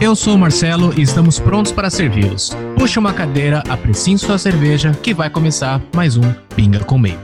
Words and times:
Eu 0.00 0.14
sou 0.14 0.36
o 0.36 0.38
Marcelo 0.38 0.94
e 0.96 1.02
estamos 1.02 1.40
prontos 1.40 1.72
para 1.72 1.90
servi-los. 1.90 2.52
Puxe 2.78 3.00
uma 3.00 3.12
cadeira, 3.12 3.64
apreciem 3.68 4.16
sua 4.16 4.38
cerveja, 4.38 4.92
que 5.02 5.12
vai 5.12 5.28
começar 5.28 5.82
mais 5.92 6.16
um 6.16 6.32
Pinga 6.54 6.84
com 6.84 6.96
Maple. 6.96 7.18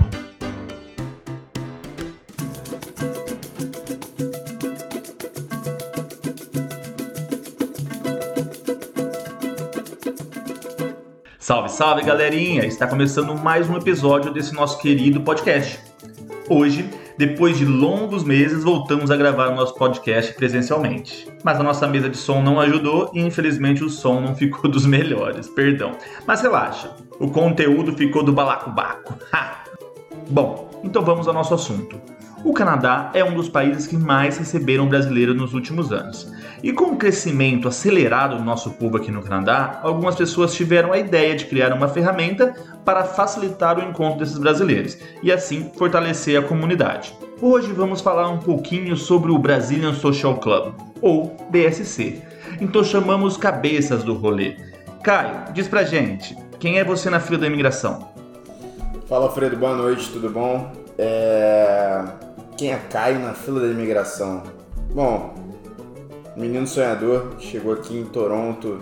Salve, 11.39 11.69
salve 11.69 12.03
galerinha! 12.03 12.67
Está 12.67 12.89
começando 12.89 13.37
mais 13.37 13.71
um 13.71 13.77
episódio 13.77 14.33
desse 14.33 14.53
nosso 14.53 14.79
querido 14.79 15.21
podcast. 15.21 15.79
Hoje, 16.49 16.91
depois 17.17 17.57
de 17.57 17.65
longos 17.65 18.25
meses, 18.25 18.65
voltamos 18.65 19.11
a 19.11 19.17
gravar 19.17 19.49
o 19.49 19.55
nosso 19.55 19.75
podcast 19.75 20.33
presencialmente. 20.35 21.29
Mas 21.45 21.61
a 21.61 21.63
nossa 21.63 21.87
mesa 21.87 22.09
de 22.09 22.17
som 22.17 22.43
não 22.43 22.61
ajudou 22.61 23.11
e 23.15 23.21
infelizmente 23.21 23.85
o 23.85 23.91
som 23.91 24.21
não 24.21 24.35
ficou 24.35 24.69
dos 24.71 24.85
melhores, 24.85 25.49
perdão. 25.49 25.93
Mas 26.27 26.41
relaxa, 26.41 26.91
o 27.21 27.29
conteúdo 27.29 27.93
ficou 27.93 28.23
do 28.23 28.33
balacobaco. 28.33 29.15
Bom, 30.29 30.71
então 30.83 31.03
vamos 31.03 31.29
ao 31.29 31.35
nosso 31.35 31.55
assunto. 31.55 32.01
O 32.45 32.53
Canadá 32.53 33.11
é 33.15 33.25
um 33.25 33.35
dos 33.35 33.49
países 33.49 33.87
que 33.87 33.97
mais 33.97 34.37
receberam 34.37 34.87
brasileiros 34.87 35.35
nos 35.35 35.55
últimos 35.55 35.91
anos. 35.91 36.31
E 36.63 36.75
com 36.75 36.93
o 36.93 36.97
crescimento 36.97 37.67
acelerado 37.67 38.37
do 38.37 38.45
nosso 38.45 38.73
povo 38.73 38.99
aqui 38.99 39.11
no 39.11 39.23
Canadá, 39.23 39.81
algumas 39.83 40.15
pessoas 40.15 40.53
tiveram 40.53 40.93
a 40.93 40.99
ideia 40.99 41.35
de 41.35 41.47
criar 41.47 41.73
uma 41.73 41.89
ferramenta 41.89 42.55
para 42.85 43.03
facilitar 43.03 43.79
o 43.79 43.83
encontro 43.83 44.19
desses 44.19 44.37
brasileiros 44.37 44.99
e 45.23 45.33
assim 45.33 45.71
fortalecer 45.75 46.39
a 46.39 46.47
comunidade. 46.47 47.17
Hoje 47.41 47.73
vamos 47.73 48.03
falar 48.03 48.29
um 48.29 48.39
pouquinho 48.39 48.95
sobre 48.95 49.33
o 49.33 49.39
Brazilian 49.39 49.95
Social 49.95 50.37
Club, 50.37 50.75
ou 51.01 51.35
BSC. 51.49 52.21
Então 52.61 52.85
chamamos 52.85 53.39
cabeças 53.39 54.05
do 54.05 54.13
rolê. 54.13 54.59
Caio, 55.03 55.51
diz 55.55 55.67
pra 55.67 55.83
gente, 55.83 56.37
quem 56.61 56.79
é 56.79 56.85
você 56.85 57.09
na 57.09 57.21
fila 57.21 57.39
da 57.39 57.47
imigração? 57.47 58.07
Fala 59.09 59.31
Fredo, 59.31 59.57
boa 59.57 59.75
noite, 59.75 60.11
tudo 60.11 60.29
bom? 60.29 60.73
É... 60.99 62.24
Quem 62.57 62.73
é 62.73 62.77
Caio 62.77 63.19
na 63.19 63.35
fila 63.35 63.63
da 63.63 63.67
imigração? 63.67 64.45
Bom, 64.93 65.35
menino 66.37 66.69
sonhador, 66.69 67.35
chegou 67.41 67.73
aqui 67.73 67.99
em 67.99 68.05
Toronto 68.05 68.79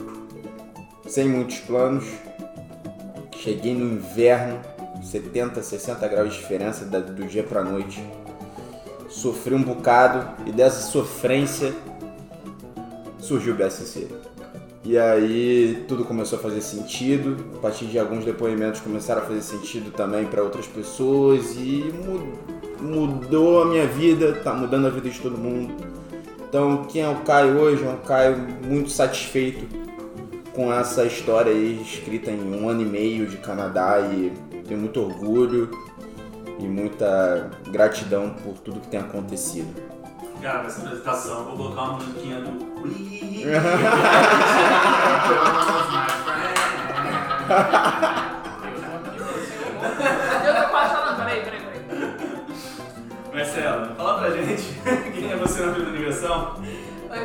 sem 1.09 1.27
muitos 1.27 1.59
planos. 1.61 2.05
Cheguei 3.35 3.75
no 3.75 3.95
inverno, 3.95 4.61
70, 5.03 5.63
60 5.63 6.07
graus 6.07 6.35
de 6.35 6.39
diferença 6.39 6.85
do 6.85 7.27
dia 7.27 7.43
pra 7.43 7.65
noite. 7.65 8.07
Sofri 9.09 9.55
um 9.55 9.63
bocado 9.63 10.47
e 10.47 10.53
dessa 10.53 10.83
sofrência 10.91 11.73
surgiu 13.19 13.55
o 13.55 13.57
BSC. 13.57 14.07
E 14.85 14.99
aí 14.99 15.83
tudo 15.89 16.05
começou 16.05 16.39
a 16.39 16.43
fazer 16.43 16.61
sentido. 16.61 17.43
A 17.57 17.59
partir 17.61 17.87
de 17.87 17.99
alguns 17.99 18.23
depoimentos 18.23 18.83
começaram 18.83 19.23
a 19.23 19.25
fazer 19.25 19.41
sentido 19.41 19.91
também 19.93 20.27
para 20.27 20.43
outras 20.43 20.67
pessoas 20.67 21.57
e 21.57 21.91
mudou 22.07 22.62
a 22.79 23.65
minha 23.67 23.87
vida, 23.87 24.33
tá 24.35 24.53
mudando 24.53 24.87
a 24.87 24.91
vida 24.91 25.09
de 25.09 25.21
todo 25.21 25.39
mundo. 25.39 25.75
Então, 26.49 26.85
quem 26.85 27.03
é 27.03 27.09
o 27.09 27.17
Caio 27.17 27.59
hoje? 27.59 27.85
É 27.85 27.89
um 27.89 27.99
Caio 27.99 28.37
muito 28.65 28.91
satisfeito 28.91 29.67
com 30.55 30.73
essa 30.73 31.05
história 31.05 31.51
aí 31.51 31.81
escrita 31.81 32.31
em 32.31 32.55
um 32.55 32.69
ano 32.69 32.83
e 32.83 32.85
meio 32.85 33.27
de 33.27 33.39
Canadá 33.39 34.01
e 34.01 34.33
tenho 34.67 34.81
muito 34.81 35.01
orgulho 35.01 35.71
e 36.59 36.65
muita 36.65 37.51
gratidão 37.71 38.35
por 38.43 38.55
tudo 38.59 38.81
que 38.81 38.89
tem 38.89 39.01
acontecido. 39.01 39.73
Cara, 40.43 40.65
nessa 40.65 40.83
apresentação 40.83 41.45
vou 41.45 41.57
colocar 41.57 41.83
uma 41.83 41.93
musiquinha 41.95 42.41
do 42.41 42.73
Eu 43.43 43.61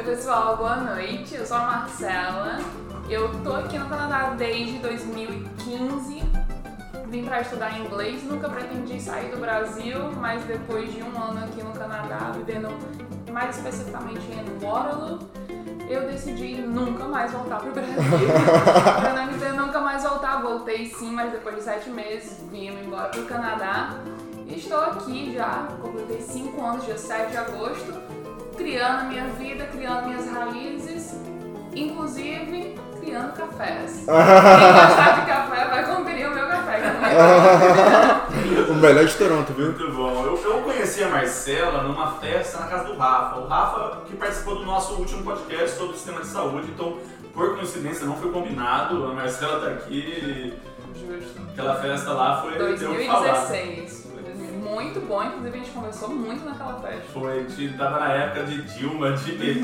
pessoal, 0.07 0.55
boa 0.55 0.77
noite. 0.77 1.35
Eu 1.35 1.45
sou 1.45 1.57
a 1.57 1.63
Marcela. 1.63 2.59
Eu 3.09 3.29
tô 3.43 3.51
aqui 3.51 3.77
no 3.77 3.89
Canadá 3.89 4.33
desde 4.37 4.79
2015. 4.79 6.23
Vim 7.09 7.25
pra 7.25 7.41
estudar 7.41 7.77
inglês, 7.77 8.23
nunca 8.23 8.47
pretendi 8.47 9.01
sair 9.01 9.29
do 9.31 9.37
Brasil, 9.37 10.09
mas 10.13 10.41
depois 10.45 10.93
de 10.93 11.03
um 11.03 11.21
ano 11.21 11.43
aqui 11.43 11.61
no 11.61 11.73
Canadá, 11.73 12.31
vivendo 12.37 12.69
mais 13.33 13.57
especificamente 13.57 14.21
em 14.31 14.65
Waterloo, 14.65 15.19
eu 15.89 16.07
decidi 16.07 16.55
nunca 16.55 17.03
mais 17.03 17.33
voltar 17.33 17.59
pro 17.59 17.73
Brasil. 17.73 17.95
pra 19.01 19.13
não 19.13 19.27
dizer 19.27 19.51
nunca 19.51 19.81
mais 19.81 20.03
voltar, 20.03 20.41
voltei 20.41 20.85
sim, 20.85 21.11
mas 21.11 21.33
depois 21.33 21.57
de 21.57 21.63
sete 21.63 21.89
meses 21.89 22.41
vim 22.49 22.67
embora 22.67 23.09
pro 23.09 23.25
Canadá. 23.25 23.89
E 24.47 24.57
estou 24.57 24.79
aqui 24.79 25.33
já, 25.33 25.67
completei 25.81 26.21
cinco 26.21 26.65
anos, 26.65 26.85
dia 26.85 26.97
7 26.97 27.31
de 27.31 27.37
agosto, 27.37 27.93
criando 28.57 29.07
minha 29.07 29.25
vida, 29.25 29.65
criando 29.65 30.07
minhas 30.07 30.29
raízes, 30.29 31.15
inclusive 31.73 32.75
criando 32.99 33.33
cafés. 33.33 34.03
Quem 34.03 34.05
gostar 34.05 35.19
de 35.19 35.25
café 35.25 35.65
vai 35.69 35.95
conferir 35.95 36.29
o 36.29 36.33
meu 36.33 36.47
café. 36.47 36.81
O 38.69 38.73
melhor 38.75 39.05
de 39.05 39.15
Toronto, 39.15 39.53
viu? 39.53 39.67
Muito 39.67 39.91
bom. 39.93 40.25
Eu, 40.25 40.37
eu 40.43 40.61
conheci 40.61 41.03
a 41.03 41.09
Marcela 41.09 41.83
numa 41.83 42.13
festa 42.13 42.59
na 42.59 42.67
casa 42.67 42.83
do 42.85 42.97
Rafa. 42.97 43.39
O 43.39 43.47
Rafa 43.47 44.01
que 44.05 44.15
participou 44.15 44.55
do 44.57 44.65
nosso 44.65 44.93
último 44.95 45.23
podcast 45.23 45.77
sobre 45.77 45.93
o 45.93 45.95
sistema 45.95 46.21
de 46.21 46.27
saúde, 46.27 46.67
então 46.69 46.97
por 47.33 47.55
coincidência 47.55 48.05
não 48.05 48.15
foi 48.17 48.31
combinado. 48.31 49.05
A 49.05 49.13
Marcela 49.13 49.59
tá 49.61 49.71
aqui. 49.71 50.53
Justo. 50.95 51.41
Aquela 51.51 51.75
festa 51.75 52.11
lá 52.11 52.41
foi 52.41 52.57
deu 52.57 52.91
o 52.91 52.95
que 52.95 53.07
falar. 53.07 53.47
2016. 53.47 54.06
Muito 54.69 54.99
bom, 55.01 55.23
inclusive 55.23 55.55
a 55.55 55.57
gente 55.59 55.71
conversou 55.71 56.09
muito 56.09 56.45
naquela 56.45 56.79
festa. 56.81 57.01
Foi, 57.13 57.31
a 57.31 57.35
gente 57.43 57.77
tava 57.77 57.99
na 57.99 58.11
época 58.13 58.43
de 58.43 58.61
Dilma, 58.63 59.11
de 59.13 59.31
mais. 59.33 59.63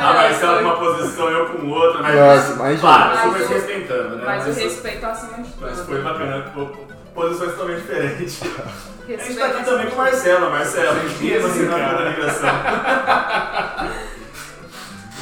A 0.00 0.12
Marcela 0.14 0.58
com 0.58 0.64
uma 0.64 0.76
posição, 0.76 1.28
eu 1.30 1.46
com 1.46 1.66
outra, 1.68 2.02
mas 2.02 2.14
Nossa, 2.14 2.52
imagina. 2.54 2.80
claro, 2.80 3.10
Mas 3.14 3.22
super 3.22 3.42
o- 3.42 3.48
respeitando, 3.48 4.16
né? 4.16 4.22
Mas 4.26 4.44
o 4.44 4.46
Mas- 4.48 4.56
respeito 4.58 5.06
acima 5.06 5.42
de 5.42 5.50
tudo. 5.50 5.60
Mas 5.66 5.80
foi 5.80 6.02
bacana, 6.02 6.50
pô, 6.54 6.66
posições 7.14 7.50
totalmente 7.52 7.80
diferentes. 7.80 8.42
A 8.42 8.46
gente 9.06 9.18
Respeito 9.18 9.38
tá 9.38 9.46
aqui 9.46 9.64
também 9.64 9.86
com 9.86 9.94
o 9.94 9.98
Marcelo, 9.98 10.50
Marcelo, 10.50 11.00
quem 11.18 11.32
é 11.34 11.38
você 11.40 11.62
na 11.64 11.78
cara. 11.78 12.14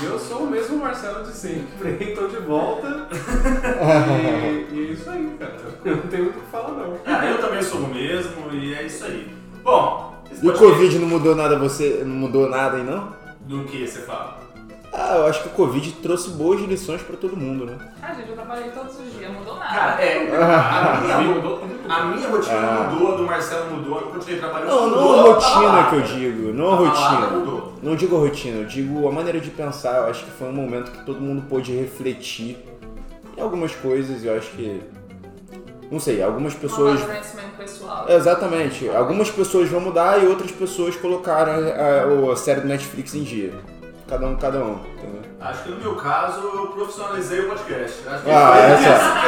Eu 0.04 0.18
sou 0.18 0.38
o 0.44 0.50
mesmo 0.50 0.78
Marcelo 0.78 1.24
de 1.24 1.32
sempre, 1.32 2.14
tô 2.14 2.26
de 2.26 2.38
volta. 2.38 3.08
e, 4.70 4.74
e 4.74 4.88
é 4.88 4.92
isso 4.92 5.08
aí, 5.10 5.36
cara. 5.38 5.56
Eu 5.84 5.96
não 5.96 6.02
tenho 6.08 6.24
muito 6.24 6.38
o 6.38 6.42
que 6.42 6.50
falar, 6.50 6.72
não. 6.72 6.98
Ah, 7.04 7.26
eu 7.26 7.38
também 7.40 7.62
sou 7.62 7.80
o 7.80 7.88
mesmo 7.94 8.52
e 8.52 8.74
é 8.74 8.82
isso 8.82 9.04
aí. 9.04 9.32
Bom, 9.62 10.14
E 10.42 10.48
o 10.48 10.52
Covid 10.52 10.98
não 10.98 11.08
mudou 11.08 11.34
nada 11.36 11.58
você, 11.58 12.02
não 12.04 12.14
mudou 12.16 12.48
nada 12.48 12.78
aí 12.78 12.84
não? 12.84 13.14
Do 13.40 13.64
que 13.64 13.86
você 13.86 14.00
fala? 14.00 14.41
Ah, 14.94 15.16
eu 15.16 15.26
acho 15.26 15.42
que 15.42 15.48
o 15.48 15.52
Covid 15.52 15.90
trouxe 16.02 16.30
boas 16.30 16.60
lições 16.60 17.00
pra 17.00 17.16
todo 17.16 17.34
mundo, 17.34 17.64
né? 17.64 17.78
Ah, 18.02 18.12
gente, 18.12 18.28
eu 18.28 18.34
trabalhei 18.34 18.70
todos 18.72 18.94
os 19.00 19.10
dias, 19.16 19.32
mudou 19.32 19.56
nada. 19.56 19.74
Cara, 19.74 20.02
é. 20.04 20.28
A 20.36 21.00
minha, 21.00 21.18
Mudou 21.34 21.62
a 21.88 22.04
minha 22.04 22.28
rotina 22.28 22.54
Ah. 22.58 22.90
mudou, 22.92 23.12
a 23.14 23.16
do 23.16 23.22
Marcelo 23.24 23.70
mudou, 23.74 24.00
eu 24.00 24.06
continuei 24.08 24.38
trabalhando. 24.38 24.68
Não, 24.68 24.90
não 24.90 25.02
mudou, 25.02 25.32
a 25.32 25.40
tava 25.40 25.60
rotina 25.60 25.84
que 25.88 25.94
eu 25.96 26.02
digo, 26.02 26.52
não 26.52 26.72
a 26.72 26.76
rotina. 26.76 27.26
mudou. 27.38 27.72
Não 27.82 27.96
digo 27.96 28.16
a 28.16 28.20
rotina, 28.20 28.58
eu 28.58 28.64
digo 28.66 29.08
a 29.08 29.12
maneira 29.12 29.40
de 29.40 29.50
pensar. 29.50 29.96
Eu 29.96 30.10
acho 30.10 30.24
que 30.24 30.30
foi 30.30 30.48
um 30.48 30.52
momento 30.52 30.90
que 30.92 31.04
todo 31.06 31.20
mundo 31.20 31.42
pôde 31.48 31.72
refletir 31.74 32.58
em 33.36 33.40
algumas 33.40 33.74
coisas 33.74 34.22
e 34.22 34.26
eu 34.26 34.36
acho 34.36 34.50
que. 34.50 34.80
Não 35.90 35.98
sei, 36.00 36.22
algumas 36.22 36.54
Um 36.54 36.58
pessoas. 36.58 37.00
pessoal. 37.58 38.06
Exatamente. 38.08 38.88
Algumas 38.90 39.30
pessoas 39.30 39.68
vão 39.68 39.80
mudar 39.80 40.22
e 40.22 40.26
outras 40.26 40.50
pessoas 40.50 40.96
colocaram 40.96 41.52
a, 41.52 42.28
a- 42.28 42.32
a 42.32 42.36
série 42.36 42.60
do 42.60 42.68
Netflix 42.68 43.14
em 43.14 43.22
dia. 43.22 43.52
Cada 44.12 44.26
um, 44.26 44.36
cada 44.36 44.58
um. 44.62 44.74
Entendeu? 44.74 45.22
Acho 45.40 45.62
que 45.62 45.70
no 45.70 45.76
meu 45.78 45.94
caso 45.96 46.40
eu 46.42 46.66
profissionalizei 46.66 47.40
o 47.40 47.48
podcast. 47.48 48.06
Acho 48.06 48.22
que 48.24 48.30
Ah, 48.30 48.52
foi 48.52 48.60
é 48.60 48.74
isso 48.74 48.82
só. 48.84 49.20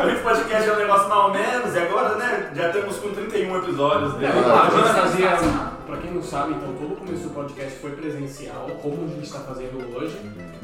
que 0.00 0.06
eu 0.08 0.10
fiz. 0.10 0.20
O 0.20 0.22
podcast 0.24 0.68
era 0.70 0.74
um 0.74 0.80
negócio 0.80 1.08
mal 1.10 1.30
menos 1.32 1.74
e 1.74 1.78
agora, 1.78 2.14
né, 2.16 2.50
já 2.54 2.66
estamos 2.70 2.96
com 2.96 3.10
31 3.10 3.56
episódios 3.58 4.14
dele. 4.14 4.24
É, 4.24 4.30
a 4.30 4.64
gente 4.70 4.88
Ah, 4.88 4.94
fazia, 4.94 5.30
sensacional. 5.30 5.72
pra 5.86 5.96
quem 5.98 6.10
não 6.10 6.22
não 6.22 6.22
sabe, 6.22 6.54
então 6.54 6.72
todo 6.74 6.92
o 6.92 6.96
começo 6.96 7.24
do 7.24 7.30
podcast 7.34 7.78
foi 7.80 7.90
presencial, 7.90 8.66
como 8.80 9.04
a 9.04 9.08
gente 9.08 9.24
está 9.24 9.40
fazendo 9.40 9.96
hoje. 9.96 10.16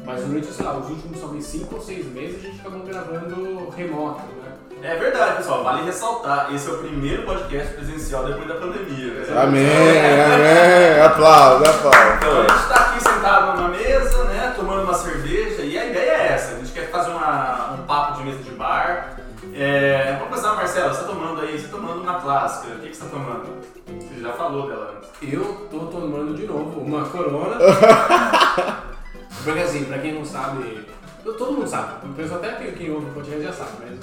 Mas 0.05 0.23
durante, 0.23 0.47
sei 0.47 0.65
lá, 0.65 0.77
os 0.77 0.89
últimos 0.89 1.19
talvez 1.19 1.43
5 1.45 1.75
ou 1.75 1.81
6 1.81 2.05
meses 2.13 2.37
a 2.43 2.47
gente 2.47 2.59
acabou 2.61 2.79
gravando 2.81 3.69
remoto, 3.75 4.21
né? 4.41 4.48
É 4.81 4.95
verdade, 4.95 5.37
pessoal. 5.37 5.63
Vale 5.63 5.83
ressaltar, 5.83 6.53
esse 6.53 6.69
é 6.69 6.71
o 6.73 6.77
primeiro 6.77 7.23
podcast 7.23 7.73
presencial 7.73 8.25
depois 8.25 8.47
da 8.47 8.55
pandemia. 8.55 9.13
né? 9.13 9.41
Amém, 9.41 9.65
amém. 9.65 11.01
Aplausos, 11.05 11.67
Então, 11.67 11.91
aplausos. 11.91 12.37
a 12.37 12.41
gente 12.41 12.61
está 12.63 12.75
aqui 12.75 13.03
sentado 13.03 13.57
numa 13.57 13.69
mesa, 13.69 14.23
né, 14.25 14.53
tomando 14.55 14.83
uma 14.83 14.93
cerveja, 14.93 15.61
e 15.63 15.77
a 15.77 15.85
ideia 15.85 16.11
é 16.11 16.33
essa, 16.33 16.55
a 16.55 16.59
gente 16.59 16.71
quer 16.71 16.89
fazer 16.89 17.11
uma- 17.11 17.73
um 17.73 17.85
papo 17.85 18.17
de 18.19 18.23
mesa 18.23 18.41
de 18.43 18.51
bar. 18.51 19.17
É, 19.53 20.13
vamos 20.17 20.29
começar, 20.29 20.55
Marcelo, 20.55 20.89
você 20.93 21.01
está 21.01 21.11
tomando 21.13 21.41
aí, 21.41 21.51
você 21.51 21.65
está 21.65 21.77
tomando 21.77 22.01
uma 22.01 22.19
clássica, 22.21 22.73
o 22.75 22.79
que, 22.79 22.87
que 22.89 22.95
você 22.95 23.03
está 23.03 23.17
tomando? 23.17 23.61
Você 23.87 24.21
já 24.21 24.31
falou 24.33 24.67
dela 24.67 24.93
antes. 24.97 25.09
Eu 25.33 25.67
tô 25.69 25.79
tomando 25.87 26.35
de 26.35 26.45
novo 26.45 26.79
uma 26.79 27.03
corona. 27.05 27.57
Porque 29.43 29.59
assim, 29.59 29.85
pra 29.85 29.97
quem 29.99 30.13
não 30.13 30.25
sabe, 30.25 30.85
todo 31.23 31.51
mundo 31.53 31.67
sabe, 31.67 32.05
o 32.05 32.13
pessoal 32.13 32.39
até 32.39 32.53
quem, 32.55 32.71
quem 32.73 32.91
ouve 32.91 33.07
o 33.09 33.13
podcast 33.13 33.41
já 33.43 33.53
sabe, 33.53 33.71
mas 33.79 33.99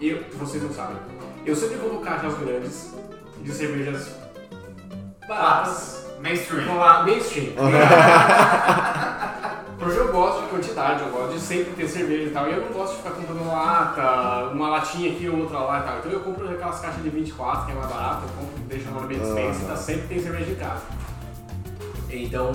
eu, 0.00 0.24
vocês 0.38 0.62
não 0.62 0.72
sabem. 0.72 0.96
Eu 1.44 1.56
sempre 1.56 1.76
vou 1.76 1.94
no 1.94 2.00
caixas 2.00 2.34
grandes 2.38 2.94
de 3.42 3.52
cervejas 3.52 4.10
baratas, 5.26 6.06
Mainstream. 6.20 6.66
com 6.66 6.76
lá 6.76 7.02
mainstream. 7.04 7.52
Porque 9.78 9.96
eu 9.98 10.12
gosto 10.12 10.42
de 10.42 10.48
quantidade, 10.48 11.02
eu 11.02 11.10
gosto 11.10 11.34
de 11.34 11.40
sempre 11.40 11.72
ter 11.74 11.88
cerveja 11.88 12.24
e 12.24 12.30
tal. 12.30 12.48
E 12.48 12.52
eu 12.52 12.62
não 12.62 12.72
gosto 12.72 12.92
de 12.92 12.98
ficar 12.98 13.10
comprando 13.10 13.46
lata, 13.46 14.50
uma 14.52 14.68
latinha 14.70 15.12
aqui, 15.12 15.28
outra 15.28 15.58
lá 15.60 15.80
e 15.80 15.82
tal. 15.84 15.98
Então 15.98 16.12
eu 16.12 16.20
compro 16.20 16.50
aquelas 16.50 16.80
caixas 16.80 17.02
de 17.02 17.10
24, 17.10 17.66
que 17.66 17.72
é 17.72 17.74
mais 17.76 17.88
barato, 17.88 18.22
eu 18.24 18.28
compro, 18.30 18.62
deixo 18.64 18.90
na 18.90 19.00
minha 19.02 19.20
dispensa, 19.20 19.66
tá? 19.66 19.76
sempre 19.76 20.08
tem 20.08 20.20
cerveja 20.20 20.50
em 20.50 20.54
casa. 20.56 20.82
Então, 22.10 22.50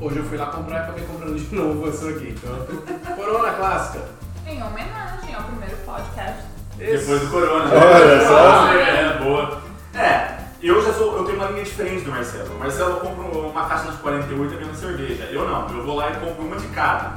hoje 0.00 0.18
eu 0.18 0.24
fui 0.24 0.36
lá 0.36 0.46
comprar 0.46 0.76
e 0.76 0.82
acabei 0.82 1.04
comprando 1.04 1.34
de 1.36 1.52
novo 1.56 1.88
essa 1.88 2.08
aqui. 2.10 2.34
Então, 2.36 3.16
Corona 3.16 3.52
clássica. 3.54 4.04
Em 4.46 4.62
homenagem 4.62 5.34
ao 5.34 5.42
primeiro 5.44 5.76
podcast. 5.78 6.55
Depois 6.78 7.20
do 7.20 7.30
Corona. 7.30 7.70
Olha 7.74 8.26
só. 8.26 8.72
É, 8.72 9.18
boa. 9.18 9.62
É, 9.94 10.36
eu 10.62 10.82
já 10.82 10.92
sou, 10.92 11.16
eu 11.16 11.24
tenho 11.24 11.38
uma 11.38 11.50
linha 11.50 11.64
diferente 11.64 12.04
do 12.04 12.10
Marcelo. 12.10 12.54
O 12.54 12.58
Marcelo 12.58 13.00
compra 13.00 13.38
uma 13.38 13.66
caixa 13.66 13.90
de 13.90 13.96
48 13.98 14.54
e 14.54 14.56
vendo 14.56 14.74
cerveja. 14.74 15.24
Eu 15.30 15.48
não, 15.48 15.68
eu 15.68 15.84
vou 15.84 15.96
lá 15.96 16.10
e 16.10 16.16
compro 16.16 16.44
uma 16.44 16.56
de 16.56 16.66
cada. 16.68 17.14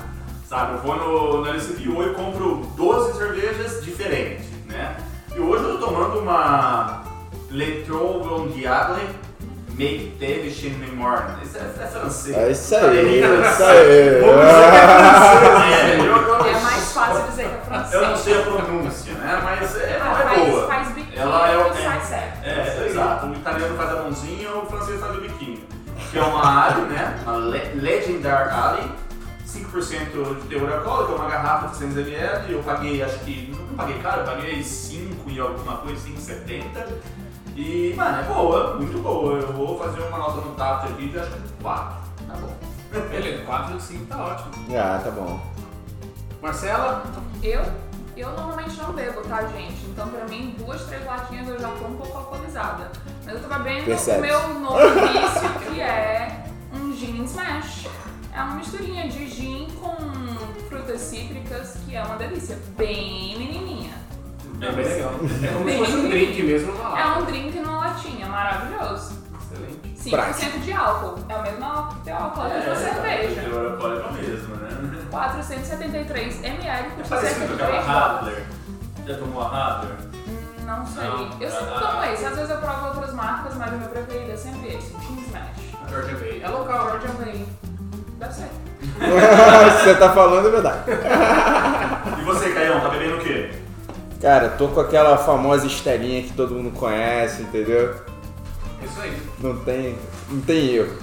Sabe, 0.48 0.74
eu 0.74 0.80
vou 0.80 0.96
no, 0.96 1.42
no 1.42 1.48
LCPO 1.48 2.04
e 2.04 2.14
compro 2.16 2.68
12 2.76 3.18
cervejas 3.18 3.84
diferentes, 3.84 4.48
né? 4.66 4.98
E 5.36 5.40
hoje 5.40 5.64
eu 5.64 5.78
tô 5.78 5.88
tomando 5.88 6.20
uma 6.20 7.04
Le 7.52 7.84
Trouble 7.84 8.52
Diable 8.54 9.08
Make 9.80 10.18
David 10.20 10.54
Chin 10.54 10.72
Memoir. 10.72 11.40
Isso 11.42 11.58
é, 11.58 11.62
é 11.62 11.88
francês. 11.88 12.38
É 12.38 12.52
isso 12.52 12.76
aí, 12.76 13.24
É 13.24 13.50
isso 13.50 13.64
aí. 13.64 14.20
Vamos 14.20 14.46
dizer 14.46 14.70
que 14.70 14.76
é 14.76 14.88
francês. 15.00 15.74
É, 15.74 16.00
eu- 16.00 16.06
eu- 16.06 16.46
É 16.46 16.60
mais 16.62 16.92
fácil 16.92 17.24
dizer 17.30 17.48
que 17.48 17.56
é 17.56 17.62
francês. 17.66 17.94
eu 18.02 18.08
não 18.10 18.18
sei 18.18 18.38
a 18.38 18.42
pronúncia, 18.42 19.14
né? 19.14 19.42
Mas 19.44 19.76
é, 19.78 19.84
é 19.96 20.00
faz, 20.00 20.50
boa. 20.50 20.68
faz 20.68 20.88
biquinho 20.90 21.22
Ela 21.22 21.50
é 21.52 21.58
o- 21.58 21.74
sai 21.74 22.02
certo. 22.02 22.46
É, 22.46 22.88
exato. 22.88 23.26
O 23.28 23.34
italiano 23.34 23.78
faz 23.78 23.90
a 23.92 23.96
mãozinha, 24.04 24.54
o 24.54 24.66
francês 24.66 25.00
faz 25.00 25.18
o 25.18 25.22
biquinho. 25.22 25.64
Que 26.12 26.18
é 26.18 26.22
uma 26.24 26.66
Ali, 26.68 26.82
né? 26.82 27.20
Uma 27.24 27.38
Le 27.38 27.62
Legendary 27.76 28.50
Ali. 28.52 28.92
5% 29.46 30.42
de 30.42 30.48
teor 30.48 30.72
alcoólico, 30.72 31.14
é 31.14 31.16
uma 31.16 31.30
garrafa 31.30 31.68
de 31.68 31.74
200ml. 31.86 32.50
Eu 32.52 32.60
paguei, 32.64 33.02
acho 33.02 33.18
que. 33.20 33.54
Não 33.70 33.76
paguei 33.78 33.98
caro, 34.00 34.22
eu 34.22 34.26
paguei 34.26 34.62
5 34.64 35.30
e 35.30 35.40
alguma 35.40 35.78
coisa, 35.78 36.00
5,70. 36.02 36.86
E, 37.60 37.94
mano, 37.94 38.20
é 38.20 38.24
boa, 38.24 38.76
muito 38.78 39.00
boa. 39.00 39.38
Eu 39.38 39.52
vou 39.52 39.78
fazer 39.78 40.00
uma 40.00 40.18
nota 40.18 40.40
no 40.40 40.56
tato 40.56 40.94
aqui 40.94 41.10
de 41.10 41.20
acho 41.20 41.30
que 41.30 41.62
4. 41.62 41.98
Tá 42.26 42.34
bom. 42.36 42.56
Beleza, 43.10 43.44
4 43.44 43.76
de 43.76 43.84
5 43.84 44.06
tá 44.06 44.18
ótimo. 44.18 44.52
Ah, 44.78 45.02
tá 45.04 45.12
bom. 45.12 45.42
Marcela, 46.42 47.04
Eu, 47.44 47.62
eu 48.16 48.32
normalmente 48.32 48.78
não 48.78 48.94
bebo, 48.94 49.22
tá, 49.24 49.46
gente? 49.48 49.86
Então, 49.88 50.08
pra 50.08 50.24
mim, 50.26 50.56
duas, 50.58 50.86
três 50.86 51.06
latinhas 51.06 51.50
eu 51.50 51.60
já 51.60 51.68
tô 51.68 51.86
um 51.86 51.98
pouco 51.98 52.18
alcoolizada. 52.18 52.92
Mas 53.26 53.36
eu 53.36 53.42
tô 53.42 53.50
bebendo 53.50 53.86
Percebe. 53.88 54.20
o 54.20 54.22
meu 54.22 54.60
novo 54.62 54.78
vício, 54.78 55.74
que 55.74 55.82
é 55.82 56.46
um 56.74 56.96
gin 56.96 57.26
smash. 57.26 57.88
É 58.34 58.42
uma 58.42 58.56
misturinha 58.56 59.10
de 59.10 59.28
gin 59.28 59.68
com 59.82 59.98
frutas 60.70 61.02
cítricas, 61.02 61.76
que 61.86 61.94
é 61.94 62.02
uma 62.06 62.16
delícia. 62.16 62.58
Bem 62.78 63.38
menininha. 63.38 64.09
É 64.62 64.72
bem 64.72 64.86
legal. 64.86 65.12
É 65.44 65.48
como 65.54 65.70
se 65.70 65.78
fosse 65.78 65.92
um 65.96 66.10
drink 66.10 66.44
mesmo 66.44 66.72
numa 66.74 67.00
É 67.00 67.04
lata. 67.04 67.20
um 67.20 67.26
drink 67.26 67.60
numa 67.60 67.78
latinha, 67.88 68.28
maravilhoso. 68.28 69.20
Excelente. 69.42 69.80
5% 70.00 70.10
Prático. 70.12 70.60
de 70.60 70.74
álcool. 70.74 71.16
É 71.30 71.36
o 71.36 71.42
mesmo 71.42 71.66
álcool 71.66 71.96
que 71.96 72.02
tem 72.02 72.14
o 72.14 72.18
álcool 72.18 72.44
da 72.44 72.76
cerveja. 72.76 73.50
O 73.50 73.70
alcoólico 73.72 74.08
é 74.08 74.10
o 74.10 74.14
mesmo, 74.14 74.56
né? 74.56 74.70
473 75.12 76.44
ml, 76.44 76.90
custa 76.96 77.16
Parecido 77.16 77.40
cerca 77.40 77.56
de 77.56 77.62
aquela 77.64 78.20
3 78.20 78.36
dólares. 78.36 78.46
Já 79.08 79.18
tomou 79.18 79.42
a 79.42 79.48
Radler? 79.50 79.96
Não 80.66 80.86
sei. 80.86 81.04
Não. 81.04 81.42
Eu 81.42 81.50
sempre 81.50 81.74
Ah. 81.74 81.80
tomo 81.80 82.04
esse. 82.14 82.26
Às 82.26 82.36
vezes 82.36 82.50
eu 82.52 82.58
provo 82.58 82.86
outras 82.88 83.14
marcas, 83.14 83.56
mas 83.56 83.74
o 83.74 83.78
meu 83.78 83.90
preferido 83.90 84.32
é 84.32 84.38
sempre 84.38 84.68
esse. 84.76 84.92
Team 84.94 85.18
Smash. 85.28 85.90
Georgia 85.90 86.16
Bay. 86.18 86.42
É 86.44 86.48
local, 86.48 86.90
Georgia 86.92 87.10
Bay. 87.14 87.46
Deve 88.20 88.34
ser. 88.34 88.50
Se 89.00 89.00
você 89.84 89.96
tá 89.96 90.10
falando 90.14 90.48
é 90.48 90.52
verdade. 90.52 90.80
E 92.20 92.24
você, 92.24 92.52
Caião, 92.52 92.80
tá 92.82 92.90
bebendo 92.90 93.16
o 93.18 93.20
quê? 93.20 93.52
Cara, 94.22 94.50
tô 94.50 94.68
com 94.70 94.82
aquela 94.82 95.18
famosa 95.18 95.66
estelinha 95.66 96.24
que 96.24 96.34
todo 96.34 96.54
mundo 96.56 96.72
conhece, 96.78 97.42
entendeu? 97.44 97.96
Isso 98.84 99.00
aí. 99.02 99.18
Não 99.40 99.58
tem, 99.60 99.98
não 100.30 100.42
tem 100.42 100.76
erro. 100.76 100.98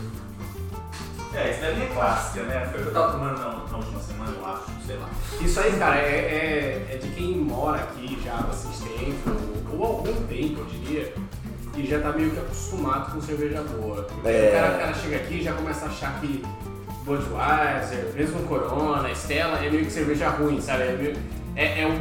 É, 1.35 1.51
isso 1.51 1.61
daí 1.61 1.83
é 1.83 1.87
clássica, 1.95 2.43
né? 2.45 2.67
Foi 2.71 2.81
o 2.81 2.83
que 2.85 2.89
eu 2.89 2.93
tava 2.95 3.13
tomando 3.13 3.39
na, 3.39 3.49
na 3.71 3.77
última 3.77 4.01
semana, 4.01 4.33
eu 4.39 4.47
acho, 4.47 4.65
sei 4.87 4.97
lá. 4.97 5.09
Isso 5.41 5.61
aí, 5.61 5.73
cara, 5.79 5.97
é, 5.97 6.09
é, 6.09 6.95
é 6.95 6.97
de 6.97 7.09
quem 7.09 7.37
mora 7.37 7.79
aqui 7.83 8.19
já 8.25 8.35
há 8.35 8.43
bastante 8.43 8.79
tempo, 8.83 9.31
ou, 9.73 9.85
algum 9.85 10.15
tempo, 10.27 10.61
eu 10.61 10.65
diria, 10.67 11.13
e 11.77 11.87
já 11.87 12.01
tá 12.01 12.13
meio 12.13 12.31
que 12.31 12.39
acostumado 12.39 13.13
com 13.13 13.21
cerveja 13.21 13.63
boa. 13.63 14.07
É. 14.25 14.49
O, 14.49 14.53
cara, 14.61 14.75
o 14.77 14.79
cara 14.81 14.95
chega 14.95 15.17
aqui 15.17 15.35
e 15.37 15.43
já 15.43 15.53
começa 15.53 15.85
a 15.87 15.89
achar 15.89 16.21
que 16.21 16.43
Budweiser, 17.05 18.13
mesmo 18.15 18.41
Corona, 18.47 19.11
Stella, 19.13 19.59
é 19.65 19.71
meio 19.71 19.85
que 19.85 19.91
cerveja 19.93 20.29
ruim, 20.31 20.61
sabe? 20.61 20.85
É, 20.85 20.93
meio- 20.97 21.17
é, 21.55 21.83
é 21.83 21.87
um, 21.87 22.01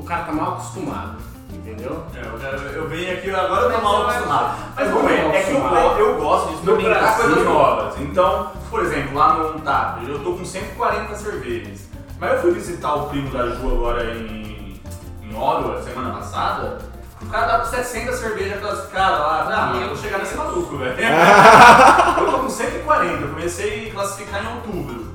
o 0.00 0.04
cara 0.04 0.24
tá 0.24 0.32
mal 0.32 0.52
acostumado, 0.52 1.16
entendeu? 1.52 2.04
É, 2.14 2.20
eu, 2.20 2.72
eu 2.82 2.88
venho 2.88 3.12
aqui 3.12 3.30
agora 3.30 3.62
eu 3.62 3.72
tô 3.72 3.80
mal 3.84 4.00
eu 4.02 4.08
acostumado. 4.08 4.58
Mas 4.76 4.86
eu 4.88 4.94
vamos 4.94 5.10
ver, 5.10 5.22
tô 5.24 5.30
é 5.30 5.42
que 5.42 5.50
eu, 5.52 5.98
eu 5.98 6.18
gosto 6.20 6.48
de 6.48 6.54
experimentar 6.54 7.00
Brasil- 7.00 7.22
coisas 7.24 7.44
novas. 7.44 8.00
Então, 8.00 8.50
por 8.70 8.82
exemplo, 8.82 9.14
lá 9.18 9.34
no 9.34 9.56
Untap, 9.56 10.04
eu 10.08 10.18
tô 10.24 10.32
com 10.34 10.44
140 10.44 11.14
cervejas. 11.16 11.88
Mas 12.18 12.32
eu 12.32 12.40
fui 12.40 12.50
visitar 12.52 12.94
o 12.94 13.06
primo 13.08 13.30
da 13.30 13.46
Ju 13.48 13.66
agora 13.72 14.04
em, 14.14 14.80
em 15.22 15.34
Ottawa, 15.36 15.82
semana 15.82 16.10
passada. 16.16 16.78
O 17.22 17.26
cara 17.26 17.46
dá 17.46 17.58
com 17.60 17.66
60 17.66 18.12
cervejas 18.14 18.60
classificadas 18.60 19.20
lá. 19.20 19.44
Eu 19.44 19.56
Ah, 19.56 19.82
eu 19.82 19.88
vou 19.88 19.96
chegar 19.96 20.18
nesse 20.18 20.34
maluco, 20.36 20.76
velho. 20.78 20.96
eu 22.18 22.30
tô 22.30 22.38
com 22.40 22.48
140, 22.48 23.22
eu 23.22 23.28
comecei 23.28 23.88
a 23.88 23.92
classificar 23.92 24.42
em 24.44 24.54
outubro. 24.56 25.10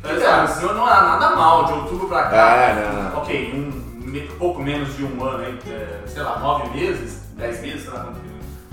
Então, 0.00 0.16
Então, 0.16 0.40
assim, 0.42 0.64
não, 0.66 0.74
não 0.74 0.86
há 0.86 1.02
nada 1.02 1.36
mal 1.36 1.64
de 1.64 1.72
outubro 1.72 2.06
pra 2.08 2.24
cá. 2.24 2.36
É, 2.36 2.74
não, 2.92 3.02
não. 3.02 3.18
Ok, 3.18 3.52
um 3.54 3.67
me- 4.22 4.28
pouco 4.36 4.60
menos 4.62 4.96
de 4.96 5.04
um 5.04 5.24
ano 5.24 5.44
aí, 5.44 5.58
é, 5.66 6.02
sei 6.06 6.22
lá, 6.22 6.38
nove 6.38 6.76
meses, 6.78 7.22
dez 7.36 7.60
meses, 7.60 7.82
sei 7.82 7.90
lá 7.92 8.12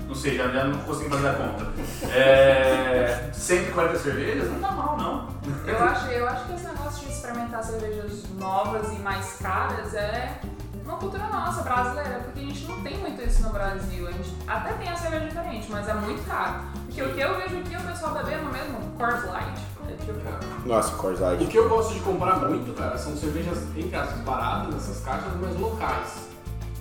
Não 0.06 0.14
sei, 0.14 0.36
já, 0.36 0.48
já 0.48 0.64
não 0.64 0.78
consigo 0.80 1.10
fazer 1.10 1.28
a 1.28 1.32
conta. 1.34 1.66
É, 2.12 3.30
140 3.32 3.98
cervejas 3.98 4.50
não 4.50 4.60
tá 4.60 4.70
mal, 4.72 4.96
não. 4.96 5.28
Eu 5.66 5.78
acho, 5.84 6.06
eu 6.10 6.28
acho 6.28 6.44
que 6.46 6.54
esse 6.54 6.64
negócio 6.66 7.06
de 7.06 7.12
experimentar 7.12 7.62
cervejas 7.64 8.22
novas 8.38 8.92
e 8.92 8.96
mais 9.00 9.32
caras 9.42 9.94
é 9.94 10.38
uma 10.86 10.96
cultura 10.98 11.26
nossa, 11.26 11.62
brasileira, 11.62 12.20
porque 12.24 12.40
a 12.40 12.42
gente 12.42 12.64
não 12.66 12.80
tem 12.80 12.98
muito 12.98 13.20
isso 13.22 13.42
no 13.42 13.50
Brasil. 13.50 14.06
A 14.06 14.12
gente 14.12 14.36
até 14.46 14.72
tem 14.74 14.88
a 14.88 14.96
cerveja 14.96 15.26
diferente, 15.26 15.66
mas 15.70 15.88
é 15.88 15.94
muito 15.94 16.26
caro. 16.26 16.60
Porque 16.86 17.02
o 17.02 17.12
que 17.12 17.20
eu 17.20 17.36
vejo 17.36 17.58
aqui 17.58 17.74
é 17.74 17.78
o 17.78 17.82
pessoal 17.82 18.14
bebendo 18.14 18.52
mesmo 18.52 18.78
Coors 18.96 19.24
Light. 19.24 19.60
É 19.88 19.92
tipo, 19.92 20.68
Nossa, 20.68 20.96
Coors 20.96 21.20
O 21.20 21.22
Light. 21.22 21.46
que 21.46 21.56
eu 21.58 21.68
gosto 21.68 21.94
de 21.94 22.00
comprar 22.00 22.36
muito, 22.36 22.72
cara, 22.74 22.96
são 22.96 23.16
cervejas, 23.16 23.58
entre 23.76 23.96
aspas, 23.96 24.18
baratas 24.20 24.74
nessas 24.74 25.00
caixas, 25.04 25.32
mas 25.40 25.58
locais. 25.58 26.28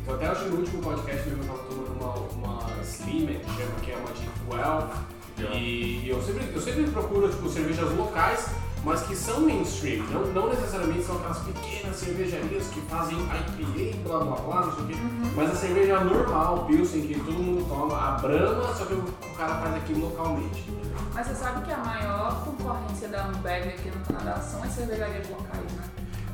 Então 0.01 0.15
até 0.15 0.31
hoje 0.31 0.45
no 0.45 0.57
último 0.57 0.83
podcast 0.83 1.29
mesmo 1.29 1.43
eu 1.43 1.47
tava 1.47 1.63
tomando 1.67 1.99
uma, 1.99 2.13
uma 2.53 2.83
Slimming, 2.83 3.39
que 3.39 3.51
chama, 3.57 3.79
que 3.81 3.91
é 3.91 3.97
uma 3.97 4.11
de 4.11 4.29
12. 4.45 5.57
E 5.57 6.07
eu 6.07 6.21
sempre, 6.21 6.51
eu 6.53 6.61
sempre 6.61 6.83
procuro 6.91 7.27
tipo, 7.27 7.49
cervejas 7.49 7.91
locais, 7.91 8.49
mas 8.85 9.01
que 9.01 9.15
são 9.15 9.41
mainstream. 9.41 10.05
Não, 10.11 10.21
não 10.27 10.49
necessariamente 10.49 11.03
são 11.03 11.17
aquelas 11.17 11.39
pequenas 11.39 11.95
cervejarias 11.95 12.67
que 12.67 12.79
fazem 12.81 13.17
IPA, 13.17 13.97
blá 14.07 14.19
blá 14.19 14.35
blá, 14.35 14.65
não 14.67 14.75
sei 14.75 14.83
o 14.83 14.87
quê. 14.87 14.95
Mas 15.35 15.51
a 15.51 15.55
cerveja 15.55 15.99
normal, 16.01 16.65
Pilsen, 16.65 17.01
que 17.01 17.19
todo 17.19 17.33
mundo 17.33 17.67
toma, 17.67 17.97
a 17.97 18.11
Brahma, 18.11 18.73
só 18.75 18.85
que 18.85 18.93
o, 18.93 18.99
o 18.99 19.35
cara 19.35 19.55
faz 19.55 19.75
aqui 19.75 19.93
localmente. 19.95 20.71
Mas 21.15 21.25
você 21.25 21.33
sabe 21.33 21.65
que 21.65 21.73
a 21.73 21.77
maior 21.77 22.45
concorrência 22.45 23.07
da 23.07 23.25
Ambev 23.25 23.69
aqui 23.69 23.89
no 23.89 24.05
Canadá 24.05 24.39
são 24.39 24.61
as 24.61 24.71
cervejarias 24.71 25.29
locais, 25.29 25.71
né? 25.73 25.83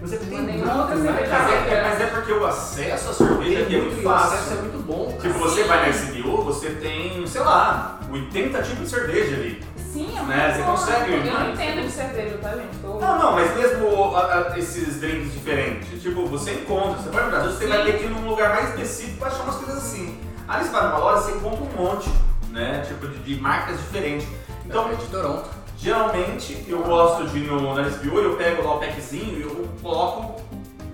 Mas 0.01 0.13
é 0.13 0.17
que 0.17 0.25
tem 0.25 0.37
Mas 0.39 0.47
nenhuma 0.47 0.81
outra 0.81 0.95
né, 0.95 1.11
cerveja 1.11 1.29
cara? 1.29 1.43
Mas 1.43 1.71
é, 1.71 1.83
mas 1.83 2.01
é 2.01 2.05
porque 2.07 2.31
o 2.33 2.45
acesso 2.47 3.09
à 3.09 3.13
cerveja 3.13 3.61
aqui 3.61 3.75
é 3.75 3.81
muito 3.81 4.01
e 4.01 4.05
o 4.05 4.09
acesso 4.09 4.33
é 4.33 4.37
fácil. 4.37 4.55
muito 4.63 4.87
bom. 4.87 5.17
Tipo, 5.21 5.39
você 5.39 5.63
vai 5.63 5.81
na 5.83 5.89
SBO, 5.89 6.43
você 6.43 6.69
tem, 6.71 7.27
sei 7.27 7.41
lá, 7.41 7.99
80 8.11 8.63
tipos 8.63 8.79
de 8.79 8.89
cerveja 8.89 9.35
ali. 9.35 9.63
Sim, 10.01 10.17
é 10.17 10.21
muito 10.21 10.27
Né, 10.27 10.53
você 10.55 10.63
consegue, 10.63 11.11
Eu 11.13 11.25
não 11.33 11.49
entendo 11.51 11.81
de 11.85 11.91
cerveja, 11.91 12.37
tá, 12.41 12.49
gente? 12.55 12.77
Tô... 12.81 12.99
Não, 12.99 13.19
não, 13.19 13.31
mas 13.33 13.55
mesmo 13.55 14.15
a- 14.15 14.51
a- 14.53 14.57
esses 14.59 14.99
drinks 14.99 15.33
diferentes, 15.33 16.01
tipo, 16.01 16.25
você 16.25 16.53
encontra, 16.53 17.01
você 17.01 17.09
vai 17.09 17.23
no 17.25 17.29
Brasil, 17.31 17.51
você 17.51 17.63
Sim. 17.65 17.69
vai 17.69 17.83
ter 17.83 17.97
que 17.99 18.05
ir 18.05 18.09
num 18.09 18.27
lugar 18.27 18.49
mais 18.49 18.69
específico 18.69 19.17
pra 19.19 19.27
achar 19.27 19.43
umas 19.43 19.55
coisas 19.57 19.77
assim. 19.77 20.19
Aí 20.47 20.63
você 20.63 20.71
vai 20.71 20.83
numa 20.87 20.97
loja, 20.97 21.21
você 21.21 21.31
encontra 21.33 21.59
um 21.63 21.83
monte, 21.83 22.09
né? 22.49 22.83
Tipo, 22.87 23.07
de, 23.07 23.19
de 23.19 23.39
marcas 23.41 23.77
diferentes. 23.77 24.27
Então, 24.65 24.89
é 24.91 24.95
de 24.95 25.05
Toronto. 25.05 25.49
geralmente, 25.77 26.65
eu 26.67 26.81
gosto 26.83 27.27
de 27.27 27.39
ir 27.39 27.47
no, 27.47 27.73
na 27.75 27.81
SBO, 27.87 28.19
eu 28.19 28.35
pego 28.37 28.63
lá 28.63 28.75
o 28.75 28.79
packzinho 28.79 29.37
e 29.37 29.41
eu 29.43 29.67
coloco 29.81 30.41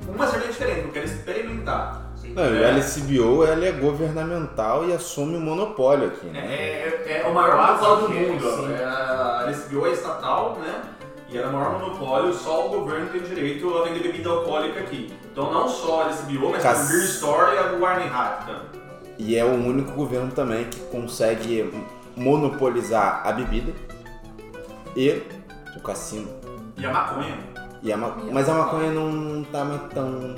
uma 0.08 0.28
cerveja 0.28 0.52
diferente, 0.52 0.82
eu 0.82 0.92
quero 0.92 1.06
experimentar. 1.06 2.07
Não, 2.38 2.46
e 2.56 2.60
o 2.60 2.64
LCBO 2.66 3.44
ele 3.46 3.66
é 3.68 3.72
governamental 3.72 4.88
e 4.88 4.94
assume 4.94 5.38
o 5.38 5.40
monopólio 5.42 6.08
aqui, 6.10 6.28
É, 6.28 6.32
né? 6.32 6.46
é, 6.56 7.22
é 7.24 7.28
o 7.28 7.34
maior 7.34 7.58
monopólio 7.58 8.08
do 8.10 8.14
é, 8.14 8.20
mundo. 8.28 8.44
sim. 8.68 8.74
É, 8.74 8.86
a 8.86 9.48
SBO 9.52 9.88
é 9.88 9.92
estatal, 9.92 10.58
né? 10.62 10.82
E 11.30 11.38
ela 11.38 11.48
é 11.48 11.50
o 11.50 11.54
maior 11.54 11.80
monopólio, 11.80 12.32
só 12.34 12.68
o 12.68 12.70
governo 12.70 13.08
tem 13.10 13.22
direito 13.22 13.76
a 13.76 13.84
vender 13.86 14.02
bebida 14.04 14.30
alcoólica 14.30 14.80
aqui. 14.82 15.12
Então 15.32 15.52
não 15.52 15.68
só 15.68 16.04
a 16.04 16.10
SBO, 16.12 16.52
mas 16.52 16.62
Cas- 16.62 16.86
a 16.86 16.94
Beer 16.94 17.04
Store 17.06 17.56
e 17.56 17.58
a 17.58 17.72
Warninghack 17.80 18.46
também. 18.46 18.62
E 19.18 19.36
é 19.36 19.44
o 19.44 19.54
único 19.56 19.92
governo 19.94 20.32
também 20.32 20.66
que 20.66 20.80
consegue 20.92 21.74
monopolizar 22.16 23.22
a 23.26 23.32
bebida 23.32 23.74
e 24.96 25.24
o 25.76 25.80
cassino. 25.82 26.28
E 26.78 26.86
a 26.86 26.92
maconha. 26.94 27.36
E 27.82 27.92
a 27.92 27.98
ma- 27.98 28.16
Mas 28.32 28.48
a 28.48 28.54
maconha 28.54 28.92
não 28.92 29.44
tá 29.46 29.66
mais 29.66 29.82
tão. 29.92 30.36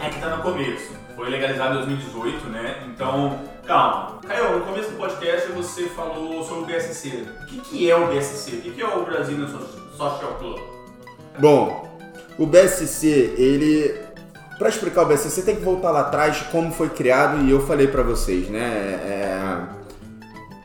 É 0.00 0.08
que 0.08 0.18
tá 0.20 0.36
no 0.36 0.42
começo. 0.42 0.92
Foi 1.14 1.28
legalizado 1.28 1.74
em 1.74 1.78
2018, 1.78 2.48
né? 2.48 2.84
Então, 2.86 3.38
calma. 3.66 4.18
Caio, 4.26 4.58
no 4.58 4.64
começo 4.64 4.90
do 4.90 4.96
podcast 4.96 5.52
você 5.52 5.84
falou 5.88 6.42
sobre 6.42 6.62
o 6.62 6.66
BSC. 6.66 7.08
O 7.42 7.46
que, 7.46 7.60
que 7.60 7.90
é 7.90 7.96
o 7.96 8.06
BSC? 8.06 8.56
O 8.56 8.60
que, 8.62 8.70
que 8.70 8.80
é 8.80 8.86
o 8.86 9.04
So- 9.48 9.96
Social 9.96 10.34
Club? 10.38 10.58
Bom, 11.38 11.98
o 12.38 12.46
BSC, 12.46 13.34
ele. 13.36 14.00
Pra 14.58 14.68
explicar 14.68 15.02
o 15.02 15.06
BSC, 15.06 15.42
tem 15.42 15.56
que 15.56 15.62
voltar 15.62 15.90
lá 15.90 16.00
atrás 16.00 16.42
como 16.52 16.70
foi 16.72 16.90
criado 16.90 17.42
e 17.44 17.50
eu 17.50 17.66
falei 17.66 17.86
pra 17.88 18.02
vocês, 18.02 18.48
né? 18.48 18.60
É, 19.04 19.58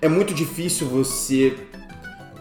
é 0.02 0.10
muito 0.10 0.34
difícil 0.34 0.88
você 0.88 1.58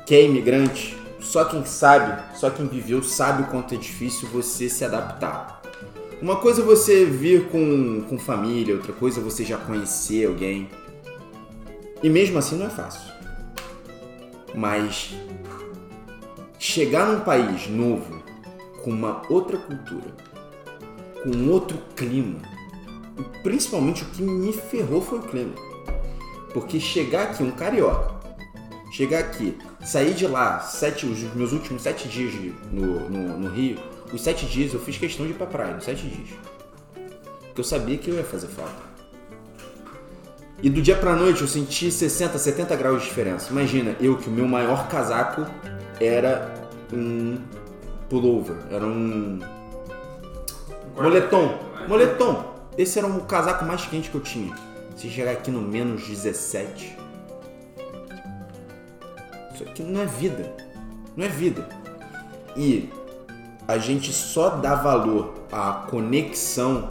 que 0.04 0.14
é 0.14 0.22
imigrante, 0.24 0.96
só 1.20 1.44
quem 1.44 1.64
sabe, 1.64 2.22
só 2.36 2.50
quem 2.50 2.66
viveu 2.66 3.02
sabe 3.02 3.42
o 3.42 3.46
quanto 3.46 3.72
é 3.74 3.76
difícil 3.78 4.28
você 4.28 4.68
se 4.68 4.84
adaptar. 4.84 5.62
Uma 6.22 6.36
coisa 6.36 6.62
é 6.62 6.64
você 6.64 7.04
vir 7.04 7.48
com, 7.48 8.02
com 8.08 8.18
família, 8.18 8.74
outra 8.74 8.92
coisa 8.92 9.20
é 9.20 9.22
você 9.22 9.44
já 9.44 9.58
conhecer 9.58 10.26
alguém. 10.26 10.70
E 12.02 12.08
mesmo 12.08 12.38
assim 12.38 12.56
não 12.56 12.66
é 12.66 12.70
fácil. 12.70 13.12
Mas 14.54 15.14
chegar 16.58 17.06
num 17.06 17.20
país 17.20 17.68
novo, 17.68 18.22
com 18.82 18.90
uma 18.90 19.22
outra 19.28 19.58
cultura, 19.58 20.14
com 21.22 21.48
outro 21.50 21.78
clima, 21.96 22.40
e 23.18 23.42
principalmente 23.42 24.02
o 24.02 24.06
que 24.06 24.22
me 24.22 24.52
ferrou 24.52 25.00
foi 25.00 25.18
o 25.18 25.22
clima. 25.22 25.54
Porque 26.52 26.78
chegar 26.78 27.24
aqui, 27.24 27.42
um 27.42 27.50
carioca, 27.50 28.14
chegar 28.92 29.18
aqui, 29.18 29.58
sair 29.84 30.14
de 30.14 30.26
lá, 30.26 30.60
sete, 30.60 31.04
os 31.04 31.20
meus 31.34 31.52
últimos 31.52 31.82
sete 31.82 32.08
dias 32.08 32.32
no, 32.70 33.10
no, 33.10 33.38
no 33.38 33.48
Rio, 33.50 33.78
os 34.12 34.20
sete 34.22 34.46
dias 34.46 34.72
eu 34.72 34.80
fiz 34.80 34.96
questão 34.98 35.26
de 35.26 35.32
ir 35.32 35.36
pra 35.36 35.46
praia, 35.46 35.76
os 35.76 35.84
sete 35.84 36.06
dias. 36.06 36.30
Porque 37.46 37.60
eu 37.60 37.64
sabia 37.64 37.96
que 37.98 38.10
eu 38.10 38.14
ia 38.16 38.24
fazer 38.24 38.48
falta. 38.48 38.94
E 40.62 40.70
do 40.70 40.80
dia 40.80 40.96
pra 40.96 41.14
noite 41.14 41.42
eu 41.42 41.48
senti 41.48 41.90
60, 41.90 42.38
70 42.38 42.74
graus 42.76 43.02
de 43.02 43.08
diferença. 43.08 43.50
Imagina, 43.50 43.96
eu 44.00 44.16
que 44.16 44.28
o 44.28 44.32
meu 44.32 44.48
maior 44.48 44.88
casaco 44.88 45.46
era 46.00 46.54
um 46.92 47.38
pullover, 48.08 48.56
era 48.70 48.84
um 48.84 49.40
moletom. 50.96 51.58
Moletom. 51.86 52.54
Esse 52.78 52.98
era 52.98 53.06
o 53.06 53.20
casaco 53.24 53.64
mais 53.64 53.84
quente 53.86 54.10
que 54.10 54.16
eu 54.16 54.20
tinha. 54.20 54.54
Se 54.96 55.08
chegar 55.08 55.32
aqui 55.32 55.50
no 55.50 55.60
menos 55.60 56.06
17. 56.08 56.96
Isso 59.54 59.62
aqui 59.62 59.82
não 59.82 60.00
é 60.00 60.06
vida. 60.06 60.52
Não 61.16 61.24
é 61.24 61.28
vida. 61.28 61.68
E 62.56 62.88
a 63.66 63.78
gente 63.78 64.12
só 64.12 64.50
dá 64.50 64.74
valor 64.74 65.34
à 65.50 65.86
conexão 65.88 66.88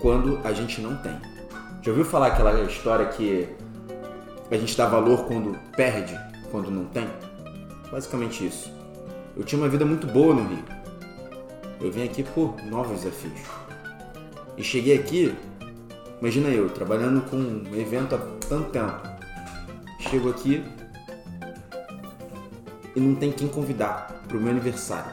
quando 0.00 0.40
a 0.44 0.52
gente 0.52 0.80
não 0.80 0.96
tem. 0.96 1.16
Já 1.82 1.90
ouviu 1.90 2.04
falar 2.04 2.28
aquela 2.28 2.62
história 2.62 3.06
que 3.06 3.48
a 4.50 4.56
gente 4.56 4.76
dá 4.76 4.86
valor 4.86 5.24
quando 5.26 5.58
perde, 5.76 6.18
quando 6.50 6.70
não 6.70 6.84
tem? 6.86 7.08
Basicamente 7.90 8.46
isso. 8.46 8.72
Eu 9.36 9.44
tinha 9.44 9.60
uma 9.60 9.68
vida 9.68 9.84
muito 9.84 10.06
boa 10.06 10.34
no 10.34 10.46
Rio. 10.46 10.64
Eu 11.80 11.90
vim 11.90 12.04
aqui 12.04 12.22
por 12.22 12.56
novos 12.64 13.00
desafios. 13.00 13.40
E 14.56 14.62
cheguei 14.62 14.98
aqui, 14.98 15.34
imagina 16.20 16.48
eu, 16.48 16.68
trabalhando 16.68 17.22
com 17.30 17.36
um 17.36 17.74
evento 17.74 18.14
há 18.14 18.18
tanto 18.48 18.70
tempo. 18.70 19.00
Chego 20.00 20.30
aqui 20.30 20.64
e 22.94 23.00
não 23.00 23.14
tem 23.14 23.30
quem 23.32 23.48
convidar 23.48 24.22
pro 24.28 24.40
meu 24.40 24.50
aniversário. 24.50 25.10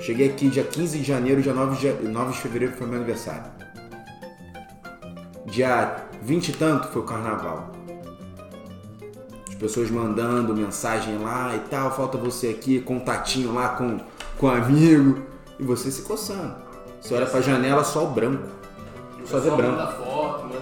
Cheguei 0.00 0.28
aqui 0.30 0.48
dia 0.48 0.64
15 0.64 0.98
de 0.98 1.04
janeiro, 1.04 1.40
dia 1.40 1.54
9 1.54 1.76
de, 1.76 1.86
ja- 1.86 1.94
9 2.10 2.32
de 2.32 2.38
fevereiro 2.38 2.74
foi 2.76 2.86
meu 2.86 2.96
aniversário. 2.96 3.44
Dia 5.46 5.96
20 6.22 6.48
e 6.48 6.52
tanto 6.52 6.88
foi 6.88 7.02
o 7.02 7.04
carnaval. 7.04 7.72
As 9.48 9.54
pessoas 9.54 9.90
mandando 9.90 10.54
mensagem 10.54 11.18
lá 11.18 11.54
e 11.54 11.60
tal, 11.70 11.94
falta 11.94 12.18
você 12.18 12.48
aqui, 12.48 12.80
contatinho 12.80 13.54
lá 13.54 13.70
com, 13.70 13.98
com 14.36 14.48
amigo. 14.48 15.22
E 15.58 15.62
você 15.62 15.90
se 15.90 16.02
coçando. 16.02 16.54
Você 17.00 17.14
olha 17.14 17.26
pra 17.26 17.40
janela, 17.40 17.84
só 17.84 18.04
o 18.04 18.10
branco. 18.10 18.48
O 19.22 19.26
Só 19.26 19.38
ver 19.38 19.50
pessoal 19.52 19.56
branco. 19.56 19.76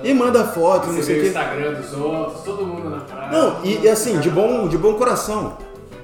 E 0.03 0.13
manda 0.15 0.45
foto, 0.47 0.87
não 0.89 0.95
Você 0.97 1.03
sei 1.05 1.19
o 1.19 1.21
quê. 1.23 1.29
Instagram 1.29 1.73
dos 1.75 1.93
outros, 1.93 2.43
todo 2.45 2.67
mundo 2.67 2.91
na 2.91 3.01
praia. 3.01 3.31
Não, 3.31 3.65
e, 3.65 3.79
e 3.83 3.89
assim, 3.89 4.19
de 4.21 4.29
bom, 4.31 4.67
de 4.69 4.77
bom 4.77 4.95
coração. 4.95 5.57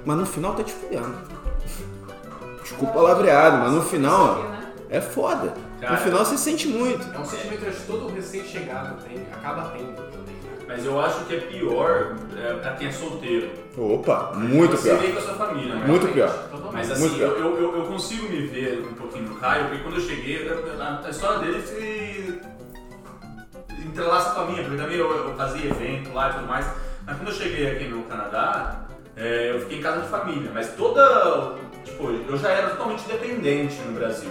Mas 0.05 0.17
no 0.17 0.27
final 0.27 0.55
tá 0.55 0.63
te 0.63 0.73
fudendo. 0.73 1.15
Desculpa 2.63 2.93
o 2.93 2.95
palavreado, 2.95 3.59
mas 3.59 3.73
no 3.73 3.83
final, 3.83 4.41
ó, 4.41 4.59
é 4.91 5.01
foda. 5.01 5.55
Cara. 5.81 5.93
No 5.95 5.99
final 6.01 6.25
você 6.25 6.37
sente 6.37 6.69
muito. 6.69 7.07
É 7.15 7.19
um 7.19 7.25
sentimento 7.25 7.65
que 7.65 7.87
todo 7.87 8.09
recém-chegado 8.13 8.97
tem, 9.05 9.19
acaba 9.33 9.71
tendo 9.77 9.95
também, 9.95 10.35
né? 10.35 10.65
Mas 10.67 10.85
eu 10.85 11.01
acho 11.01 11.25
que 11.25 11.35
é 11.37 11.41
pior 11.41 12.17
é, 12.37 12.53
pra 12.55 12.73
quem 12.73 12.89
é 12.89 12.93
solteiro. 12.93 13.49
Opa, 13.77 14.33
muito 14.35 14.77
você 14.77 14.91
pior. 14.91 15.01
vem 15.01 15.13
com 15.13 15.19
a 15.19 15.23
sua 15.23 15.35
família, 15.35 15.75
né? 15.77 15.87
Muito 15.87 16.09
pior. 16.09 16.49
Mas 16.73 16.91
assim, 16.91 17.01
Muito 17.01 17.15
pior. 17.17 17.29
eu, 17.31 17.39
eu, 17.39 17.61
eu- 17.63 17.77
eu 17.79 17.83
consigo 17.87 18.29
me 18.29 18.47
ver 18.47 18.87
um 18.91 18.95
pouquinho 18.95 19.29
no 19.29 19.37
Caio, 19.37 19.67
porque 19.69 19.83
quando 19.83 19.95
eu 19.95 20.01
cheguei, 20.03 20.49
a, 20.81 21.01
a 21.07 21.11
história 21.11 21.39
dele 21.39 21.63
se 21.63 22.28
entrelaça 23.89 24.31
com 24.35 24.41
a 24.43 24.45
minha, 24.47 24.63
porque 24.63 24.77
também 24.77 24.97
eu, 24.97 25.11
eu 25.11 25.35
fazia 25.37 25.71
evento 25.71 26.13
lá 26.13 26.31
e 26.31 26.33
tudo 26.35 26.47
mais. 26.47 26.67
Mas 27.07 27.17
quando 27.17 27.29
eu 27.29 27.35
cheguei 27.35 27.71
aqui 27.71 27.85
no 27.85 28.03
Canadá, 28.05 28.81
é, 29.17 29.51
eu 29.53 29.61
fiquei 29.61 29.79
em 29.79 29.83
casa 29.83 30.03
de 30.03 30.09
família. 30.09 30.51
Mas 30.53 30.75
toda. 30.75 31.55
Tipo, 31.85 32.11
eu 32.29 32.37
já 32.37 32.51
era 32.51 32.71
totalmente 32.71 33.03
dependente 33.09 33.77
no 33.87 33.93
Brasil. 33.93 34.31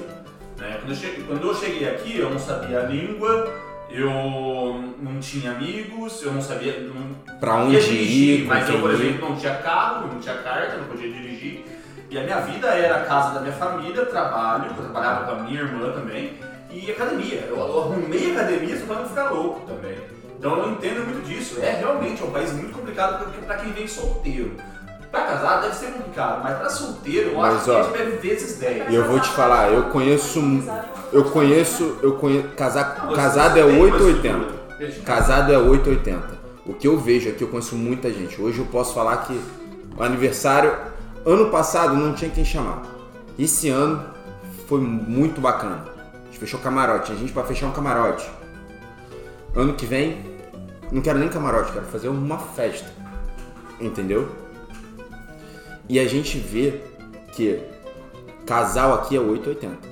né? 0.57 0.77
Quando, 0.79 0.89
eu 0.91 0.95
cheguei, 0.95 1.23
quando 1.23 1.47
eu 1.47 1.55
cheguei 1.55 1.89
aqui, 1.89 2.17
eu 2.19 2.29
não 2.29 2.39
sabia 2.39 2.81
a 2.81 2.83
língua, 2.83 3.51
eu 3.89 4.11
não 5.01 5.19
tinha 5.19 5.51
amigos, 5.51 6.21
eu 6.21 6.31
não 6.31 6.41
sabia. 6.41 6.79
Não, 6.81 7.17
Pra 7.39 7.53
ia 7.55 7.59
onde 7.61 7.79
dirigir, 7.79 8.39
ir, 8.41 8.45
mas 8.47 8.69
eu, 8.69 8.79
por 8.79 8.91
exemplo, 8.91 9.29
não 9.29 9.35
tinha 9.35 9.55
carro, 9.55 10.07
não 10.07 10.19
tinha 10.19 10.35
carta, 10.35 10.77
não 10.77 10.85
podia 10.85 11.11
dirigir. 11.11 11.65
E 12.09 12.17
a 12.17 12.23
minha 12.23 12.39
vida 12.39 12.67
era 12.69 12.97
a 13.01 13.05
casa 13.05 13.33
da 13.33 13.41
minha 13.41 13.53
família, 13.53 14.05
trabalho, 14.05 14.67
eu 14.67 14.73
trabalhava 14.83 15.25
com 15.25 15.31
a 15.31 15.43
minha 15.43 15.59
irmã 15.61 15.91
também, 15.91 16.39
e 16.71 16.91
academia. 16.91 17.45
Eu, 17.49 17.57
eu 17.57 17.81
arrumei 17.81 18.31
academia 18.31 18.79
só 18.79 18.85
pra 18.85 18.95
não 19.01 19.09
ficar 19.09 19.29
louco 19.31 19.61
também. 19.67 19.97
Então 20.37 20.57
eu 20.59 20.71
entendo 20.71 21.05
muito 21.05 21.25
disso. 21.25 21.59
É 21.61 21.71
realmente 21.79 22.21
é 22.21 22.25
um 22.25 22.31
país 22.31 22.51
muito 22.53 22.73
complicado 22.73 23.19
pra- 23.23 23.41
pra 23.45 23.55
quem 23.57 23.71
vem 23.73 23.87
solteiro. 23.87 24.51
Pra 25.09 25.21
casar 25.21 25.61
deve 25.61 25.73
ser 25.75 25.85
complicado, 25.93 26.43
mas 26.43 26.57
pra 26.57 26.69
solteiro 26.69 27.29
eu 27.31 27.37
Mas, 27.37 27.55
acho 27.55 27.63
que 27.63 27.71
ó, 27.71 27.79
a 27.79 27.83
gente 27.83 27.93
deve 27.97 28.11
vezes 28.17 28.57
10. 28.59 28.91
E 28.91 28.95
eu 28.95 29.05
vou 29.05 29.19
te 29.19 29.29
falar, 29.29 29.71
eu 29.71 29.83
conheço. 29.83 30.39
Eu 31.13 31.23
conheço. 31.31 31.97
Eu 32.03 32.13
conheço. 32.17 32.49
Casa, 32.49 32.83
Você 33.07 33.15
casado 33.15 33.57
é 33.57 33.63
tem 33.63 33.71
uma 33.73 33.83
880. 33.85 34.27
estrutura. 34.37 34.77
Veja, 34.77 35.01
Casado 35.01 35.53
é 35.53 35.57
880. 35.57 36.37
O 36.65 36.73
que 36.73 36.87
eu 36.87 36.97
vejo 36.99 37.29
aqui, 37.29 37.41
eu 37.41 37.47
conheço 37.47 37.75
muita 37.75 38.11
gente. 38.11 38.39
Hoje 38.39 38.59
eu 38.59 38.65
posso 38.65 38.93
falar 38.93 39.17
que 39.25 39.39
o 39.97 40.03
aniversário, 40.03 40.75
ano 41.25 41.49
passado 41.49 41.95
não 41.95 42.13
tinha 42.13 42.29
quem 42.29 42.43
chamar. 42.45 42.83
Esse 43.39 43.69
ano 43.69 44.03
foi 44.67 44.81
muito 44.81 45.39
bacana. 45.39 45.85
A 46.37 46.39
gente 46.39 46.51
fechou 46.51 46.59
camarote, 46.59 47.07
tinha 47.07 47.17
gente 47.17 47.33
pra 47.33 47.43
fechar 47.43 47.65
um 47.65 47.71
camarote. 47.71 48.29
Ano 49.55 49.73
que 49.73 49.87
vem, 49.87 50.23
não 50.91 51.01
quero 51.01 51.17
nem 51.17 51.29
camarote, 51.29 51.71
quero 51.71 51.85
fazer 51.87 52.09
uma 52.09 52.37
festa. 52.37 52.87
Entendeu? 53.81 54.29
E 55.89 55.99
a 55.99 56.07
gente 56.07 56.37
vê 56.37 56.79
que 57.31 57.59
casal 58.45 58.93
aqui 58.93 59.15
é 59.15 59.19
880. 59.19 59.87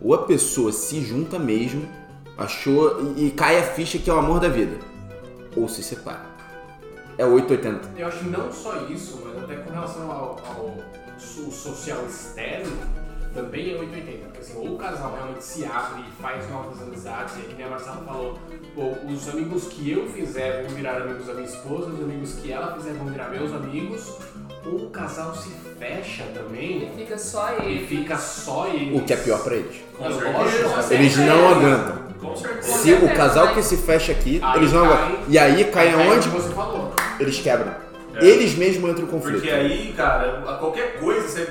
Ou 0.00 0.14
a 0.14 0.22
pessoa 0.24 0.72
se 0.72 1.02
junta 1.02 1.38
mesmo, 1.38 1.86
achou 2.38 3.12
e, 3.14 3.26
e 3.26 3.30
cai 3.30 3.58
a 3.58 3.62
ficha 3.62 3.98
que 3.98 4.08
é 4.08 4.14
o 4.14 4.18
amor 4.18 4.40
da 4.40 4.48
vida. 4.48 4.78
ou 5.54 5.68
se 5.68 5.82
separa. 5.82 6.24
É 7.18 7.26
880. 7.26 8.00
Eu 8.00 8.06
acho 8.08 8.18
que 8.20 8.28
não 8.30 8.50
só 8.50 8.86
isso, 8.88 9.20
mas 9.26 9.44
até 9.44 9.56
com 9.56 9.70
relação 9.72 10.10
ao, 10.10 10.38
ao 10.46 10.74
so- 11.18 11.50
social 11.50 12.02
externo, 12.06 12.72
também 13.36 13.72
é 13.74 13.78
880. 13.78 14.24
Porque 14.24 14.38
assim, 14.40 14.56
ou 14.56 14.74
o 14.74 14.78
casal 14.78 15.12
realmente 15.14 15.44
se 15.44 15.64
abre 15.64 16.02
e 16.08 16.22
faz 16.22 16.50
novas 16.50 16.82
amizades, 16.82 17.34
e 17.36 17.40
é 17.40 17.42
que 17.44 17.54
nem 17.54 17.66
a 17.66 17.70
Marcela 17.70 18.02
falou, 18.06 18.38
os 19.08 19.28
amigos 19.28 19.64
que 19.68 19.90
eu 19.90 20.08
fizer 20.08 20.62
vão 20.62 20.74
virar 20.74 20.96
amigos 21.02 21.26
da 21.26 21.34
minha 21.34 21.46
esposa, 21.46 21.86
os 21.90 22.00
amigos 22.00 22.32
que 22.34 22.50
ela 22.52 22.74
fizer 22.74 22.92
vão 22.94 23.06
virar 23.06 23.28
meus 23.28 23.52
amigos, 23.52 24.12
ou 24.64 24.86
o 24.86 24.90
casal 24.90 25.34
se 25.34 25.50
fecha 25.78 26.24
também 26.34 26.90
Fica 26.96 27.16
só 27.18 27.50
e 27.60 27.64
ele. 27.66 27.86
fica 27.86 28.16
só 28.16 28.66
eles. 28.66 29.00
O 29.00 29.04
que 29.04 29.12
é 29.12 29.16
pior 29.16 29.42
pra 29.44 29.54
eles. 29.54 29.76
Com 29.96 30.06
É 30.06 30.12
certeza. 30.12 30.94
Eles 30.94 31.16
não 31.18 31.48
aguentam. 31.48 32.06
Com 32.20 32.34
certeza. 32.34 32.78
Se 32.78 32.92
o 32.94 33.14
casal 33.14 33.54
que 33.54 33.62
se 33.62 33.76
fecha 33.76 34.10
aqui, 34.12 34.40
Aí 34.42 34.58
eles 34.58 34.72
não 34.72 34.88
cai- 34.88 35.02
aguentam. 35.02 35.24
E 35.28 35.38
aí 35.38 35.64
cai 35.66 35.92
aonde? 35.94 36.28
Eles 37.20 37.38
quebram. 37.40 37.72
É. 38.14 38.24
Eles 38.24 38.54
mesmos 38.56 38.90
entram 38.90 39.04
em 39.04 39.10
conflito. 39.10 39.36
Porque 39.40 39.50
aí, 39.50 39.92
cara, 39.96 40.42
a 40.48 40.54
qualquer 40.54 40.98
coisa, 40.98 41.28
você, 41.28 41.46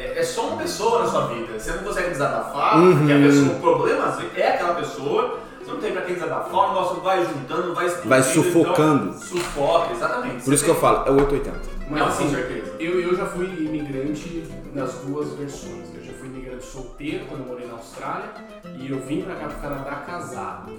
é, 0.00 0.18
é 0.18 0.22
só 0.22 0.48
uma 0.48 0.56
pessoa 0.56 1.00
na 1.00 1.06
sua 1.08 1.26
vida. 1.28 1.58
Você 1.58 1.72
não 1.72 1.82
consegue 1.84 2.10
desabafar, 2.10 2.78
Uhum. 2.78 2.96
porque 2.98 3.12
a 3.12 3.16
pessoa, 3.18 3.46
o 3.56 3.60
problema 3.60 4.04
assim, 4.06 4.26
é 4.36 4.48
aquela 4.48 4.74
pessoa, 4.74 5.38
você 5.62 5.70
não 5.72 5.80
tem 5.80 5.92
pra 5.92 6.02
quem 6.02 6.14
desabafar, 6.14 6.54
o 6.64 6.68
negócio 6.68 7.00
vai 7.00 7.24
juntando, 7.24 7.74
vai 7.74 7.86
explodindo. 7.86 8.08
Vai 8.08 8.22
sufocando. 8.22 9.04
Então, 9.10 9.20
sufoca, 9.20 9.92
exatamente. 9.92 10.44
Por 10.44 10.54
isso 10.54 10.64
que 10.64 10.70
eu 10.70 10.74
falo, 10.76 11.06
é 11.06 11.10
880. 11.10 11.60
Mas 11.90 12.00
Não, 12.00 12.06
assim, 12.08 12.24
com 12.24 12.30
certeza. 12.30 12.72
Eu, 12.78 13.00
eu 13.00 13.16
já 13.16 13.26
fui 13.26 13.46
imigrante 13.46 14.44
nas 14.72 14.92
duas 15.04 15.32
versões. 15.34 15.88
Eu 15.94 16.04
já 16.04 16.12
fui 16.12 16.28
imigrante 16.28 16.64
solteiro 16.64 17.24
quando 17.26 17.40
eu 17.42 17.46
morei 17.48 17.66
na 17.66 17.74
Austrália 17.74 18.30
e 18.78 18.90
eu 18.90 19.00
vim 19.00 19.22
pra 19.22 19.34
cá 19.34 19.46
pro 19.48 19.58
Canadá 19.60 19.90
casado. 20.06 20.72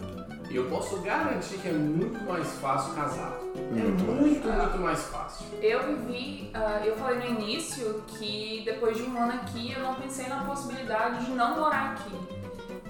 E 0.51 0.55
eu 0.58 0.65
posso 0.65 0.98
garantir 0.98 1.58
que 1.60 1.70
é 1.70 1.72
muito 1.72 2.22
mais 2.25 2.46
fácil 2.60 2.93
casado. 2.93 3.38
É 3.55 3.60
muito, 3.72 4.03
muito 4.03 4.79
mais 4.79 5.01
fácil. 5.03 5.46
Eu 5.62 5.96
vivi, 5.96 6.51
ah, 6.53 6.81
eu 6.86 6.98
falei 6.98 7.20
no 7.20 7.39
início 7.39 8.03
que 8.20 8.62
depois 8.65 8.98
de 8.98 9.03
um 9.03 9.17
ano 9.17 9.31
aqui 9.31 9.72
eu 9.72 9.79
não 9.79 9.96
pensei 9.96 10.27
na 10.27 10.43
possibilidade 10.43 11.24
de 11.24 11.31
não 11.31 11.58
morar 11.58 11.93
aqui. 11.93 12.13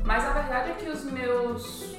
Mas 0.03 0.25
a 0.25 0.33
verdade 0.33 0.71
é 0.71 0.73
que 0.73 0.89
os 0.89 1.03
meus 1.03 1.95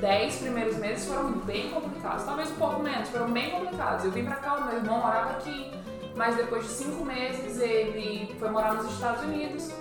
10 0.00 0.36
primeiros 0.36 0.76
meses 0.76 1.04
foram 1.08 1.32
bem 1.32 1.70
complicados, 1.70 2.24
talvez 2.24 2.48
um 2.52 2.54
pouco 2.54 2.80
menos, 2.80 3.08
foram 3.08 3.32
bem 3.32 3.50
complicados. 3.50 4.04
Eu 4.04 4.12
vim 4.12 4.24
pra 4.24 4.36
cá, 4.36 4.58
o 4.58 4.66
meu 4.66 4.76
irmão 4.76 4.98
morava 5.00 5.30
aqui, 5.30 5.72
mas 6.14 6.36
depois 6.36 6.62
de 6.62 6.70
5 6.70 7.04
meses 7.04 7.60
ele 7.60 8.32
foi 8.38 8.48
morar 8.48 8.74
nos 8.74 8.92
Estados 8.92 9.24
Unidos. 9.24 9.72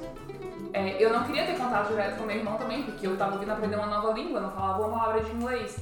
É, 0.74 1.04
eu 1.04 1.12
não 1.12 1.24
queria 1.24 1.46
ter 1.46 1.58
contato 1.58 1.88
direto 1.90 2.18
com 2.18 2.26
meu 2.26 2.36
irmão 2.36 2.56
também, 2.58 2.84
porque 2.84 3.08
eu 3.08 3.18
tava 3.18 3.38
vindo 3.38 3.52
aprender 3.52 3.76
uma 3.76 3.88
nova 3.88 4.12
língua, 4.14 4.40
não 4.40 4.52
falava 4.52 4.86
uma 4.86 5.00
palavra 5.00 5.22
de 5.24 5.32
inglês. 5.32 5.78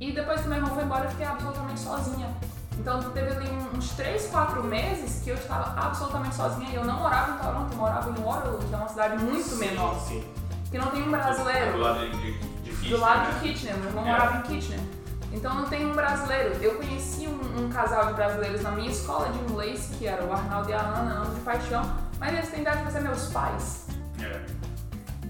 E 0.00 0.12
depois 0.12 0.40
que 0.42 0.48
meu 0.48 0.58
irmão 0.58 0.74
foi 0.74 0.84
embora, 0.84 1.04
eu 1.04 1.10
fiquei 1.10 1.26
absolutamente 1.26 1.80
sozinha. 1.80 2.28
Então 2.78 3.00
teve 3.10 3.30
ali 3.32 3.48
uns 3.74 3.90
3, 3.90 4.26
4 4.28 4.62
meses 4.64 5.22
que 5.22 5.30
eu 5.30 5.34
estava 5.36 5.78
absolutamente 5.78 6.34
sozinha 6.34 6.70
eu 6.72 6.84
não 6.84 6.98
morava 7.00 7.32
em 7.32 7.38
Toronto, 7.44 7.72
eu 7.72 7.76
morava 7.78 8.10
em 8.10 8.14
Waterloo, 8.22 8.58
que 8.60 8.74
é 8.74 8.76
uma 8.76 8.88
cidade 8.88 9.22
muito 9.22 9.56
menor, 9.56 9.98
Sim. 10.00 10.24
que 10.70 10.78
não 10.78 10.86
tem 10.90 11.02
um 11.02 11.04
Do 11.06 11.10
brasileiro. 11.10 11.78
lado 11.78 12.00
de, 12.00 12.10
de, 12.10 12.32
de 12.62 12.70
Do 12.70 12.76
Kitchener, 12.78 13.00
lado 13.00 13.18
né? 13.20 13.30
de 13.34 13.40
Kitchener, 13.40 13.76
meu 13.76 13.88
irmão 13.88 14.06
É. 14.06 14.10
morava 14.12 14.36
em 14.38 14.42
Kitchener. 14.42 14.80
Então 15.32 15.54
não 15.54 15.64
tem 15.66 15.86
um 15.86 15.94
brasileiro. 15.94 16.54
Eu 16.62 16.74
conheci 16.76 17.26
um, 17.28 17.64
um 17.64 17.68
casal 17.70 18.06
de 18.06 18.14
brasileiros 18.14 18.62
na 18.62 18.70
minha 18.72 18.90
escola 18.90 19.28
de 19.30 19.38
inglês, 19.38 19.90
que 19.98 20.06
era 20.06 20.22
o 20.24 20.32
Arnaldo 20.32 20.68
e 20.70 20.72
a 20.74 20.80
Ana, 20.80 21.18
ambos 21.20 21.34
de 21.34 21.40
paixão, 21.40 21.82
mas 22.18 22.32
eles 22.34 22.50
têm 22.50 22.60
idade 22.60 22.84
de 22.84 22.92
ser 22.92 23.00
meus 23.00 23.26
pais. 23.32 23.86
É. 24.24 24.62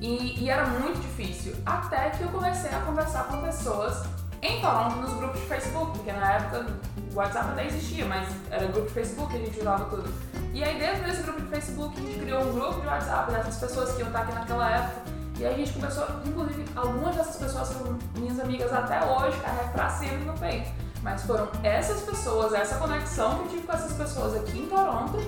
E, 0.01 0.45
e 0.45 0.51
era 0.51 0.67
muito 0.67 1.01
difícil. 1.01 1.55
Até 1.65 2.11
que 2.11 2.23
eu 2.23 2.29
comecei 2.29 2.71
a 2.71 2.81
conversar 2.81 3.25
com 3.29 3.41
pessoas 3.43 4.05
em 4.43 4.61
Toronto 4.61 4.97
nos 4.97 5.15
grupos 5.15 5.41
de 5.41 5.47
Facebook, 5.47 5.93
porque 5.93 6.13
na 6.13 6.33
época 6.33 6.67
o 7.13 7.15
WhatsApp 7.15 7.51
até 7.53 7.67
existia, 7.67 8.05
mas 8.07 8.29
era 8.51 8.67
grupo 8.67 8.89
de 8.89 8.95
Facebook 8.95 9.31
que 9.31 9.41
a 9.41 9.45
gente 9.47 9.61
usava 9.61 9.85
tudo. 9.85 10.13
E 10.53 10.65
aí 10.65 10.79
dentro 10.79 11.05
desse 11.05 11.23
grupo 11.23 11.41
de 11.43 11.47
Facebook 11.47 11.97
a 11.97 12.03
gente 12.03 12.19
criou 12.19 12.43
um 12.43 12.53
grupo 12.53 12.81
de 12.81 12.87
WhatsApp 12.87 13.31
dessas 13.31 13.57
pessoas 13.57 13.93
que 13.93 14.01
iam 14.01 14.09
estar 14.09 14.23
aqui 14.23 14.35
naquela 14.35 14.71
época. 14.71 15.03
E 15.39 15.47
aí 15.47 15.55
a 15.55 15.57
gente 15.57 15.73
começou, 15.73 16.07
inclusive, 16.27 16.65
algumas 16.75 17.17
dessas 17.17 17.37
pessoas 17.37 17.69
são 17.69 17.99
minhas 18.17 18.39
amigas 18.39 18.73
até 18.73 19.05
hoje, 19.05 19.39
carrego 19.41 19.73
pra 19.73 19.89
sempre 19.89 20.25
no 20.25 20.35
peito. 20.35 20.71
Mas 21.03 21.23
foram 21.23 21.49
essas 21.63 22.03
pessoas, 22.03 22.53
essa 22.53 22.77
conexão 22.77 23.39
que 23.39 23.45
eu 23.45 23.49
tive 23.51 23.63
com 23.67 23.73
essas 23.73 23.93
pessoas 23.93 24.37
aqui 24.37 24.59
em 24.59 24.67
Toronto 24.67 25.19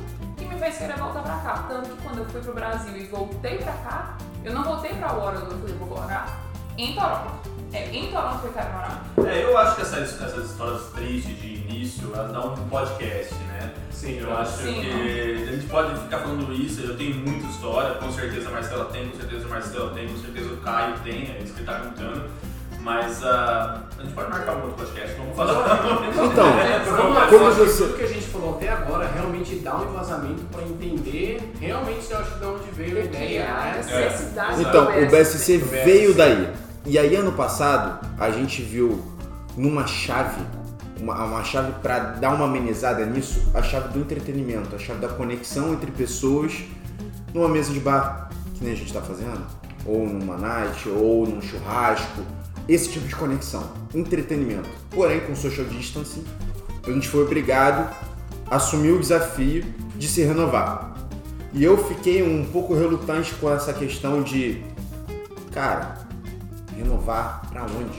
me 0.55 0.61
fez 0.61 0.79
querer 0.79 0.97
voltar 0.97 1.23
pra 1.23 1.37
cá. 1.37 1.65
Tanto 1.69 1.91
que 1.91 2.03
quando 2.03 2.19
eu 2.19 2.25
fui 2.27 2.41
pro 2.41 2.55
Brasil 2.55 2.97
e 2.97 3.07
voltei 3.07 3.59
pra 3.59 3.73
cá, 3.73 4.17
eu 4.45 4.53
não 4.53 4.63
voltei 4.63 4.95
pra 4.95 5.09
Waterloo, 5.09 5.51
eu 5.51 5.59
falei, 5.59 5.77
vou 5.77 5.89
morar 5.89 6.41
em 6.79 6.95
Toronto. 6.95 7.55
É 7.73 7.89
em 7.91 8.11
Toronto 8.11 8.41
que 8.41 8.47
eu 8.47 8.53
quero 8.53 8.73
morar. 8.73 9.05
É, 9.27 9.45
eu 9.45 9.59
acho 9.59 9.77
que 9.77 9.83
essas, 9.83 10.21
essas 10.23 10.51
histórias 10.51 10.83
tristes 10.95 11.41
de 11.41 11.55
início, 11.55 12.11
elas 12.15 12.33
dão 12.33 12.55
um 12.55 12.69
podcast, 12.69 13.35
né? 13.35 13.75
Sim, 13.91 14.19
Eu 14.19 14.37
acho 14.37 14.59
Sim. 14.59 14.81
que 14.81 15.47
a 15.49 15.53
gente 15.53 15.67
pode 15.67 15.99
ficar 16.01 16.19
falando 16.19 16.53
isso, 16.53 16.83
eu 16.83 16.97
tenho 16.97 17.17
muita 17.17 17.47
história, 17.47 17.95
com 17.95 18.13
certeza 18.13 18.49
a 18.49 18.53
Marcela 18.53 18.85
tem, 18.87 19.09
com 19.09 19.17
certeza 19.17 19.47
o 19.47 19.51
Marcelo 19.51 19.91
tem, 19.91 20.09
com 20.09 20.19
certeza 20.19 20.53
o 20.53 20.57
Caio 20.59 20.99
tem, 21.03 21.31
é 21.31 21.41
isso 21.43 21.55
que 21.55 21.61
ele 21.61 21.67
tá 21.67 21.79
contando. 21.81 22.31
Mas 22.81 23.25
ah, 23.25 23.83
a 24.05 24.07
gente 24.07 24.15
pode 24.15 24.31
marcar 24.31 24.57
um 24.57 24.63
outro 24.65 24.85
podcast, 24.87 25.17
vamos 25.17 25.37
falar. 25.37 25.85
Então, 26.25 26.47
É, 26.61 26.79
Vamos 26.85 27.15
lá, 27.15 27.27
Como 27.29 27.45
você- 27.53 27.85
tudo 27.85 27.97
que 27.97 28.03
a 28.03 28.07
gente 28.07 28.27
falou 28.27 28.55
até 28.57 28.69
agora 28.69 29.09
realmente 29.13 29.57
dá 29.57 29.77
um 29.79 29.91
embasamento 29.91 30.43
para 30.53 30.63
entender 30.63 31.53
realmente 31.61 32.11
eu 32.11 32.19
acho 32.19 32.39
de 32.39 32.45
onde 32.47 32.71
veio 32.73 32.99
a 32.99 33.05
ideia, 33.05 33.41
é 33.41 33.47
a 33.51 33.55
né? 33.65 33.77
necessidade 33.79 34.61
Então, 34.61 34.85
do 34.87 34.91
o 34.91 35.11
BSC 35.11 35.59
veio 35.59 36.13
BSC. 36.15 36.19
daí. 36.19 36.53
E 36.87 36.99
aí, 36.99 37.17
ano 37.17 37.33
passado, 37.33 38.07
a 38.19 38.31
gente 38.31 38.61
viu 38.63 39.03
numa 39.57 39.87
chave, 39.87 40.43
uma, 41.01 41.25
uma 41.25 41.43
chave 41.45 41.73
pra 41.83 41.99
dar 41.99 42.35
uma 42.35 42.45
amenizada 42.45 43.05
nisso, 43.07 43.43
a 43.55 43.63
chave 43.63 43.89
do 43.89 44.01
entretenimento, 44.01 44.75
a 44.77 44.79
chave 44.79 45.01
da 45.01 45.09
conexão 45.09 45.73
entre 45.73 45.91
pessoas 45.91 46.53
numa 47.33 47.49
mesa 47.49 47.73
de 47.73 47.81
bar, 47.81 48.29
que 48.55 48.63
nem 48.65 48.75
a 48.75 48.77
gente 48.77 48.93
tá 48.93 49.01
fazendo, 49.01 49.41
ou 49.87 50.07
numa 50.07 50.37
night, 50.37 50.89
ou 50.89 51.27
num 51.27 51.41
churrasco, 51.41 52.23
esse 52.69 52.91
tipo 52.91 53.07
de 53.07 53.15
conexão, 53.15 53.71
entretenimento. 53.95 54.69
Porém, 54.91 55.21
com 55.21 55.35
social 55.35 55.67
distancing, 55.67 56.25
a 56.87 56.91
gente 56.91 57.09
foi 57.09 57.23
obrigado 57.23 57.95
a 58.51 58.57
assumir 58.57 58.93
o 58.93 58.99
desafio 58.99 59.65
de 59.97 60.09
se 60.09 60.23
renovar. 60.23 60.95
E 61.53 61.63
eu 61.63 61.77
fiquei 61.77 62.23
um 62.23 62.45
pouco 62.45 62.75
relutante 62.75 63.35
com 63.35 63.53
essa 63.53 63.73
questão 63.73 64.23
de, 64.23 64.63
cara, 65.53 65.99
renovar 66.77 67.49
pra 67.51 67.63
onde? 67.63 67.99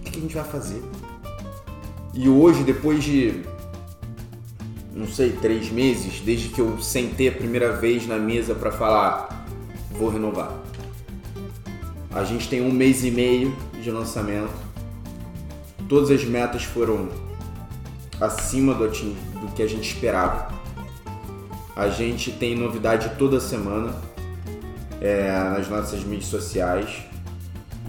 O 0.00 0.10
que 0.10 0.18
a 0.18 0.22
gente 0.22 0.34
vai 0.34 0.44
fazer? 0.44 0.82
E 2.14 2.28
hoje, 2.28 2.64
depois 2.64 3.04
de, 3.04 3.42
não 4.92 5.06
sei, 5.06 5.32
três 5.32 5.70
meses, 5.70 6.20
desde 6.20 6.48
que 6.48 6.60
eu 6.60 6.80
sentei 6.80 7.28
a 7.28 7.32
primeira 7.32 7.76
vez 7.76 8.06
na 8.06 8.16
mesa 8.16 8.54
pra 8.54 8.72
falar, 8.72 9.46
vou 9.90 10.08
renovar. 10.08 10.69
A 12.12 12.24
gente 12.24 12.48
tem 12.48 12.60
um 12.60 12.72
mês 12.72 13.04
e 13.04 13.10
meio 13.10 13.56
de 13.80 13.90
lançamento. 13.90 14.52
Todas 15.88 16.10
as 16.10 16.24
metas 16.24 16.64
foram 16.64 17.08
acima 18.20 18.74
do, 18.74 18.88
do 18.88 19.52
que 19.54 19.62
a 19.62 19.68
gente 19.68 19.88
esperava. 19.88 20.52
A 21.76 21.88
gente 21.88 22.32
tem 22.32 22.56
novidade 22.56 23.12
toda 23.16 23.40
semana 23.40 23.94
é, 25.00 25.30
nas 25.30 25.68
nossas 25.68 26.02
mídias 26.02 26.26
sociais. 26.26 27.02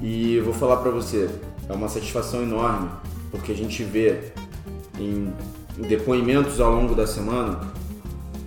E 0.02 0.40
vou 0.40 0.54
falar 0.54 0.78
pra 0.78 0.92
você, 0.92 1.30
é 1.68 1.74
uma 1.74 1.90
satisfação 1.90 2.42
enorme, 2.44 2.90
porque 3.30 3.52
a 3.52 3.56
gente 3.56 3.84
vê 3.84 4.32
em 5.00 5.34
depoimentos 5.88 6.60
ao 6.60 6.72
longo 6.72 6.96
da 6.96 7.08
semana 7.08 7.60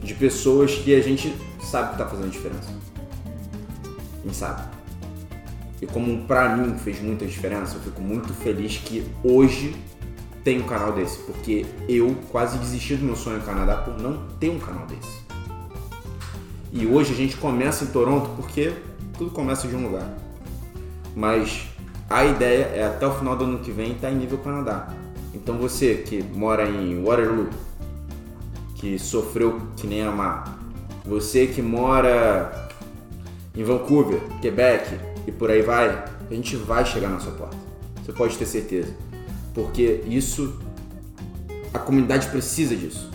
de 0.03 0.15
pessoas 0.15 0.75
que 0.75 0.95
a 0.95 1.01
gente 1.01 1.35
sabe 1.61 1.93
que 1.93 1.99
tá 1.99 2.07
fazendo 2.07 2.31
diferença. 2.31 2.71
A 3.85 4.27
gente 4.27 4.37
sabe. 4.37 4.74
E 5.85 5.87
como 5.87 6.25
pra 6.27 6.57
mim 6.57 6.79
fez 6.79 6.99
muita 7.03 7.27
diferença, 7.27 7.77
eu 7.77 7.81
fico 7.83 8.01
muito 8.01 8.33
feliz 8.33 8.79
que 8.79 9.05
hoje 9.23 9.77
tem 10.43 10.63
um 10.63 10.67
canal 10.67 10.93
desse, 10.93 11.19
porque 11.19 11.67
eu 11.87 12.17
quase 12.33 12.57
desisti 12.57 12.97
do 12.97 13.05
meu 13.05 13.15
sonho 13.15 13.37
no 13.37 13.45
Canadá 13.45 13.77
por 13.77 14.01
não 14.01 14.27
ter 14.41 14.49
um 14.49 14.59
canal 14.59 14.87
desse. 14.87 15.19
E 16.73 16.87
hoje 16.87 17.13
a 17.13 17.15
gente 17.15 17.37
começa 17.37 17.85
em 17.85 17.89
Toronto 17.89 18.31
porque 18.35 18.73
tudo 19.19 19.31
começa 19.31 19.69
de 19.69 19.77
um 19.77 19.83
lugar. 19.83 20.09
Mas 21.15 21.69
a 22.09 22.25
ideia 22.25 22.65
é 22.75 22.87
até 22.87 23.07
o 23.07 23.13
final 23.13 23.37
do 23.37 23.45
ano 23.45 23.59
que 23.59 23.71
vem 23.71 23.93
estar 23.93 24.11
em 24.11 24.17
nível 24.17 24.39
Canadá. 24.39 24.89
Então 25.35 25.59
você 25.59 25.97
que 25.97 26.23
mora 26.23 26.67
em 26.67 27.05
Waterloo, 27.05 27.51
que 28.77 28.99
sofreu 28.99 29.61
que 29.77 29.87
nem 29.87 30.03
a 30.03 30.11
Mar, 30.11 30.59
você 31.05 31.47
que 31.47 31.61
mora 31.61 32.71
em 33.55 33.63
Vancouver, 33.63 34.23
Quebec 34.41 35.14
e 35.27 35.33
por 35.33 35.51
aí 35.51 35.63
vai, 35.63 36.05
a 36.31 36.35
gente 36.35 36.57
vai 36.57 36.85
chegar 36.85 37.09
na 37.09 37.21
sua 37.21 37.33
porta. 37.33 37.57
Você 38.05 38.13
pode 38.13 38.37
ter 38.37 38.47
certeza. 38.47 38.95
Porque 39.55 40.03
isso, 40.07 40.61
a 41.73 41.79
comunidade 41.79 42.29
precisa 42.29 42.77
disso. 42.77 43.11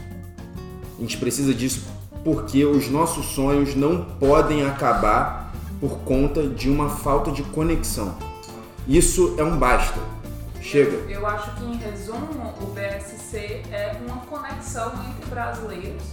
A 0.98 1.02
gente 1.02 1.18
precisa 1.18 1.54
disso 1.54 1.88
porque 2.24 2.66
os 2.66 2.90
nossos 2.90 3.28
sonhos 3.28 3.76
não 3.76 4.04
podem 4.04 4.66
acabar 4.66 5.54
por 5.80 6.00
conta 6.00 6.48
de 6.48 6.70
uma 6.70 6.90
falta 6.90 7.32
de 7.32 7.44
conexão. 7.44 8.18
Isso 8.88 9.36
é 9.38 9.44
um 9.44 9.58
basta. 9.58 10.00
Chega. 10.62 10.98
Eu 11.10 11.26
acho 11.26 11.56
que, 11.56 11.64
em 11.64 11.78
resumo, 11.78 12.54
o 12.62 12.66
BSC 12.68 13.64
é 13.72 13.96
uma 14.06 14.18
conexão 14.26 14.92
entre 15.08 15.30
brasileiros. 15.30 16.04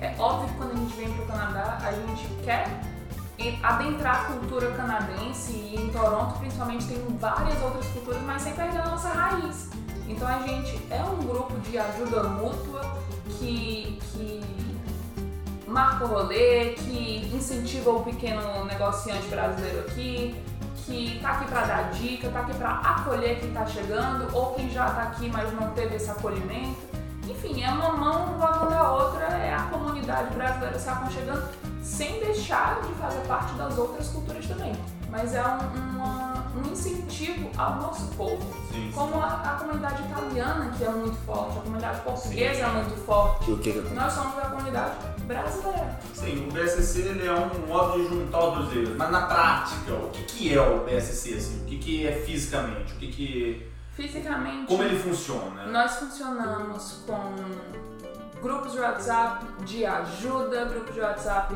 É 0.00 0.14
óbvio 0.18 0.48
que 0.48 0.54
quando 0.56 0.72
a 0.72 0.76
gente 0.76 0.96
vem 0.96 1.10
para 1.10 1.24
o 1.24 1.26
Canadá, 1.26 1.78
a 1.82 1.92
gente 1.92 2.28
quer 2.44 2.80
adentrar 3.62 4.20
a 4.20 4.24
cultura 4.24 4.70
canadense 4.72 5.52
e 5.52 5.76
em 5.76 5.90
Toronto, 5.90 6.38
principalmente, 6.38 6.86
tem 6.86 6.98
várias 7.18 7.60
outras 7.62 7.86
culturas, 7.86 8.22
mas 8.22 8.42
sem 8.42 8.54
perder 8.54 8.78
a 8.78 8.88
nossa 8.88 9.08
raiz. 9.08 9.70
Então 10.06 10.28
a 10.28 10.38
gente 10.40 10.80
é 10.90 11.02
um 11.02 11.16
grupo 11.26 11.58
de 11.60 11.78
ajuda 11.78 12.24
mútua 12.24 12.82
que, 13.38 13.98
que 14.12 14.40
marca 15.66 16.04
o 16.04 16.08
rolê, 16.08 16.74
que 16.74 17.30
incentiva 17.34 17.90
o 17.90 18.04
pequeno 18.04 18.64
negociante 18.66 19.26
brasileiro 19.28 19.80
aqui, 19.80 20.34
que 20.84 21.18
tá 21.20 21.30
aqui 21.30 21.46
para 21.46 21.62
dar 21.62 21.90
dica, 21.92 22.28
tá 22.28 22.40
aqui 22.40 22.54
para 22.54 22.70
acolher 22.70 23.40
quem 23.40 23.52
tá 23.52 23.66
chegando 23.66 24.28
ou 24.36 24.54
quem 24.54 24.70
já 24.70 24.90
tá 24.90 25.02
aqui 25.02 25.30
mas 25.30 25.52
não 25.54 25.70
teve 25.70 25.96
esse 25.96 26.10
acolhimento. 26.10 26.76
Enfim, 27.26 27.62
é 27.62 27.70
uma 27.70 27.92
mão 27.92 28.38
lavando 28.38 28.74
a 28.74 28.92
outra, 28.92 29.24
é 29.24 29.54
a 29.54 29.62
comunidade 29.62 30.34
brasileira 30.34 30.78
se 30.78 30.88
aconchegando 30.90 31.48
sem 31.84 32.18
deixar 32.20 32.80
de 32.82 32.92
fazer 32.94 33.20
parte 33.28 33.54
das 33.54 33.76
outras 33.78 34.08
culturas 34.08 34.44
também. 34.46 34.74
Mas 35.10 35.32
é 35.34 35.42
um, 35.46 35.78
uma- 35.96 36.44
um 36.56 36.72
incentivo 36.72 37.48
ao 37.56 37.76
nosso 37.76 38.06
povo. 38.16 38.42
Sim. 38.72 38.90
Como 38.92 39.16
a, 39.20 39.26
a 39.42 39.54
comunidade 39.60 40.02
italiana, 40.02 40.72
que 40.76 40.82
é 40.82 40.88
muito 40.90 41.16
forte, 41.24 41.58
a 41.58 41.60
comunidade 41.60 42.00
portuguesa 42.00 42.60
é 42.62 42.66
muito 42.72 42.96
forte. 43.04 43.48
E 43.50 43.52
o 43.52 43.58
que 43.58 43.72
que 43.72 43.78
acontece? 43.78 43.94
Nós 43.94 44.12
somos 44.12 44.38
a 44.38 44.46
comunidade 44.48 44.94
brasileira. 45.26 45.98
Sim, 46.14 46.48
o 46.48 46.52
BSC 46.52 47.00
ele 47.02 47.26
é 47.28 47.32
um 47.32 47.66
modo 47.68 48.02
de 48.02 48.08
juntar 48.08 48.44
os 48.48 48.54
brasileiros, 48.58 48.96
mas 48.96 49.10
na 49.12 49.26
prática, 49.26 49.92
o 49.94 50.10
que, 50.10 50.22
que 50.24 50.54
é 50.54 50.60
o 50.60 50.84
BSC? 50.84 51.34
Assim? 51.34 51.62
O 51.62 51.64
que, 51.66 51.78
que 51.78 52.06
é 52.08 52.12
fisicamente? 52.12 52.92
O 52.94 52.96
que, 52.96 53.08
que 53.12 53.70
Fisicamente, 53.94 54.66
como 54.66 54.82
ele 54.82 54.98
funciona? 54.98 55.66
nós 55.66 55.92
funcionamos 55.96 57.04
com 57.06 57.22
grupos 58.44 58.72
de 58.72 58.78
WhatsApp 58.78 59.46
de 59.64 59.86
ajuda, 59.86 60.66
grupos 60.66 60.94
de 60.94 61.00
WhatsApp 61.00 61.54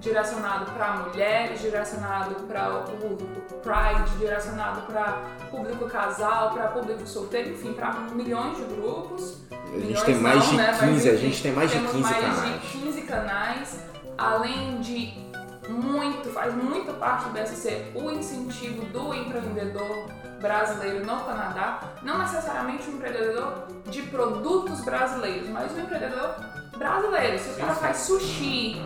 direcionado 0.00 0.70
para 0.72 0.98
mulheres, 0.98 1.60
direcionado 1.62 2.34
para 2.42 2.78
o 2.78 2.82
público 2.82 3.54
Pride, 3.62 4.18
direcionado 4.18 4.82
para 4.82 5.18
público 5.50 5.86
casal, 5.86 6.52
para 6.52 6.68
público 6.68 7.06
solteiro, 7.06 7.50
enfim, 7.52 7.72
para 7.72 7.92
milhões 8.14 8.58
de 8.58 8.64
grupos. 8.64 9.40
A 9.50 9.78
gente 9.78 10.04
tem 10.04 10.14
mais 10.16 10.44
não, 10.44 10.50
de 10.50 10.56
né? 10.58 10.66
Mas, 10.68 10.80
15, 10.80 11.08
a 11.08 11.14
enfim, 11.14 11.22
gente 11.22 11.42
tem 11.42 11.52
mais 11.52 11.70
de 11.70 11.76
temos 11.78 11.92
15 11.92 12.02
mais 12.02 12.20
canais. 12.20 12.62
de 12.62 12.68
15 12.68 13.02
canais, 13.02 13.80
além 14.18 14.80
de 14.80 15.26
muito, 15.68 16.30
faz 16.30 16.54
muita 16.54 16.92
parte 16.92 17.24
do 17.24 17.30
BSC 17.30 17.92
o 17.94 18.10
incentivo 18.10 18.84
do 18.86 19.14
empreendedor 19.14 20.08
brasileiro 20.40 21.04
no 21.04 21.24
Canadá, 21.24 21.80
não 22.02 22.18
necessariamente 22.18 22.88
um 22.88 22.94
empreendedor 22.94 23.66
de 23.86 24.02
produtos 24.02 24.80
brasileiros, 24.82 25.48
mas 25.48 25.72
um 25.72 25.80
empreendedor 25.80 26.34
brasileiro. 26.76 27.38
Se 27.38 27.50
o 27.50 27.54
cara 27.56 27.74
faz 27.74 27.96
sushi, 27.98 28.82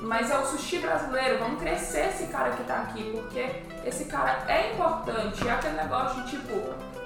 mas 0.00 0.30
é 0.30 0.38
o 0.38 0.46
sushi 0.46 0.78
brasileiro, 0.78 1.38
vamos 1.38 1.60
crescer 1.60 2.08
esse 2.08 2.26
cara 2.28 2.50
que 2.50 2.64
tá 2.64 2.76
aqui, 2.82 3.10
porque 3.12 3.62
esse 3.84 4.06
cara 4.06 4.44
é 4.48 4.72
importante, 4.72 5.46
é 5.46 5.50
aquele 5.50 5.76
negócio 5.76 6.22
de 6.22 6.30
tipo, 6.30 6.54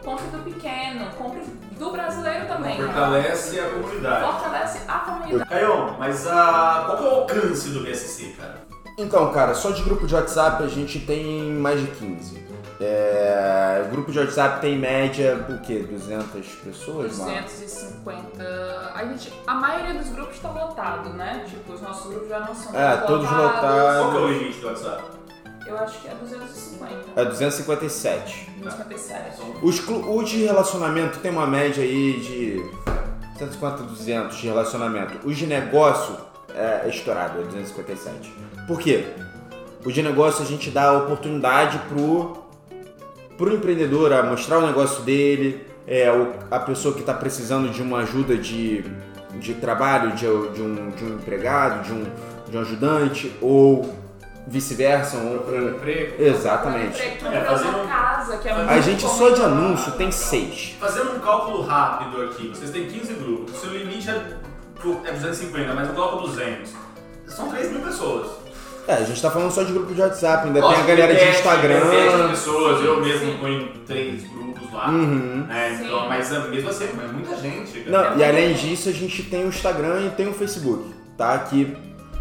compre 0.05 0.27
do 0.29 0.45
pequeno, 0.45 1.11
compre 1.17 1.43
do 1.79 1.91
brasileiro 1.91 2.47
também. 2.47 2.77
Fortalece 2.77 3.61
a 3.61 3.71
comunidade. 3.71 4.33
Fortalece 4.33 4.79
a 4.89 4.99
comunidade. 4.99 5.51
Caio, 5.51 5.97
mas 5.99 6.27
a, 6.27 6.85
qual 6.87 6.97
que 6.97 7.05
é 7.05 7.07
o 7.07 7.11
alcance 7.11 7.69
do 7.71 7.81
BSC, 7.81 8.37
cara? 8.39 8.70
Então, 9.01 9.31
cara, 9.33 9.55
só 9.55 9.71
de 9.71 9.83
grupo 9.83 10.07
de 10.07 10.15
WhatsApp 10.15 10.63
a 10.63 10.67
gente 10.69 10.99
tem 11.01 11.51
mais 11.53 11.81
de 11.81 11.87
15. 11.89 12.51
É, 12.83 13.87
grupo 13.91 14.11
de 14.11 14.19
WhatsApp 14.19 14.61
tem 14.61 14.75
em 14.75 14.79
média, 14.79 15.45
o 15.51 15.59
quê? 15.59 15.87
200 15.91 16.47
pessoas? 16.65 17.19
lá? 17.19 17.27
250. 17.43 18.93
A, 18.95 19.05
gente, 19.05 19.33
a 19.47 19.55
maioria 19.55 19.95
dos 19.95 20.09
grupos 20.09 20.37
está 20.37 20.51
lotado, 20.51 21.11
né? 21.11 21.45
Tipo, 21.47 21.73
os 21.75 21.83
nossos 21.83 22.07
grupos 22.11 22.29
já 22.29 22.41
não 22.41 22.55
são 22.55 22.75
É, 22.75 22.97
todos 22.99 23.29
Qual 23.29 23.43
lotados. 23.43 24.11
que 24.13 24.17
é 24.17 24.21
o 24.21 24.29
limite 24.29 24.61
do 24.61 24.67
WhatsApp? 24.69 25.03
Eu 25.67 25.79
acho 25.79 26.01
que 26.01 26.09
é 26.09 26.15
250. 26.15 26.95
É 27.21 27.25
257. 27.27 28.51
257. 28.63 29.43
Os, 29.63 29.79
clu- 29.81 30.17
o 30.17 30.25
de 30.25 30.45
relacionamento 30.45 31.19
tem 31.21 31.31
uma 31.31 31.47
média 31.47 31.85
aí 31.85 32.19
de 32.21 32.71
150, 33.39 33.83
200 33.85 34.37
de 34.39 34.47
relacionamento. 34.49 35.19
Os 35.29 35.37
de 35.37 35.47
negócio 35.47 36.17
é 36.61 36.89
estourado, 36.89 37.41
é 37.41 37.45
257. 37.45 38.33
Por 38.67 38.79
quê? 38.79 39.05
O 39.85 39.91
de 39.91 40.03
negócio 40.03 40.43
a 40.45 40.47
gente 40.47 40.71
dá 40.71 40.91
a 40.91 40.93
oportunidade 40.99 41.79
pro, 41.89 42.37
pro 43.39 43.55
empreendedor 43.55 44.13
a 44.13 44.23
mostrar 44.23 44.59
o 44.59 44.67
negócio 44.67 45.03
dele, 45.03 45.67
é, 45.87 46.11
o- 46.13 46.33
a 46.51 46.59
pessoa 46.61 46.93
que 46.95 47.01
está 47.01 47.15
precisando 47.15 47.71
de 47.71 47.81
uma 47.83 48.01
ajuda 48.01 48.37
de, 48.37 48.85
de 49.37 49.55
trabalho, 49.55 50.13
de, 50.13 50.21
de 50.21 50.63
um, 50.63 50.91
de 50.91 51.05
um 51.05 51.15
empregado, 51.15 51.83
de 51.85 51.93
um, 51.93 52.05
de 52.51 52.57
um 52.57 52.61
ajudante, 52.61 53.33
ou 53.41 53.99
vice-versa. 54.47 55.17
um- 55.17 55.71
emprego. 55.77 56.23
Exatamente. 56.23 56.97
Emprego, 57.03 57.27
É, 57.35 57.41
procurando 57.41 57.47
fazendo- 57.59 57.77
uma 57.83 57.87
casa, 57.87 58.37
que 58.37 58.49
é 58.49 58.55
muito 58.55 58.71
A 58.71 58.81
gente 58.81 59.03
só 59.03 59.31
de 59.31 59.43
anúncio 59.43 59.93
tem 59.93 60.11
seis. 60.13 60.77
Fazendo 60.79 61.17
um 61.17 61.21
cálculo 61.21 61.63
rápido 61.63 62.23
aqui, 62.23 62.49
vocês 62.49 62.71
têm 62.71 62.87
15 62.87 63.15
grupos, 63.15 63.57
seu 63.59 63.71
limite 63.71 64.11
é, 64.11 64.23
é 65.05 65.13
250, 65.13 65.75
mas 65.75 65.89
eu 65.89 65.95
coloco 65.95 66.29
200. 66.29 66.73
São 67.27 67.49
3 67.49 67.71
mil 67.71 67.81
pessoas. 67.81 68.29
É, 68.89 68.95
a 68.95 69.05
gente 69.05 69.21
tá 69.21 69.31
falando 69.31 69.53
só 69.53 69.63
de 69.63 69.73
grupo 69.73 69.95
de 69.95 70.01
WhatsApp, 70.01 70.47
ainda 70.47 70.61
Lógico, 70.61 70.85
tem 70.85 70.93
a 70.93 70.97
galera 70.97 71.15
de 71.15 71.21
tem 71.21 71.31
Instagram. 71.31 71.91
7 71.91 72.29
pessoas, 72.31 72.85
eu 72.85 73.01
mesmo 73.01 73.33
sim. 73.33 73.39
ponho 73.39 73.69
três 73.87 74.25
grupos 74.25 74.73
lá. 74.73 74.89
Uhum. 74.89 75.45
né? 75.47 75.77
Sim. 75.79 75.85
Então, 75.85 76.09
mas 76.09 76.33
é, 76.33 76.39
mesmo 76.49 76.71
assim, 76.71 76.85
é 76.85 77.13
muita 77.13 77.37
gente. 77.37 77.89
Não, 77.89 78.01
É 78.01 78.17
e 78.17 78.25
além 78.25 78.55
disso, 78.55 78.89
a 78.89 78.93
gente 78.93 79.23
tem 79.25 79.45
o 79.45 79.49
Instagram 79.49 80.07
e 80.07 80.11
tem 80.11 80.29
o 80.29 80.33
Facebook, 80.33 80.93
tá? 81.17 81.39
Que 81.39 81.77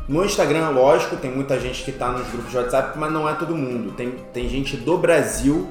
no 0.07 0.25
Instagram, 0.25 0.69
lógico, 0.69 1.15
tem 1.17 1.31
muita 1.31 1.59
gente 1.59 1.83
que 1.83 1.91
tá 1.91 2.09
nos 2.09 2.27
grupos 2.27 2.51
de 2.51 2.57
WhatsApp, 2.57 2.97
mas 2.99 3.11
não 3.11 3.27
é 3.27 3.33
todo 3.33 3.55
mundo. 3.55 3.93
Tem, 3.93 4.11
tem 4.33 4.49
gente 4.49 4.75
do 4.75 4.97
Brasil 4.97 5.67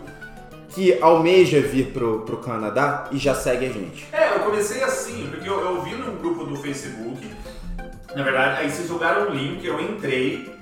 que 0.71 0.99
almeja 1.01 1.61
vir 1.61 1.93
pro, 1.93 2.21
pro 2.21 2.37
Canadá 2.39 3.09
e 3.11 3.19
já 3.19 3.35
segue 3.35 3.67
a 3.67 3.71
gente. 3.71 4.07
É, 4.13 4.35
eu 4.35 4.41
comecei 4.41 4.83
assim, 4.83 5.29
porque 5.31 5.49
eu, 5.49 5.61
eu 5.61 5.83
vi 5.83 5.95
num 5.95 6.17
grupo 6.17 6.45
do 6.45 6.57
Facebook, 6.57 7.27
na 8.15 8.23
verdade, 8.23 8.61
aí 8.61 8.71
vocês 8.71 8.89
jogaram 8.89 9.29
um 9.29 9.35
link, 9.35 9.65
eu 9.65 9.81
entrei, 9.81 10.53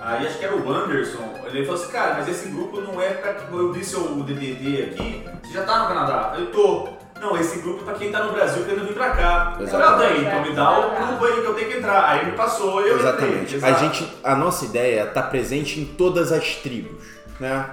aí 0.00 0.26
acho 0.26 0.38
que 0.38 0.44
era 0.44 0.56
o 0.56 0.70
Anderson, 0.70 1.36
ele 1.46 1.64
falou 1.64 1.80
assim, 1.80 1.92
cara, 1.92 2.14
mas 2.14 2.28
esse 2.28 2.48
grupo 2.48 2.80
não 2.80 3.00
é 3.00 3.10
pra. 3.10 3.36
Eu 3.52 3.72
disse 3.72 3.96
o 3.96 4.22
DDD 4.22 4.82
aqui, 4.82 5.24
você 5.42 5.54
já 5.54 5.62
tá 5.62 5.80
no 5.80 5.88
Canadá? 5.88 6.34
Eu 6.36 6.46
tô. 6.50 6.88
Não, 7.20 7.34
esse 7.38 7.60
grupo 7.60 7.80
é 7.80 7.84
pra 7.84 7.94
quem 7.94 8.12
tá 8.12 8.24
no 8.24 8.32
Brasil 8.32 8.62
querendo 8.64 8.86
vir 8.86 8.94
pra 8.94 9.10
cá. 9.12 9.56
Eu 9.58 9.66
falei, 9.66 9.86
ah, 9.86 9.96
daí, 9.96 10.20
então 10.20 10.42
me 10.42 10.52
dá 10.54 10.78
o 10.78 10.90
grupo 11.06 11.24
aí 11.24 11.40
que 11.40 11.46
eu 11.46 11.54
tenho 11.54 11.70
que 11.70 11.78
entrar. 11.78 12.04
Aí 12.10 12.26
me 12.26 12.32
passou, 12.32 12.82
eu 12.82 12.98
Exatamente. 12.98 13.56
entrei. 13.56 13.72
A 13.72 13.74
gente, 13.78 14.12
a 14.22 14.34
nossa 14.34 14.66
ideia 14.66 15.00
é 15.00 15.04
estar 15.06 15.22
presente 15.22 15.80
em 15.80 15.86
todas 15.86 16.30
as 16.30 16.56
tribos, 16.56 17.02
né? 17.40 17.70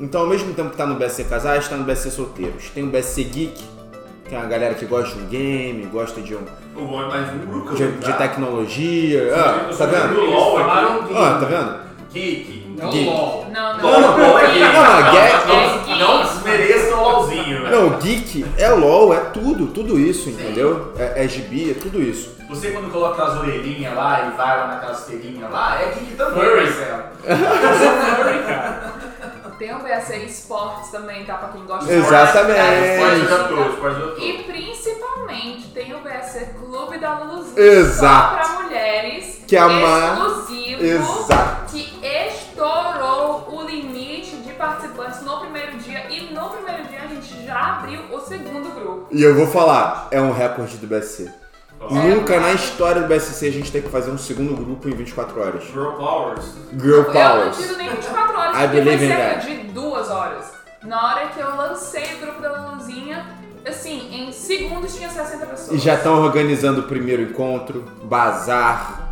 Então, 0.00 0.20
ao 0.22 0.26
mesmo 0.28 0.52
tempo 0.54 0.70
que 0.70 0.76
tá 0.76 0.86
no 0.86 0.94
BSC 0.94 1.24
Casais, 1.24 1.68
tá 1.68 1.76
no 1.76 1.84
BSC 1.84 2.10
Solteiros. 2.10 2.70
Tem 2.70 2.84
o 2.84 2.86
BSC 2.86 3.24
Geek, 3.24 3.64
que 4.28 4.34
é 4.34 4.38
uma 4.38 4.46
galera 4.46 4.74
que 4.74 4.84
gosta 4.86 5.16
de 5.16 5.22
um 5.22 5.26
game, 5.26 5.86
gosta 5.86 6.20
de, 6.20 6.36
um, 6.36 6.40
O 6.76 6.82
bom 6.86 7.02
é 7.02 7.06
mais 7.08 7.32
um 7.32 7.38
grupo. 7.38 7.74
de, 7.74 7.90
de 7.92 8.12
tecnologia. 8.12 9.32
Ah, 9.34 9.70
tá 9.76 9.86
vendo? 9.86 10.20
LOL 10.20 10.58
Ah, 10.60 11.38
tá 11.40 11.46
vendo? 11.46 11.88
Geek. 12.12 12.74
Não 12.78 12.90
Geek. 12.90 13.06
LOL. 13.10 13.46
Não, 13.52 13.76
não. 13.76 13.82
Não, 13.90 14.00
não, 14.00 14.18
LOL 14.28 14.38
é 14.38 14.46
geek. 14.46 14.60
Não, 14.60 14.82
não, 14.84 15.10
geek- 15.10 15.88
Não, 15.98 15.98
não 15.98 16.22
desmereça 16.22 16.94
o 16.96 17.00
LOLzinho, 17.02 17.62
velho. 17.62 17.70
Não, 17.90 17.98
geek 17.98 18.44
é 18.56 18.68
LOL, 18.70 19.12
é 19.14 19.18
tudo, 19.18 19.66
tudo 19.66 19.98
isso, 19.98 20.30
entendeu? 20.30 20.92
É, 20.96 21.24
é 21.24 21.28
gibi, 21.28 21.72
é 21.72 21.74
tudo 21.74 22.00
isso. 22.00 22.38
Você 22.48 22.70
quando 22.70 22.90
coloca 22.90 23.22
as 23.22 23.36
orelhinhas 23.40 23.94
lá 23.94 24.30
e 24.32 24.36
vai 24.36 24.56
lá 24.58 24.66
naquelas 24.68 25.04
telhinhas 25.04 25.50
lá, 25.50 25.82
é 25.82 25.86
geek 25.92 26.14
também, 26.16 26.34
Furry. 26.40 26.64
Marcelo. 26.64 27.02
Furry, 28.16 28.38
cara. 28.46 28.97
Tem 29.58 29.74
o 29.74 29.80
BSC 29.80 30.16
Esportes 30.18 30.90
também, 30.90 31.24
tá? 31.24 31.34
Pra 31.34 31.48
quem 31.48 31.64
gosta 31.66 31.92
Exatamente. 31.92 33.26
De 33.26 33.34
atores. 33.34 34.22
E 34.22 34.42
principalmente 34.44 35.68
tem 35.70 35.94
o 35.94 35.98
BSC 35.98 36.54
Clube 36.60 36.98
da 36.98 37.18
Luluzinha 37.18 37.60
Exato. 37.60 38.46
só 38.46 38.52
pra 38.52 38.62
mulheres. 38.62 39.42
Que 39.48 39.56
é 39.56 39.60
exclusivo. 39.60 40.84
Exato. 40.84 41.72
Que 41.72 42.06
estourou 42.06 43.48
o 43.50 43.62
limite 43.62 44.36
de 44.36 44.52
participantes 44.52 45.22
no 45.22 45.40
primeiro 45.40 45.76
dia. 45.78 46.06
E 46.08 46.32
no 46.32 46.50
primeiro 46.50 46.84
dia 46.84 47.02
a 47.02 47.06
gente 47.08 47.44
já 47.44 47.78
abriu 47.78 48.00
o 48.12 48.20
segundo 48.20 48.72
grupo. 48.74 49.08
E 49.10 49.22
eu 49.22 49.34
vou 49.34 49.46
falar, 49.48 50.06
é 50.12 50.20
um 50.20 50.30
recorde 50.30 50.76
do 50.76 50.86
BSC. 50.86 51.32
Ó, 51.90 51.94
Nunca 51.94 52.38
na 52.40 52.52
história 52.52 53.02
do 53.02 53.08
BSC 53.08 53.46
a 53.46 53.52
gente 53.52 53.72
tem 53.72 53.82
que 53.82 53.88
fazer 53.88 54.10
um 54.10 54.18
segundo 54.18 54.54
grupo 54.54 54.88
em 54.88 54.92
24 54.92 55.40
horas. 55.40 55.64
Girl 55.64 55.90
Powers. 55.92 56.44
Girl 56.78 56.94
Eu 56.96 57.04
não 57.04 57.12
Powers. 57.12 57.56
tiro 57.56 57.76
nem 57.76 57.88
24 57.90 58.38
horas, 58.38 58.50
I 58.56 58.58
porque 58.58 58.66
foi 58.68 58.80
believe 58.84 59.04
in 59.04 59.08
cerca 59.08 59.34
that. 59.40 59.46
de 59.46 59.56
duas 59.68 60.10
horas. 60.10 60.52
Na 60.84 61.06
hora 61.06 61.26
que 61.28 61.40
eu 61.40 61.56
lancei 61.56 62.04
o 62.14 62.18
grupo 62.20 62.40
da 62.40 62.52
Luluzinha, 62.62 63.26
assim, 63.66 64.14
em 64.14 64.32
segundos 64.32 64.94
tinha 64.96 65.08
60 65.10 65.46
pessoas. 65.46 65.72
E 65.72 65.78
já 65.78 65.94
estão 65.94 66.22
organizando 66.22 66.80
o 66.80 66.84
primeiro 66.84 67.22
encontro, 67.22 67.84
bazar. 68.04 69.08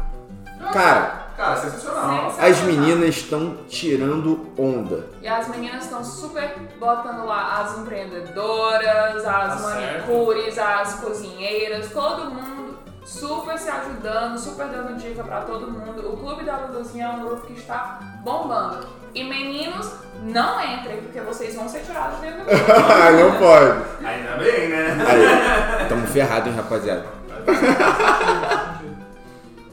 Cara, 0.73 1.27
Cara, 1.37 1.57
sensacional. 1.57 2.35
As 2.39 2.61
meninas 2.63 3.17
estão 3.17 3.59
tirando 3.69 4.47
onda. 4.57 5.07
E 5.21 5.29
as 5.29 5.47
meninas 5.49 5.85
estão 5.85 6.03
super 6.03 6.57
botando 6.81 7.27
lá 7.27 7.61
as 7.61 7.77
empreendedoras, 7.79 8.87
as 9.17 9.23
Tá 9.23 9.59
certo. 9.59 10.07
manicures, 10.09 10.59
as 10.59 10.95
cozinheiras, 10.95 11.91
todo 11.93 12.31
mundo 12.31 12.66
super 13.07 13.57
se 13.57 13.71
ajudando, 13.71 14.37
super 14.37 14.67
dando 14.67 14.97
dica 14.99 15.23
pra 15.23 15.43
todo 15.43 15.71
mundo. 15.71 16.13
O 16.13 16.17
Clube 16.17 16.45
da 16.45 16.57
Luluzinha 16.59 17.07
é 17.07 17.09
um 17.11 17.21
grupo 17.21 17.47
que 17.47 17.53
está 17.55 18.01
bombando. 18.23 18.87
E 19.15 19.25
meninos, 19.25 19.91
não 20.23 20.61
entrem, 20.61 21.01
porque 21.03 21.21
vocês 21.21 21.55
vão 21.55 21.69
ser 21.69 21.81
tirados 21.81 22.19
dentro 22.19 22.41
do 22.41 22.45
grupo. 22.51 22.63
não 22.67 23.39
pode. 23.39 23.83
Ainda 24.05 24.37
bem, 24.37 24.69
né? 24.69 24.99
Aí, 25.09 25.89
tamo 25.89 26.07
ferrado, 26.07 26.49
hein, 26.51 26.57
rapaziada. 26.57 27.07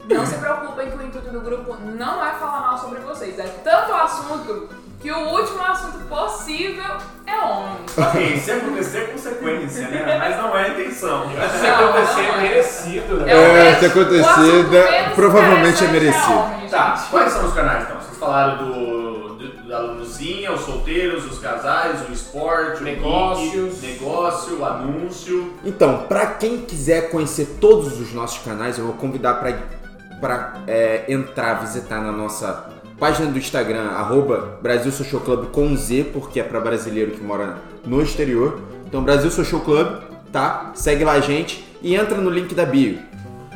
Não 0.08 0.24
se 0.24 0.34
preocupem 0.36 0.90
que 0.90 0.96
o 0.96 1.02
intuito 1.02 1.30
do 1.30 1.40
grupo 1.40 1.76
não 1.76 2.24
é 2.24 2.32
falar 2.32 2.60
mal 2.60 2.78
sobre 2.78 3.00
vocês. 3.00 3.38
É 3.38 3.46
tanto 3.64 3.92
assunto 3.94 4.68
que 5.04 5.12
o 5.12 5.18
último 5.18 5.60
assunto 5.62 5.98
possível 6.08 6.82
é 7.26 7.36
homem. 7.44 7.76
Ok, 7.94 8.38
se 8.40 8.50
acontecer, 8.52 8.98
é 8.98 9.04
consequência, 9.08 9.88
né? 9.88 10.16
Mas 10.18 10.36
não 10.38 10.56
é 10.56 10.64
a 10.64 10.68
intenção. 10.70 11.26
Se 11.60 11.66
acontecer, 11.66 12.20
é 12.22 12.40
merecido, 12.40 13.16
né? 13.18 13.30
É 13.32 13.36
o 13.36 13.38
É, 13.38 13.74
se 13.74 13.84
acontecer, 13.84 14.40
o 14.40 14.68
menos 14.70 15.12
provavelmente 15.14 15.84
é 15.84 15.88
interessante 15.88 15.92
merecido. 15.92 16.32
homem, 16.38 16.68
Tá, 16.70 16.96
gente. 16.96 17.10
quais 17.10 17.32
são 17.32 17.44
os 17.46 17.52
canais 17.52 17.82
então? 17.84 18.00
Vocês 18.00 18.16
falaram 18.18 18.56
do, 18.64 19.34
do- 19.34 19.68
da 19.68 19.78
Luluzinha, 19.80 20.52
os 20.52 20.62
solteiros, 20.62 21.30
os 21.30 21.38
casais, 21.38 22.00
o 22.08 22.10
esporte, 22.12 22.80
o 22.80 22.84
Negócios. 22.84 23.80
geek, 23.80 23.86
negócio, 24.00 24.58
o 24.60 24.64
anúncio. 24.64 25.52
Então, 25.66 26.04
pra 26.08 26.24
quem 26.28 26.62
quiser 26.62 27.10
conhecer 27.10 27.58
todos 27.60 28.00
os 28.00 28.10
nossos 28.14 28.38
canais, 28.42 28.78
eu 28.78 28.86
vou 28.86 28.94
convidar 28.94 29.34
pra, 29.34 29.52
pra 30.18 30.54
é, 30.66 31.04
entrar, 31.08 31.60
visitar 31.60 32.00
na 32.00 32.10
nossa 32.12 32.72
página 32.98 33.30
do 33.30 33.38
Instagram, 33.38 33.88
arroba 33.88 34.58
Brasil 34.62 34.90
Social 34.92 35.20
Club 35.20 35.50
com 35.50 35.76
Z, 35.76 36.10
porque 36.12 36.40
é 36.40 36.42
pra 36.42 36.60
brasileiro 36.60 37.12
que 37.12 37.22
mora 37.22 37.58
no 37.84 38.00
exterior. 38.00 38.60
Então, 38.86 39.02
Brasil 39.02 39.30
Social 39.30 39.60
Club, 39.60 40.02
tá? 40.32 40.72
Segue 40.74 41.04
lá 41.04 41.12
a 41.12 41.20
gente 41.20 41.64
e 41.82 41.94
entra 41.94 42.18
no 42.18 42.30
link 42.30 42.54
da 42.54 42.64
bio. 42.64 42.98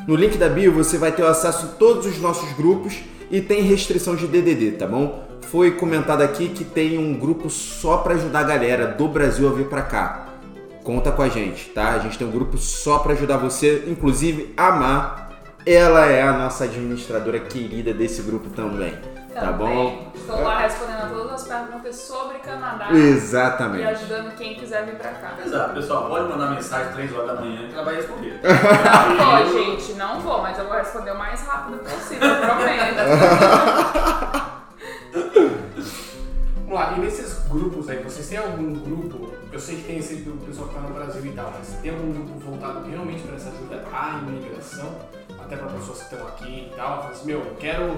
No 0.07 0.15
link 0.15 0.39
da 0.39 0.49
bio 0.49 0.73
você 0.73 0.97
vai 0.97 1.13
ter 1.13 1.25
acesso 1.25 1.67
a 1.67 1.69
todos 1.71 2.07
os 2.07 2.19
nossos 2.19 2.53
grupos 2.55 2.99
e 3.31 3.41
tem 3.41 3.63
restrição 3.63 4.17
de 4.17 4.27
DDD, 4.27 4.73
tá 4.73 4.87
bom? 4.87 5.27
Foi 5.51 5.71
comentado 5.73 6.23
aqui 6.23 6.49
que 6.49 6.65
tem 6.65 6.99
um 6.99 7.15
grupo 7.15 7.49
só 7.49 7.99
pra 7.99 8.15
ajudar 8.15 8.41
a 8.41 8.45
galera 8.45 8.87
do 8.87 9.09
Brasil 9.09 9.49
a 9.49 9.53
vir 9.53 9.67
pra 9.67 9.83
cá. 9.83 10.29
Conta 10.83 11.13
com 11.13 11.23
a 11.23 11.29
gente, 11.29 11.69
tá? 11.71 11.93
A 11.93 11.99
gente 11.99 12.17
tem 12.17 12.27
um 12.27 12.31
grupo 12.31 12.57
só 12.57 12.99
pra 12.99 13.13
ajudar 13.13 13.37
você, 13.37 13.85
inclusive 13.87 14.55
a 14.57 14.73
Mar, 14.73 15.43
ela 15.67 16.07
é 16.07 16.23
a 16.23 16.33
nossa 16.33 16.65
administradora 16.65 17.39
querida 17.39 17.93
desse 17.93 18.23
grupo 18.23 18.49
também. 18.51 18.95
Tá 19.33 19.41
Também. 19.41 19.67
bom? 19.67 20.11
Estou 20.15 20.43
lá 20.43 20.59
respondendo 20.61 21.03
a 21.03 21.07
todas 21.07 21.33
as 21.33 21.49
perguntas 21.49 21.97
sobre 21.97 22.39
Canadá 22.39 22.89
e 22.91 22.97
Exatamente. 22.97 23.85
ajudando 23.85 24.35
quem 24.37 24.55
quiser 24.55 24.85
vir 24.87 24.97
pra 24.97 25.11
cá. 25.13 25.35
Exato, 25.45 25.75
pessoal, 25.75 26.09
pode 26.09 26.29
mandar 26.29 26.51
mensagem 26.51 26.93
3 26.93 27.13
horas 27.15 27.27
da 27.27 27.35
manhã 27.43 27.69
que 27.69 27.75
ela 27.75 27.85
vai 27.85 27.97
responder. 27.97 28.41
Não 28.43 29.45
vou, 29.45 29.53
gente, 29.53 29.93
não 29.95 30.21
vou, 30.21 30.43
mas 30.43 30.59
eu 30.59 30.67
vou 30.67 30.77
responder 30.77 31.11
o 31.13 31.19
mais 31.19 31.41
rápido 31.47 31.79
possível, 31.79 32.29
eu 32.29 32.41
prometo. 32.41 32.99
Vamos 36.69 36.75
lá, 36.75 36.93
e 36.99 37.01
nesses 37.01 37.39
grupos 37.49 37.89
aí, 37.89 38.03
vocês 38.03 38.29
têm 38.29 38.39
algum 38.39 38.75
grupo? 38.75 39.33
Eu 39.51 39.59
sei 39.59 39.77
que 39.77 39.85
tem 39.85 39.99
esse 39.99 40.17
do 40.17 40.33
pessoal 40.45 40.69
que 40.69 40.75
tá 40.75 40.81
no 40.83 40.91
Brasil 40.93 41.25
e 41.25 41.33
tal, 41.33 41.51
mas 41.57 41.69
tem 41.81 41.91
algum 41.91 42.13
grupo 42.13 42.39
voltado 42.41 42.87
realmente 42.87 43.23
para 43.23 43.37
essa 43.37 43.49
ajuda 43.49 43.83
à 43.91 44.19
imigração? 44.23 44.95
Até 45.43 45.57
para 45.57 45.69
pessoas 45.69 46.03
que 46.03 46.15
estão 46.15 46.29
aqui 46.29 46.71
e 46.71 46.77
tal? 46.77 46.99
Fala 47.03 47.11
assim, 47.11 47.27
meu, 47.27 47.41
quero. 47.59 47.97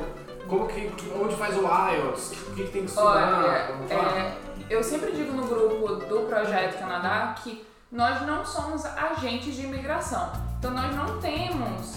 Como 0.48 0.66
que. 0.66 0.92
Onde 1.20 1.36
faz 1.36 1.56
o 1.56 1.62
IELTS? 1.62 2.32
O 2.48 2.54
que, 2.54 2.64
que 2.64 2.70
tem 2.70 2.82
que 2.82 2.88
estudar? 2.90 3.42
Olha, 3.42 3.56
é, 3.94 4.36
eu 4.68 4.82
sempre 4.82 5.12
digo 5.12 5.32
no 5.32 5.46
grupo 5.46 5.96
do 6.06 6.26
Projeto 6.26 6.78
Canadá 6.78 7.34
que 7.42 7.64
nós 7.90 8.22
não 8.26 8.44
somos 8.44 8.84
agentes 8.84 9.54
de 9.54 9.62
imigração. 9.62 10.32
Então 10.58 10.70
nós 10.72 10.94
não 10.94 11.18
temos. 11.20 11.96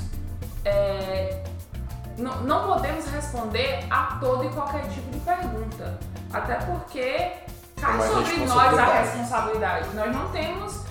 é, 0.65 1.43
não, 2.17 2.41
não 2.43 2.67
podemos 2.73 3.05
responder 3.07 3.85
a 3.89 4.17
todo 4.19 4.45
e 4.45 4.49
qualquer 4.49 4.87
tipo 4.89 5.09
de 5.11 5.19
pergunta. 5.19 5.99
Até 6.31 6.55
porque 6.55 7.31
cai 7.79 7.95
Uma 7.95 8.07
sobre 8.07 8.37
nós 8.37 8.51
a 8.51 8.85
responsabilidade. 8.85 9.07
responsabilidade. 9.17 9.95
Nós 9.95 10.15
não 10.15 10.29
temos 10.29 10.81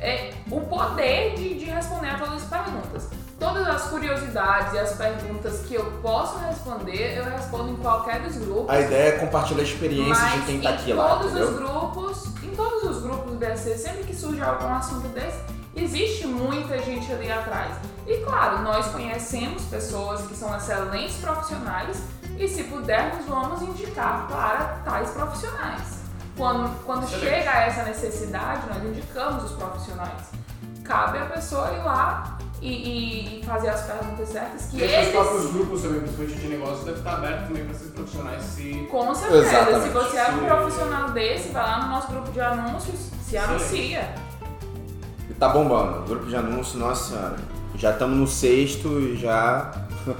é, 0.00 0.32
o 0.50 0.60
poder 0.62 1.34
de, 1.34 1.58
de 1.58 1.64
responder 1.66 2.08
a 2.10 2.18
todas 2.18 2.42
as 2.42 2.48
perguntas. 2.48 3.10
Todas 3.42 3.66
as 3.66 3.82
curiosidades 3.88 4.72
e 4.72 4.78
as 4.78 4.92
perguntas 4.92 5.62
que 5.66 5.74
eu 5.74 5.84
posso 6.00 6.38
responder, 6.38 7.18
eu 7.18 7.24
respondo 7.24 7.70
em 7.70 7.76
qualquer 7.76 8.20
dos 8.20 8.36
grupos. 8.36 8.70
A 8.70 8.80
ideia 8.80 9.08
é 9.08 9.18
compartilhar 9.18 9.62
a 9.62 9.64
experiência 9.64 10.24
de 10.28 10.46
quem 10.46 10.60
tá 10.60 10.70
em 10.70 10.74
aqui 10.74 10.92
lá, 10.92 11.16
todos 11.16 11.34
os 11.34 11.56
grupos, 11.56 12.26
em 12.40 12.54
todos 12.54 12.84
os 12.84 13.02
grupos 13.02 13.32
do 13.32 13.36
BSC, 13.36 13.78
sempre 13.78 14.04
que 14.04 14.14
surge 14.14 14.40
algum 14.40 14.72
assunto 14.72 15.08
desse, 15.08 15.40
existe 15.74 16.24
muita 16.24 16.78
gente 16.82 17.12
ali 17.12 17.32
atrás. 17.32 17.74
E 18.06 18.18
claro, 18.18 18.62
nós 18.62 18.86
conhecemos 18.92 19.64
pessoas 19.64 20.22
que 20.28 20.36
são 20.36 20.56
excelentes 20.56 21.16
profissionais 21.16 22.00
e 22.38 22.46
se 22.46 22.62
pudermos 22.62 23.26
vamos 23.26 23.60
indicar 23.60 24.28
para 24.28 24.82
tais 24.84 25.10
profissionais. 25.10 26.00
Quando, 26.36 26.84
quando 26.84 27.02
Excelente. 27.02 27.28
chega 27.28 27.50
a 27.50 27.60
essa 27.62 27.82
necessidade, 27.82 28.68
nós 28.72 28.84
indicamos 28.84 29.50
os 29.50 29.52
profissionais. 29.56 30.30
Cabe 30.84 31.18
a 31.18 31.26
pessoa 31.26 31.72
ir 31.72 31.82
lá 31.82 32.38
e, 32.62 32.68
e- 32.68 33.40
e 33.40 33.44
fazer 33.44 33.68
as 33.70 33.82
perguntas 33.82 34.28
certas 34.28 34.66
que 34.70 34.76
os 34.76 34.82
eles 34.82 35.08
próprios 35.10 35.52
grupos 35.52 35.82
também, 35.82 36.00
principalmente 36.00 36.38
de 36.38 36.46
negócio, 36.48 36.84
deve 36.84 36.98
estar 36.98 37.14
aberto 37.14 37.48
também 37.48 37.64
para 37.64 37.74
esses 37.74 37.90
profissionais 37.90 38.42
se. 38.42 38.86
Com 38.90 39.14
certeza. 39.14 39.46
Exatamente. 39.48 39.82
Se 39.82 39.88
você 39.90 40.16
é 40.16 40.28
um 40.30 40.38
Sim. 40.38 40.46
profissional 40.46 41.10
desse, 41.10 41.48
vai 41.48 41.62
lá 41.62 41.82
no 41.84 41.88
nosso 41.90 42.08
grupo 42.12 42.30
de 42.30 42.40
anúncios, 42.40 43.10
se 43.28 43.36
anuncia. 43.36 44.14
E 45.28 45.34
tá 45.34 45.48
bombando. 45.48 46.02
Grupo 46.06 46.26
de 46.26 46.36
anúncio, 46.36 46.78
nossa 46.78 47.14
senhora. 47.14 47.36
Já 47.74 47.90
estamos 47.90 48.16
no 48.18 48.26
sexto, 48.26 49.16
já 49.16 49.72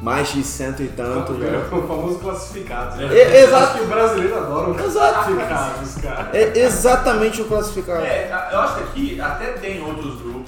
mais 0.00 0.32
de 0.32 0.42
cento 0.42 0.82
e 0.82 0.88
tanto. 0.88 1.34
Já. 1.38 1.76
O 1.76 1.82
famoso 1.86 2.18
classificados. 2.20 2.96
né? 2.96 3.08
É, 3.14 3.42
exato. 3.42 3.64
Acho 3.64 3.74
que 3.74 3.80
o 3.82 3.86
brasileiro 3.88 4.38
adora 4.38 4.70
o 4.70 4.80
Exato. 4.80 5.14
classificados, 5.34 5.94
cara. 5.96 6.30
É 6.32 6.58
exatamente 6.60 7.42
o 7.42 7.44
classificado. 7.46 8.04
É, 8.06 8.48
eu 8.52 8.58
acho 8.60 8.74
que 8.76 8.82
aqui 8.84 9.20
até 9.20 9.46
tem 9.52 9.82
outros 9.84 10.20
grupos 10.22 10.39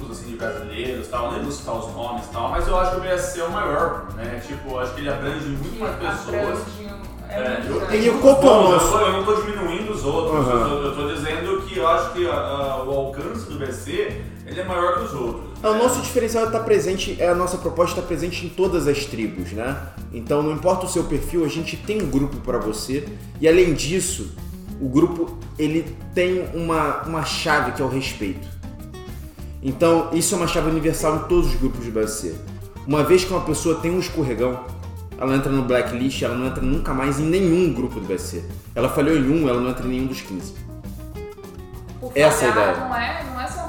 brasileiros, 0.43 1.09
tal, 1.09 1.31
não 1.31 1.39
lembro 1.39 1.53
citar 1.53 1.75
os 1.77 1.93
nomes 1.95 2.25
e 2.27 2.29
tal, 2.29 2.49
mas 2.51 2.67
eu 2.69 2.79
acho 2.79 2.91
que 2.93 2.97
o 2.99 3.01
BSC 3.01 3.41
é 3.41 3.45
o 3.45 3.51
maior, 3.51 4.07
né? 4.17 4.43
Tipo, 4.47 4.71
eu 4.71 4.81
acho 4.81 4.95
que 4.95 5.01
ele 5.01 5.09
abrange 5.11 5.47
muito 5.49 5.79
mais 5.81 5.97
pessoas. 5.97 6.59
É, 7.29 7.35
é 7.35 7.63
eu- 7.67 7.81
grande. 7.81 7.97
E 8.07 8.11
o 8.11 8.19
qual 8.19 8.41
que 8.41 8.47
é 8.47 8.51
o 8.51 8.53
Bom, 8.53 8.73
eu, 8.73 8.79
tô- 8.79 8.99
eu 8.99 9.13
não 9.13 9.25
tô 9.25 9.35
diminuindo 9.37 9.93
os 9.93 10.05
outros, 10.05 10.47
Uhum. 10.47 10.83
eu, 10.85 10.95
tô 10.95 11.09
dizendo 11.15 11.63
que 11.63 11.79
eu 11.79 11.89
acho 11.89 12.13
que 12.13 12.27
ah, 12.27 12.33
ah, 12.35 12.85
o 12.85 12.91
alcance 12.91 13.47
do 13.51 13.59
BSC 13.59 14.21
ele 14.47 14.61
é 14.61 14.65
maior 14.65 14.99
que 14.99 15.05
os 15.05 15.15
outros. 15.15 15.43
É, 15.63 15.69
O 15.69 15.73
né? 15.73 15.79
nosso 15.79 16.03
diferencial 16.03 16.45
está 16.47 16.59
presente, 16.61 17.17
é 17.19 17.29
a 17.29 17.35
nossa 17.35 17.57
proposta 17.57 17.95
está 18.01 18.07
presente 18.07 18.45
em 18.45 18.49
todas 18.51 18.87
as 18.87 19.07
tribos, 19.07 19.51
né? 19.53 19.77
Então 20.13 20.43
não 20.43 20.53
importa 20.53 20.85
o 20.85 20.89
seu 20.89 21.05
perfil, 21.05 21.43
a 21.45 21.49
gente 21.49 21.77
tem 21.77 22.03
um 22.03 22.11
grupo 22.11 22.37
para 22.39 22.59
você 22.59 23.09
e 23.41 23.49
além 23.49 23.73
disso, 23.73 24.35
o 24.81 24.89
grupo 24.89 25.39
ele 25.59 25.97
tem 26.15 26.47
uma, 26.53 27.03
uma 27.07 27.25
chave 27.25 27.73
que 27.73 27.81
é 27.81 27.85
o 27.85 27.89
respeito. 27.89 28.47
Então 29.63 30.09
isso 30.13 30.35
é 30.35 30.39
uma 30.39 30.47
chave 30.47 30.71
universal 30.71 31.17
em 31.17 31.29
todos 31.29 31.49
os 31.49 31.55
grupos 31.55 31.85
do 31.85 31.93
BSC. 31.93 32.35
Uma 32.87 33.05
vez 33.05 33.25
que 33.25 33.31
uma 33.31 33.43
pessoa 33.43 33.77
tem 33.77 33.93
um 33.93 34.01
escorregão, 34.01 34.59
ela 35.17 35.37
entra 35.37 35.53
no 35.53 35.63
blacklist, 35.63 36.21
ela 36.23 36.35
não 36.35 36.47
entra 36.47 36.63
nunca 36.63 36.93
mais 36.93 37.21
em 37.21 37.25
nenhum 37.25 37.73
grupo 37.73 38.01
do 38.01 38.07
BSC. 38.07 38.45
Ela 38.75 38.89
falhou 38.89 39.17
em 39.17 39.31
um, 39.31 39.49
ela 39.49 39.61
não 39.61 39.71
entra 39.71 39.87
em 39.87 39.91
nenhum 39.91 40.07
dos 40.07 40.21
15. 40.21 40.55
Por 42.01 42.11
essa 42.17 42.45
é 42.45 42.49
a 42.49 42.51
ideia. 42.51 42.77
Não 42.77 42.97
é, 42.97 43.25
não 43.25 43.41
é 43.41 43.47
ser 43.47 43.61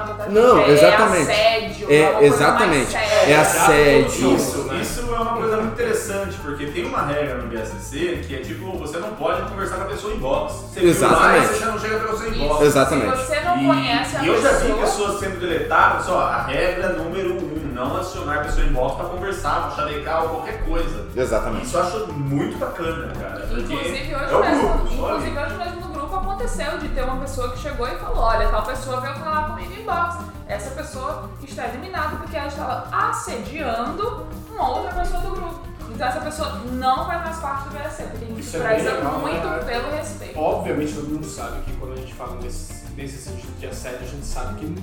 pessoa 0.00 0.16
tá? 0.18 0.26
Não, 0.28 0.58
é, 0.60 0.70
exatamente. 0.70 1.30
É 1.30 1.56
assédio, 1.56 1.86
É, 1.90 1.96
é 2.00 2.24
exatamente. 2.26 2.96
É 2.96 3.36
assédio. 3.36 4.34
Isso, 4.36 4.58
né? 4.64 4.80
isso 4.80 5.00
é 5.00 5.04
uma 5.18 5.32
coisa 5.36 5.56
muito 5.58 5.72
interessante, 5.72 6.36
porque 6.42 6.66
tem 6.66 6.84
uma 6.86 7.02
regra 7.02 7.36
no 7.36 7.48
BSC 7.48 8.24
que 8.26 8.34
é 8.36 8.38
tipo, 8.38 8.76
você 8.78 8.98
não 8.98 9.10
pode 9.10 9.42
conversar 9.42 9.76
com 9.76 9.82
a 9.82 9.86
pessoa 9.86 10.12
em 10.14 10.18
box. 10.18 10.54
Você 10.72 10.80
Exatamente. 10.84 11.46
lá, 11.46 11.52
você 11.52 11.58
já 11.60 11.66
não 11.66 11.78
chega 11.78 11.96
pra 11.98 12.12
você 12.12 12.28
em 12.28 12.48
box. 12.48 12.64
Exatamente. 12.64 13.16
Se 13.18 13.26
você 13.26 13.40
não 13.40 13.62
E- 13.62 13.66
conhece 13.66 14.16
a 14.16 14.22
e 14.22 14.26
eu 14.28 14.42
já 14.42 14.50
vi 14.52 14.58
pessoa, 14.72 14.80
pessoas 14.80 15.20
sendo 15.20 15.40
deletadas, 15.40 16.08
ó, 16.08 16.18
a 16.20 16.42
regra 16.42 16.88
número 16.94 17.34
um, 17.34 17.72
não 17.72 17.96
acionar 17.96 18.38
a 18.38 18.44
pessoa 18.44 18.66
em 18.66 18.72
box 18.72 18.96
pra 18.96 19.04
conversar, 19.06 19.68
pra 19.68 19.70
chavecar 19.84 20.22
ou 20.24 20.28
qualquer 20.30 20.64
coisa. 20.64 21.04
Exatamente. 21.16 21.66
Isso 21.66 21.76
eu 21.76 21.82
acho 21.82 22.06
muito 22.12 22.56
bacana, 22.58 23.12
cara. 23.20 23.44
Inclusive 23.50 24.14
hoje, 24.14 24.32
é 24.32 24.36
o 24.36 24.40
mesmo, 24.40 24.68
grupo, 24.68 24.88
só 24.96 25.08
inclusive 25.16 25.38
hoje 25.38 25.54
aconteceu 26.44 26.78
de 26.78 26.88
ter 26.88 27.02
uma 27.02 27.16
pessoa 27.16 27.50
que 27.52 27.58
chegou 27.58 27.88
e 27.88 27.96
falou, 27.96 28.18
olha, 28.18 28.48
tal 28.48 28.62
pessoa 28.64 29.00
veio 29.00 29.14
falar 29.14 29.48
comigo 29.48 29.72
em 29.72 29.84
box. 29.84 30.24
Essa 30.46 30.70
pessoa 30.70 31.30
está 31.42 31.68
eliminada 31.68 32.16
porque 32.16 32.36
ela 32.36 32.48
estava 32.48 32.86
assediando 32.92 34.26
uma 34.50 34.68
outra 34.68 34.92
pessoa 34.92 35.20
do 35.22 35.30
grupo. 35.30 35.60
Então 35.90 36.06
essa 36.06 36.20
pessoa 36.20 36.48
não 36.72 37.06
vai 37.06 37.18
mais 37.18 37.38
parte 37.38 37.68
do 37.68 37.78
BSC, 37.78 38.02
porque 38.04 38.24
a 38.24 38.28
gente 38.28 38.40
Isso 38.40 38.56
é 38.56 38.60
preza 38.60 39.00
muito 39.00 39.46
né? 39.46 39.58
pelo 39.64 39.90
respeito. 39.90 40.38
Obviamente 40.38 40.92
todo 40.92 41.08
mundo 41.08 41.26
sabe 41.26 41.62
que 41.62 41.72
quando 41.76 41.92
a 41.92 41.96
gente 41.96 42.12
fala 42.14 42.34
nesses 42.40 42.84
nesse 42.96 43.18
sentido 43.18 43.58
de 43.58 43.66
assédio, 43.66 44.00
a 44.02 44.06
gente 44.06 44.24
sabe 44.24 44.60
que 44.60 44.74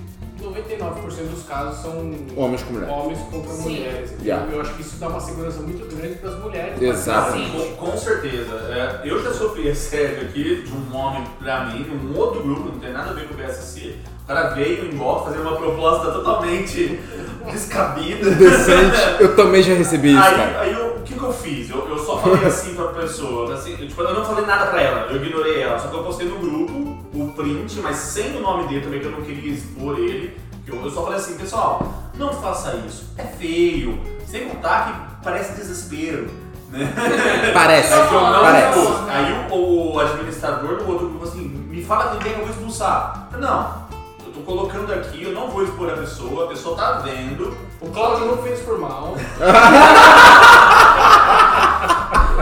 99% 0.42 1.30
dos 1.30 1.44
casos 1.44 1.82
são 1.82 1.92
Homens 2.36 2.64
com 2.64 2.74
mulheres. 2.74 2.94
homens 2.96 3.20
contra 3.32 3.52
Sim. 3.52 3.62
mulheres. 3.64 4.12
Yeah. 4.24 4.48
Eu 4.52 4.62
acho 4.62 4.74
que 4.74 4.82
isso 4.82 4.96
dá 4.98 5.08
uma 5.08 5.20
segurança 5.20 5.60
muito 5.62 5.96
grande 5.96 6.16
para 6.16 6.30
as 6.30 6.40
mulheres. 6.40 6.82
Exato. 6.82 7.34
Sim. 7.34 7.76
Com, 7.78 7.88
com 7.92 7.98
certeza. 7.98 8.54
É, 8.70 9.02
eu 9.04 9.24
já 9.24 9.34
sofri 9.34 9.70
assédio 9.70 10.22
aqui 10.22 10.64
de 10.64 10.72
um 10.74 10.96
homem 10.96 11.24
pra 11.40 11.66
mim, 11.66 11.84
de 11.84 11.90
um 11.92 12.18
outro 12.18 12.42
grupo, 12.44 12.70
não 12.74 12.80
tem 12.80 12.92
nada 12.92 13.12
a 13.12 13.14
ver 13.14 13.28
com 13.28 13.34
o 13.34 13.38
BSC. 13.38 13.96
O 14.24 14.28
cara 14.28 14.50
veio 14.50 14.86
em 14.86 14.96
volta 14.96 15.26
fazer 15.32 15.40
uma 15.42 15.56
proposta 15.58 16.12
totalmente 16.12 17.00
descabida. 17.52 18.30
Decente. 18.32 18.98
Eu 19.22 19.36
também 19.36 19.62
já 19.64 19.74
recebi 19.74 20.14
isso, 20.14 20.22
Aí, 20.24 20.36
cara. 20.36 20.60
aí 20.62 20.74
eu- 20.74 20.92
o 21.02 21.04
que, 21.04 21.16
que 21.16 21.24
eu 21.24 21.34
fiz? 21.34 21.70
Eu, 21.70 21.90
eu 21.90 21.98
só 21.98 22.18
falei 22.20 22.46
assim 22.46 22.76
pra 22.76 22.86
pessoa, 22.90 23.54
assim, 23.54 23.72
eu, 23.72 23.88
tipo, 23.88 24.02
eu 24.02 24.14
não 24.14 24.24
falei 24.24 24.46
nada 24.46 24.68
pra 24.68 24.82
ela, 24.82 25.08
eu 25.12 25.18
ignorei 25.18 25.62
ela, 25.62 25.78
só 25.78 25.88
que 25.90 25.96
eu 25.98 26.04
postei 26.04 26.28
no 26.28 26.38
grupo 26.38 26.81
o 27.14 27.32
print, 27.34 27.80
mas 27.82 27.98
sem 27.98 28.38
o 28.38 28.42
nome 28.42 28.68
dele 28.68 28.82
também, 28.82 29.00
que 29.00 29.06
eu 29.06 29.12
não 29.12 29.22
queria 29.22 29.54
expor 29.54 29.98
ele. 29.98 30.38
Eu, 30.66 30.82
eu 30.84 30.90
só 30.90 31.04
falei 31.04 31.20
assim, 31.20 31.38
pessoal, 31.38 31.94
não 32.16 32.32
faça 32.34 32.76
isso, 32.88 33.14
é 33.18 33.24
feio, 33.24 34.00
sem 34.26 34.48
contar 34.48 34.86
que 34.86 35.24
parece 35.24 35.54
desespero. 35.54 36.30
Né? 36.70 36.92
Parece. 37.54 37.92
Eu 37.92 38.12
não 38.12 38.42
Parece. 38.42 38.80
Aí 39.10 39.48
o, 39.52 39.94
o 39.94 40.00
administrador 40.00 40.78
do 40.78 40.90
outro 40.90 41.10
grupo 41.10 41.26
assim, 41.26 41.42
me 41.42 41.84
fala 41.84 42.12
quem 42.12 42.32
que 42.32 42.40
eu 42.40 42.46
vou 42.46 42.50
expulsar. 42.50 43.28
Não, 43.38 43.88
eu 44.26 44.32
tô 44.32 44.40
colocando 44.42 44.94
aqui, 44.94 45.22
eu 45.24 45.34
não 45.34 45.50
vou 45.50 45.66
expor 45.66 45.90
a 45.90 45.98
pessoa, 45.98 46.46
a 46.46 46.48
pessoa 46.48 46.78
tá 46.78 47.00
vendo, 47.00 47.58
O 47.82 47.90
Cláudio 47.90 48.28
não 48.28 48.38
fez 48.38 48.62
por 48.62 48.80
mal. 48.80 49.18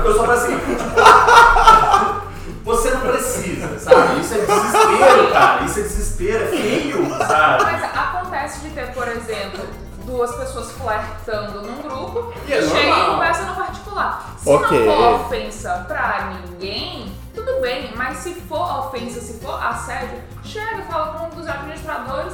Eu 0.05 0.15
só 0.15 0.25
falei 0.25 0.41
assim, 0.41 0.57
tipo, 0.57 0.73
você 2.63 2.91
não 2.91 3.01
precisa, 3.01 3.67
sabe? 3.79 4.19
Isso 4.19 4.33
é 4.33 4.37
desespero, 4.39 5.31
cara. 5.33 5.63
Isso 5.65 5.79
é 5.79 5.83
desespero, 5.83 6.43
é 6.43 6.47
feio, 6.47 7.09
sabe? 7.27 7.63
Mas 7.63 7.83
acontece 7.83 8.59
de 8.61 8.69
ter, 8.71 8.93
por 8.93 9.07
exemplo, 9.07 9.65
duas 10.05 10.35
pessoas 10.35 10.71
flertando 10.71 11.61
num 11.61 11.81
grupo 11.81 12.33
E 12.47 12.53
é 12.53 12.61
chega 12.61 12.97
e 12.99 13.05
conversa 13.05 13.43
no 13.43 13.55
particular. 13.55 14.33
Se 14.37 14.49
Ok. 14.49 14.85
não 14.85 14.95
for 14.95 15.25
ofensa 15.25 15.85
pra 15.87 16.31
ninguém, 16.47 17.11
tudo 17.35 17.61
bem, 17.61 17.91
mas 17.95 18.17
se 18.17 18.33
for 18.33 18.87
ofensa, 18.87 19.19
se 19.21 19.39
for 19.39 19.63
assédio, 19.63 20.17
chega, 20.43 20.81
fala 20.89 21.13
com 21.19 21.25
um 21.27 21.29
dos 21.29 21.47
administradores 21.47 22.33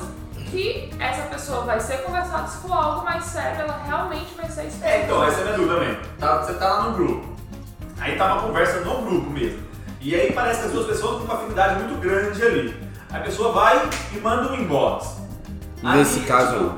que 0.52 0.90
essa 1.00 1.24
pessoa 1.24 1.62
vai 1.66 1.80
ser 1.80 1.98
conversada, 2.04 2.48
se 2.48 2.58
for 2.60 2.72
algo 2.72 3.04
mais 3.04 3.24
sério, 3.26 3.62
ela 3.62 3.82
realmente 3.86 4.34
vai 4.38 4.50
ser 4.50 4.66
exposta. 4.68 4.88
É, 4.88 5.04
então, 5.04 5.24
essa 5.24 5.40
é 5.40 5.42
a 5.42 5.46
minha 5.46 5.58
dúvida 5.58 5.80
mesmo. 5.80 5.98
Tá- 6.20 6.38
você 6.44 6.54
tá 6.54 6.70
lá 6.70 6.82
no 6.84 6.92
grupo. 6.94 7.36
Aí 8.00 8.16
tá 8.18 8.26
uma 8.34 8.42
conversa 8.44 8.80
no 8.82 9.02
grupo 9.02 9.30
mesmo. 9.32 9.60
E 10.06 10.14
aí 10.14 10.32
parece 10.32 10.60
que 10.60 10.66
as 10.68 10.72
duas 10.72 10.86
pessoas 10.86 11.16
têm 11.18 11.26
uma 11.26 11.34
afinidade 11.34 11.84
muito 11.84 12.00
grande 12.00 12.40
ali. 12.44 12.76
A 13.12 13.18
pessoa 13.22 13.52
vai 13.52 13.90
e 14.16 14.20
manda 14.20 14.52
um 14.52 14.56
inbox. 14.56 15.16
Nesse 15.82 16.20
Aí, 16.20 16.26
caso, 16.28 16.74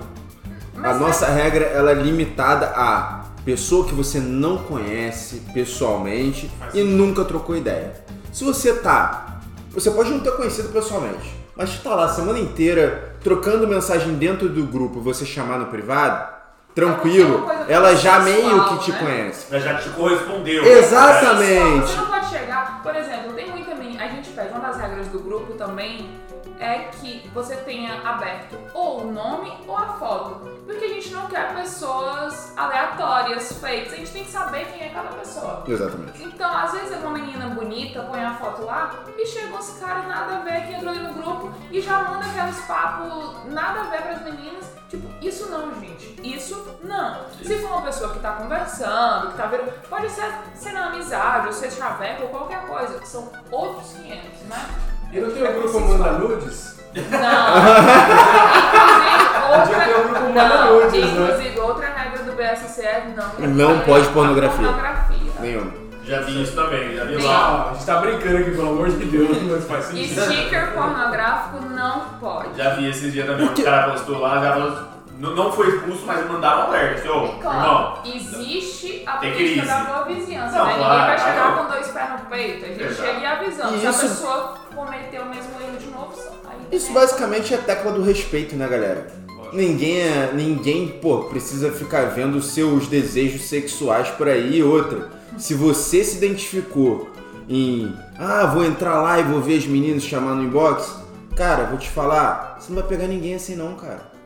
tipo, 0.71 0.85
A 0.87 0.93
nossa 0.93 1.25
regra 1.25 1.65
ela 1.65 1.91
é 1.91 1.95
limitada 1.95 2.67
a 2.73 3.25
pessoa 3.43 3.85
que 3.85 3.93
você 3.93 4.19
não 4.19 4.59
conhece 4.59 5.41
pessoalmente 5.53 6.49
e 6.73 6.81
nunca 6.83 7.25
trocou 7.25 7.57
ideia. 7.57 7.93
Se 8.31 8.45
você 8.45 8.73
tá, 8.75 9.39
você 9.71 9.91
pode 9.91 10.09
não 10.09 10.21
ter 10.21 10.31
conhecido 10.37 10.69
pessoalmente, 10.69 11.35
mas 11.53 11.77
tá 11.79 11.95
lá 11.95 12.05
a 12.05 12.09
semana 12.09 12.39
inteira 12.39 13.15
trocando 13.21 13.67
mensagem 13.67 14.13
dentro 14.15 14.47
do 14.47 14.63
grupo, 14.63 15.01
você 15.01 15.25
chamar 15.25 15.57
no 15.59 15.65
privado, 15.65 16.33
tranquilo, 16.73 17.45
É 17.67 17.73
ela 17.73 17.93
já 17.95 18.21
pessoal, 18.21 18.23
meio 18.23 18.65
que 18.69 18.85
te 18.85 18.91
né? 18.91 18.99
conhece. 18.99 19.45
ela 19.49 19.59
já 19.59 19.73
te 19.75 19.89
correspondeu. 19.89 20.63
Exatamente. 20.65 21.93
Pode 21.93 22.16
chegar, 22.29 22.81
por 22.83 22.95
exemplo, 22.95 23.33
tem 23.33 23.49
muita 23.49 23.75
menina, 23.75 24.03
a 24.03 24.07
gente 24.07 24.29
pede, 24.31 24.49
uma 24.49 24.59
das 24.59 24.77
regras 24.77 25.07
do 25.07 25.19
grupo 25.19 25.53
também 25.53 26.16
é 26.59 26.89
que 26.99 27.29
você 27.33 27.55
tenha 27.57 28.01
aberto 28.07 28.57
ou 28.73 29.01
o 29.01 29.11
nome 29.11 29.53
ou 29.67 29.77
a 29.77 29.93
foto. 29.93 30.57
Porque 30.65 30.85
a 30.85 30.89
gente 30.89 31.11
não 31.11 31.27
quer 31.27 31.55
pessoas 31.55 32.53
aleatórias, 32.57 33.53
fakes, 33.53 33.93
a 33.93 33.95
gente 33.95 34.11
tem 34.11 34.23
que 34.23 34.31
saber 34.31 34.65
quem 34.65 34.87
é 34.87 34.89
cada 34.89 35.09
pessoa. 35.09 35.63
Exatamente. 35.67 36.23
Então, 36.23 36.51
às 36.55 36.71
vezes 36.71 36.91
é 36.91 36.97
uma 36.97 37.17
menina 37.17 37.49
bonita, 37.49 38.01
põe 38.03 38.23
a 38.23 38.33
foto 38.35 38.63
lá 38.63 38.93
e 39.17 39.25
chega 39.25 39.55
uns 39.55 39.69
caras 39.79 40.07
nada 40.07 40.37
a 40.37 40.39
ver 40.39 40.67
que 40.67 40.73
entrou 40.73 40.91
ali 40.91 40.99
no 40.99 41.13
grupo 41.13 41.53
e 41.71 41.81
já 41.81 42.03
manda 42.03 42.25
aqueles 42.25 42.59
papos 42.65 43.45
nada 43.45 43.81
a 43.81 43.83
ver 43.83 44.01
pras 44.01 44.21
meninas. 44.23 44.77
Tipo, 44.89 45.07
isso 45.21 45.49
não, 45.49 45.73
gente. 45.81 46.15
Isso 46.23 46.79
não. 46.83 47.29
Se 47.43 47.59
for 47.59 47.71
uma 47.71 47.81
pessoa 47.81 48.13
que 48.13 48.19
tá 48.19 48.33
conversando, 48.33 49.31
que 49.31 49.37
tá 49.37 49.47
vendo. 49.47 49.71
Pode 49.89 50.09
ser 50.09 50.33
sendo 50.55 50.77
amizade, 50.77 51.47
ou 51.47 51.53
ser 51.53 51.71
chaveco, 51.71 52.23
ou 52.23 52.29
qualquer 52.29 52.65
coisa. 52.67 53.05
São 53.05 53.29
outros 53.51 53.91
500, 53.93 54.41
né? 54.43 54.96
E 55.11 55.19
não 55.19 55.31
tem 55.31 55.43
o 55.43 55.53
grupo 55.53 55.79
Manda 55.79 56.11
Nudes? 56.13 56.77
Não. 56.95 57.01
Podia 59.47 59.79
ter 59.85 59.95
um 59.95 60.03
grupo 60.03 60.17
Inclusive, 60.17 60.33
Manda. 60.33 60.65
Nudes, 60.65 61.13
né? 61.13 61.23
Inclusive, 61.23 61.59
outra 61.59 61.87
regra 61.95 62.23
do 62.23 62.31
BSC 62.33 62.81
é 62.81 63.13
não. 63.15 63.47
Não 63.49 63.79
pode 63.81 64.07
pornografia. 64.09 64.57
pornografia. 64.67 65.31
Nenhuma. 65.39 65.71
Já 66.03 66.21
vi 66.21 66.41
isso 66.41 66.55
também, 66.55 66.95
já 66.95 67.03
vi 67.03 67.21
Sim. 67.21 67.27
lá. 67.27 67.67
A 67.69 67.73
gente 67.73 67.85
tá 67.85 67.97
brincando 67.97 68.37
aqui, 68.37 68.51
pelo 68.51 68.69
amor 68.69 68.89
de 68.89 69.05
Deus, 69.05 69.41
mas 69.43 69.63
faz 69.65 69.85
sentido. 69.85 70.21
Sticker 70.21 70.71
pornográfico 70.73 71.59
não 71.69 71.99
pode. 72.19 72.55
Já 72.57 72.69
vi 72.75 72.89
esses 72.89 73.11
dias 73.11 73.27
também, 73.27 73.45
o 73.45 73.63
cara 73.63 73.91
postou 73.91 74.19
lá, 74.19 74.39
já 74.41 74.53
falou, 74.53 74.73
não, 75.19 75.35
não 75.35 75.51
foi 75.51 75.67
expulso, 75.67 76.03
mas 76.05 76.25
mandaram 76.29 76.63
alerta. 76.67 76.99
Assim, 76.99 77.09
ô, 77.09 77.25
E 77.25 77.39
claro, 77.41 77.57
irmão, 77.59 77.93
existe 78.05 79.03
a 79.05 79.17
Tem 79.17 79.33
política 79.33 79.65
da 79.65 79.79
boa 79.81 80.03
vizinhança, 80.05 80.57
Não, 80.57 80.65
né? 80.65 80.75
claro, 80.77 80.93
Ninguém 80.93 81.07
vai 81.07 81.17
chegar 81.19 81.41
claro. 81.51 81.57
com 81.57 81.65
dois 81.73 81.87
pés 81.87 82.09
no 82.09 82.17
peito. 82.29 82.65
A 82.65 82.67
gente 82.69 82.83
Exato. 82.83 83.07
chega 83.09 83.19
e 83.19 83.25
avisando. 83.25 83.75
E 83.75 83.79
Se 83.79 83.87
a 83.87 83.89
isso- 83.89 84.01
pessoa 84.01 84.53
cometer 84.77 85.19
o 85.19 85.25
mesmo 85.29 85.51
erro 85.61 85.77
de 85.77 85.87
novo, 85.87 86.13
aí 86.45 86.57
Isso 86.71 86.85
tem- 86.85 86.95
basicamente 86.95 87.53
é 87.53 87.57
a 87.57 87.61
tecla 87.61 87.91
do 87.91 88.01
respeito, 88.03 88.55
né, 88.55 88.67
galera? 88.67 89.07
Ninguém, 89.51 89.99
é- 90.01 90.31
ninguém, 90.33 90.87
pô, 90.87 91.23
precisa 91.23 91.71
ficar 91.71 92.05
vendo 92.11 92.37
os 92.37 92.47
seus 92.51 92.87
desejos 92.87 93.43
sexuais 93.43 94.09
por 94.09 94.27
aí 94.27 94.57
e 94.57 94.63
outra. 94.63 95.09
Se 95.37 95.53
você 95.53 96.03
se 96.03 96.17
identificou 96.17 97.09
em, 97.47 97.95
ah, 98.19 98.45
vou 98.45 98.63
entrar 98.65 99.01
lá 99.01 99.19
e 99.19 99.23
vou 99.23 99.39
ver 99.41 99.57
as 99.57 99.65
meninas 99.65 100.03
chamar 100.03 100.35
no 100.35 100.43
inbox, 100.43 100.93
cara, 101.35 101.63
vou 101.65 101.77
te 101.77 101.89
falar, 101.89 102.57
você 102.59 102.71
não 102.73 102.79
vai 102.81 102.89
pegar 102.89 103.07
ninguém 103.07 103.35
assim 103.35 103.55
não, 103.55 103.75
cara. 103.75 104.16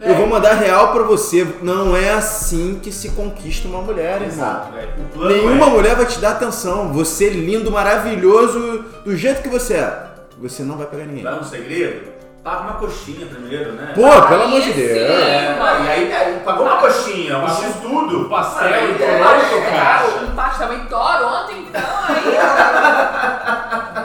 Eu 0.00 0.14
vou 0.14 0.26
mandar 0.28 0.54
real 0.54 0.92
pra 0.92 1.02
você, 1.02 1.46
não 1.60 1.96
é 1.96 2.10
assim 2.10 2.78
que 2.80 2.92
se 2.92 3.10
conquista 3.10 3.66
uma 3.66 3.82
mulher, 3.82 4.22
irmão. 4.22 4.28
Exato, 4.28 4.72
velho. 4.72 4.88
O 4.98 5.08
plano 5.18 5.34
Nenhuma 5.34 5.66
é- 5.66 5.70
mulher 5.70 5.96
vai 5.96 6.06
te 6.06 6.18
dar 6.20 6.32
atenção. 6.32 6.92
Você 6.92 7.28
lindo, 7.28 7.70
maravilhoso, 7.70 8.84
do 9.04 9.16
jeito 9.16 9.42
que 9.42 9.48
você 9.48 9.74
é. 9.74 10.08
Você 10.40 10.62
não 10.62 10.76
vai 10.76 10.86
pegar 10.86 11.04
ninguém. 11.04 11.24
Dá 11.24 11.34
um 11.34 11.42
segredo? 11.42 12.18
Paga 12.44 12.60
uma 12.62 12.72
coxinha 12.74 13.26
primeiro, 13.26 13.72
né? 13.72 13.92
Pô, 13.94 14.22
pelo 14.28 14.44
amor 14.44 14.60
de. 14.60 14.72
Deus. 14.72 14.98
É, 14.98 15.58
e 15.84 15.88
aí 15.88 16.12
é, 16.12 16.42
pagou 16.44 16.64
uma 16.64 16.76
coxinha, 16.76 17.36
um 17.38 17.48
X 17.48 17.74
tudo. 17.82 18.20
um 18.20 18.28
pastel, 18.28 18.68
um 18.68 18.72
é, 18.72 18.84
é. 18.84 20.24
Um 20.24 20.34
pastel 20.36 20.72
em 20.74 20.84
Toronto, 20.86 21.52
então, 21.52 21.82
aí. 22.08 22.38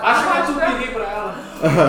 Acha 0.01 0.25
mais 0.34 0.49
um 0.49 0.56
pedi 0.56 0.91
pra 0.91 1.03
ela. 1.03 1.36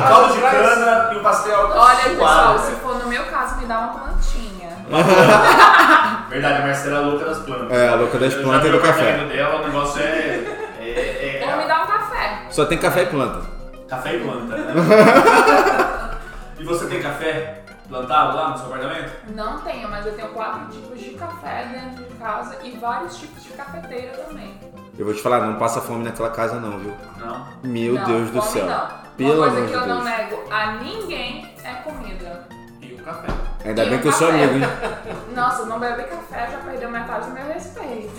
Caldo 0.08 0.34
de 0.34 0.40
cana 0.40 1.10
e 1.12 1.16
um 1.18 1.22
pastel 1.22 1.70
Olha, 1.74 1.96
pessoal, 1.96 2.58
se 2.58 2.72
for 2.76 2.98
no 2.98 3.08
meu 3.08 3.24
caso, 3.26 3.56
me 3.56 3.66
dá 3.66 3.78
uma 3.80 3.88
plantinha. 3.88 4.54
Verdade, 6.28 6.62
a 6.62 6.66
Marcela 6.66 6.98
é 6.98 7.00
louca 7.00 7.24
das 7.24 7.38
plantas. 7.38 7.70
É, 7.76 7.88
a 7.88 7.94
louca 7.94 8.18
das 8.18 8.34
plantas 8.34 8.68
e 8.68 8.70
do 8.70 8.76
o 8.76 8.80
café. 8.80 8.90
apartamento 9.02 9.28
dela, 9.32 9.60
o 9.60 9.66
negócio 9.66 10.00
é. 10.02 10.44
é, 10.80 11.40
é- 11.42 11.50
Ou 11.50 11.56
me 11.56 11.66
dá 11.66 11.82
um 11.82 11.86
café. 11.86 12.42
Só 12.50 12.64
tem 12.66 12.78
café 12.78 13.02
e 13.02 13.06
planta. 13.06 13.40
Café 13.88 14.14
e 14.16 14.20
planta, 14.20 14.56
né? 14.56 14.74
e 16.58 16.64
você 16.64 16.86
tem 16.86 17.02
café 17.02 17.62
plantado 17.88 18.36
lá 18.36 18.50
no 18.50 18.58
seu 18.58 18.66
apartamento? 18.66 19.12
Não 19.34 19.58
tenho, 19.58 19.90
mas 19.90 20.06
eu 20.06 20.14
tenho 20.14 20.28
quatro 20.28 20.66
tipos 20.70 20.98
de 20.98 21.10
café 21.10 21.68
dentro 21.72 22.04
de 22.04 22.14
casa 22.14 22.56
e 22.62 22.76
vários 22.78 23.16
tipos 23.16 23.42
de 23.42 23.50
cafeteira 23.50 24.12
também. 24.28 24.54
Eu 24.98 25.04
vou 25.04 25.14
te 25.14 25.20
falar, 25.22 25.40
não 25.40 25.56
passa 25.56 25.80
fome 25.80 26.04
naquela 26.04 26.30
casa 26.30 26.60
não, 26.60 26.78
viu? 26.78 26.94
Não. 27.18 27.46
Meu 27.62 27.94
Não, 27.94 28.04
Deus 28.04 28.30
do 28.30 28.40
fome 28.40 28.52
céu. 28.52 28.66
Não. 28.66 29.03
Pelo 29.16 29.34
Uma 29.34 29.50
coisa 29.50 29.56
amor 29.58 29.68
que 29.68 29.74
eu 29.74 29.86
não 29.86 30.04
nego 30.04 30.44
a 30.50 30.72
ninguém 30.72 31.54
é 31.62 31.72
comida. 31.74 32.48
E 32.80 32.94
o 32.94 32.98
café. 32.98 33.28
Ainda 33.64 33.84
E 33.84 33.90
bem 33.90 34.00
que 34.00 34.08
eu 34.08 34.12
sou 34.12 34.28
amigo, 34.28 34.54
hein? 34.54 34.62
Nossa, 35.34 35.66
não 35.66 35.78
beber 35.78 36.08
café 36.08 36.48
já 36.50 36.58
perdeu 36.58 36.90
metade 36.90 37.26
do 37.26 37.32
meu 37.32 37.46
respeito. 37.46 38.12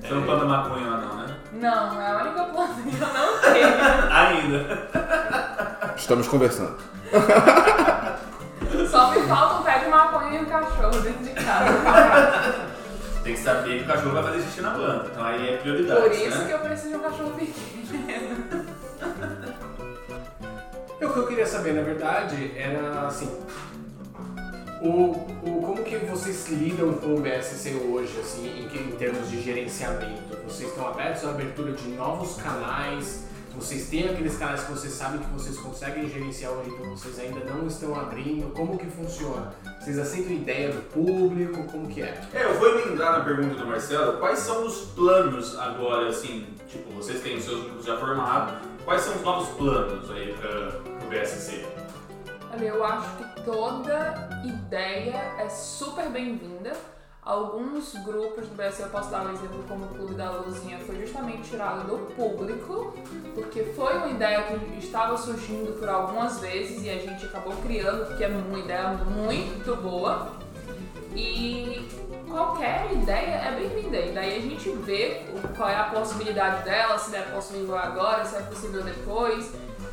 Você 0.00 0.14
não 0.14 0.22
planta 0.22 0.44
maconha 0.46 0.88
lá 0.88 0.96
não, 0.96 1.16
né? 1.16 1.36
Não, 1.52 2.00
é 2.00 2.06
a 2.06 2.16
única 2.16 2.44
planta 2.44 2.74
que 2.80 3.00
eu 3.00 3.08
não 3.08 3.38
tenho. 3.40 3.68
Ainda. 4.10 4.88
Estamos 5.96 6.28
conversando. 6.28 6.78
Só 8.90 9.10
me 9.10 9.22
falta 9.26 9.60
um 9.60 9.62
pé 9.62 9.78
de 9.80 9.88
maconha 9.88 10.38
e 10.38 10.42
um 10.42 10.46
cachorro 10.46 11.00
dentro 11.00 11.24
de 11.24 11.30
casa. 11.32 12.68
Tem 13.22 13.34
que 13.34 13.40
saber 13.40 13.78
que 13.78 13.84
o 13.84 13.86
cachorro 13.86 14.14
vai 14.14 14.22
fazer 14.22 14.42
xixi 14.42 14.62
na 14.62 14.70
planta. 14.70 15.10
Então 15.12 15.24
aí 15.24 15.54
é 15.54 15.56
prioridade. 15.58 16.00
Por 16.00 16.12
isso 16.12 16.38
né? 16.38 16.46
que 16.46 16.52
eu 16.52 16.58
preciso 16.60 16.88
de 16.88 16.96
um 16.96 17.00
cachorro 17.00 17.32
pequeno. 17.32 18.57
Que 21.18 21.24
eu 21.24 21.26
queria 21.26 21.46
saber, 21.46 21.72
na 21.74 21.82
verdade, 21.82 22.52
era 22.56 23.08
assim. 23.08 23.28
O, 24.80 25.10
o, 25.42 25.62
como 25.66 25.82
que 25.82 25.96
vocês 25.96 26.46
lidam 26.48 26.92
com 26.92 27.16
o 27.16 27.20
BSC 27.20 27.74
hoje, 27.92 28.16
assim, 28.20 28.46
em, 28.64 28.68
que- 28.68 28.78
em 28.78 28.92
termos 28.92 29.28
de 29.28 29.42
gerenciamento? 29.42 30.36
Vocês 30.46 30.68
estão 30.70 30.86
abertos 30.86 31.24
à 31.24 31.30
abertura 31.30 31.72
de 31.72 31.88
novos 31.88 32.36
canais? 32.40 33.24
Vocês 33.56 33.88
têm 33.88 34.08
aqueles 34.08 34.38
canais 34.38 34.62
que 34.62 34.70
vocês 34.70 34.92
sabem 34.92 35.18
que 35.18 35.28
vocês 35.30 35.58
conseguem 35.58 36.08
gerenciar 36.08 36.52
hoje, 36.52 36.70
então 36.70 36.90
vocês 36.90 37.18
ainda 37.18 37.40
não 37.52 37.66
estão 37.66 37.98
abrindo. 37.98 38.52
Como 38.54 38.78
que 38.78 38.86
funciona? 38.86 39.52
Vocês 39.80 39.98
aceitam 39.98 40.32
ideia 40.32 40.70
do 40.70 40.80
público? 40.92 41.64
Como 41.64 41.88
que 41.88 42.00
é? 42.02 42.20
É, 42.32 42.44
eu 42.44 42.54
vou 42.60 42.78
emendar 42.78 43.18
na 43.18 43.24
pergunta 43.24 43.56
do 43.56 43.66
Marcelo. 43.66 44.18
Quais 44.18 44.38
são 44.38 44.64
os 44.64 44.82
planos 44.94 45.58
agora, 45.58 46.08
assim, 46.10 46.46
tipo, 46.68 46.92
vocês 46.92 47.20
têm 47.20 47.36
os 47.38 47.44
seus 47.44 47.64
grupos 47.64 47.84
já 47.84 47.96
formados, 47.96 48.54
quais 48.84 49.02
são 49.02 49.16
os 49.16 49.22
novos 49.22 49.48
planos 49.56 50.08
aí 50.12 50.32
para 50.40 50.78
Olha, 52.52 52.64
eu 52.66 52.84
acho 52.84 53.16
que 53.16 53.40
toda 53.42 54.28
ideia 54.44 55.34
é 55.38 55.48
super 55.48 56.10
bem-vinda. 56.10 56.76
Alguns 57.22 57.94
grupos 58.04 58.46
do 58.46 58.54
BSC, 58.54 58.82
eu 58.82 58.88
posso 58.88 59.10
dar 59.10 59.26
um 59.26 59.32
exemplo 59.32 59.64
como 59.68 59.86
o 59.86 59.88
Clube 59.88 60.14
da 60.14 60.30
Luzinha, 60.30 60.78
foi 60.80 61.00
justamente 61.00 61.50
tirado 61.50 61.86
do 61.86 62.14
público, 62.14 62.94
porque 63.34 63.64
foi 63.64 63.96
uma 63.96 64.08
ideia 64.08 64.42
que 64.42 64.78
estava 64.78 65.16
surgindo 65.16 65.78
por 65.78 65.88
algumas 65.88 66.40
vezes 66.40 66.82
e 66.82 66.90
a 66.90 66.98
gente 66.98 67.24
acabou 67.24 67.54
criando, 67.56 68.06
porque 68.06 68.24
é 68.24 68.28
uma 68.28 68.58
ideia 68.58 68.88
muito 68.88 69.76
boa. 69.76 70.32
E 71.14 71.88
qualquer 72.28 72.92
ideia 72.92 73.36
é 73.46 73.56
bem-vinda. 73.58 73.96
E 73.96 74.12
daí 74.12 74.36
a 74.36 74.40
gente 74.40 74.70
vê 74.70 75.24
qual 75.56 75.68
é 75.68 75.76
a 75.76 75.84
possibilidade 75.84 76.64
dela, 76.64 76.98
se 76.98 77.16
é 77.16 77.22
possível 77.22 77.76
agora, 77.76 78.24
se 78.24 78.36
é 78.36 78.40
possível 78.40 78.82
depois. 78.82 79.50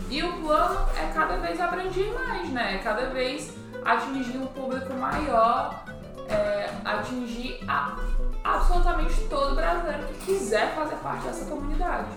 E 0.09 0.23
o 0.23 0.33
plano 0.41 0.87
é 0.97 1.11
cada 1.13 1.37
vez 1.37 1.59
abranger 1.59 2.13
mais, 2.13 2.49
né? 2.49 2.79
Cada 2.83 3.07
vez 3.07 3.53
atingir 3.83 4.37
um 4.37 4.47
público 4.47 4.93
maior, 4.93 5.83
é, 6.29 6.69
atingir 6.83 7.59
a- 7.67 7.95
absolutamente 8.43 9.19
todo 9.29 9.55
brasileiro 9.55 10.03
que 10.07 10.25
quiser 10.25 10.73
fazer 10.75 10.95
parte 10.97 11.25
dessa 11.25 11.45
comunidade. 11.45 12.07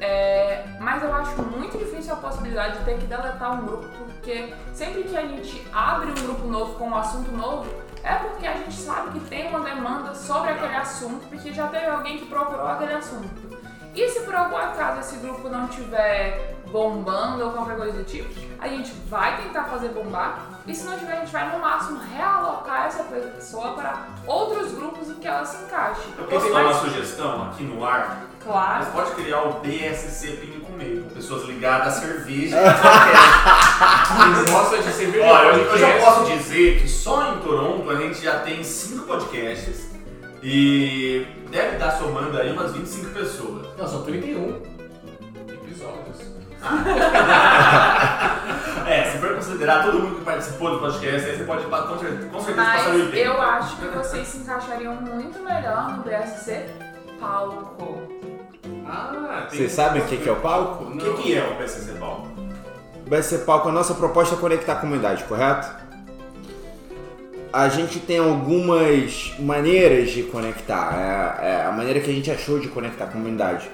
É, 0.00 0.64
mas 0.80 1.00
eu 1.02 1.14
acho 1.14 1.40
muito 1.42 1.78
difícil 1.78 2.12
a 2.12 2.16
possibilidade 2.16 2.78
de 2.78 2.84
ter 2.84 2.98
que 2.98 3.06
deletar 3.06 3.52
um 3.52 3.64
grupo, 3.64 3.86
porque 4.06 4.52
sempre 4.74 5.04
que 5.04 5.16
a 5.16 5.22
gente 5.22 5.64
abre 5.72 6.10
um 6.10 6.14
grupo 6.14 6.48
novo 6.48 6.74
com 6.74 6.88
um 6.88 6.96
assunto 6.96 7.30
novo, 7.30 7.72
é 8.02 8.14
porque 8.16 8.44
a 8.44 8.54
gente 8.54 8.74
sabe 8.74 9.12
que 9.12 9.20
tem 9.28 9.48
uma 9.48 9.60
demanda 9.60 10.12
sobre 10.12 10.50
aquele 10.50 10.74
assunto, 10.74 11.24
porque 11.28 11.52
já 11.52 11.68
teve 11.68 11.86
alguém 11.86 12.18
que 12.18 12.26
procurou 12.26 12.66
aquele 12.66 12.94
assunto. 12.94 13.62
E 13.94 14.08
se 14.08 14.20
por 14.22 14.34
algum 14.34 14.56
acaso 14.56 15.00
esse 15.00 15.16
grupo 15.18 15.48
não 15.48 15.68
tiver 15.68 16.56
bombando 16.72 17.44
ou 17.44 17.52
qualquer 17.52 17.76
coisa 17.76 17.92
do 17.92 18.04
tipo, 18.04 18.28
a 18.58 18.66
gente 18.66 18.90
vai 19.08 19.36
tentar 19.42 19.64
fazer 19.64 19.90
bombar. 19.90 20.48
E 20.66 20.74
se 20.74 20.84
não 20.84 20.98
tiver, 20.98 21.12
a 21.12 21.20
gente 21.20 21.32
vai 21.32 21.52
no 21.52 21.58
máximo 21.58 22.00
realocar 22.00 22.86
essa 22.86 23.02
pessoa 23.04 23.72
para 23.72 24.06
outros 24.26 24.72
grupos 24.72 25.10
em 25.10 25.14
que 25.14 25.26
ela 25.26 25.44
se 25.44 25.64
encaixe. 25.64 26.00
Eu 26.16 26.24
posso 26.24 26.52
dar 26.52 26.64
uma 26.64 26.74
sugestão 26.74 27.42
aqui 27.48 27.64
no 27.64 27.84
ar? 27.84 28.22
Claro. 28.42 28.84
Você 28.84 28.90
pode 28.90 29.10
criar 29.12 29.42
o 29.42 29.60
BSC 29.60 30.32
Pinho 30.36 30.60
com 30.60 30.72
Meio, 30.72 31.04
com 31.04 31.10
pessoas 31.10 31.44
ligadas 31.44 31.98
à 31.98 32.00
cerveja 32.00 32.56
e 32.58 34.50
gostam 34.50 34.80
de 34.80 34.92
cerveja? 34.92 35.26
Olha, 35.26 35.56
eu, 35.56 35.64
eu 35.64 35.78
já 35.78 35.98
posso 35.98 36.24
dizer 36.24 36.80
que 36.80 36.88
só 36.88 37.34
em 37.34 37.38
Toronto 37.38 37.90
a 37.90 37.96
gente 37.96 38.22
já 38.22 38.40
tem 38.40 38.64
cinco 38.64 39.06
podcasts 39.06 39.92
e 40.42 41.26
deve 41.50 41.74
estar 41.74 41.92
somando 41.92 42.36
aí 42.38 42.50
umas 42.52 42.72
25 42.72 43.10
pessoas. 43.10 43.66
Não, 43.76 43.86
são 43.86 44.02
31 44.02 44.62
episódios. 45.48 46.41
É, 48.84 49.04
se 49.04 49.18
for 49.18 49.34
considerar 49.36 49.84
todo 49.84 50.00
mundo 50.00 50.16
que 50.16 50.24
participou 50.24 50.72
do 50.72 50.80
podcast, 50.80 51.30
aí 51.30 51.36
você 51.38 51.44
pode 51.44 51.64
com 51.64 51.98
certeza, 51.98 52.28
com 52.28 52.40
certeza 52.40 52.66
passar 52.66 52.90
o 52.90 52.92
Mas 52.92 53.02
80. 53.06 53.18
eu 53.18 53.40
acho 53.40 53.76
que 53.76 53.86
vocês 53.86 54.28
se 54.28 54.38
encaixariam 54.38 54.94
muito 54.96 55.38
melhor 55.38 55.96
no 55.96 56.02
BSC 56.02 56.66
palco. 57.22 58.02
Ah, 58.84 59.46
tem 59.48 59.60
Vocês 59.60 59.72
sabem 59.72 60.02
o 60.02 60.06
que, 60.06 60.16
que 60.16 60.28
é 60.28 60.32
o 60.32 60.36
palco? 60.36 60.84
O 60.84 60.98
que, 60.98 61.22
que 61.22 61.38
é 61.38 61.48
o 61.48 61.56
PCC 61.56 61.92
Paulo? 61.92 62.26
Vai 63.06 63.22
ser 63.22 63.38
palco. 63.38 63.68
A 63.68 63.72
nossa 63.72 63.94
proposta 63.94 64.34
é 64.34 64.38
conectar 64.38 64.72
a 64.72 64.76
comunidade, 64.76 65.22
correto? 65.24 65.68
A 67.52 67.68
gente 67.68 68.00
tem 68.00 68.18
algumas 68.18 69.34
maneiras 69.38 70.10
de 70.10 70.24
conectar. 70.24 71.38
É, 71.40 71.48
é 71.48 71.64
a 71.64 71.72
maneira 71.72 72.00
que 72.00 72.10
a 72.10 72.12
gente 72.12 72.30
achou 72.30 72.58
de 72.58 72.68
conectar 72.68 73.04
a 73.04 73.08
comunidade. 73.08 73.70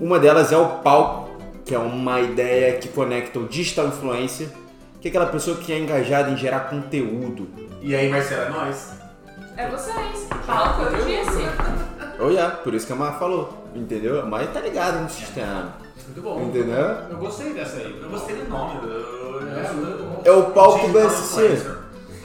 Uma 0.00 0.18
delas 0.18 0.50
é 0.50 0.56
o 0.56 0.66
palco, 0.80 1.31
que 1.64 1.74
é 1.74 1.78
uma 1.78 2.20
ideia 2.20 2.78
que 2.78 2.88
conecta 2.88 3.38
o 3.38 3.46
digital 3.46 3.86
influencer, 3.88 4.48
que 5.00 5.08
é 5.08 5.10
aquela 5.10 5.26
pessoa 5.26 5.56
que 5.56 5.72
é 5.72 5.78
engajada 5.78 6.30
em 6.30 6.36
gerar 6.36 6.60
conteúdo. 6.70 7.48
E 7.80 7.94
aí, 7.94 8.08
Marcela, 8.08 8.44
é 8.46 8.50
nós? 8.50 8.92
É 9.56 9.68
vocês. 9.68 10.28
Palco, 10.46 10.82
eu 10.82 11.04
disse. 11.04 11.42
Oh, 12.20 12.28
yeah, 12.30 12.54
por 12.56 12.74
isso 12.74 12.86
que 12.86 12.92
a 12.92 12.96
Mar 12.96 13.18
falou, 13.18 13.66
entendeu? 13.74 14.20
A 14.20 14.24
Mar 14.26 14.46
tá 14.48 14.60
ligada 14.60 14.98
no 15.00 15.08
sistema, 15.10 15.74
Muito 16.06 16.22
bom. 16.22 16.40
entendeu? 16.42 16.76
Eu 17.10 17.16
gostei 17.18 17.52
dessa 17.52 17.78
aí. 17.78 17.98
Eu 18.00 18.08
gostei 18.10 18.36
do 18.36 18.48
nome. 18.48 18.80
É. 20.24 20.28
É 20.28 20.32
o 20.32 20.50
palco 20.50 20.88
BSC. 20.88 21.60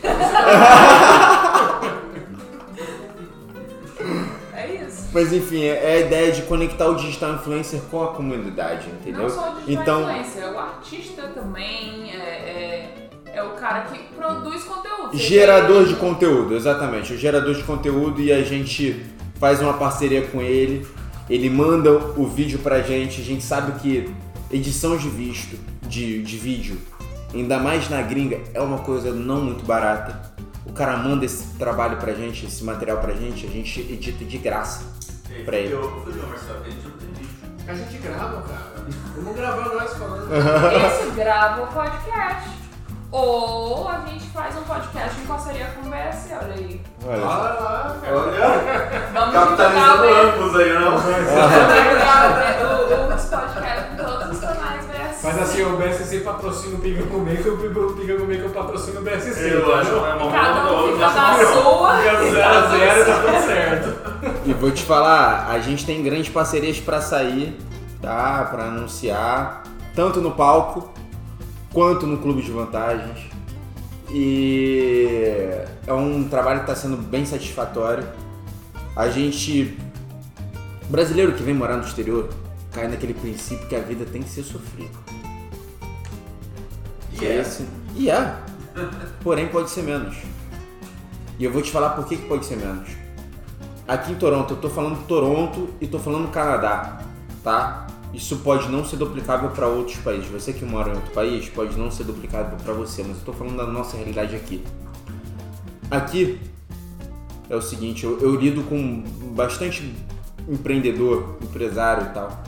Mas 5.13 5.31
enfim, 5.31 5.63
é 5.63 5.93
a 5.93 5.99
ideia 5.99 6.31
de 6.31 6.41
conectar 6.43 6.87
o 6.87 6.95
digital 6.95 7.35
influencer 7.35 7.81
com 7.89 8.03
a 8.03 8.07
comunidade, 8.07 8.87
entendeu? 8.89 9.23
Não 9.23 9.29
só 9.29 9.53
o 9.53 9.55
digital 9.61 9.81
então, 9.81 10.01
influencer, 10.01 10.43
é 10.43 10.51
o 10.51 10.59
artista 10.59 11.21
também, 11.33 12.11
é, 12.11 12.17
é, 12.17 13.09
é 13.33 13.43
o 13.43 13.51
cara 13.51 13.81
que 13.85 13.99
produz 14.15 14.63
conteúdo. 14.63 15.17
Gerador 15.17 15.85
de 15.85 15.95
conteúdo, 15.95 16.55
exatamente. 16.55 17.13
O 17.13 17.17
gerador 17.17 17.55
de 17.55 17.63
conteúdo 17.63 18.21
e 18.21 18.31
a 18.31 18.43
gente 18.43 19.05
faz 19.39 19.61
uma 19.61 19.73
parceria 19.73 20.27
com 20.27 20.41
ele. 20.41 20.85
Ele 21.29 21.49
manda 21.49 21.91
o 21.91 22.25
vídeo 22.27 22.59
pra 22.59 22.81
gente. 22.81 23.21
A 23.21 23.23
gente 23.23 23.43
sabe 23.43 23.79
que 23.79 24.13
edição 24.51 24.97
de 24.97 25.09
visto, 25.09 25.57
de, 25.83 26.21
de 26.21 26.37
vídeo, 26.37 26.77
ainda 27.33 27.59
mais 27.59 27.89
na 27.89 28.01
gringa, 28.01 28.39
é 28.53 28.61
uma 28.61 28.79
coisa 28.79 29.11
não 29.13 29.41
muito 29.41 29.65
barata. 29.65 30.35
O 30.65 30.73
cara 30.73 30.97
manda 30.97 31.25
esse 31.25 31.55
trabalho 31.57 31.97
pra 31.97 32.13
gente, 32.13 32.45
esse 32.45 32.63
material 32.63 32.97
pra 32.97 33.13
gente, 33.13 33.45
a 33.45 33.49
gente 33.49 33.79
edita 33.79 34.25
de 34.25 34.37
graça. 34.37 34.96
Pra 35.45 35.57
ele. 35.57 35.73
Eu 35.73 36.03
Marcelo, 36.27 36.61
a 36.65 36.69
gente 36.69 36.88
não 36.88 36.97
tem 36.97 37.07
vídeo. 37.13 37.29
A 37.67 37.73
gente 37.73 37.97
grava, 37.97 38.41
cara. 38.41 38.77
Vamos 39.15 39.35
gravar 39.35 39.69
nós 39.75 39.93
falando. 39.97 40.29
Esse 40.33 41.11
grava 41.11 41.63
o 41.63 41.67
podcast. 41.67 42.49
Ou 43.09 43.88
a 43.88 43.99
gente 44.07 44.27
faz 44.31 44.53
um 44.57 44.63
podcast 44.63 45.17
em 45.21 45.25
parceria 45.25 45.65
com 45.67 45.88
o 45.88 45.89
BS, 45.89 46.29
olha 46.41 46.53
aí. 46.55 46.81
Olha 47.05 47.17
lá, 47.17 47.95
cara. 48.01 48.17
Olha, 48.17 49.09
Vamos 49.13 49.33
capitalizando 49.33 50.03
ambos 50.13 50.55
aí, 50.59 50.73
não? 50.73 50.97
o- 50.97 50.99
os 53.15 53.25
podcasts 53.25 53.93
em 53.93 53.95
todos 53.95 54.29
os 54.31 54.39
canais. 54.41 54.86
Mas 55.28 55.41
assim, 55.41 55.61
o 55.61 55.75
BSC 55.75 56.21
patrocina 56.21 56.78
o 56.78 56.80
Pinga 56.80 57.03
Comer, 57.03 57.43
que 57.43 57.49
o 57.49 57.57
Pinga 57.57 58.15
Comer 58.15 58.39
que 58.39 58.45
eu 58.45 58.49
patrocino 58.49 59.01
o 59.01 59.03
BSC. 59.03 59.55
Eu 59.55 59.75
acho 59.75 59.89
que 59.89 59.95
é 59.97 59.99
uma 59.99 60.32
Cada 60.32 60.71
um 60.71 60.93
fica 60.93 61.11
na 61.11 61.38
sua. 61.45 61.97
Fica 61.97 62.23
e 62.23 62.32
0 62.32 62.41
tá 62.41 62.49
a 62.49 62.61
tudo 62.63 62.78
0 62.78 62.95
certo. 62.95 63.05
tá 63.05 63.19
tudo 63.19 63.45
certo. 63.45 64.39
E 64.45 64.53
vou 64.53 64.71
te 64.71 64.84
falar, 64.84 65.49
a 65.49 65.59
gente 65.59 65.86
tem 65.86 66.01
grandes 66.01 66.30
parcerias 66.30 66.80
pra 66.80 67.01
sair, 67.01 67.57
tá? 68.01 68.45
Pra 68.45 68.67
anunciar, 68.67 69.63
tanto 69.93 70.21
no 70.21 70.32
palco 70.32 70.93
quanto 71.73 72.07
no 72.07 72.19
clube 72.19 72.41
de 72.41 72.49
vantagens. 72.49 73.19
E 74.09 75.45
é 75.86 75.91
um 75.91 76.25
trabalho 76.30 76.59
que 76.59 76.71
está 76.71 76.75
sendo 76.75 76.95
bem 76.95 77.25
satisfatório. 77.25 78.07
A 78.95 79.09
gente, 79.09 79.78
brasileiro 80.89 81.34
que 81.34 81.43
vem 81.43 81.53
morar 81.53 81.75
no 81.75 81.84
exterior, 81.84 82.30
cai 82.71 82.88
naquele 82.88 83.13
princípio 83.13 83.67
que 83.67 83.75
a 83.75 83.80
vida 83.80 84.05
tem 84.05 84.21
que 84.21 84.30
ser 84.30 84.43
sofrida. 84.43 85.16
É. 87.26 87.39
Esse- 87.41 87.65
E 87.95 88.09
é. 88.09 88.36
Porém, 89.24 89.47
pode 89.47 89.70
ser 89.70 89.84
menos. 89.84 90.15
E 91.39 91.43
eu 91.43 91.51
vou 91.51 91.61
te 91.61 91.72
falar 91.72 91.89
por 91.91 92.05
que, 92.07 92.18
que 92.18 92.28
pode 92.28 92.45
ser 92.45 92.57
menos. 92.57 92.89
Aqui 93.88 94.11
em 94.11 94.15
Toronto, 94.15 94.53
eu 94.53 94.57
tô 94.57 94.70
falando 94.70 95.05
Toronto 95.07 95.70
e 95.80 95.88
tô 95.88 95.97
falando 95.97 96.30
Canadá, 96.30 97.01
tá? 97.43 97.88
Isso 98.13 98.38
pode 98.38 98.68
não 98.70 98.84
ser 98.84 98.97
duplicável 98.97 99.49
para 99.51 99.68
outros 99.68 99.97
países. 99.97 100.28
Você 100.30 100.51
que 100.53 100.65
mora 100.65 100.89
em 100.89 100.95
outro 100.95 101.11
país 101.11 101.47
pode 101.49 101.78
não 101.78 101.89
ser 101.91 102.03
duplicável 102.03 102.57
para 102.63 102.74
você, 102.74 103.03
mas 103.03 103.18
eu 103.18 103.24
tô 103.26 103.34
falando 103.34 103.57
da 103.57 103.65
nossa 103.68 103.95
realidade 103.95 104.36
aqui. 104.36 104.63
Aqui 105.89 106.39
é 107.49 107.55
o 107.55 107.61
seguinte, 107.61 108.03
eu, 108.03 108.20
eu 108.20 108.36
lido 108.36 108.63
com 108.63 109.03
bastante 109.36 109.93
empreendedor, 110.49 111.38
empresário 111.41 112.07
e 112.07 112.13
tal. 112.13 112.43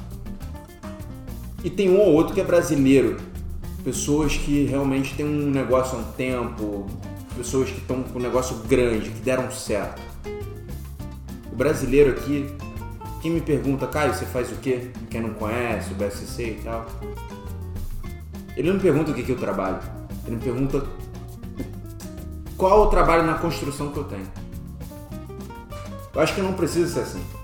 E 1.63 1.69
tem 1.69 1.89
um 1.89 1.99
ou 1.99 2.13
outro 2.13 2.33
que 2.33 2.41
é 2.41 2.43
brasileiro. 2.43 3.17
Pessoas 3.83 4.35
que 4.35 4.65
realmente 4.65 5.15
têm 5.15 5.25
um 5.25 5.49
negócio 5.49 5.97
há 5.97 6.01
um 6.01 6.11
tempo, 6.11 6.87
pessoas 7.35 7.69
que 7.69 7.77
estão 7.77 8.03
com 8.03 8.19
um 8.19 8.21
negócio 8.21 8.57
grande, 8.67 9.09
que 9.09 9.19
deram 9.21 9.49
certo. 9.51 10.01
O 11.51 11.55
brasileiro 11.55 12.11
aqui, 12.11 12.53
quem 13.21 13.31
me 13.31 13.41
pergunta, 13.41 13.87
Caio, 13.87 14.13
você 14.13 14.25
faz 14.25 14.51
o 14.51 14.55
quê? 14.55 14.91
Quem 15.09 15.21
não 15.21 15.33
conhece, 15.33 15.93
o 15.93 15.95
BSC 15.95 16.43
e 16.43 16.61
tal. 16.63 16.85
Ele 18.55 18.67
não 18.67 18.75
me 18.75 18.81
pergunta 18.81 19.11
o 19.11 19.13
que, 19.13 19.23
que 19.23 19.31
eu 19.31 19.37
trabalho. 19.37 19.79
Ele 20.25 20.35
me 20.35 20.41
pergunta 20.41 20.85
qual 22.57 22.83
o 22.83 22.87
trabalho 22.87 23.23
na 23.23 23.35
construção 23.35 23.89
que 23.91 23.97
eu 23.97 24.03
tenho. 24.03 24.27
Eu 26.13 26.21
acho 26.21 26.35
que 26.35 26.41
não 26.41 26.53
precisa 26.53 26.93
ser 26.93 26.99
assim. 26.99 27.38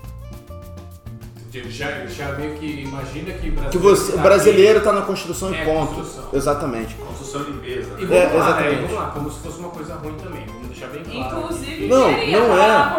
Ele 1.56 1.70
já, 1.70 2.04
já 2.06 2.32
meio 2.32 2.54
que 2.54 2.66
imagina 2.82 3.32
que 3.32 3.50
brasileiro. 3.50 3.70
Que 3.70 3.78
você, 3.78 4.12
tá 4.12 4.18
o 4.18 4.22
brasileiro 4.22 4.80
tá 4.82 4.92
na 4.92 5.02
construção 5.02 5.54
É, 5.54 5.62
e 5.62 5.64
ponto. 5.64 5.94
construção. 5.94 6.24
Exatamente. 6.32 6.94
Construção 6.96 7.40
e 7.42 7.44
limpeza. 7.44 7.90
E 7.98 8.04
né? 8.04 8.06
vamos 8.06 8.12
É, 8.12 8.38
lá, 8.38 8.46
exatamente. 8.48 8.80
Vamos 8.82 8.94
lá, 8.94 9.06
como 9.14 9.30
se 9.30 9.38
fosse 9.40 9.58
uma 9.58 9.68
coisa 9.70 9.94
ruim 9.94 10.14
também. 10.22 10.44
Vamos 10.46 10.68
deixar 10.68 10.86
bem 10.88 11.02
claro. 11.04 11.38
Inclusive, 11.38 11.86
Não, 11.88 11.98
não 12.10 12.58
é. 12.62 12.96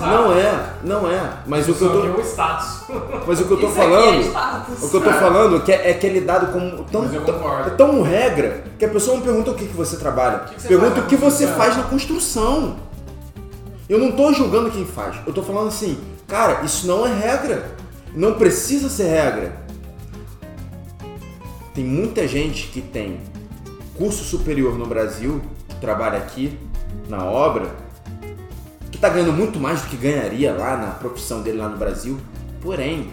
Não 0.00 0.32
é, 0.32 0.72
não 0.84 1.10
é. 1.10 1.30
Mas 1.46 1.68
o 1.68 1.74
que 1.74 1.82
eu 1.82 1.88
é 1.88 2.12
tô, 2.12 2.20
um 2.20 2.24
status. 2.24 2.82
mas 3.26 3.40
o 3.40 3.44
que 3.44 3.50
eu 3.52 3.60
tô 3.60 3.66
é 3.66 3.70
falando, 3.70 4.20
status. 4.22 4.82
o 4.82 4.90
que 4.90 4.96
eu 4.96 5.00
tô 5.02 5.10
falando 5.12 5.56
é 5.56 5.60
que 5.60 5.72
é, 5.72 5.90
é 5.90 5.94
que 5.94 6.06
ele 6.06 6.18
é 6.18 6.22
dado 6.22 6.52
como 6.52 6.84
tão, 6.84 7.02
Mas 7.02 7.14
eu 7.14 7.24
tão, 7.24 7.34
concordo. 7.34 7.68
é 7.68 7.70
tão 7.74 8.02
regra 8.02 8.64
que 8.78 8.84
a 8.84 8.88
pessoa 8.88 9.16
não 9.16 9.22
pergunta 9.24 9.50
o 9.50 9.54
que, 9.54 9.66
que 9.66 9.76
você 9.76 9.96
trabalha. 9.96 10.38
que 10.40 10.54
que 10.54 10.60
você 10.62 10.68
pergunta 10.68 11.00
o 11.00 11.06
que 11.06 11.16
você 11.16 11.46
faz 11.48 11.76
na 11.76 11.82
construção. 11.84 12.76
Eu 13.88 13.98
não 13.98 14.12
tô 14.12 14.32
julgando 14.32 14.70
quem 14.70 14.84
faz. 14.84 15.16
Eu 15.26 15.32
tô 15.32 15.42
falando 15.42 15.68
assim, 15.68 15.98
cara, 16.26 16.60
isso 16.62 16.86
não 16.86 17.06
é 17.06 17.12
regra. 17.12 17.77
Não 18.14 18.34
precisa 18.34 18.88
ser 18.88 19.08
regra. 19.08 19.60
Tem 21.74 21.84
muita 21.84 22.26
gente 22.26 22.68
que 22.68 22.80
tem 22.80 23.20
curso 23.96 24.24
superior 24.24 24.76
no 24.76 24.86
Brasil, 24.86 25.42
que 25.68 25.76
trabalha 25.76 26.18
aqui 26.18 26.58
na 27.08 27.24
obra, 27.24 27.74
que 28.90 28.98
tá 28.98 29.08
ganhando 29.08 29.32
muito 29.32 29.60
mais 29.60 29.82
do 29.82 29.88
que 29.88 29.96
ganharia 29.96 30.52
lá 30.52 30.76
na 30.76 30.90
profissão 30.92 31.42
dele 31.42 31.58
lá 31.58 31.68
no 31.68 31.76
Brasil. 31.76 32.18
Porém, 32.60 33.12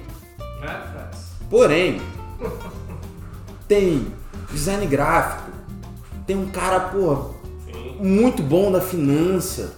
Freds? 0.60 1.26
Porém, 1.50 2.02
tem 3.68 4.08
design 4.52 4.86
gráfico, 4.88 5.52
tem 6.26 6.36
um 6.36 6.48
cara, 6.48 6.80
pô, 6.80 7.32
muito 8.00 8.42
bom 8.42 8.72
da 8.72 8.82
finança. 8.82 9.76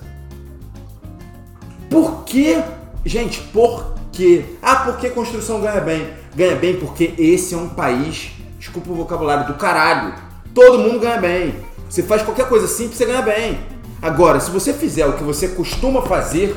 Por 1.89 2.23
quê? 2.23 2.63
Gente, 3.05 3.41
por 3.53 3.96
quê? 4.17 4.43
Ah, 4.61 4.77
porque 4.77 5.11
construção 5.11 5.61
ganha 5.61 5.79
bem? 5.79 6.09
Ganha 6.35 6.55
bem 6.55 6.75
porque 6.77 7.13
esse 7.19 7.53
é 7.53 7.57
um 7.57 7.69
país, 7.69 8.31
desculpa 8.57 8.91
o 8.91 8.95
vocabulário, 8.95 9.45
do 9.45 9.53
caralho. 9.53 10.15
Todo 10.53 10.79
mundo 10.79 10.99
ganha 10.99 11.21
bem. 11.21 11.55
Você 11.87 12.01
faz 12.01 12.23
qualquer 12.23 12.49
coisa 12.49 12.67
simples, 12.67 12.97
você 12.97 13.05
ganha 13.05 13.21
bem. 13.21 13.59
Agora, 14.01 14.39
se 14.39 14.49
você 14.49 14.73
fizer 14.73 15.05
o 15.05 15.13
que 15.13 15.23
você 15.23 15.49
costuma 15.49 16.01
fazer, 16.01 16.55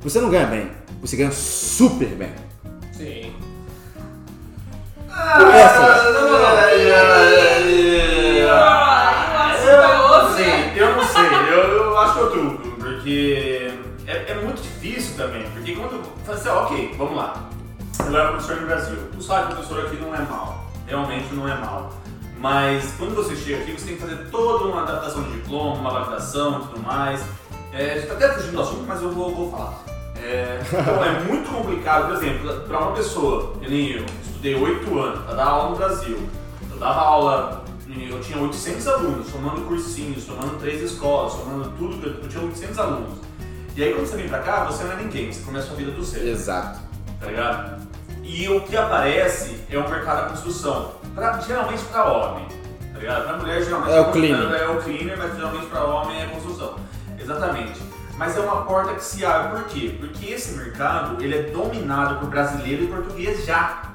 você 0.00 0.20
não 0.20 0.30
ganha 0.30 0.46
bem. 0.46 0.70
Você 1.02 1.16
ganha 1.16 1.30
super 1.30 2.08
bem. 2.08 2.32
Sim. 2.92 3.32
Essa. 5.08 6.12
Não, 6.12 6.22
não, 6.22 6.30
não. 6.30 6.56
Eu 9.66 10.22
não 10.22 10.34
sei, 10.34 10.72
eu 10.76 10.96
não 10.96 11.04
sei. 11.04 11.24
Eu, 11.50 11.62
eu 11.76 11.98
acho 11.98 12.14
que 12.14 12.20
eu 12.20 12.30
truco, 12.30 12.68
porque 12.78 13.34
é, 13.36 13.45
é 13.45 13.45
também. 15.16 15.48
Porque 15.50 15.74
quando. 15.74 16.02
Fala 16.24 16.38
assim, 16.38 16.48
ó, 16.48 16.64
ok, 16.64 16.94
vamos 16.96 17.16
lá. 17.16 17.48
Eu 18.04 18.16
era 18.16 18.28
professor 18.32 18.60
no 18.60 18.66
Brasil. 18.66 18.96
Tu 19.12 19.22
sabe 19.22 19.46
que 19.46 19.52
o 19.52 19.56
professor 19.56 19.86
aqui 19.86 19.96
não 19.96 20.14
é 20.14 20.20
mal. 20.20 20.66
Realmente 20.86 21.34
não 21.34 21.48
é 21.48 21.56
mal. 21.56 21.92
Mas 22.38 22.92
quando 22.98 23.14
você 23.14 23.34
chega 23.34 23.62
aqui, 23.62 23.72
você 23.72 23.86
tem 23.86 23.96
que 23.96 24.02
fazer 24.02 24.30
toda 24.30 24.66
uma 24.66 24.82
adaptação 24.82 25.22
de 25.22 25.32
diploma, 25.32 25.80
uma 25.80 25.90
validação 25.90 26.60
e 26.60 26.66
tudo 26.66 26.82
mais. 26.82 27.24
É, 27.72 27.92
a 27.92 27.94
gente 27.96 28.06
tá 28.06 28.14
até 28.14 28.34
fugindo 28.34 28.52
do 28.52 28.62
assunto, 28.62 28.84
mas 28.86 29.02
eu 29.02 29.10
vou, 29.10 29.34
vou 29.34 29.50
falar. 29.50 29.82
É, 30.22 30.60
pô, 30.70 31.04
é 31.04 31.24
muito 31.24 31.50
complicado, 31.50 32.06
por 32.06 32.16
exemplo, 32.16 32.60
para 32.60 32.78
uma 32.78 32.92
pessoa, 32.92 33.54
que 33.60 33.68
nem 33.68 33.92
eu, 33.92 34.06
estudei 34.24 34.54
oito 34.54 34.98
anos 34.98 35.24
para 35.24 35.34
dar 35.34 35.44
aula 35.44 35.70
no 35.70 35.76
Brasil. 35.76 36.28
Eu 36.70 36.78
dava 36.78 37.00
aula, 37.00 37.64
eu 37.88 38.20
tinha 38.20 38.38
800 38.38 38.88
alunos, 38.88 39.28
somando 39.28 39.62
cursinhos, 39.62 40.24
somando 40.24 40.58
três 40.58 40.82
escolas, 40.82 41.32
somando 41.32 41.70
tudo, 41.78 42.06
eu 42.06 42.14
eu 42.22 42.28
tinha 42.28 42.42
800 42.42 42.78
alunos. 42.78 43.18
E 43.76 43.82
aí 43.84 43.92
quando 43.94 44.06
você 44.06 44.16
vem 44.16 44.28
pra 44.28 44.38
cá, 44.40 44.64
você 44.64 44.84
não 44.84 44.92
é 44.92 44.96
ninguém, 44.96 45.30
você 45.32 45.42
começa 45.44 45.66
a 45.66 45.68
sua 45.68 45.76
vida 45.76 45.90
do 45.90 46.02
zero 46.04 46.26
Exato. 46.28 46.80
tá 47.20 47.26
ligado? 47.26 47.86
E 48.22 48.48
o 48.48 48.60
que 48.62 48.76
aparece 48.76 49.60
é 49.70 49.78
o 49.78 49.88
mercado 49.88 50.22
da 50.24 50.30
construção, 50.30 50.92
pra, 51.14 51.38
geralmente 51.40 51.84
pra 51.84 52.04
homem, 52.10 52.46
tá 52.92 52.98
ligado? 52.98 53.24
Pra 53.26 53.36
mulher 53.36 53.62
geralmente 53.62 53.92
É 53.92 54.00
o 54.00 54.10
cleaner. 54.12 54.60
é 54.60 54.68
o 54.68 54.82
cleaner, 54.82 55.18
mas 55.18 55.34
geralmente 55.36 55.66
pra 55.66 55.84
homem 55.84 56.22
é 56.22 56.26
construção. 56.26 56.76
Exatamente. 57.18 57.80
Mas 58.16 58.34
é 58.36 58.40
uma 58.40 58.62
porta 58.64 58.94
que 58.94 59.04
se 59.04 59.24
abre, 59.26 59.60
por 59.60 59.68
quê? 59.68 59.94
Porque 60.00 60.26
esse 60.32 60.54
mercado, 60.56 61.22
ele 61.22 61.36
é 61.38 61.42
dominado 61.50 62.18
por 62.18 62.30
brasileiro 62.30 62.84
e 62.84 62.86
português 62.86 63.44
já. 63.44 63.92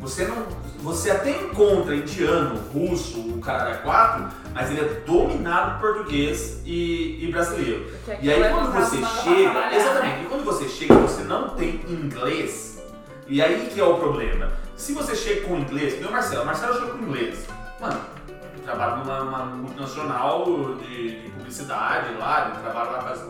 Você 0.00 0.24
não, 0.24 0.46
você 0.82 1.10
até 1.10 1.30
encontra 1.30 1.94
indiano, 1.94 2.58
russo, 2.72 3.20
o 3.20 3.40
cara 3.40 3.76
quatro, 3.78 4.28
mas 4.54 4.70
ele 4.70 4.80
é 4.80 4.84
dominado 5.06 5.78
por 5.78 5.94
português 5.94 6.60
e, 6.64 7.24
e 7.24 7.30
brasileiro. 7.30 7.92
Aqui 8.08 8.26
E 8.26 8.32
aí 8.32 8.42
é 8.42 8.48
quando 8.48 8.72
você 8.72 8.96
chega, 8.96 9.74
exatamente, 9.74 10.22
e 10.22 10.26
quando 10.26 10.44
você 10.44 10.68
chega 10.68 10.94
e 10.94 10.96
você 10.98 11.22
não 11.22 11.50
tem 11.50 11.80
inglês, 11.88 12.82
e 13.28 13.42
aí 13.42 13.68
que 13.72 13.80
é 13.80 13.84
o 13.84 13.98
problema. 13.98 14.50
Se 14.76 14.94
você 14.94 15.14
chega 15.14 15.46
com 15.46 15.56
inglês, 15.56 16.04
o 16.04 16.10
Marcelo, 16.10 16.46
Marcelo 16.46 16.74
chegou 16.74 16.90
com 16.90 17.04
inglês. 17.04 17.46
Mano, 17.78 18.00
ele 18.28 18.62
trabalha 18.64 18.96
numa, 18.96 19.24
numa 19.24 19.44
multinacional 19.44 20.44
de, 20.76 21.20
de 21.20 21.30
publicidade 21.30 22.14
lá, 22.14 22.46
ele 22.46 22.62
trabalha 22.62 22.90
lá 22.90 22.98
com 23.02 23.08
as, 23.08 23.20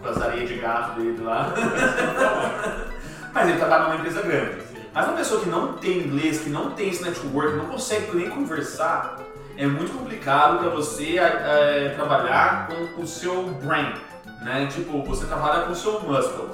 com 0.00 0.08
as 0.08 0.22
areias 0.22 0.48
de 0.48 0.56
gato 0.56 1.00
dele 1.00 1.22
lá. 1.22 1.54
Mas 3.32 3.48
ele 3.48 3.58
trabalha 3.58 3.84
numa 3.84 3.96
empresa 3.96 4.22
grande. 4.22 4.69
Mas 4.92 5.06
uma 5.06 5.16
pessoa 5.16 5.40
que 5.40 5.48
não 5.48 5.74
tem 5.74 5.98
inglês, 5.98 6.40
que 6.40 6.50
não 6.50 6.70
tem 6.70 6.88
esse 6.88 7.02
network, 7.02 7.56
não 7.56 7.66
consegue 7.66 8.16
nem 8.16 8.28
conversar, 8.28 9.18
é 9.56 9.66
muito 9.66 9.96
complicado 9.96 10.58
para 10.58 10.70
você 10.70 11.18
é, 11.18 11.92
trabalhar 11.94 12.68
com 12.68 13.02
o 13.02 13.06
seu 13.06 13.44
brain, 13.62 13.94
né? 14.42 14.66
Tipo, 14.66 15.02
você 15.04 15.26
trabalha 15.26 15.64
com 15.66 15.72
o 15.72 15.76
seu 15.76 16.00
muscle. 16.00 16.50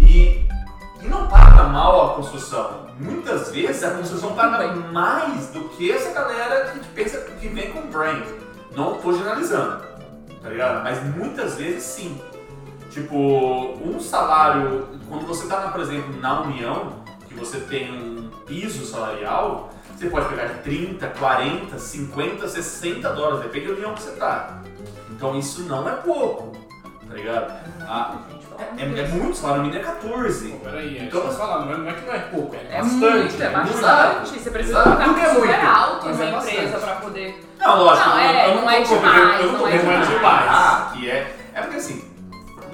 E, 0.00 0.46
e 1.00 1.08
não 1.08 1.26
paga 1.28 1.64
mal 1.64 2.12
a 2.12 2.14
construção. 2.14 2.86
Muitas 3.00 3.50
vezes 3.50 3.82
a 3.82 3.92
construção 3.92 4.34
paga 4.34 4.74
mais 4.92 5.48
do 5.48 5.68
que 5.70 5.90
essa 5.90 6.12
galera 6.12 6.70
que 6.70 6.86
pensa 6.88 7.18
que 7.40 7.48
vem 7.48 7.72
com 7.72 7.88
brain. 7.88 8.22
Não 8.76 8.94
tô 8.98 9.12
generalizando, 9.12 9.82
tá 10.40 10.48
ligado? 10.48 10.84
Mas 10.84 11.02
muitas 11.16 11.56
vezes 11.56 11.82
sim. 11.82 12.20
Tipo, 12.90 13.16
um 13.82 13.98
salário, 13.98 14.88
quando 15.08 15.26
você 15.26 15.48
tá, 15.48 15.68
por 15.68 15.80
exemplo, 15.80 16.20
na 16.20 16.42
União, 16.42 17.01
você 17.44 17.60
tem 17.60 17.90
um 17.92 18.30
piso 18.46 18.84
salarial, 18.86 19.70
você 19.96 20.08
pode 20.08 20.28
pegar 20.28 20.46
de 20.46 20.54
30, 20.60 21.06
40, 21.08 21.78
50, 21.78 22.48
60 22.48 23.10
dólares, 23.10 23.40
depende 23.42 23.66
da 23.68 23.72
união 23.74 23.94
que 23.94 24.02
você 24.02 24.12
tá. 24.12 24.58
Então 25.10 25.38
isso 25.38 25.62
não 25.62 25.88
é 25.88 25.92
pouco, 25.92 26.56
tá 27.08 27.14
ligado? 27.14 27.52
Ah, 27.82 28.16
é, 28.78 28.82
é 28.82 29.08
muito, 29.08 29.36
salário 29.36 29.62
mínimo 29.62 29.80
é 29.80 29.84
14. 29.84 30.48
Pô, 30.50 30.56
peraí, 30.58 30.98
é 30.98 31.04
Então, 31.04 31.30
falar, 31.32 31.64
não 31.64 31.72
é, 31.72 31.76
não 31.78 31.88
é 31.88 31.92
que 31.92 32.06
não 32.06 32.14
é 32.14 32.18
pouco, 32.18 32.54
é, 32.54 32.58
É 32.70 32.80
bastante. 32.82 33.00
muito, 33.00 33.42
é 33.42 33.48
muito. 33.50 33.80
bastante. 33.80 34.38
Você 34.40 34.50
precisa 34.50 34.82
Tudo 34.82 35.00
é 35.18 35.28
super 35.28 35.46
muito, 35.46 35.66
alto 35.66 36.08
na 36.08 36.24
é 36.24 36.38
empresa 36.38 36.78
pra 36.78 36.94
poder. 36.96 37.44
Não, 37.58 37.84
lógico, 37.84 38.08
Não, 38.08 38.18
eu- 38.18 38.24
é, 38.28 38.48
eu 38.50 38.54
não 38.60 38.70
é 38.70 38.82
demais, 38.82 39.40
eu 39.40 39.46
não 39.52 39.58
tô 39.58 39.66
não 39.66 39.68
é 39.68 39.78
demais. 39.78 40.08
comparar 40.08 40.92
que 40.92 41.10
é. 41.10 41.36
É 41.54 41.60
porque 41.60 41.76
assim, 41.76 42.11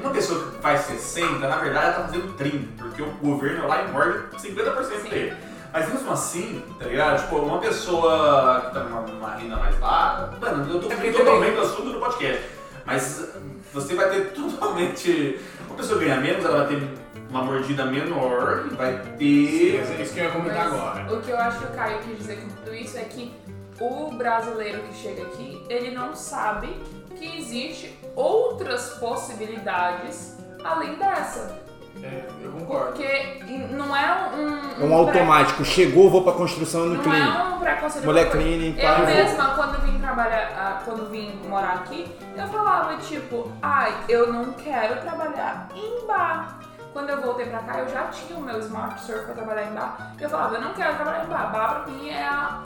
uma 0.00 0.10
pessoa 0.10 0.50
que 0.50 0.58
faz 0.62 0.80
60, 0.82 1.46
na 1.46 1.56
verdade 1.56 1.86
ela 1.86 1.94
tá 1.94 2.02
fazendo 2.04 2.36
30, 2.36 2.82
porque 2.82 3.02
o 3.02 3.10
governo 3.22 3.66
lá 3.66 3.86
morde 3.88 4.18
50% 4.36 5.02
Sim. 5.02 5.08
dele. 5.08 5.36
Mas 5.72 5.88
mesmo 5.92 6.10
assim, 6.10 6.64
tá 6.78 6.86
ligado? 6.86 7.22
Tipo, 7.22 7.36
uma 7.36 7.58
pessoa 7.58 8.62
que 8.66 8.74
tá 8.74 8.84
numa, 8.84 9.02
numa 9.02 9.34
renda 9.34 9.56
mais 9.56 9.76
baixa, 9.76 10.30
mano, 10.40 10.72
eu 10.72 10.80
tô 10.80 10.90
É 10.90 11.12
totalmente 11.12 11.54
do 11.54 11.60
assunto 11.60 11.92
do 11.92 12.00
podcast. 12.00 12.42
Mas 12.86 13.28
você 13.72 13.94
vai 13.94 14.08
ter 14.08 14.32
totalmente. 14.32 15.38
Uma 15.66 15.76
pessoa 15.76 16.00
ganha 16.00 16.16
menos, 16.16 16.44
ela 16.44 16.64
vai 16.64 16.68
ter 16.68 16.88
uma 17.28 17.44
mordida 17.44 17.84
menor 17.84 18.66
e 18.70 18.74
vai 18.74 18.98
ter. 19.18 19.76
É 19.76 20.02
isso 20.02 20.14
que 20.14 20.20
eu 20.20 20.24
ia 20.24 20.30
comentar 20.30 20.70
Mas 20.70 20.80
agora. 20.80 21.14
O 21.14 21.20
que 21.20 21.30
eu 21.30 21.38
acho 21.38 21.58
que 21.58 21.64
o 21.66 21.70
Caio 21.76 21.98
quis 21.98 22.18
dizer 22.18 22.36
com 22.36 22.48
tudo 22.48 22.74
isso 22.74 22.96
é 22.96 23.02
que 23.02 23.34
o 23.80 24.10
brasileiro 24.12 24.82
que 24.82 24.94
chega 24.94 25.22
aqui, 25.22 25.64
ele 25.68 25.90
não 25.90 26.14
sabe 26.14 26.68
que 27.16 27.38
existe 27.38 27.98
outras 28.14 28.94
possibilidades 28.94 30.36
além 30.64 30.94
dessa. 30.96 31.68
É, 32.02 32.28
eu 32.42 32.52
concordo. 32.52 32.92
Porque 32.92 33.34
não 33.72 33.96
é 33.96 34.30
um. 34.36 34.82
É 34.82 34.84
um 34.84 34.94
automático. 34.94 35.64
Chegou, 35.64 36.08
vou 36.08 36.22
pra 36.22 36.32
construção 36.32 36.86
no 36.86 36.94
Não 36.94 37.02
clean. 37.02 37.24
é 37.24 37.42
um 37.54 37.58
preconceito. 37.58 38.04
Mulher 38.04 38.30
cleaning, 38.30 38.76
Eu 38.78 39.06
mesma, 39.06 39.54
quando 39.56 39.80
vim 39.82 39.98
trabalhar, 39.98 40.52
ah, 40.56 40.82
quando 40.84 41.10
vim 41.10 41.40
morar 41.48 41.74
aqui, 41.74 42.06
eu 42.36 42.46
falava 42.48 42.96
tipo, 42.98 43.50
ai, 43.60 43.92
eu 44.08 44.32
não 44.32 44.52
quero 44.52 45.00
trabalhar 45.00 45.68
em 45.74 46.06
bar. 46.06 46.60
Quando 46.92 47.10
eu 47.10 47.20
voltei 47.20 47.46
pra 47.46 47.58
cá, 47.60 47.80
eu 47.80 47.88
já 47.88 48.04
tinha 48.04 48.38
o 48.38 48.42
meu 48.42 48.58
Smart 48.60 49.00
Surf 49.02 49.24
pra 49.24 49.34
trabalhar 49.34 49.64
em 49.64 49.74
bar. 49.74 50.12
Eu 50.20 50.30
falava, 50.30 50.54
eu 50.54 50.60
não 50.60 50.74
quero 50.74 50.94
trabalhar 50.94 51.24
em 51.24 51.28
bar. 51.28 51.52
Bar 51.52 51.82
pra 51.82 51.92
mim 51.92 52.08
é 52.10 52.22
a 52.22 52.62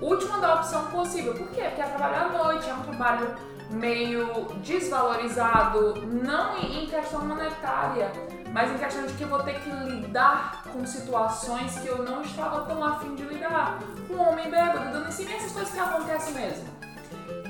última 0.00 0.38
da 0.38 0.54
opção 0.54 0.86
possível. 0.86 1.34
Por 1.34 1.48
quê? 1.48 1.62
Porque 1.62 1.80
é 1.80 1.86
trabalhar 1.86 2.26
à 2.26 2.28
noite, 2.28 2.68
é 2.68 2.74
um 2.74 2.82
trabalho 2.82 3.34
meio 3.70 4.46
desvalorizado, 4.62 6.06
não 6.06 6.58
em 6.58 6.86
questão 6.86 7.24
monetária, 7.24 8.10
mas 8.52 8.70
em 8.70 8.78
questão 8.78 9.06
de 9.06 9.12
que 9.12 9.22
eu 9.22 9.28
vou 9.28 9.42
ter 9.42 9.60
que 9.60 9.70
lidar 9.70 10.62
com 10.72 10.86
situações 10.86 11.78
que 11.78 11.88
eu 11.88 12.02
não 12.02 12.22
estava 12.22 12.62
tão 12.62 12.82
afim 12.82 13.14
de 13.14 13.22
lidar. 13.24 13.78
Um 14.08 14.20
homem 14.20 14.50
bêbado, 14.50 14.90
dando 14.90 15.12
cima, 15.12 15.32
essas 15.32 15.52
coisas 15.52 15.72
que 15.72 15.78
acontecem 15.78 16.34
mesmo. 16.34 16.68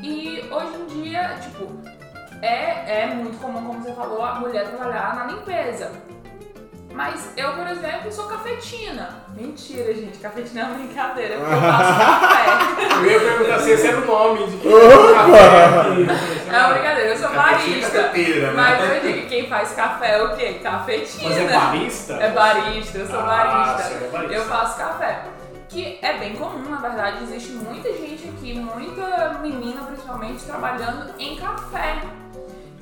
E 0.02 0.48
hoje 0.50 0.76
em 0.76 0.86
dia, 0.86 1.38
tipo, 1.40 1.66
é, 2.42 3.02
é 3.02 3.14
muito 3.14 3.38
comum, 3.38 3.64
como 3.64 3.82
você 3.82 3.92
falou, 3.94 4.22
a 4.22 4.40
mulher 4.40 4.68
trabalhar 4.68 5.14
na 5.14 5.26
limpeza. 5.26 5.90
Mas 6.98 7.30
eu, 7.36 7.52
por 7.52 7.64
exemplo, 7.68 8.10
sou 8.12 8.26
cafetina. 8.26 9.22
Mentira, 9.36 9.94
gente. 9.94 10.18
Cafetina 10.18 10.62
é 10.62 10.64
uma 10.64 10.74
brincadeira, 10.74 11.36
porque 11.38 11.54
eu 11.54 11.60
faço 11.70 11.94
café. 12.00 12.96
Eu 12.98 13.04
ia 13.06 13.20
perguntar 13.20 13.58
se 13.60 13.70
esse 13.70 13.86
era 13.86 13.98
o 13.98 14.04
nome 14.04 14.46
de 14.48 14.56
quem 14.56 14.72
É 14.72 16.58
uma 16.58 16.68
brincadeira, 16.72 17.10
eu 17.10 17.16
sou 17.16 17.28
Cafetina, 17.30 17.70
barista. 17.76 18.02
cafeteira, 18.02 18.46
né? 18.48 18.52
Mas 18.56 18.90
eu 19.04 19.12
digo, 19.12 19.28
quem 19.28 19.48
faz 19.48 19.70
café 19.74 20.18
é 20.18 20.22
o 20.24 20.36
quê? 20.36 20.54
Cafetina. 20.60 21.28
Mas 21.28 21.38
é 21.38 21.46
barista? 21.56 22.12
É 22.14 22.30
barista, 22.32 22.98
eu 22.98 23.06
sou 23.06 23.20
Ah, 23.20 23.22
barista. 23.22 23.82
você 23.88 24.04
é 24.04 24.08
barista. 24.08 24.34
Eu 24.34 24.44
faço 24.46 24.78
café. 24.78 25.22
Que 25.68 25.98
é 26.02 26.18
bem 26.18 26.34
comum, 26.34 26.68
na 26.68 26.78
verdade, 26.78 27.22
existe 27.22 27.52
muita 27.52 27.92
gente 27.92 28.28
aqui, 28.28 28.54
muita 28.58 29.38
menina 29.40 29.82
principalmente, 29.82 30.42
trabalhando 30.44 31.14
em 31.16 31.36
café. 31.36 32.00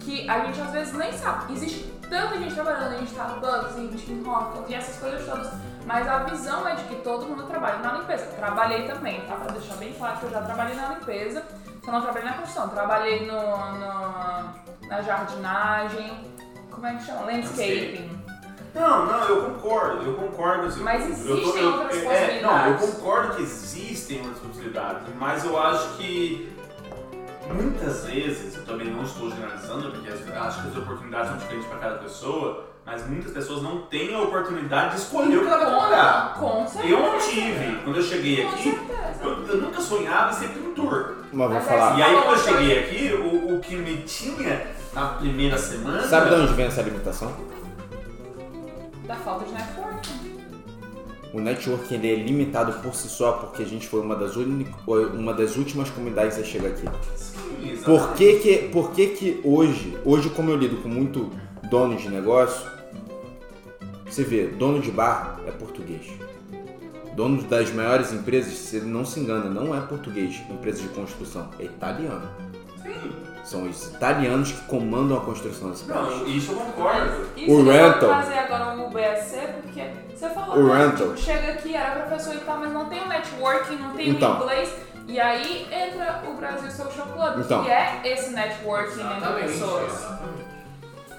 Que 0.00 0.26
a 0.30 0.38
gente 0.38 0.58
às 0.60 0.70
vezes 0.70 0.94
nem 0.94 1.12
sabe. 1.12 1.52
Existe 1.52 1.92
tanta 2.08 2.38
gente 2.38 2.54
trabalhando 2.54 3.00
em 3.00 3.04
Starbucks, 3.04 3.76
em 3.78 3.88
Tim 3.88 4.24
Hortons 4.26 4.68
e 4.68 4.74
essas 4.74 4.96
coisas 4.98 5.24
todas. 5.26 5.50
Mas 5.84 6.08
a 6.08 6.18
visão 6.24 6.66
é 6.66 6.74
de 6.74 6.82
que 6.84 6.96
todo 6.96 7.26
mundo 7.26 7.44
trabalha 7.44 7.78
na 7.78 7.92
limpeza. 7.98 8.26
Trabalhei 8.36 8.86
também, 8.88 9.20
tá? 9.22 9.36
Pra 9.36 9.52
deixar 9.52 9.76
bem 9.76 9.92
claro 9.92 10.18
que 10.18 10.24
eu 10.24 10.30
já 10.30 10.42
trabalhei 10.42 10.74
na 10.74 10.88
limpeza. 10.94 11.44
Só 11.84 11.92
não 11.92 12.00
trabalhei 12.02 12.28
na 12.28 12.36
construção. 12.36 12.68
Trabalhei 12.70 13.26
no, 13.26 13.34
no- 13.40 14.88
na 14.88 15.02
jardinagem. 15.02 16.32
Como 16.70 16.86
é 16.86 16.94
que 16.94 17.04
chama? 17.04 17.26
Landscaping. 17.26 18.16
Não, 18.74 19.06
não, 19.06 19.24
eu 19.28 19.50
concordo, 19.52 20.02
eu 20.04 20.14
concordo. 20.16 20.66
Assim, 20.66 20.82
Mas 20.82 21.02
eu 21.26 21.36
existem 21.38 21.64
outras 21.64 21.96
é, 21.96 22.42
Não, 22.42 22.66
eu 22.66 22.74
possibilidades. 22.74 22.90
concordo 22.94 23.34
que 23.36 23.42
existem 23.42 24.18
outras 24.18 24.38
possibilidades, 24.40 25.02
mas 25.18 25.44
eu 25.44 25.58
acho 25.58 25.96
que 25.96 26.54
muitas 27.52 28.04
vezes, 28.06 28.56
eu 28.56 28.64
também 28.64 28.88
não 28.90 29.02
estou 29.02 29.30
generalizando, 29.30 29.90
porque 29.90 30.08
as- 30.10 30.36
acho 30.46 30.62
que 30.62 30.68
as 30.68 30.76
oportunidades 30.76 31.28
são 31.30 31.38
diferentes 31.38 31.66
para 31.68 31.78
cada 31.78 31.94
pessoa, 31.98 32.64
mas 32.84 33.06
muitas 33.08 33.32
pessoas 33.32 33.62
não 33.62 33.82
têm 33.82 34.14
a 34.14 34.20
oportunidade 34.20 34.94
de 34.94 35.00
escolher 35.02 35.36
o 35.38 35.40
que 35.42 35.46
ela 35.46 35.56
vai 35.58 35.66
trabalhar. 35.66 36.34
Com 36.38 36.66
certeza. 36.66 36.94
Eu 36.94 37.00
não 37.00 37.18
tive. 37.18 37.76
Quando 37.84 37.96
eu 37.96 38.02
cheguei 38.02 38.42
Com 38.44 38.48
aqui, 38.50 38.78
eu, 39.22 39.46
eu 39.48 39.56
nunca 39.60 39.80
sonhava 39.80 40.30
em 40.30 40.34
ser 40.34 40.48
pintor. 40.48 41.16
Mas 41.32 41.50
vou 41.50 41.60
falar. 41.60 41.98
E 41.98 42.02
aí, 42.02 42.12
quando 42.14 42.30
eu 42.30 42.38
cheguei 42.38 42.78
aqui, 42.78 43.12
o, 43.14 43.56
o 43.56 43.60
que 43.60 43.76
me 43.76 44.02
tinha 44.02 44.66
na 44.92 45.06
primeira 45.08 45.58
semana. 45.58 46.02
Sabe 46.02 46.28
de 46.30 46.34
onde 46.36 46.52
vem 46.54 46.66
essa 46.66 46.82
limitação? 46.82 47.32
Da 49.06 49.14
falta 49.16 49.44
de 49.44 49.52
networking. 49.52 50.25
O 51.32 51.40
network 51.40 51.92
ele 51.92 52.10
é 52.10 52.14
limitado 52.14 52.72
por 52.80 52.94
si 52.94 53.08
só 53.08 53.32
porque 53.32 53.62
a 53.62 53.66
gente 53.66 53.86
foi 53.88 54.00
uma 54.00 54.16
das, 54.16 54.34
uma 54.36 55.34
das 55.34 55.56
últimas 55.56 55.90
comunidades 55.90 56.38
a 56.38 56.44
chegar 56.44 56.68
aqui. 56.68 56.86
Sim. 57.16 57.76
Por 57.84 58.14
que 58.14 58.36
que, 58.36 58.56
por 58.68 58.92
que 58.92 59.08
que 59.08 59.40
hoje, 59.44 59.96
hoje 60.04 60.30
como 60.30 60.50
eu 60.50 60.56
lido 60.56 60.76
com 60.82 60.88
muito 60.88 61.30
dono 61.68 61.96
de 61.96 62.08
negócio, 62.08 62.70
você 64.08 64.22
vê, 64.22 64.46
dono 64.46 64.80
de 64.80 64.90
bar 64.90 65.40
é 65.46 65.50
português. 65.50 66.06
Dono 67.14 67.42
das 67.42 67.72
maiores 67.72 68.12
empresas, 68.12 68.52
se 68.54 68.76
ele 68.76 68.86
não 68.86 69.04
se 69.04 69.18
engana, 69.20 69.50
não 69.50 69.74
é 69.74 69.80
português, 69.80 70.42
empresa 70.50 70.82
de 70.82 70.88
construção, 70.88 71.50
é 71.58 71.64
italiano. 71.64 72.28
São 73.46 73.62
os 73.62 73.86
italianos 73.94 74.50
que 74.50 74.60
comandam 74.62 75.18
a 75.18 75.20
construção 75.20 75.70
desse 75.70 75.84
país. 75.84 76.00
Não, 76.16 76.26
isso 76.26 76.50
eu 76.52 76.56
concordo. 76.56 77.28
Isso 77.36 77.52
O 77.52 77.64
rental. 77.64 78.08
trazer 78.08 78.38
agora 78.38 78.76
o 78.76 78.90
BSC, 78.90 79.36
porque 79.62 79.82
você 80.12 80.28
falou, 80.30 80.56
O 80.56 80.68
né, 80.68 80.78
rental. 80.86 81.06
tipo, 81.14 81.18
chega 81.18 81.52
aqui, 81.52 81.74
era 81.76 82.00
professor 82.00 82.34
e 82.34 82.38
tal, 82.38 82.58
mas 82.58 82.72
não 82.72 82.86
tem 82.86 83.00
o 83.04 83.08
networking, 83.08 83.76
não 83.76 83.92
tem 83.94 84.08
Então. 84.10 84.32
o 84.40 84.42
inglês. 84.42 84.74
E 85.06 85.20
aí 85.20 85.68
entra 85.70 86.24
o 86.28 86.34
Brasil 86.34 86.68
Social 86.72 87.06
Club, 87.06 87.38
Então. 87.44 87.62
que 87.62 87.70
é 87.70 88.00
esse 88.04 88.30
networking 88.30 89.00
entre 89.00 89.42
pessoas. 89.46 90.06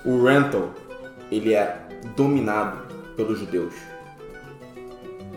O 0.03 0.25
rental, 0.25 0.69
ele 1.32 1.53
é 1.53 1.78
dominado 2.13 2.80
pelos 3.15 3.39
judeus. 3.39 3.73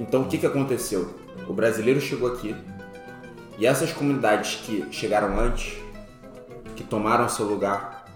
Então 0.00 0.22
o 0.22 0.24
que, 0.26 0.38
que 0.38 0.46
aconteceu? 0.46 1.14
O 1.46 1.52
brasileiro 1.52 2.00
chegou 2.00 2.32
aqui 2.32 2.56
e 3.58 3.66
essas 3.66 3.92
comunidades 3.92 4.56
que 4.64 4.84
chegaram 4.90 5.38
antes, 5.38 5.76
que 6.80 6.84
tomaram 6.84 7.28
seu 7.28 7.44
lugar, 7.44 8.06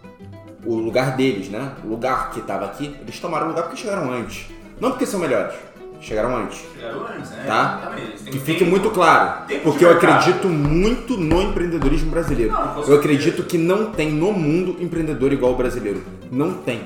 o 0.65 0.75
lugar 0.77 1.17
deles, 1.17 1.51
né? 1.51 1.73
O 1.85 1.89
lugar 1.89 2.31
que 2.31 2.41
estava 2.41 2.65
aqui, 2.65 2.97
eles 2.99 3.21
tomaram 3.21 3.47
o 3.47 3.49
lugar 3.51 3.65
porque 3.65 3.77
chegaram 3.77 4.11
antes. 4.11 4.47
Não 4.81 4.91
porque 4.91 5.05
são 5.05 5.21
melhores, 5.21 5.55
chegaram 6.01 6.35
antes. 6.35 6.65
Chegaram 6.75 7.07
antes, 7.07 7.31
né? 7.31 7.45
Tá? 7.47 7.93
Que 8.25 8.39
fique 8.39 8.65
muito 8.65 8.91
claro, 8.91 9.43
porque 9.63 9.85
eu 9.85 9.91
acredito 9.91 10.49
muito 10.49 11.19
no 11.19 11.43
empreendedorismo 11.43 12.11
brasileiro. 12.11 12.53
Não, 12.53 12.85
Eu 12.85 12.97
acredito 12.97 13.43
que 13.43 13.59
não 13.59 13.93
tem 13.93 14.11
no 14.11 14.33
mundo 14.33 14.83
empreendedor 14.83 15.31
igual 15.31 15.53
o 15.53 15.57
brasileiro. 15.57 16.03
Não 16.33 16.55
tem. 16.55 16.81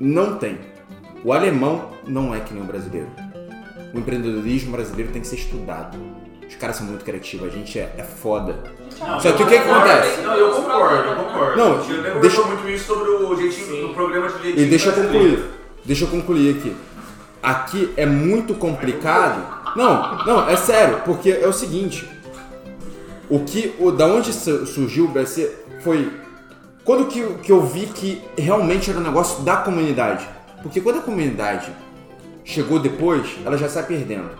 Não 0.00 0.36
tem. 0.38 0.58
O 1.24 1.32
alemão 1.32 1.90
não 2.04 2.34
é 2.34 2.40
que 2.40 2.52
nem 2.52 2.64
o 2.64 2.66
brasileiro. 2.66 3.06
O 3.94 3.98
empreendedorismo 3.98 4.72
brasileiro 4.72 5.12
tem 5.12 5.22
que 5.22 5.28
ser 5.28 5.36
estudado. 5.36 5.96
Os 6.48 6.56
caras 6.56 6.76
são 6.76 6.86
muito 6.86 7.04
criativos, 7.04 7.46
a 7.46 7.50
gente 7.50 7.78
é, 7.78 7.94
é 7.96 8.02
foda. 8.02 8.81
Não, 9.06 9.20
Só 9.20 9.32
que 9.32 9.42
eu 9.42 9.46
o 9.46 9.48
que 9.48 9.58
que 9.58 9.68
acontece? 9.70 10.20
Não, 10.22 10.34
eu 10.34 10.50
concordo, 10.52 11.08
eu 11.08 11.16
concordo. 11.16 11.56
Não, 11.58 11.84
Gil 11.84 12.20
deixa- 12.20 12.42
muito 12.42 12.68
isso 12.68 12.84
sobre 12.94 13.10
o 13.10 13.36
jeitinho, 13.36 13.90
o 13.90 13.94
programa 13.94 14.28
de 14.28 14.42
jeitinho 14.42 14.66
E 14.66 14.70
deixa 14.70 14.88
eu 14.90 14.92
concluir. 14.94 15.44
Deixa 15.84 16.04
eu 16.04 16.08
concluir 16.08 16.56
aqui. 16.56 16.76
Aqui 17.42 17.92
é 17.96 18.06
muito 18.06 18.54
complicado. 18.54 19.60
Não, 19.76 20.24
não, 20.24 20.48
é 20.48 20.56
sério, 20.56 21.00
porque 21.04 21.30
é 21.30 21.46
o 21.48 21.52
seguinte. 21.52 22.08
O 23.28 23.40
que, 23.40 23.74
o, 23.78 23.90
da 23.90 24.06
onde 24.06 24.32
su- 24.32 24.66
surgiu 24.66 25.06
o 25.06 25.08
BSC 25.08 25.50
foi 25.82 26.12
quando 26.84 27.06
que, 27.06 27.18
eu- 27.20 27.34
que 27.42 27.50
eu 27.50 27.60
vi 27.62 27.86
que 27.86 28.22
realmente 28.38 28.90
era 28.90 28.98
um 29.00 29.02
negócio 29.02 29.42
da 29.42 29.56
comunidade. 29.56 30.28
Porque 30.62 30.80
quando 30.80 30.98
a 30.98 31.02
comunidade 31.02 31.72
chegou 32.44 32.78
depois, 32.78 33.26
ela 33.44 33.56
já 33.58 33.68
sai 33.68 33.82
perdendo. 33.84 34.30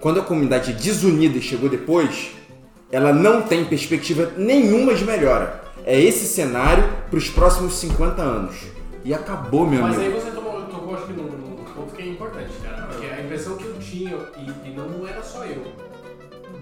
Quando 0.00 0.18
a 0.20 0.22
comunidade 0.22 0.72
desunida 0.72 1.40
chegou 1.40 1.68
depois, 1.68 2.30
ela 2.90 3.12
não 3.12 3.42
tem 3.42 3.64
perspectiva 3.64 4.32
nenhuma 4.36 4.94
de 4.94 5.04
melhora. 5.04 5.62
É 5.84 5.98
esse 6.00 6.26
cenário 6.26 6.84
para 7.10 7.18
os 7.18 7.28
próximos 7.30 7.74
50 7.74 8.20
anos. 8.22 8.56
E 9.04 9.14
acabou, 9.14 9.66
meu 9.66 9.82
Mas 9.82 9.98
aí 9.98 10.06
amigo. 10.06 10.20
você 10.20 10.30
tocou, 10.32 10.62
tocou 10.62 10.94
acho 10.96 11.06
que 11.06 11.12
num, 11.12 11.24
num 11.24 11.56
ponto 11.64 11.94
que 11.94 12.02
é 12.02 12.06
importante, 12.06 12.50
cara. 12.62 12.86
Porque 12.88 13.06
a 13.06 13.20
impressão 13.22 13.56
que 13.56 13.64
eu 13.64 13.74
tinha, 13.78 14.10
e, 14.36 14.68
e 14.68 14.74
não 14.74 15.06
era 15.06 15.22
só 15.22 15.44
eu, 15.44 15.62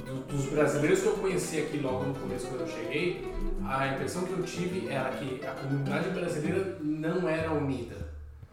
do- 0.07 0.37
dos 0.37 0.47
brasileiros 0.47 1.01
que 1.01 1.07
eu 1.07 1.12
conheci 1.14 1.59
aqui 1.59 1.79
logo 1.79 2.05
no 2.05 2.14
começo 2.14 2.47
quando 2.49 2.61
eu 2.62 2.66
cheguei, 2.68 3.25
a 3.66 3.89
impressão 3.89 4.25
que 4.25 4.33
eu 4.33 4.43
tive 4.43 4.89
era 4.91 5.09
que 5.11 5.41
a 5.47 5.53
comunidade 5.53 6.11
brasileira 6.11 6.77
não 6.83 7.27
era 7.27 7.51
unida. 7.53 7.97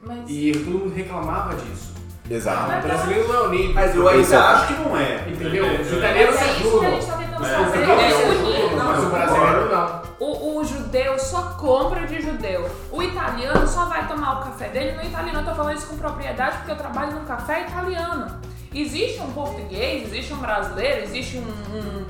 Mas 0.01 0.29
E 0.29 0.51
todo 0.53 0.79
mundo 0.79 0.93
reclamava 0.93 1.55
disso. 1.55 1.93
Exato. 2.35 2.71
O 2.77 2.81
brasileiro 2.81 3.27
não 3.27 3.35
é 3.35 3.47
unido. 3.47 3.73
Mas 3.73 3.95
eu 3.95 4.09
é 4.09 4.13
ainda 4.13 4.49
acho 4.49 4.67
que 4.67 4.73
não 4.81 4.97
é. 4.97 5.25
Entendeu? 5.29 5.65
É, 5.65 5.81
Os 5.81 5.91
é. 5.91 5.95
italianos 5.97 6.35
se 6.35 6.43
é 6.43 6.47
isso 6.47 6.61
que 6.61 6.63
a 6.63 6.69
ajudam. 6.69 6.91
gente 6.91 7.05
tá 7.05 7.17
tentando 7.17 7.45
É, 7.45 7.59
Os 7.59 7.65
fazer, 7.65 7.83
italianos 7.83 8.13
se 8.13 8.21
é 8.21 8.27
ajudam, 8.29 8.45
unir. 8.45 8.75
mas 8.75 9.03
o 9.03 9.09
brasileiro 9.09 9.75
não. 9.75 10.01
O, 10.19 10.59
o 10.59 10.63
judeu 10.63 11.19
só 11.19 11.41
compra 11.59 12.05
de 12.07 12.21
judeu. 12.21 12.69
O 12.91 13.01
italiano 13.03 13.67
só 13.67 13.85
vai 13.85 14.07
tomar 14.07 14.39
o 14.39 14.43
café 14.43 14.69
dele 14.69 14.91
no 14.97 15.03
italiano. 15.03 15.39
Eu 15.39 15.45
tô 15.45 15.55
falando 15.55 15.77
isso 15.77 15.87
com 15.87 15.97
propriedade 15.97 16.57
porque 16.57 16.71
eu 16.71 16.75
trabalho 16.77 17.13
num 17.13 17.25
café 17.25 17.61
italiano. 17.67 18.39
Existe 18.73 19.19
um 19.21 19.31
português, 19.33 20.03
existe 20.07 20.33
um 20.33 20.37
brasileiro, 20.37 21.03
existe 21.03 21.37
um, 21.37 21.41
um 21.75 22.05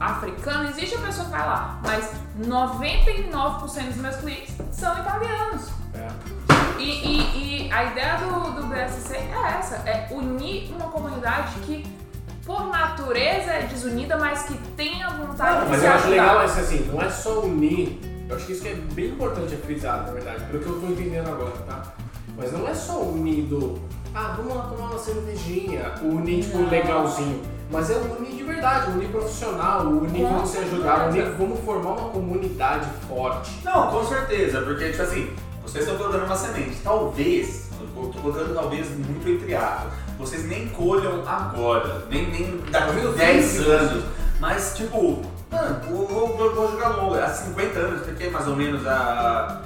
africano, 0.00 0.68
existe 0.70 0.96
a 0.96 0.98
pessoa 1.00 1.26
que 1.26 1.30
vai 1.30 1.46
lá. 1.46 1.78
Mas 1.84 2.10
99% 2.40 3.86
dos 3.88 3.96
meus 3.96 4.16
clientes 4.16 4.54
são 4.72 4.92
italianos. 4.98 5.68
E, 6.80 7.06
e- 7.06 7.66
e 7.68 7.72
a 7.72 7.84
ideia 7.84 8.16
do, 8.16 8.52
do 8.60 8.66
BSC 8.66 9.14
é 9.16 9.58
essa, 9.58 9.76
é 9.88 10.08
unir 10.10 10.70
uma 10.74 10.90
comunidade 10.90 11.58
que, 11.60 11.84
por 12.44 12.66
natureza, 12.68 13.50
é 13.52 13.62
desunida, 13.66 14.16
mas 14.16 14.42
que 14.44 14.54
tem 14.76 15.02
a 15.02 15.10
vontade 15.10 15.56
Não, 15.58 15.64
de 15.64 15.70
mas 15.70 15.80
se 15.80 15.86
eu 15.86 15.92
acho 15.92 16.08
legal 16.08 16.44
esse 16.44 16.60
assim, 16.60 16.90
não 16.92 17.00
é 17.02 17.10
só 17.10 17.40
unir. 17.40 17.98
Eu 18.28 18.36
acho 18.36 18.46
que 18.46 18.52
isso 18.52 18.62
que 18.62 18.68
é 18.68 18.74
bem 18.74 19.06
importante 19.06 19.56
frisar, 19.56 20.04
na 20.06 20.12
verdade, 20.12 20.44
pelo 20.44 20.62
que 20.62 20.68
eu 20.68 20.80
tô 20.80 20.86
entendendo 20.86 21.28
agora, 21.28 21.50
tá? 21.66 21.82
Mas 22.36 22.52
não 22.52 22.66
é 22.68 22.74
só 22.74 23.00
unir 23.00 23.42
do. 23.42 23.80
Ah, 24.14 24.34
vamos 24.36 24.54
lá 24.56 24.62
tomar 24.64 24.90
uma 24.90 24.98
cervejinha, 24.98 25.92
unir 26.02 26.42
tipo 26.44 26.58
legalzinho. 26.68 27.42
Mas 27.70 27.88
é 27.90 27.94
unir 27.96 28.32
de 28.34 28.42
verdade, 28.42 28.90
unir 28.90 29.08
profissional, 29.10 29.82
unir 29.86 30.24
vamos 30.26 30.48
se 30.50 30.58
ajudar, 30.58 31.08
unir 31.10 31.24
vamos 31.38 31.60
formar 31.60 31.90
uma 31.90 32.08
comunidade 32.10 32.88
forte. 33.08 33.50
Não, 33.64 33.90
com 33.92 34.04
certeza, 34.04 34.60
porque, 34.62 34.90
tipo 34.90 35.02
assim, 35.02 35.30
vocês 35.70 35.84
estão 35.84 35.96
colocando 35.98 36.24
uma 36.26 36.36
semente. 36.36 36.76
Talvez, 36.82 37.68
eu 37.80 38.08
tô 38.12 38.18
colocando 38.20 38.54
talvez 38.54 38.88
muito 38.90 39.28
entre 39.28 39.54
aspas, 39.54 39.92
vocês 40.18 40.44
nem 40.46 40.68
colham 40.68 41.22
agora, 41.26 42.04
nem, 42.10 42.30
nem 42.30 42.56
daqui 42.70 42.98
a 43.00 43.10
10 43.12 43.44
físicos. 43.46 43.68
anos, 43.72 44.04
mas, 44.38 44.74
tipo, 44.76 45.22
mano, 45.50 45.80
vou, 45.88 46.06
vou, 46.06 46.54
vou- 46.54 46.70
jogar 46.70 46.88
longo, 46.96 47.14
há 47.14 47.28
50 47.28 47.78
anos, 47.78 48.02
porque 48.06 48.28
mais 48.28 48.46
ou 48.48 48.56
menos 48.56 48.86
a, 48.86 49.62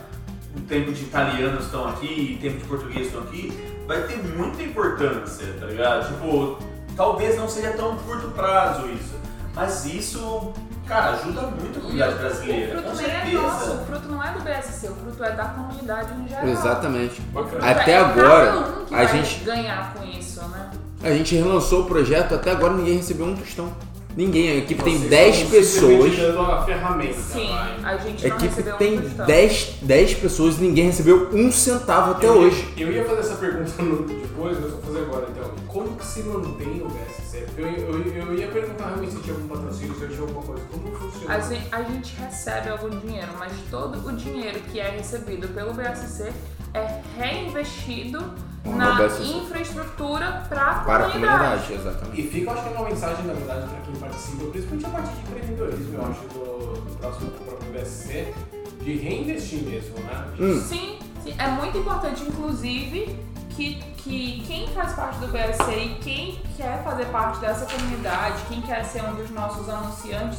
o 0.57 0.61
tempo 0.61 0.93
de 0.93 1.03
italianos 1.05 1.65
estão 1.65 1.89
aqui 1.89 2.07
e 2.07 2.39
tempo 2.41 2.59
de 2.59 2.65
português 2.67 3.07
estão 3.07 3.23
aqui, 3.23 3.53
vai 3.87 4.03
ter 4.03 4.17
muita 4.37 4.63
importância, 4.63 5.47
tá 5.59 5.67
ligado? 5.67 6.09
Tipo, 6.09 6.59
talvez 6.97 7.37
não 7.37 7.49
seja 7.49 7.73
tão 7.73 7.97
curto 7.99 8.29
prazo 8.29 8.89
isso, 8.89 9.15
mas 9.55 9.85
isso 9.87 10.53
cara, 10.87 11.11
ajuda 11.13 11.41
muito 11.43 11.79
a 11.79 11.83
comunidade 11.83 12.15
brasileira. 12.17 12.79
O 12.79 12.83
Com 12.83 12.91
fruto 12.91 13.03
nem 13.09 13.35
é 13.37 13.41
nosso, 13.43 13.73
o 13.73 13.85
fruto 13.87 14.09
não 14.09 14.23
é 14.25 14.33
do 14.33 14.41
BSC, 14.41 14.89
o 14.89 14.95
fruto 14.97 15.25
é 15.25 15.31
da 15.33 15.45
comunidade 15.47 16.09
em 16.21 16.29
geral. 16.29 16.47
Exatamente. 16.49 17.21
Bacana. 17.23 17.67
É 17.67 17.71
Até 17.73 17.99
cada 17.99 18.09
agora, 18.09 18.59
um 18.59 18.85
que 18.85 18.95
a 18.95 18.99
vai 18.99 19.07
gente- 19.09 19.45
ganhar 19.45 19.95
com 19.95 20.05
isso, 20.05 20.41
né? 20.49 20.71
A 21.03 21.11
gente 21.11 21.35
relançou 21.35 21.83
o 21.83 21.85
projeto, 21.87 22.35
até 22.35 22.51
agora 22.51 22.73
ninguém 22.75 22.97
recebeu 22.97 23.27
um 23.27 23.37
tostão. 23.37 23.71
Ninguém. 24.17 24.51
A 24.51 24.55
equipe 24.57 24.83
tem 24.83 24.97
Vocês 24.99 25.11
10 25.11 25.35
estão 25.37 25.51
pessoas. 25.51 25.91
simplesmente 25.93 26.21
dando 26.21 26.41
a 26.43 26.65
ferramenta, 26.65 27.15
Sim, 27.15 27.51
a 27.83 27.97
gente 27.97 28.25
A 28.27 28.29
não 28.29 28.37
equipe 28.37 28.49
recebeu 28.51 28.77
tem 28.77 28.99
um 28.99 29.03
tostão. 29.03 29.27
10, 29.27 29.75
10 29.83 30.15
pessoas 30.15 30.59
e 30.59 30.61
ninguém 30.61 30.87
recebeu 30.87 31.31
um 31.33 31.51
centavo 31.51 32.13
até 32.13 32.29
eu 32.29 32.35
hoje. 32.39 32.69
Ia, 32.77 32.87
eu 32.87 32.93
ia 32.93 33.05
fazer 33.05 33.21
essa 33.21 33.35
pergunta 33.37 33.83
no- 33.83 34.03
depois, 34.07 34.57
mas 34.61 34.65
eu 34.65 34.71
vou 34.71 34.81
fazer 34.83 34.99
agora. 35.01 35.27
Então, 35.31 35.51
como 35.67 35.97
que 35.97 36.07
se 36.07 36.21
mantém 36.23 36.83
o 36.83 36.89
BSC? 36.89 37.45
Eu, 37.57 37.67
eu, 37.67 38.07
eu 38.29 38.35
ia 38.39 38.49
perguntar 38.49 38.87
realmente 38.87 39.13
se 39.15 39.21
tinha 39.21 39.35
algum 39.35 39.49
patrocínio, 39.49 39.95
se 39.99 40.07
tinha 40.07 40.21
alguma 40.21 40.43
coisa. 40.43 40.63
Como 40.71 40.97
funciona? 40.97 41.35
A 41.35 41.41
gente, 41.41 41.67
a 41.73 41.83
gente 41.83 42.15
recebe 42.17 42.69
algum 42.69 42.91
dinheiro, 42.91 43.29
mas 43.39 43.53
todo 43.71 44.07
o 44.09 44.13
dinheiro 44.13 44.61
que 44.71 44.79
é 44.81 44.91
recebido 44.91 45.49
pelo 45.49 45.73
BSC 45.73 46.33
é 46.73 47.01
reinvestido 47.19 48.23
No 48.65 48.77
na 48.77 48.95
BSC. 48.95 49.23
infraestrutura 49.25 50.45
para 50.49 50.63
a 50.71 50.75
Para 50.85 51.07
a 51.07 51.11
comunidade. 51.11 51.63
comunidade, 51.67 51.73
exatamente. 51.75 52.21
E 52.21 52.29
fica, 52.31 52.53
acho 52.53 52.63
que 52.63 52.69
uma 52.75 52.85
mensagem, 52.89 53.25
na 53.27 53.33
verdade, 53.35 53.69
para 53.69 53.81
quem 53.81 53.95
participa, 53.97 54.45
principalmente 54.47 54.87
a 54.87 54.89
parte 54.89 55.15
de 55.15 55.21
empreendedorismo, 55.21 55.95
eu 55.95 56.05
acho, 56.07 56.21
do, 56.29 56.81
do 56.81 56.97
próximo 56.99 57.31
próprio 57.33 57.73
BSC, 57.73 58.35
de 58.81 58.97
reinvestir 58.97 59.63
mesmo, 59.65 59.95
né? 60.01 60.25
Hum. 60.41 60.61
Sim, 60.61 60.99
sim, 61.23 61.35
é 61.39 61.49
muito 61.49 61.77
importante, 61.79 62.23
inclusive, 62.23 63.19
que, 63.51 63.75
que 63.99 64.45
quem 64.47 64.67
faz 64.69 64.93
parte 64.95 65.19
do 65.19 65.29
BSC 65.29 65.71
e 65.71 65.95
quem 66.03 66.41
quer 66.57 66.83
fazer 66.83 67.05
parte 67.07 67.39
dessa 67.41 67.67
comunidade, 67.67 68.43
quem 68.49 68.61
quer 68.63 68.85
ser 68.85 69.03
um 69.05 69.15
dos 69.15 69.31
nossos 69.31 69.69
anunciantes, 69.69 70.39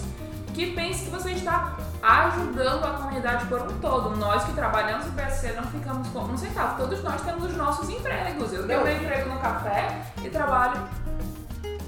que 0.56 0.72
pense 0.72 1.04
que 1.04 1.12
você 1.12 1.32
está 1.32 1.78
ajudando 2.02 2.86
a 2.86 2.92
comunidade 2.92 3.46
por 3.48 3.62
um 3.62 3.78
todo. 3.80 4.16
Nós 4.16 4.46
que 4.46 4.54
trabalhamos 4.54 5.06
no 5.06 5.12
BSC 5.12 5.52
não 5.52 5.64
ficamos 5.64 6.08
com 6.08 6.20
um 6.20 6.38
centavo. 6.38 6.82
Todos 6.82 7.04
nós 7.04 7.22
temos 7.22 7.44
os 7.44 7.58
nossos 7.58 7.90
empregos. 7.90 8.54
Eu 8.54 8.66
tenho 8.66 8.84
meu 8.84 8.96
emprego 8.96 9.30
no 9.30 9.40
café 9.40 10.02
e 10.24 10.30
trabalho 10.30 10.82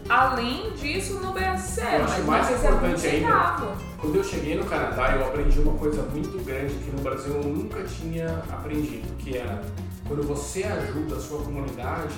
além 0.09 0.71
disso 0.73 1.19
no 1.19 1.33
BSC, 1.33 1.81
Eu 1.81 2.03
acho 2.03 2.23
mas 2.23 2.25
mais 2.25 2.49
um 2.49 2.55
importante 2.55 3.07
ainda-. 3.07 3.77
Quando 3.99 4.15
eu 4.15 4.23
cheguei 4.23 4.55
no 4.55 4.65
Canadá, 4.65 5.15
eu 5.15 5.25
aprendi 5.27 5.59
uma 5.59 5.77
coisa 5.77 6.01
muito 6.03 6.43
grande 6.45 6.73
que 6.75 6.91
no 6.91 7.01
Brasil 7.01 7.33
eu 7.35 7.43
nunca 7.43 7.83
tinha 7.83 8.43
aprendido, 8.49 9.15
que 9.17 9.37
era 9.37 9.61
quando 10.07 10.23
você 10.23 10.63
ajuda 10.63 11.15
a 11.15 11.19
sua 11.19 11.41
comunidade, 11.41 12.15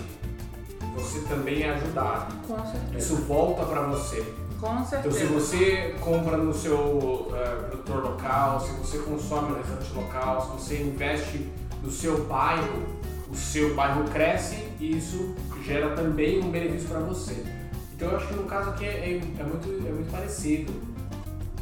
você 0.95 1.21
também 1.21 1.63
é 1.63 1.71
ajudado. 1.71 2.35
Com 2.47 2.63
certeza. 2.65 2.97
Isso 2.97 3.15
volta 3.23 3.65
para 3.65 3.81
você. 3.83 4.48
Com 4.59 4.67
Então, 4.73 4.85
certeza. 4.85 5.19
se 5.19 5.25
você 5.25 5.95
compra 6.01 6.35
no 6.37 6.53
seu 6.53 7.31
eh, 7.33 7.55
produtor 7.69 8.03
local, 8.03 8.59
se 8.59 8.71
você 8.73 8.97
consome 8.99 9.49
no 9.51 9.55
restaurante 9.57 9.93
local, 9.93 10.41
se 10.41 10.47
você 10.51 10.81
investe 10.83 11.49
no 11.81 11.89
seu 11.89 12.25
bairro, 12.25 12.83
o 13.31 13.35
seu 13.35 13.73
bairro 13.73 14.03
cresce 14.05 14.67
e 14.79 14.97
isso 14.97 15.33
gera 15.63 15.91
também 15.95 16.43
um 16.43 16.51
benefício 16.51 16.89
para 16.89 16.99
você. 16.99 17.43
Então, 17.95 18.09
eu 18.09 18.17
acho 18.17 18.27
que 18.27 18.33
no 18.33 18.43
caso 18.43 18.69
aqui 18.71 18.85
é, 18.85 18.89
é- 18.89 19.21
é 19.39 19.43
muito, 19.43 19.67
é 19.87 19.91
muito 19.91 20.11
parecido. 20.11 20.73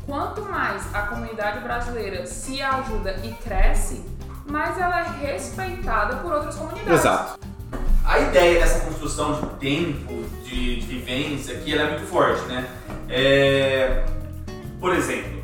Quanto 0.05 0.41
mais 0.43 0.83
a 0.95 1.01
comunidade 1.03 1.59
brasileira 1.59 2.25
se 2.25 2.61
ajuda 2.61 3.17
e 3.23 3.33
cresce, 3.43 4.03
mais 4.49 4.77
ela 4.79 5.01
é 5.01 5.09
respeitada 5.33 6.15
por 6.17 6.31
outras 6.31 6.55
comunidades. 6.55 6.99
Exato. 6.99 7.39
A 8.07 8.19
ideia 8.19 8.59
dessa 8.61 8.79
construção 8.85 9.33
de 9.33 9.45
tempo, 9.59 10.23
de, 10.45 10.79
de 10.79 10.85
vivência, 10.87 11.55
aqui 11.57 11.73
ela 11.73 11.89
é 11.89 11.91
muito 11.97 12.07
forte, 12.09 12.41
né? 12.45 12.65
É, 13.09 14.05
por 14.79 14.93
exemplo, 14.95 15.43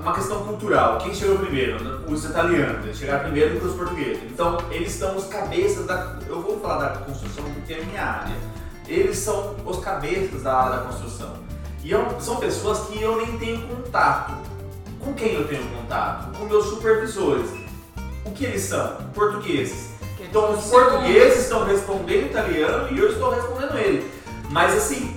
uma 0.00 0.14
questão 0.14 0.44
cultural. 0.44 0.98
Quem 0.98 1.12
chegou 1.12 1.38
primeiro? 1.38 1.76
Os 2.08 2.24
italianos. 2.24 2.96
Chegaram 2.96 3.24
primeiro 3.24 3.58
que 3.58 3.66
os 3.66 3.74
portugueses. 3.74 4.22
Então, 4.30 4.58
eles 4.70 4.92
são 4.92 5.16
os 5.16 5.24
cabeças 5.24 5.86
da... 5.86 6.16
Eu 6.28 6.40
vou 6.40 6.60
falar 6.60 6.88
da 6.88 6.98
construção 7.00 7.42
porque 7.52 7.72
é 7.74 7.82
minha 7.84 8.02
área. 8.04 8.34
Eles 8.86 9.18
são 9.18 9.56
os 9.66 9.80
cabeças 9.80 10.44
da 10.44 10.68
da 10.68 10.78
construção. 10.84 11.34
E 11.82 11.90
eu- 11.90 12.20
são 12.20 12.36
pessoas 12.36 12.78
que 12.88 13.02
eu 13.02 13.16
nem 13.16 13.36
tenho 13.38 13.60
contato. 13.66 14.34
Com 15.00 15.12
quem 15.14 15.34
eu 15.34 15.48
tenho 15.48 15.64
contato? 15.64 16.38
Com 16.38 16.44
meus 16.44 16.66
supervisores. 16.66 17.50
O 18.24 18.30
que 18.30 18.44
eles 18.44 18.62
são? 18.62 18.96
Portugueses. 19.12 19.97
Então 20.28 20.52
os 20.52 20.64
portugueses 20.66 21.44
estão 21.44 21.64
respondendo 21.64 22.26
italiano 22.26 22.88
e 22.90 22.98
eu 22.98 23.10
estou 23.10 23.30
respondendo 23.34 23.78
ele. 23.78 24.10
Mas 24.50 24.74
assim, 24.76 25.16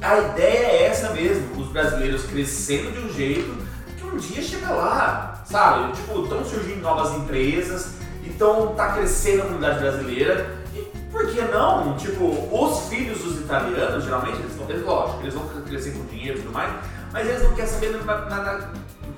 a 0.00 0.18
ideia 0.18 0.66
é 0.66 0.86
essa 0.86 1.10
mesmo, 1.10 1.60
os 1.60 1.68
brasileiros 1.68 2.24
crescendo 2.24 2.92
de 2.92 2.98
um 3.06 3.12
jeito 3.12 3.54
que 3.96 4.04
um 4.06 4.16
dia 4.16 4.42
chega 4.42 4.70
lá, 4.70 5.42
sabe? 5.46 5.92
Tipo, 5.92 6.22
estão 6.24 6.44
surgindo 6.44 6.80
novas 6.82 7.14
empresas, 7.14 7.92
então 8.24 8.74
tá 8.74 8.92
crescendo 8.92 9.42
a 9.42 9.44
comunidade 9.46 9.78
brasileira. 9.80 10.56
E 10.74 10.80
por 11.10 11.26
que 11.30 11.40
não? 11.42 11.96
Tipo, 11.96 12.24
os 12.52 12.88
filhos 12.88 13.18
dos 13.20 13.40
italianos, 13.40 14.04
geralmente, 14.04 14.38
eles 14.40 14.54
vão, 14.56 14.94
lógico, 14.94 15.20
eles 15.22 15.34
vão 15.34 15.46
crescer 15.66 15.92
com 15.92 16.04
dinheiro 16.06 16.38
e 16.38 16.42
tudo 16.42 16.52
mais, 16.52 16.72
mas 17.12 17.28
eles 17.28 17.42
não 17.42 17.54
querem 17.54 17.70
saber 17.70 17.90
na- 18.04 18.04
na- 18.04 18.42
na- 18.42 18.68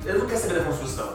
eles 0.05 0.21
não 0.21 0.27
querem 0.27 0.43
saber 0.43 0.55
da 0.61 0.65
construção. 0.65 1.15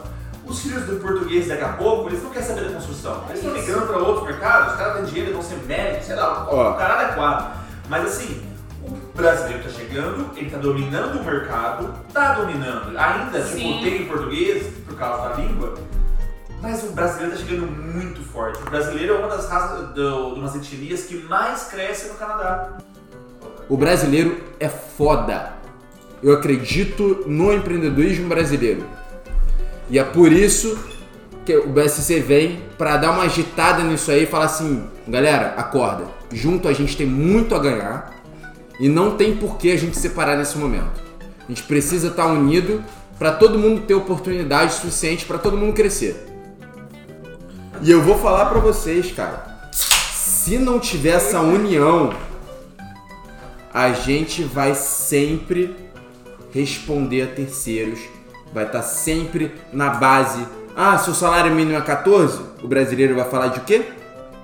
Os 0.52 0.60
filhos 0.60 0.84
do 0.84 0.96
português 0.96 1.48
daqui 1.48 1.64
a 1.64 1.70
pouco, 1.70 2.10
eles 2.10 2.22
não 2.22 2.28
querem 2.28 2.46
saber 2.46 2.64
da 2.66 2.74
construção. 2.74 3.24
Eles 3.30 3.42
estão 3.42 3.54
migrando 3.58 3.86
para 3.86 3.96
outros 3.96 4.26
mercados, 4.26 4.72
os 4.72 4.78
caras 4.78 4.96
têm 4.96 5.04
dinheiro, 5.06 5.32
vão 5.32 5.42
ser 5.42 5.56
médicos, 5.66 6.04
sei 6.04 6.14
lá, 6.14 6.44
o 6.44 6.74
cara 6.74 7.00
adequado. 7.00 7.58
Mas 7.88 8.04
assim, 8.04 8.42
o 8.82 8.90
brasileiro 9.16 9.66
está 9.66 9.80
chegando, 9.80 10.30
ele 10.36 10.46
está 10.48 10.58
dominando 10.58 11.20
o 11.20 11.24
mercado, 11.24 11.94
está 12.06 12.34
dominando. 12.34 12.98
Ainda, 12.98 13.40
tipo, 13.40 13.56
Sim. 13.56 13.80
tem 13.82 14.06
português 14.06 14.66
por 14.86 14.94
causa 14.94 15.30
da 15.30 15.36
língua, 15.36 15.72
mas 16.60 16.82
o 16.84 16.88
brasileiro 16.88 17.32
está 17.32 17.46
chegando 17.46 17.66
muito 17.66 18.20
forte. 18.22 18.60
O 18.60 18.68
brasileiro 18.68 19.14
é 19.14 19.18
uma 19.20 19.28
das 19.28 19.48
raças, 19.48 19.88
do, 19.94 20.34
de 20.34 20.38
umas 20.38 20.54
etnias 20.54 21.04
que 21.04 21.16
mais 21.16 21.62
cresce 21.62 22.08
no 22.08 22.14
Canadá. 22.16 22.76
O 23.70 23.76
brasileiro 23.78 24.38
é 24.60 24.68
foda. 24.68 25.54
Eu 26.22 26.34
acredito 26.34 27.24
no 27.26 27.54
empreendedorismo 27.54 28.28
brasileiro. 28.28 28.84
E 29.92 29.98
é 29.98 30.04
por 30.04 30.32
isso 30.32 30.78
que 31.44 31.54
o 31.54 31.68
BSC 31.68 32.20
vem 32.20 32.62
pra 32.78 32.96
dar 32.96 33.10
uma 33.10 33.24
agitada 33.24 33.82
nisso 33.82 34.10
aí 34.10 34.22
e 34.22 34.26
falar 34.26 34.46
assim, 34.46 34.84
galera, 35.06 35.54
acorda. 35.58 36.04
Junto 36.32 36.66
a 36.66 36.72
gente 36.72 36.96
tem 36.96 37.06
muito 37.06 37.54
a 37.54 37.58
ganhar 37.58 38.22
e 38.80 38.88
não 38.88 39.18
tem 39.18 39.36
por 39.36 39.58
que 39.58 39.70
a 39.70 39.76
gente 39.76 39.98
separar 39.98 40.38
nesse 40.38 40.56
momento. 40.56 41.02
A 41.20 41.48
gente 41.48 41.64
precisa 41.64 42.08
estar 42.08 42.24
unido 42.24 42.82
pra 43.18 43.32
todo 43.32 43.58
mundo 43.58 43.82
ter 43.82 43.92
oportunidade 43.92 44.72
suficiente 44.72 45.26
pra 45.26 45.36
todo 45.36 45.58
mundo 45.58 45.74
crescer. 45.74 46.26
E 47.82 47.90
eu 47.90 48.00
vou 48.00 48.16
falar 48.16 48.46
pra 48.46 48.60
vocês, 48.60 49.12
cara, 49.12 49.68
se 49.72 50.56
não 50.56 50.80
tiver 50.80 51.16
essa 51.16 51.40
união, 51.40 52.14
a 53.74 53.92
gente 53.92 54.42
vai 54.42 54.74
sempre 54.74 55.76
responder 56.50 57.22
a 57.22 57.26
terceiros, 57.26 58.00
vai 58.52 58.64
estar 58.64 58.82
sempre 58.82 59.54
na 59.72 59.90
base. 59.90 60.46
Ah, 60.76 60.96
seu 60.98 61.14
salário 61.14 61.52
mínimo 61.54 61.76
é 61.76 61.80
14? 61.80 62.40
O 62.62 62.68
brasileiro 62.68 63.14
vai 63.14 63.24
falar 63.28 63.48
de 63.48 63.58
o 63.60 63.62
quê? 63.62 63.92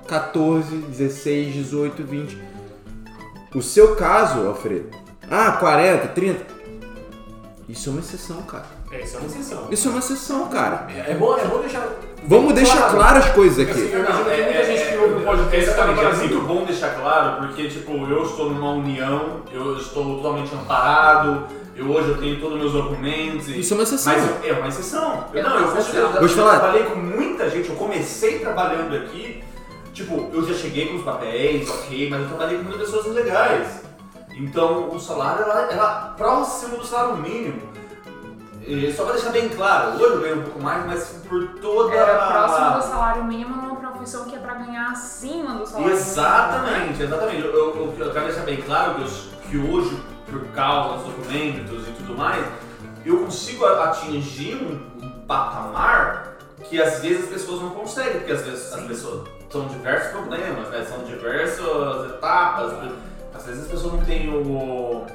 14, 0.07 0.75
16, 0.75 1.53
18, 1.53 2.03
20. 2.03 2.37
O 3.55 3.61
seu 3.61 3.95
caso, 3.95 4.47
Alfredo, 4.47 4.89
ah, 5.29 5.53
40, 5.53 6.07
30. 6.09 6.45
Isso 7.67 7.89
é 7.89 7.91
uma 7.91 7.99
exceção, 7.99 8.41
cara. 8.43 8.65
É, 8.91 9.01
isso 9.01 9.15
é 9.15 9.19
uma 9.19 9.27
exceção. 9.27 9.67
Isso 9.69 9.87
é 9.87 9.91
uma 9.91 9.99
exceção, 9.99 10.47
cara. 10.49 10.87
É 11.07 11.13
bom, 11.13 11.37
é 11.37 11.45
bom 11.45 11.59
deixar. 11.59 11.87
Vamos 12.25 12.53
deixar 12.53 12.91
claro 12.91 13.19
as 13.19 13.29
coisas 13.29 13.69
Assim, 13.69 13.85
aqui. 13.85 13.93
eu 13.93 13.99
imagino 13.99 14.23
que 14.25 14.29
tem 14.31 14.43
muita 14.43 14.65
gente 14.65 14.89
que 14.89 14.97
ouve 14.97 15.13
o 15.13 15.21
podcast 15.25 15.69
que 15.69 15.75
tá 15.77 15.85
no 15.85 15.91
exatamente, 15.93 15.99
é 15.99 16.03
Brasil. 16.09 16.29
muito 16.29 16.47
bom 16.47 16.65
deixar 16.65 16.95
claro, 16.95 17.47
porque 17.47 17.67
tipo, 17.69 17.91
eu 17.91 18.23
estou 18.23 18.49
numa 18.49 18.71
união, 18.73 19.41
eu 19.53 19.77
estou 19.77 20.17
totalmente 20.17 20.53
amparado, 20.53 21.45
eu 21.79 21.89
hoje 21.89 22.09
eu 22.09 22.17
tenho 22.17 22.39
todos 22.39 22.55
os 22.55 22.59
meus 22.61 22.73
documentos. 22.73 23.47
e- 23.47 23.59
Isso 23.59 23.73
é 23.73 23.77
uma 23.77 23.83
exceção. 23.83 24.13
Mas 24.13 24.43
eu- 24.45 24.55
é 24.55 24.59
uma 24.59 24.67
exceção. 24.67 25.25
Eu, 25.33 25.39
É 25.39 25.43
não, 25.43 25.55
eu, 25.57 25.63
com 25.71 25.77
exceção. 25.77 25.83
certeza, 25.93 26.19
Vou 26.19 26.27
te 26.29 26.37
eu 26.37 26.43
falar. 26.43 26.59
trabalhei 26.59 26.83
com 26.83 26.95
muita 26.99 27.49
gente, 27.49 27.69
eu 27.69 27.75
comecei 27.75 28.39
trabalhando 28.39 28.95
aqui, 28.95 29.43
tipo, 29.93 30.29
eu 30.33 30.45
já 30.47 30.53
cheguei 30.53 30.87
com 30.87 30.97
os 30.97 31.03
papéis, 31.03 31.69
ok, 31.69 32.09
mas 32.09 32.21
eu 32.21 32.27
trabalhei 32.27 32.57
com 32.57 32.63
muitas 32.65 32.89
pessoas 32.89 33.07
legais. 33.15 33.81
Então 34.35 34.89
o 34.89 34.99
salário 34.99 35.43
era, 35.43 35.71
era 35.71 36.13
próximo 36.17 36.77
do 36.77 36.85
salário 36.85 37.17
mínimo. 37.17 37.61
E 38.65 38.93
só 38.93 39.03
pra 39.03 39.13
deixar 39.13 39.31
bem 39.31 39.49
claro, 39.49 39.93
hoje 39.95 40.03
eu 40.03 40.19
ganho 40.21 40.39
um 40.39 40.43
pouco 40.43 40.61
mais, 40.61 40.85
mas 40.85 41.05
por 41.27 41.47
toda 41.59 41.95
Era 41.95 42.23
a- 42.23 42.27
próximo 42.27 42.71
do 42.77 42.83
salário 42.83 43.23
mínimo 43.23 43.55
numa 43.55 43.75
profissão 43.77 44.25
que 44.25 44.35
é 44.35 44.39
pra 44.39 44.53
ganhar 44.55 44.91
acima 44.91 45.55
do 45.55 45.65
salário 45.65 45.91
Exatamente, 45.93 47.01
exatamente. 47.01 47.41
Eu, 47.41 47.51
eu, 47.53 47.95
eu 47.97 48.11
quero 48.11 48.25
deixar 48.25 48.41
bem 48.43 48.57
claro 48.57 48.95
que, 48.95 49.01
eu- 49.01 49.39
que 49.49 49.57
hoje, 49.71 49.99
por 50.29 50.45
causa 50.53 50.97
dos 50.97 51.13
documentos 51.13 51.87
e 51.87 51.91
tudo 51.91 52.17
mais, 52.17 52.45
eu 53.05 53.19
consigo 53.19 53.65
atingir 53.65 54.55
um, 54.55 55.05
um 55.05 55.09
patamar 55.25 56.37
que 56.69 56.81
às 56.81 56.99
vezes 56.99 57.23
as 57.23 57.29
pessoas 57.29 57.61
não 57.61 57.71
conseguem, 57.71 58.19
porque 58.19 58.31
às 58.31 58.41
vezes 58.41 58.73
as 58.73 58.83
pessoas 58.83 59.27
são 59.49 59.67
diversos 59.67 60.11
problemas, 60.11 60.69
né? 60.69 60.85
são 60.87 61.03
diversas 61.03 62.11
etapas. 62.11 62.73
Às 63.33 63.45
vezes 63.45 63.63
as 63.63 63.71
pessoas 63.71 63.93
não 63.93 64.01
têm 64.01 64.29
o, 64.29 65.05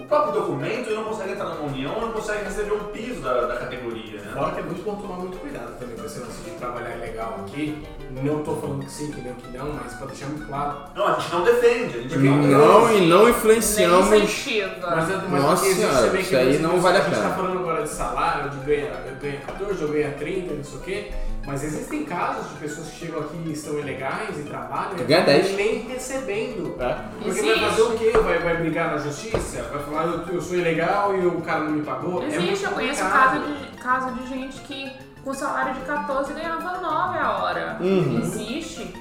o 0.00 0.06
próprio 0.06 0.32
documento 0.40 0.90
não 0.90 1.04
consegue 1.04 1.32
entrar 1.32 1.44
numa 1.46 1.66
união, 1.68 2.00
não 2.00 2.12
consegue 2.12 2.44
receber 2.44 2.72
um 2.72 2.84
piso 2.92 3.20
da, 3.20 3.46
da 3.46 3.56
categoria, 3.56 4.20
né? 4.20 4.30
Fora 4.32 4.52
que 4.52 4.60
é 4.60 4.62
muito 4.62 4.82
bom 4.82 4.96
tomar 4.96 5.16
muito 5.16 5.38
cuidado 5.38 5.78
também 5.78 5.96
com 5.96 6.04
esse 6.04 6.18
lance 6.20 6.40
de 6.42 6.50
trabalhar 6.52 6.96
ilegal 6.96 7.40
aqui. 7.46 7.82
Não 8.10 8.42
tô 8.42 8.56
falando 8.56 8.84
que 8.84 8.90
sim, 8.90 9.10
que 9.12 9.20
não, 9.20 9.34
que 9.34 9.56
não, 9.56 9.72
mas 9.74 9.94
pra 9.94 10.06
deixar 10.06 10.26
muito 10.26 10.46
claro. 10.46 10.78
Não, 10.94 11.06
a 11.06 11.12
gente 11.18 11.32
não 11.32 11.44
defende, 11.44 11.98
a 11.98 12.02
gente 12.02 12.18
Não, 12.18 12.92
e 12.92 13.06
não 13.06 13.20
Nem 13.24 13.30
influenciamos. 13.30 14.06
incentiva. 14.12 14.70
Mas, 14.80 15.08
mas 15.28 15.42
Nossa 15.42 15.64
senhora, 15.64 16.18
isso 16.20 16.28
que 16.28 16.36
aí 16.36 16.58
não 16.58 16.80
vale 16.80 16.96
a 16.98 17.00
A 17.00 17.04
gente 17.04 17.14
pena. 17.14 17.28
tá 17.28 17.34
falando 17.36 17.58
agora 17.58 17.82
de 17.82 17.88
salário, 17.88 18.50
de 18.50 18.56
ganha, 18.66 18.90
ganha 19.20 19.40
14 19.46 19.84
ou 19.84 19.90
ganha 19.90 20.10
30, 20.12 20.54
não 20.54 20.64
sei 20.64 20.78
o 20.78 20.80
quê. 20.82 21.10
Mas 21.46 21.64
existem 21.64 22.04
casos 22.04 22.48
de 22.50 22.56
pessoas 22.56 22.88
que 22.88 22.96
chegam 23.06 23.20
aqui 23.20 23.36
e 23.46 23.52
estão 23.52 23.78
ilegais 23.78 24.38
e 24.38 24.42
trabalham 24.42 24.98
e 24.98 25.04
ganha 25.04 25.22
acabam 25.22 25.42
10. 25.42 25.56
nem 25.56 25.78
recebendo. 25.88 26.76
É. 26.80 26.94
Porque 27.14 27.28
Existe. 27.30 27.58
vai 27.60 27.70
fazer 27.70 27.82
o 27.82 27.98
quê? 27.98 28.10
Vai, 28.22 28.38
vai 28.38 28.56
brigar 28.58 28.90
na 28.92 28.98
justiça? 28.98 29.62
Vai 29.62 29.82
falar 29.82 30.04
eu, 30.06 30.34
eu 30.34 30.40
sou 30.42 30.56
ilegal 30.56 31.16
e 31.16 31.26
o 31.26 31.40
cara 31.40 31.64
não 31.64 31.72
me 31.72 31.82
pagou? 31.82 32.22
é 32.22 32.26
Existe, 32.26 32.44
muito 32.46 32.64
eu 32.64 32.70
conheço 32.72 33.02
caso 33.02 33.40
de, 33.40 33.76
caso 33.78 34.14
de 34.14 34.26
gente 34.28 34.60
que 34.60 34.92
com 35.24 35.34
salário 35.34 35.74
de 35.74 35.80
14 35.80 36.32
ganhava 36.32 36.78
9 36.78 37.18
a 37.18 37.30
hora. 37.42 37.76
Uhum. 37.80 38.20
Existe. 38.20 38.94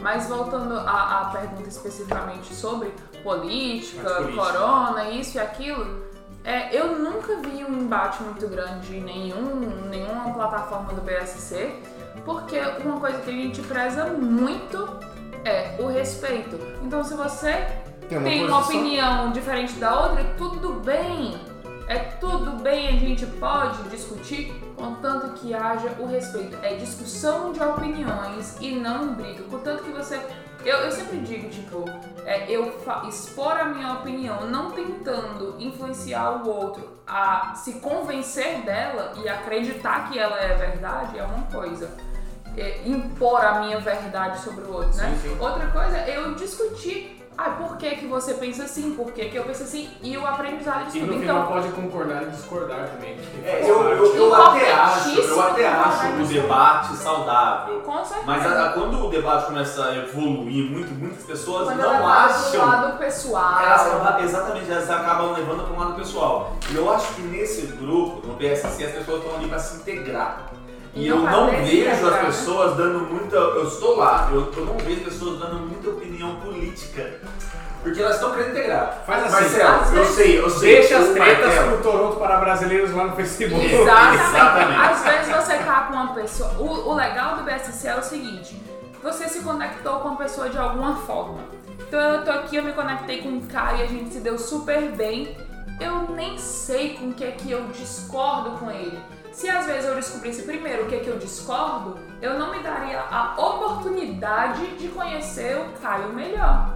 Mas 0.00 0.28
voltando 0.28 0.78
à, 0.78 1.20
à 1.20 1.24
pergunta 1.26 1.68
especificamente 1.68 2.54
sobre 2.54 2.92
política. 3.22 4.22
corona, 4.34 5.10
isso 5.10 5.36
e 5.36 5.40
aquilo, 5.40 6.05
é, 6.46 6.68
eu 6.72 6.96
nunca 6.96 7.34
vi 7.38 7.64
um 7.64 7.80
embate 7.80 8.22
muito 8.22 8.46
grande 8.46 8.96
em 8.96 9.00
nenhum, 9.00 9.88
nenhuma 9.90 10.32
plataforma 10.32 10.92
do 10.92 11.00
BSC, 11.02 11.74
porque 12.24 12.56
uma 12.84 13.00
coisa 13.00 13.18
que 13.18 13.30
a 13.30 13.32
gente 13.32 13.60
preza 13.62 14.04
muito 14.04 14.88
é 15.44 15.74
o 15.80 15.88
respeito. 15.88 16.56
Então 16.84 17.02
se 17.02 17.14
você 17.14 17.66
Tem 18.08 18.16
uma 18.16 18.28
tem 18.28 18.44
uma 18.46 18.60
opinião 18.60 19.32
diferente 19.32 19.72
da 19.74 20.00
outra, 20.02 20.22
tudo 20.38 20.74
bem. 20.84 21.34
É 21.88 21.98
tudo 21.98 22.62
bem, 22.62 22.88
a 22.88 22.92
gente 22.92 23.26
pode 23.26 23.82
discutir, 23.88 24.54
contanto 24.76 25.32
que 25.34 25.54
haja 25.54 25.88
o 25.98 26.06
respeito. 26.06 26.56
É 26.62 26.74
discussão 26.76 27.52
de 27.52 27.60
opiniões 27.62 28.56
e 28.60 28.72
não 28.76 29.14
briga. 29.14 29.42
Contanto 29.44 29.82
que 29.82 29.90
você. 29.90 30.20
Eu, 30.64 30.78
eu 30.78 30.90
sempre 30.90 31.18
digo, 31.18 31.48
tipo, 31.48 31.84
é, 32.24 32.50
eu 32.50 32.74
expor 33.08 33.52
a 33.52 33.66
minha 33.66 33.94
opinião, 33.94 34.48
não 34.48 34.72
tentando 34.72 35.54
influenciar 35.60 36.42
o 36.42 36.48
outro 36.48 36.98
a 37.06 37.54
se 37.54 37.74
convencer 37.74 38.62
dela 38.62 39.12
e 39.22 39.28
acreditar 39.28 40.10
que 40.10 40.18
ela 40.18 40.38
é 40.40 40.54
verdade, 40.54 41.18
é 41.18 41.22
uma 41.22 41.46
coisa. 41.46 41.90
É, 42.56 42.88
impor 42.88 43.44
a 43.44 43.60
minha 43.60 43.78
verdade 43.78 44.40
sobre 44.40 44.64
o 44.64 44.72
outro, 44.72 44.96
né? 44.96 45.16
Sim, 45.20 45.28
sim. 45.28 45.36
Outra 45.38 45.66
coisa 45.68 45.98
é 45.98 46.16
eu 46.16 46.34
discutir. 46.34 47.25
Ah, 47.38 47.50
por 47.50 47.76
que, 47.76 47.90
que 47.96 48.06
você 48.06 48.32
pensa 48.34 48.64
assim? 48.64 48.92
Por 48.94 49.12
que, 49.12 49.26
que 49.26 49.36
eu 49.36 49.44
penso 49.44 49.62
assim? 49.64 49.90
E 50.02 50.16
o 50.16 50.26
aprendizado 50.26 50.90
de 50.90 50.96
E 50.96 51.00
tudo. 51.02 51.12
no 51.12 51.20
final 51.20 51.36
Então, 51.42 51.52
pode 51.52 51.68
concordar 51.68 52.22
e 52.22 52.26
discordar 52.30 52.88
também. 52.88 53.18
É, 53.44 53.60
eu, 53.62 53.82
eu, 53.90 54.16
eu 54.16 54.34
até 54.34 54.72
acho, 54.72 55.10
eu 55.20 55.40
até 55.42 55.68
acho 55.68 56.06
o 56.06 56.22
isso. 56.22 56.32
debate 56.32 56.96
saudável. 56.96 57.80
com 57.80 57.96
certeza. 58.04 58.22
Mas 58.26 58.46
a- 58.46 58.66
a- 58.66 58.72
quando 58.72 59.06
o 59.06 59.10
debate 59.10 59.46
começa 59.46 59.84
a 59.84 59.96
evoluir 59.96 60.70
muito, 60.70 60.94
muitas 60.94 61.24
pessoas 61.24 61.64
Quando 61.68 61.78
não 61.82 61.96
pro 61.96 62.06
acham. 62.06 62.66
lado 62.66 62.98
pessoal. 62.98 63.60
Elas 63.60 63.86
acabam- 63.86 64.24
exatamente, 64.24 64.70
elas 64.70 64.90
acabam 64.90 65.32
levando 65.34 65.64
para 65.64 65.74
um 65.74 65.78
lado 65.78 65.94
pessoal. 65.94 66.56
E 66.70 66.74
eu 66.74 66.90
acho 66.90 67.12
que 67.14 67.20
nesse 67.20 67.66
grupo, 67.66 68.26
no 68.26 68.34
PSC, 68.36 68.82
as 68.84 68.92
pessoas 68.92 69.22
estão 69.22 69.36
ali 69.36 69.46
para 69.48 69.58
se 69.58 69.76
integrar. 69.76 70.38
E 70.96 71.06
eu 71.08 71.18
não 71.18 71.50
vejo 71.50 71.90
as 71.90 72.00
né? 72.00 72.24
pessoas 72.24 72.76
dando 72.76 73.00
muita. 73.00 73.36
Eu 73.36 73.68
estou 73.68 73.96
lá, 73.98 74.30
eu, 74.32 74.50
eu 74.56 74.64
não 74.64 74.78
vejo 74.78 75.02
pessoas 75.02 75.38
dando 75.38 75.56
muita 75.56 75.90
opinião 75.90 76.36
política. 76.36 77.20
Porque 77.82 78.00
elas 78.00 78.14
estão 78.14 78.32
querendo 78.32 78.50
integrar. 78.52 79.02
Faz 79.06 79.24
assim, 79.24 79.32
Marcelo, 79.32 79.74
às 79.82 79.88
eu 79.92 79.94
vezes- 79.98 80.14
sei, 80.16 80.40
eu 80.40 80.50
sei. 80.50 80.76
Deixa 80.76 80.98
as 80.98 81.08
tretas 81.10 81.54
pro 81.54 81.82
Toronto 81.82 82.16
para 82.16 82.38
brasileiros 82.38 82.92
lá 82.92 83.04
no 83.04 83.14
Facebook. 83.14 83.64
Exatamente. 83.64 84.22
Exatamente. 84.24 84.80
Às 84.80 85.02
vezes 85.04 85.36
você 85.36 85.54
tá 85.58 85.80
com 85.82 85.92
uma 85.92 86.14
pessoa. 86.14 86.50
O, 86.58 86.88
o 86.88 86.94
legal 86.94 87.36
do 87.36 87.42
BSC 87.44 87.86
é 87.88 87.96
o 87.96 88.02
seguinte: 88.02 88.60
você 89.02 89.28
se 89.28 89.40
conectou 89.40 90.00
com 90.00 90.08
a 90.08 90.16
pessoa 90.16 90.48
de 90.48 90.58
alguma 90.58 90.96
forma. 90.96 91.40
Então 91.86 92.00
eu 92.00 92.24
tô 92.24 92.30
aqui, 92.32 92.56
eu 92.56 92.64
me 92.64 92.72
conectei 92.72 93.20
com 93.22 93.36
o 93.36 93.42
Caio 93.42 93.80
e 93.80 93.82
a 93.82 93.86
gente 93.86 94.14
se 94.14 94.20
deu 94.20 94.38
super 94.38 94.80
bem. 94.92 95.36
Eu 95.78 96.08
nem 96.16 96.38
sei 96.38 96.94
com 96.94 97.10
o 97.10 97.12
que 97.12 97.22
é 97.22 97.32
que 97.32 97.50
eu 97.52 97.66
discordo 97.68 98.52
com 98.58 98.70
ele. 98.70 98.98
Se 99.36 99.50
às 99.50 99.66
vezes 99.66 99.84
eu 99.84 99.94
descobrisse 99.94 100.42
primeiro 100.44 100.84
o 100.84 100.86
que 100.86 100.94
é 100.94 100.98
que 101.00 101.08
eu 101.08 101.18
discordo, 101.18 101.98
eu 102.22 102.38
não 102.38 102.50
me 102.52 102.60
daria 102.60 103.00
a 103.00 103.34
oportunidade 103.38 104.66
de 104.78 104.88
conhecer 104.88 105.58
o 105.58 105.78
Caio 105.82 106.08
melhor. 106.14 106.70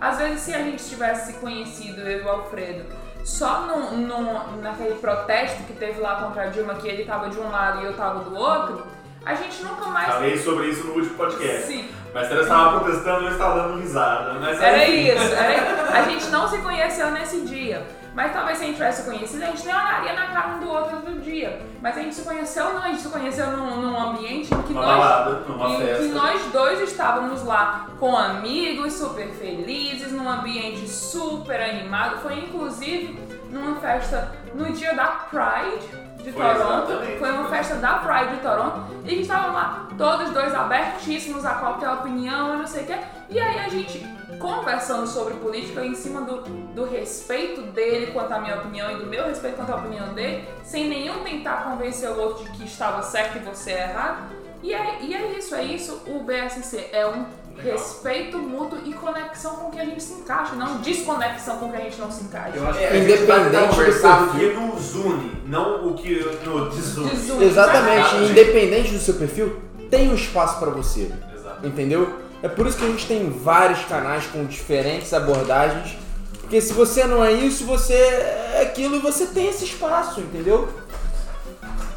Às 0.00 0.16
vezes, 0.16 0.40
se 0.40 0.54
a 0.54 0.58
gente 0.58 0.82
tivesse 0.82 1.32
se 1.32 1.38
conhecido, 1.40 2.00
eu 2.00 2.20
e 2.20 2.22
o 2.22 2.28
Alfredo, 2.30 2.86
só 3.22 3.66
num, 3.66 3.98
num- 3.98 4.56
naquele 4.62 4.94
protesto 4.94 5.62
que 5.64 5.74
teve 5.74 6.00
lá 6.00 6.16
contra 6.16 6.44
a 6.44 6.46
Dilma, 6.46 6.76
que 6.76 6.88
ele 6.88 7.04
tava 7.04 7.28
de 7.28 7.38
um 7.38 7.50
lado 7.50 7.82
e 7.82 7.84
eu 7.84 7.94
tava 7.94 8.20
do 8.20 8.34
outro, 8.34 8.86
a 9.22 9.34
gente 9.34 9.62
nunca 9.62 9.84
mais. 9.90 10.06
Falei 10.14 10.38
sobre 10.38 10.68
isso 10.68 10.86
no 10.86 10.94
último 10.94 11.16
podcast. 11.16 11.66
Sim, 11.66 11.86
Mas 12.14 12.30
ela 12.30 12.40
estava 12.40 12.80
protestando 12.80 13.24
e 13.24 13.26
eu 13.26 13.32
estava 13.32 13.60
dando 13.60 13.78
risada. 13.80 14.32
Mas 14.40 14.58
era 14.62 14.88
enfim. 14.88 15.08
isso. 15.12 15.34
Era... 15.34 15.98
A 15.98 16.02
gente 16.02 16.26
não 16.28 16.48
se 16.48 16.56
conheceu 16.58 17.10
nesse 17.10 17.42
dia. 17.42 17.86
Mas 18.16 18.32
talvez 18.32 18.56
se 18.56 18.64
a 18.64 18.66
gente 18.68 18.76
tivesse 18.76 19.02
se 19.02 19.10
conhecido, 19.10 19.42
a 19.42 19.46
gente 19.48 19.66
nem 19.66 19.74
olharia 19.74 20.14
na 20.14 20.26
cara 20.28 20.48
um 20.54 20.60
do 20.60 20.70
outro 20.70 21.00
no 21.00 21.20
dia. 21.20 21.60
Mas 21.82 21.98
a 21.98 22.00
gente 22.00 22.14
se 22.14 22.22
conheceu, 22.22 22.72
não, 22.72 22.82
a 22.82 22.88
gente 22.88 23.02
se 23.02 23.08
conheceu 23.10 23.46
num, 23.48 23.82
num 23.82 24.00
ambiente 24.00 24.54
em 24.54 24.62
que 24.62 24.72
Uma 24.72 24.86
nós 24.86 24.96
balada, 24.98 25.30
numa 25.46 25.76
festa. 25.76 26.02
que 26.02 26.08
nós 26.08 26.42
dois 26.50 26.80
estávamos 26.80 27.44
lá 27.44 27.90
com 28.00 28.16
amigos, 28.16 28.94
super 28.94 29.28
felizes, 29.32 30.12
num 30.12 30.26
ambiente 30.26 30.88
super 30.88 31.60
animado. 31.60 32.16
Foi 32.22 32.38
inclusive 32.38 33.20
numa 33.50 33.78
festa 33.80 34.32
no 34.54 34.72
dia 34.72 34.94
da 34.94 35.08
Pride 35.08 35.86
de 36.24 36.32
Foi 36.32 36.42
Toronto. 36.42 36.92
Foi 37.18 37.30
uma 37.32 37.48
festa 37.50 37.74
da 37.74 37.98
Pride 37.98 38.36
de 38.36 38.40
Toronto. 38.40 38.80
E 39.04 39.08
que 39.08 39.20
estavam 39.20 39.52
lá 39.52 39.88
todos 39.98 40.30
dois 40.30 40.54
abertíssimos 40.54 41.44
a 41.44 41.56
qualquer 41.56 41.90
opinião 41.90 42.56
não 42.56 42.66
sei 42.66 42.84
o 42.84 42.86
quê. 42.86 42.96
E 43.28 43.38
aí 43.38 43.58
a 43.58 43.68
gente 43.68 43.98
conversando 44.38 45.06
sobre 45.06 45.34
política 45.34 45.84
em 45.84 45.94
cima 45.94 46.20
do, 46.22 46.40
do 46.74 46.84
respeito 46.84 47.62
dele 47.62 48.08
quanto 48.12 48.32
à 48.32 48.38
minha 48.40 48.56
opinião 48.56 48.90
e 48.90 48.96
do 48.96 49.06
meu 49.06 49.24
respeito 49.26 49.56
quanto 49.56 49.72
à 49.72 49.76
opinião 49.76 50.12
dele, 50.14 50.44
sem 50.64 50.88
nenhum 50.88 51.22
tentar 51.24 51.64
convencer 51.64 52.08
o 52.10 52.18
outro 52.20 52.44
de 52.44 52.50
que 52.50 52.64
estava 52.64 53.02
certo 53.02 53.36
e 53.36 53.40
você 53.40 53.72
é 53.72 53.82
errado. 53.90 54.34
E 54.62 54.72
é, 54.74 54.98
e 55.02 55.14
é 55.14 55.38
isso, 55.38 55.54
é 55.54 55.62
isso. 55.64 56.00
O 56.06 56.20
BSC 56.24 56.88
é 56.92 57.06
um 57.06 57.24
respeito 57.58 58.36
mútuo 58.38 58.78
e 58.84 58.92
conexão 58.92 59.56
com 59.56 59.70
que 59.70 59.80
a 59.80 59.84
gente 59.84 60.02
se 60.02 60.12
encaixa, 60.14 60.54
não 60.56 60.78
desconexão 60.78 61.56
com 61.58 61.70
que 61.70 61.76
a 61.76 61.80
gente 61.80 61.98
não 61.98 62.10
se 62.10 62.24
encaixa. 62.24 62.56
Eu 62.56 62.66
acho 62.68 62.78
É, 62.78 62.82
que 62.86 62.88
vai 62.88 63.00
Independente 63.00 63.68
do 63.68 63.76
perfil. 63.76 64.30
que 64.32 64.54
nos 64.54 64.94
une, 64.94 65.42
não 65.46 65.88
o 65.88 65.94
que 65.94 66.20
nos 66.44 66.74
desune. 66.76 67.10
Desune. 67.10 67.44
Exatamente, 67.44 67.98
Exatamente. 68.00 68.30
independente 68.32 68.92
do 68.92 68.98
seu 68.98 69.14
perfil, 69.14 69.60
tem 69.90 70.10
um 70.10 70.14
espaço 70.14 70.58
pra 70.58 70.70
você. 70.70 71.10
Exato. 71.34 71.66
Entendeu? 71.66 72.25
É 72.42 72.48
por 72.48 72.66
isso 72.66 72.76
que 72.76 72.84
a 72.84 72.88
gente 72.88 73.06
tem 73.06 73.30
vários 73.30 73.84
canais 73.86 74.26
com 74.26 74.44
diferentes 74.44 75.12
abordagens. 75.12 75.96
Porque 76.40 76.60
se 76.60 76.72
você 76.72 77.04
não 77.04 77.24
é 77.24 77.32
isso, 77.32 77.64
você 77.64 77.94
é 77.94 78.62
aquilo 78.62 78.96
e 78.96 79.00
você 79.00 79.26
tem 79.26 79.48
esse 79.48 79.64
espaço, 79.64 80.20
entendeu? 80.20 80.68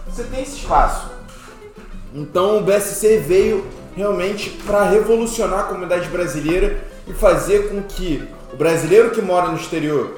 Você 0.08 0.24
tem 0.24 0.42
esse 0.42 0.58
espaço. 0.58 1.12
Então 2.14 2.58
o 2.58 2.62
BSC 2.62 3.20
veio 3.20 3.68
realmente 3.96 4.50
para 4.66 4.84
revolucionar 4.84 5.60
a 5.60 5.64
comunidade 5.64 6.08
brasileira 6.10 6.84
e 7.06 7.14
fazer 7.14 7.70
com 7.70 7.84
que 7.84 8.28
o 8.52 8.56
brasileiro 8.56 9.12
que 9.12 9.22
mora 9.22 9.50
no 9.50 9.58
exterior, 9.58 10.18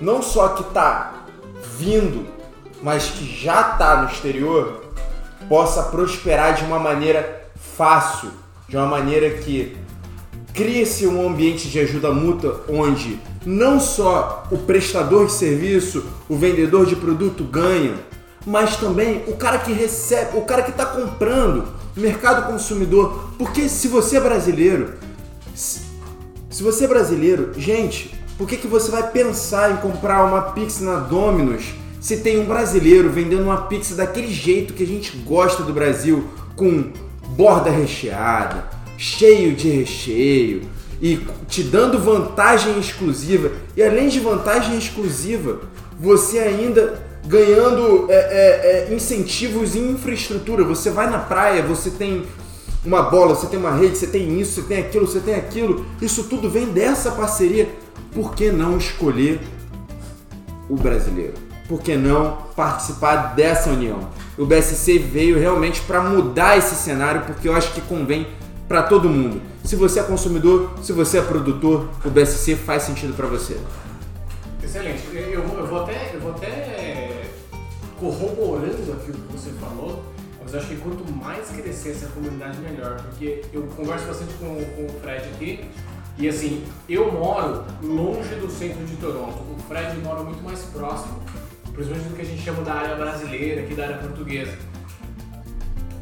não 0.00 0.22
só 0.22 0.48
que 0.48 0.62
está 0.62 1.24
vindo, 1.76 2.26
mas 2.82 3.10
que 3.10 3.24
já 3.24 3.72
está 3.72 4.02
no 4.02 4.10
exterior, 4.10 4.84
possa 5.48 5.84
prosperar 5.84 6.54
de 6.54 6.64
uma 6.64 6.78
maneira 6.78 7.48
fácil, 7.76 8.32
de 8.70 8.76
uma 8.76 8.86
maneira 8.86 9.28
que 9.30 9.76
cria-se 10.54 11.04
um 11.04 11.28
ambiente 11.28 11.68
de 11.68 11.80
ajuda 11.80 12.12
mútua 12.12 12.64
onde 12.68 13.18
não 13.44 13.80
só 13.80 14.46
o 14.48 14.58
prestador 14.58 15.26
de 15.26 15.32
serviço, 15.32 16.04
o 16.28 16.36
vendedor 16.36 16.86
de 16.86 16.94
produto 16.94 17.42
ganha, 17.42 17.94
mas 18.46 18.76
também 18.76 19.24
o 19.26 19.34
cara 19.34 19.58
que 19.58 19.72
recebe, 19.72 20.38
o 20.38 20.42
cara 20.42 20.62
que 20.62 20.70
está 20.70 20.86
comprando, 20.86 21.64
o 21.96 22.00
mercado 22.00 22.46
consumidor. 22.46 23.32
Porque 23.36 23.68
se 23.68 23.88
você 23.88 24.18
é 24.18 24.20
brasileiro, 24.20 24.94
se, 25.52 25.82
você 26.60 26.84
é 26.84 26.88
brasileiro, 26.88 27.52
gente, 27.56 28.14
por 28.38 28.46
que, 28.46 28.56
que 28.56 28.68
você 28.68 28.88
vai 28.88 29.10
pensar 29.10 29.72
em 29.72 29.76
comprar 29.78 30.24
uma 30.24 30.42
pizza 30.52 30.84
na 30.84 31.00
Domino's 31.00 31.74
se 32.00 32.18
tem 32.18 32.38
um 32.38 32.46
brasileiro 32.46 33.10
vendendo 33.10 33.42
uma 33.42 33.62
pizza 33.62 33.96
daquele 33.96 34.32
jeito 34.32 34.74
que 34.74 34.84
a 34.84 34.86
gente 34.86 35.16
gosta 35.18 35.64
do 35.64 35.72
Brasil, 35.72 36.24
com 36.54 36.92
borda 37.36 37.70
recheada, 37.70 38.64
cheio 38.96 39.54
de 39.54 39.70
recheio 39.70 40.62
e 41.00 41.18
te 41.48 41.62
dando 41.62 41.98
vantagem 41.98 42.78
exclusiva. 42.78 43.52
E 43.76 43.82
além 43.82 44.08
de 44.08 44.20
vantagem 44.20 44.76
exclusiva, 44.76 45.60
você 45.98 46.38
ainda 46.38 47.02
ganhando 47.26 48.06
é, 48.10 48.14
é, 48.14 48.88
é, 48.90 48.94
incentivos 48.94 49.74
em 49.74 49.90
infraestrutura. 49.90 50.64
Você 50.64 50.90
vai 50.90 51.08
na 51.08 51.18
praia, 51.18 51.62
você 51.62 51.90
tem 51.90 52.24
uma 52.84 53.02
bola, 53.02 53.34
você 53.34 53.46
tem 53.46 53.58
uma 53.58 53.74
rede, 53.74 53.98
você 53.98 54.06
tem 54.06 54.40
isso, 54.40 54.60
você 54.60 54.62
tem 54.62 54.78
aquilo, 54.78 55.06
você 55.06 55.20
tem 55.20 55.34
aquilo. 55.34 55.86
Isso 56.00 56.24
tudo 56.24 56.50
vem 56.50 56.66
dessa 56.66 57.10
parceria. 57.12 57.68
Por 58.12 58.34
que 58.34 58.50
não 58.50 58.76
escolher 58.76 59.40
o 60.68 60.76
brasileiro? 60.76 61.49
Por 61.70 61.80
que 61.80 61.94
não 61.94 62.36
participar 62.56 63.36
dessa 63.36 63.70
união? 63.70 64.10
O 64.36 64.44
BSC 64.44 64.98
veio 64.98 65.38
realmente 65.38 65.80
para 65.82 66.00
mudar 66.02 66.58
esse 66.58 66.74
cenário, 66.74 67.20
porque 67.20 67.48
eu 67.48 67.54
acho 67.54 67.72
que 67.72 67.80
convém 67.82 68.26
para 68.66 68.82
todo 68.82 69.08
mundo. 69.08 69.40
Se 69.62 69.76
você 69.76 70.00
é 70.00 70.02
consumidor, 70.02 70.72
se 70.82 70.92
você 70.92 71.18
é 71.18 71.22
produtor, 71.22 71.88
o 72.04 72.10
BSC 72.10 72.56
faz 72.56 72.82
sentido 72.82 73.14
para 73.14 73.28
você. 73.28 73.56
Excelente. 74.60 75.04
Eu, 75.14 75.44
eu 75.44 75.66
vou 75.68 75.82
até, 75.82 76.10
eu 76.12 76.20
vou 76.20 76.32
até 76.32 77.26
corroborando 78.00 78.92
aqui 78.92 79.12
o 79.12 79.14
que 79.14 79.32
você 79.32 79.50
falou, 79.60 80.02
mas 80.42 80.52
eu 80.52 80.58
acho 80.58 80.68
que 80.70 80.76
quanto 80.76 81.08
mais 81.12 81.50
crescer 81.50 81.90
essa 81.90 82.08
comunidade, 82.08 82.58
melhor. 82.58 82.96
Porque 82.96 83.42
eu 83.52 83.62
converso 83.76 84.06
bastante 84.06 84.34
com, 84.40 84.46
com 84.46 84.86
o 84.86 85.00
Fred 85.00 85.22
aqui, 85.36 85.70
e 86.18 86.28
assim, 86.28 86.64
eu 86.88 87.12
moro 87.12 87.64
longe 87.80 88.34
do 88.34 88.50
centro 88.50 88.84
de 88.84 88.96
Toronto. 88.96 89.38
O 89.38 89.56
Fred 89.68 89.96
mora 90.00 90.22
muito 90.24 90.42
mais 90.42 90.60
próximo, 90.64 91.22
principalmente 91.72 92.08
do 92.08 92.16
que 92.16 92.22
a 92.22 92.24
gente 92.24 92.42
chama 92.42 92.62
da 92.62 92.74
área 92.74 92.96
brasileira, 92.96 93.62
aqui 93.62 93.74
da 93.74 93.84
área 93.84 93.98
portuguesa. 93.98 94.56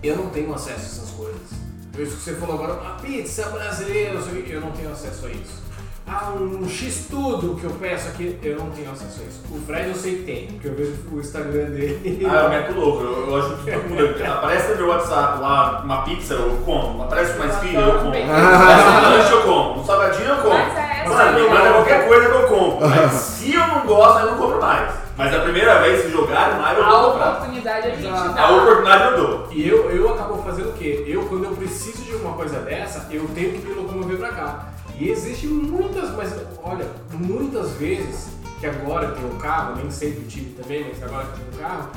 Eu 0.02 0.16
não 0.16 0.30
tenho 0.30 0.52
acesso 0.54 0.78
a 0.78 0.82
essas 0.82 1.10
coisas. 1.10 1.58
Isso 1.98 2.16
que 2.16 2.22
você 2.22 2.34
falou 2.34 2.54
agora, 2.54 2.74
a 2.74 2.94
pizza 3.00 3.48
brasileira, 3.48 4.20
eu 4.46 4.60
não 4.60 4.70
tenho 4.70 4.92
acesso 4.92 5.26
a 5.26 5.30
isso. 5.30 5.68
Ah, 6.10 6.32
um 6.40 6.66
X-Tudo 6.66 7.56
que 7.60 7.64
eu 7.64 7.70
peço 7.72 8.08
aqui, 8.08 8.38
eu 8.42 8.56
não 8.56 8.70
tenho 8.70 8.90
acesso 8.90 9.20
a 9.20 9.24
isso. 9.24 9.42
O 9.50 9.60
Fred 9.66 9.88
eu 9.90 9.94
sei 9.94 10.16
que 10.16 10.22
tem, 10.22 10.46
porque 10.46 10.68
eu 10.68 10.74
vejo 10.74 10.94
o 11.12 11.20
Instagram 11.20 11.66
dele. 11.70 12.26
Ah, 12.26 12.44
eu 12.44 12.48
meto 12.48 12.74
louco, 12.74 13.02
eu, 13.02 13.28
eu 13.28 13.36
ajudo 13.36 13.56
todo 13.62 13.88
mundo. 13.90 14.24
Aparece 14.24 14.70
no 14.70 14.76
meu 14.76 14.88
WhatsApp 14.88 15.40
lá 15.40 15.82
uma 15.84 16.02
pizza, 16.04 16.34
eu 16.34 16.56
como. 16.64 17.02
Aparece 17.02 17.36
uma 17.36 17.46
esfirra, 17.46 17.82
eu 17.82 17.98
como. 17.98 18.08
Aparece 18.08 18.88
um 18.88 19.10
lanche, 19.10 19.32
eu 19.32 19.42
como. 19.42 19.80
Um 19.80 19.84
salgadinho, 19.84 20.28
eu 20.28 20.36
como. 20.36 20.54
Mas 20.54 20.76
é 20.78 21.02
essa 21.02 21.14
Mano, 21.14 21.50
manda 21.50 21.72
qualquer 21.72 22.08
coisa 22.08 22.28
que 22.30 22.36
eu 22.36 22.48
compro. 22.48 22.88
Mas 22.88 23.12
se 23.12 23.54
gosto, 23.88 24.20
eu 24.20 24.30
não 24.32 24.38
compro 24.38 24.60
mais. 24.60 24.94
Mas 25.16 25.34
a 25.34 25.40
primeira 25.40 25.80
vez 25.82 26.02
que 26.04 26.10
jogarem 26.12 26.60
lá, 26.60 26.74
eu 26.74 26.84
A 26.84 26.90
vou 27.02 27.10
comprar. 27.12 27.30
oportunidade 27.32 27.86
a 27.88 27.90
gente 27.90 28.02
dá. 28.34 28.42
A 28.42 28.50
oportunidade 28.52 29.04
eu 29.04 29.16
dou. 29.26 29.48
E 29.50 29.68
eu, 29.68 29.90
eu 29.90 30.14
acabo 30.14 30.42
fazendo 30.42 30.68
o 30.70 30.72
quê? 30.74 31.04
Eu, 31.08 31.24
quando 31.26 31.44
eu 31.44 31.56
preciso 31.56 32.04
de 32.04 32.14
uma 32.14 32.34
coisa 32.34 32.60
dessa, 32.60 33.06
eu 33.10 33.26
tenho 33.34 33.52
que 33.52 33.66
me 33.66 33.74
locomover 33.74 34.16
pra 34.18 34.28
cá. 34.28 34.68
E 34.96 35.08
existe 35.10 35.46
muitas, 35.48 36.10
mas 36.16 36.34
olha, 36.62 36.86
muitas 37.12 37.72
vezes 37.72 38.28
que 38.60 38.66
agora 38.66 39.06
eu 39.06 39.14
tenho 39.14 39.32
um 39.32 39.38
carro, 39.38 39.76
nem 39.76 39.90
sempre 39.90 40.24
tive 40.26 40.50
também, 40.60 40.86
mas 40.88 41.02
agora 41.02 41.26
que 41.26 41.32
eu 41.40 41.46
tenho 41.46 41.54
um 41.54 41.68
carro, 41.68 41.88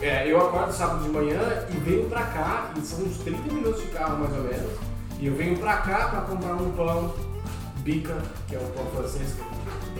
é, 0.00 0.32
eu 0.32 0.40
acordo 0.40 0.72
sábado 0.72 1.02
de 1.02 1.10
manhã 1.10 1.38
e 1.70 1.76
venho 1.76 2.08
pra 2.08 2.22
cá, 2.22 2.70
e 2.76 2.80
são 2.80 3.04
uns 3.04 3.18
30 3.18 3.52
minutos 3.52 3.82
de 3.82 3.88
carro 3.88 4.18
mais 4.18 4.32
ou 4.34 4.42
menos, 4.44 4.72
e 5.18 5.26
eu 5.26 5.34
venho 5.34 5.58
pra 5.58 5.76
cá 5.78 6.08
pra 6.08 6.20
comprar 6.22 6.54
um 6.54 6.70
pão 6.72 7.12
bica, 7.80 8.16
que 8.48 8.56
é 8.56 8.58
um 8.58 8.70
pão 8.70 8.86
francês 8.96 9.34
que 9.34 9.42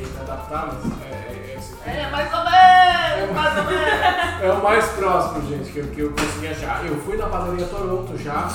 que 0.05 0.21
adaptar, 0.21 0.67
mas 0.69 0.93
é, 1.03 1.07
é, 1.07 1.53
é 1.53 1.57
esse 1.59 1.75
aqui. 1.75 1.91
É, 1.91 2.11
mais 2.11 2.33
ou 2.33 2.45
menos, 2.45 3.35
mais 3.37 3.59
ou 3.59 3.65
menos. 3.71 4.43
É 4.43 4.51
o 4.53 4.63
mais 4.63 4.85
próximo, 4.91 5.49
gente, 5.49 5.73
que 5.73 5.79
eu, 5.79 5.87
que 5.89 6.01
eu 6.01 6.11
consegui 6.13 6.49
achar. 6.49 6.85
Eu 6.87 6.97
fui 7.01 7.17
na 7.17 7.27
padaria 7.27 7.67
Toronto 7.67 8.17
já 8.19 8.49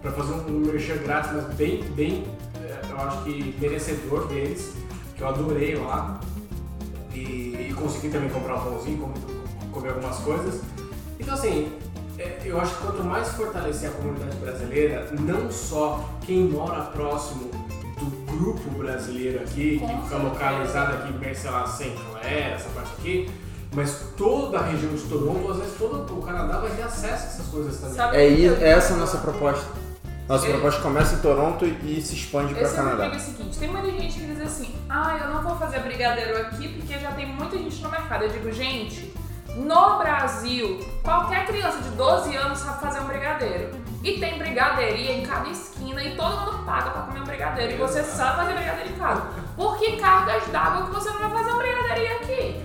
pra 0.00 0.12
fazer 0.12 0.32
um 0.32 0.50
merchan 0.60 0.96
grátis, 0.98 1.30
mas 1.32 1.44
bem, 1.54 1.82
bem, 1.94 2.26
é, 2.62 2.80
eu 2.90 2.96
acho 3.00 3.22
que 3.24 3.56
merecedor 3.60 4.26
deles, 4.26 4.74
que 5.16 5.22
eu 5.22 5.28
adorei 5.28 5.76
lá. 5.76 6.20
E, 7.14 7.68
e 7.70 7.74
consegui 7.74 8.08
também 8.08 8.30
comprar 8.30 8.56
um 8.56 8.60
pãozinho, 8.64 8.98
com- 8.98 9.70
comer 9.70 9.90
algumas 9.90 10.16
coisas. 10.18 10.60
Então, 11.20 11.34
assim, 11.34 11.70
é, 12.18 12.38
eu 12.44 12.58
acho 12.60 12.74
que 12.74 12.82
quanto 12.86 13.04
mais 13.04 13.28
fortalecer 13.30 13.90
a 13.90 13.92
comunidade 13.92 14.36
brasileira, 14.36 15.08
não 15.20 15.50
só 15.50 16.08
quem 16.22 16.44
mora 16.44 16.80
próximo 16.86 17.50
grupo 18.38 18.70
brasileiro 18.70 19.40
aqui, 19.40 19.78
que 19.80 20.02
fica 20.04 20.16
localizado 20.16 20.94
aqui, 20.96 21.12
bem, 21.12 21.34
sei 21.34 21.50
lá, 21.50 21.66
Saint 21.66 21.94
Clair, 22.10 22.52
essa 22.54 22.68
parte 22.70 22.92
aqui, 22.98 23.30
mas 23.74 23.98
toda 24.16 24.58
a 24.58 24.62
região 24.62 24.92
de 24.94 25.02
Toronto, 25.04 25.50
às 25.50 25.56
vezes 25.58 25.74
todo 25.78 26.18
o 26.18 26.22
Canadá 26.22 26.58
vai 26.58 26.70
ter 26.70 26.82
acesso 26.82 27.24
a 27.24 27.26
essas 27.28 27.46
coisas 27.46 27.76
também. 27.80 27.94
Sabe 27.96 28.16
É, 28.16 28.28
é 28.28 28.68
essa 28.70 28.94
a 28.94 28.96
nossa 28.96 29.18
proposta. 29.18 29.64
Nossa 30.28 30.44
Ele- 30.46 30.52
proposta 30.54 30.80
começa 30.82 31.14
em 31.16 31.18
Toronto 31.18 31.64
e 31.66 32.00
se 32.00 32.14
expande 32.14 32.54
para 32.54 32.62
é 32.62 32.70
o 32.70 32.74
Canadá. 32.74 33.04
é 33.06 33.16
o 33.16 33.20
seguinte, 33.20 33.58
tem 33.58 33.68
muita 33.68 33.90
gente 33.90 34.18
que 34.20 34.26
diz 34.26 34.40
assim, 34.40 34.74
ah, 34.88 35.18
eu 35.22 35.30
não 35.34 35.42
vou 35.42 35.56
fazer 35.56 35.80
brigadeiro 35.80 36.38
aqui 36.40 36.68
porque 36.68 36.98
já 36.98 37.10
tem 37.12 37.26
muita 37.26 37.56
gente 37.58 37.82
no 37.82 37.90
mercado. 37.90 38.24
Eu 38.24 38.28
digo, 38.30 38.52
gente, 38.52 39.12
no 39.56 39.98
Brasil, 39.98 40.78
qualquer 41.02 41.46
criança 41.46 41.78
de 41.82 41.88
12 41.90 42.34
anos 42.36 42.58
sabe 42.58 42.80
fazer 42.80 43.00
um 43.00 43.04
brigadeiro. 43.06 43.81
E 44.02 44.18
tem 44.18 44.36
brigadeiria 44.36 45.12
em 45.12 45.24
cada 45.24 45.48
esquina 45.48 46.02
e 46.02 46.16
todo 46.16 46.40
mundo 46.40 46.64
paga 46.64 46.90
pra 46.90 47.02
comer 47.02 47.20
um 47.20 47.24
brigadeiro. 47.24 47.72
E 47.72 47.76
você 47.76 48.02
sabe 48.02 48.38
fazer 48.38 48.54
brigadeiro 48.54 48.90
em 48.90 48.98
casa. 48.98 49.22
Por 49.54 49.78
que 49.78 49.96
cargas 49.96 50.46
d'água 50.48 50.86
que 50.86 50.90
você 50.90 51.10
não 51.10 51.20
vai 51.20 51.30
fazer 51.30 51.50
uma 51.50 51.58
brigadeirinha 51.58 52.16
aqui? 52.16 52.64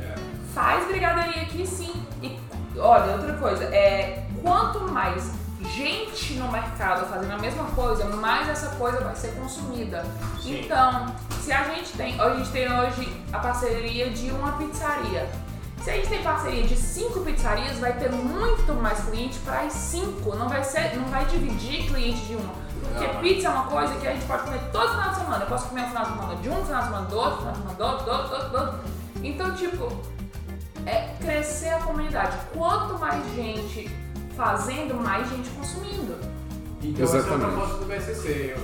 Faz 0.53 0.87
brigadeirinha 0.87 1.43
aqui 1.43 1.67
sim. 1.67 2.07
E 2.23 2.39
olha, 2.79 3.13
outra 3.13 3.33
coisa, 3.33 3.63
é 3.65 4.25
quanto 4.41 4.79
mais 4.91 5.31
gente 5.75 6.33
no 6.35 6.51
mercado 6.51 7.05
fazendo 7.07 7.33
a 7.33 7.37
mesma 7.37 7.65
coisa, 7.65 8.05
mais 8.05 8.49
essa 8.49 8.75
coisa 8.75 8.99
vai 9.01 9.15
ser 9.15 9.35
consumida. 9.35 10.03
Sim. 10.41 10.61
Então, 10.61 11.15
se 11.41 11.51
a 11.51 11.63
gente 11.65 11.93
tem, 11.93 12.19
a 12.19 12.35
gente 12.35 12.49
tem 12.49 12.71
hoje 12.71 13.23
a 13.31 13.39
parceria 13.39 14.09
de 14.09 14.31
uma 14.31 14.53
pizzaria. 14.53 15.29
Se 15.87 15.91
a 15.91 15.95
gente 15.95 16.09
tem 16.09 16.21
parceria 16.21 16.63
de 16.63 16.75
cinco 16.75 17.21
pizzarias, 17.21 17.79
vai 17.79 17.93
ter 17.97 18.11
muito 18.11 18.73
mais 18.73 18.99
cliente 19.05 19.39
para 19.39 19.61
as 19.61 19.71
cinco. 19.71 20.35
Não 20.35 20.49
vai 20.49 20.61
ser, 20.61 20.93
não 20.97 21.05
vai 21.05 21.23
dividir 21.27 21.87
cliente 21.87 22.25
de 22.25 22.35
uma. 22.35 22.53
Porque 22.81 23.07
Não. 23.07 23.21
pizza 23.21 23.47
é 23.47 23.49
uma 23.51 23.67
coisa 23.67 23.95
que 23.95 24.05
a 24.05 24.11
gente 24.11 24.25
pode 24.25 24.43
comer 24.43 24.59
todo 24.73 24.89
final 24.89 25.09
de 25.11 25.15
semana. 25.15 25.43
Eu 25.45 25.47
posso 25.47 25.69
comer 25.69 25.83
um 25.83 25.87
final 25.87 26.03
de 26.03 26.11
semana 26.11 26.35
de 26.35 26.49
um, 26.49 26.65
final 26.65 26.81
de 26.81 26.87
semana 26.87 27.05
do 27.07 27.15
outro, 27.15 27.37
final 27.37 27.53
de 27.53 27.59
semana 27.59 27.77
do 27.77 27.83
outro, 27.85 28.05
do 28.05 28.11
outro, 28.11 28.27
do 28.27 28.35
outro, 28.35 28.49
do 28.49 28.57
outro. 28.57 28.79
Então, 29.23 29.55
tipo, 29.55 30.01
é 30.85 31.13
crescer 31.21 31.69
a 31.69 31.79
comunidade. 31.79 32.37
Quanto 32.53 32.99
mais 32.99 33.23
gente 33.33 33.89
fazendo, 34.35 34.93
mais 34.95 35.29
gente 35.29 35.49
consumindo. 35.51 36.17
Então 36.83 37.05
essa 37.05 37.15
é 37.15 37.19
a 37.19 37.21
Exatamente. 37.21 37.51
proposta 37.53 37.77
do 37.77 37.85
BSC. 37.85 38.55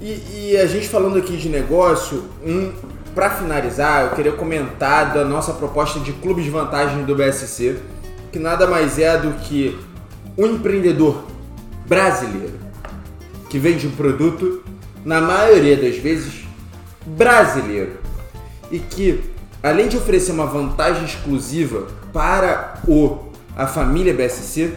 E, 0.00 0.50
e 0.50 0.56
a 0.56 0.66
gente 0.66 0.88
falando 0.88 1.16
aqui 1.16 1.36
de 1.36 1.48
negócio, 1.48 2.28
um, 2.44 2.74
para 3.14 3.30
finalizar, 3.30 4.04
eu 4.04 4.10
queria 4.10 4.32
comentar 4.32 5.12
da 5.12 5.24
nossa 5.24 5.52
proposta 5.52 6.00
de 6.00 6.12
clube 6.12 6.42
de 6.42 6.50
vantagens 6.50 7.06
do 7.06 7.14
BSC, 7.14 7.76
que 8.30 8.38
nada 8.38 8.66
mais 8.66 8.98
é 8.98 9.16
do 9.18 9.32
que 9.34 9.78
um 10.36 10.46
empreendedor 10.46 11.24
brasileiro 11.86 12.62
que 13.52 13.58
vende 13.58 13.86
um 13.86 13.90
produto, 13.90 14.64
na 15.04 15.20
maioria 15.20 15.76
das 15.76 15.98
vezes, 15.98 16.44
brasileiro. 17.04 17.98
E 18.70 18.78
que, 18.78 19.20
além 19.62 19.88
de 19.88 19.98
oferecer 19.98 20.32
uma 20.32 20.46
vantagem 20.46 21.04
exclusiva 21.04 21.86
para 22.14 22.80
o 22.88 23.30
a 23.54 23.66
família 23.66 24.14
BSC, 24.14 24.72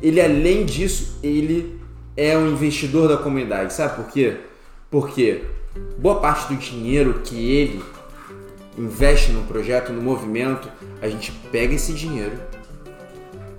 ele 0.00 0.20
além 0.20 0.64
disso, 0.64 1.18
ele 1.20 1.80
é 2.16 2.38
um 2.38 2.52
investidor 2.52 3.08
da 3.08 3.16
comunidade. 3.16 3.72
Sabe 3.72 3.96
por 3.96 4.06
quê? 4.06 4.36
Porque 4.88 5.42
boa 5.98 6.20
parte 6.20 6.52
do 6.52 6.58
dinheiro 6.58 7.20
que 7.24 7.36
ele 7.36 7.84
investe 8.76 9.32
no 9.32 9.42
projeto, 9.44 9.92
no 9.92 10.00
movimento, 10.00 10.68
a 11.02 11.08
gente 11.08 11.32
pega 11.52 11.74
esse 11.74 11.92
dinheiro, 11.92 12.38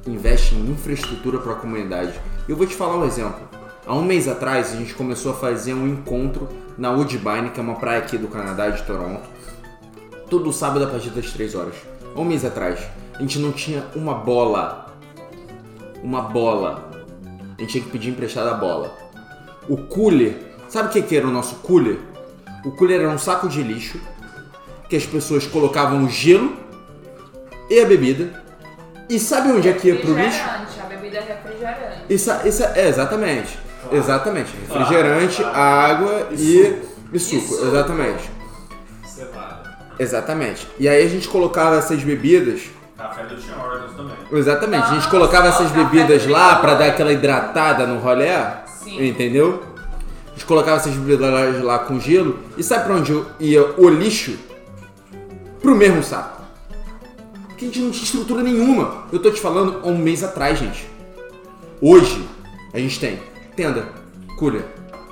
investe 0.08 0.56
em 0.56 0.72
infraestrutura 0.72 1.40
para 1.40 1.54
a 1.54 1.56
comunidade. 1.56 2.20
Eu 2.48 2.56
vou 2.56 2.66
te 2.66 2.76
falar 2.76 2.98
um 2.98 3.06
exemplo. 3.06 3.50
Há 3.86 3.94
um 3.96 4.04
mês 4.04 4.28
atrás 4.28 4.74
a 4.74 4.76
gente 4.76 4.94
começou 4.94 5.32
a 5.32 5.36
fazer 5.36 5.74
um 5.74 5.88
encontro 5.88 6.48
na 6.78 6.92
Woodbine, 6.92 7.50
que 7.52 7.60
é 7.60 7.64
uma 7.64 7.76
praia 7.76 8.00
aqui 8.00 8.18
do 8.18 8.28
Canadá, 8.28 8.70
de 8.70 8.84
Toronto, 8.84 9.28
todo 10.30 10.52
sábado 10.54 10.86
a 10.86 10.88
partir 10.88 11.10
das 11.10 11.32
3 11.32 11.56
horas. 11.56 11.76
Há 12.16 12.20
um 12.20 12.26
mês 12.26 12.46
atrás, 12.46 12.80
a 13.16 13.22
gente 13.22 13.40
não 13.40 13.52
tinha 13.52 13.86
uma 13.96 14.14
bola. 14.14 14.94
Uma 16.04 16.22
bola. 16.22 16.90
A 17.58 17.62
gente 17.62 17.72
tinha 17.72 17.84
que 17.84 17.90
pedir 17.90 18.10
emprestada 18.10 18.52
a 18.52 18.56
bola. 18.56 18.98
O 19.70 19.78
cooler, 19.78 20.51
sabe 20.72 20.90
o 20.90 20.92
que, 20.92 21.02
que 21.02 21.18
era 21.18 21.28
o 21.28 21.32
nosso 21.32 21.56
cooler? 21.56 21.98
O 22.66 22.72
cooler 22.72 23.02
era 23.02 23.10
um 23.10 23.18
saco 23.18 23.48
de 23.50 23.62
lixo 23.62 24.00
que 24.88 24.96
as 24.96 25.06
pessoas 25.06 25.46
colocavam 25.46 26.04
o 26.04 26.10
gelo 26.10 26.54
e 27.70 27.80
a 27.80 27.86
bebida. 27.86 28.42
E 29.10 29.20
sabe 29.20 29.52
onde 29.52 29.68
é 29.70 29.74
que 29.74 29.88
ia 29.90 29.96
pro 29.98 30.14
lixo? 30.14 30.38
Refrigerante, 30.38 30.80
a 30.80 30.86
bebida 30.86 31.18
é 31.18 31.22
refrigerante. 31.22 31.98
Isso, 32.10 32.32
isso 32.46 32.64
é, 32.64 32.88
exatamente. 32.88 33.60
Exatamente. 33.92 34.52
Refrigerante, 34.68 35.42
Claro, 35.42 35.58
água 35.58 36.28
e, 36.32 36.82
e 37.12 37.20
suco. 37.20 37.42
suco. 37.42 37.66
Exatamente. 37.68 38.30
Cevada. 39.06 39.78
Exatamente. 40.00 40.68
E 40.80 40.88
aí 40.88 41.06
a 41.06 41.10
gente 41.10 41.28
colocava 41.28 41.76
essas 41.78 42.02
bebidas. 42.04 42.62
Café 42.98 43.24
do 43.24 43.36
Tim 43.36 43.52
Hortons 43.52 43.96
também. 43.96 44.16
Exatamente. 44.40 44.84
A 44.84 44.88
gente 44.88 44.96
Nossa, 44.98 45.10
colocava 45.10 45.48
essas 45.48 45.72
bebidas 45.72 46.28
lá 46.28 46.56
pra 46.58 46.76
dar 46.76 46.86
aquela 46.86 47.12
hidratada 47.12 47.86
no 47.88 48.00
rolê. 48.00 48.30
Sim. 48.84 49.08
Entendeu? 49.08 49.71
Gente 50.42 50.48
colocava 50.48 50.78
essas 50.78 50.94
bebidas 50.94 51.64
lá, 51.64 51.78
com 51.78 52.00
gelo. 52.00 52.40
E 52.58 52.64
sabe 52.64 52.86
pra 52.86 52.96
onde 52.96 53.14
ia 53.40 53.64
o 53.78 53.88
lixo? 53.88 54.40
Pro 55.62 55.76
mesmo 55.76 56.02
saco. 56.02 56.42
Porque 57.48 57.66
a 57.66 57.68
gente 57.68 57.80
não 57.80 57.92
tinha 57.92 58.04
estrutura 58.04 58.42
nenhuma. 58.42 59.06
Eu 59.12 59.20
tô 59.20 59.30
te 59.30 59.40
falando 59.40 59.82
há 59.84 59.88
um 59.88 59.96
mês 59.96 60.24
atrás, 60.24 60.58
gente. 60.58 60.90
Hoje, 61.80 62.28
a 62.74 62.80
gente 62.80 63.00
tem 63.00 63.20
tenda, 63.56 63.90
cooler, 64.40 64.66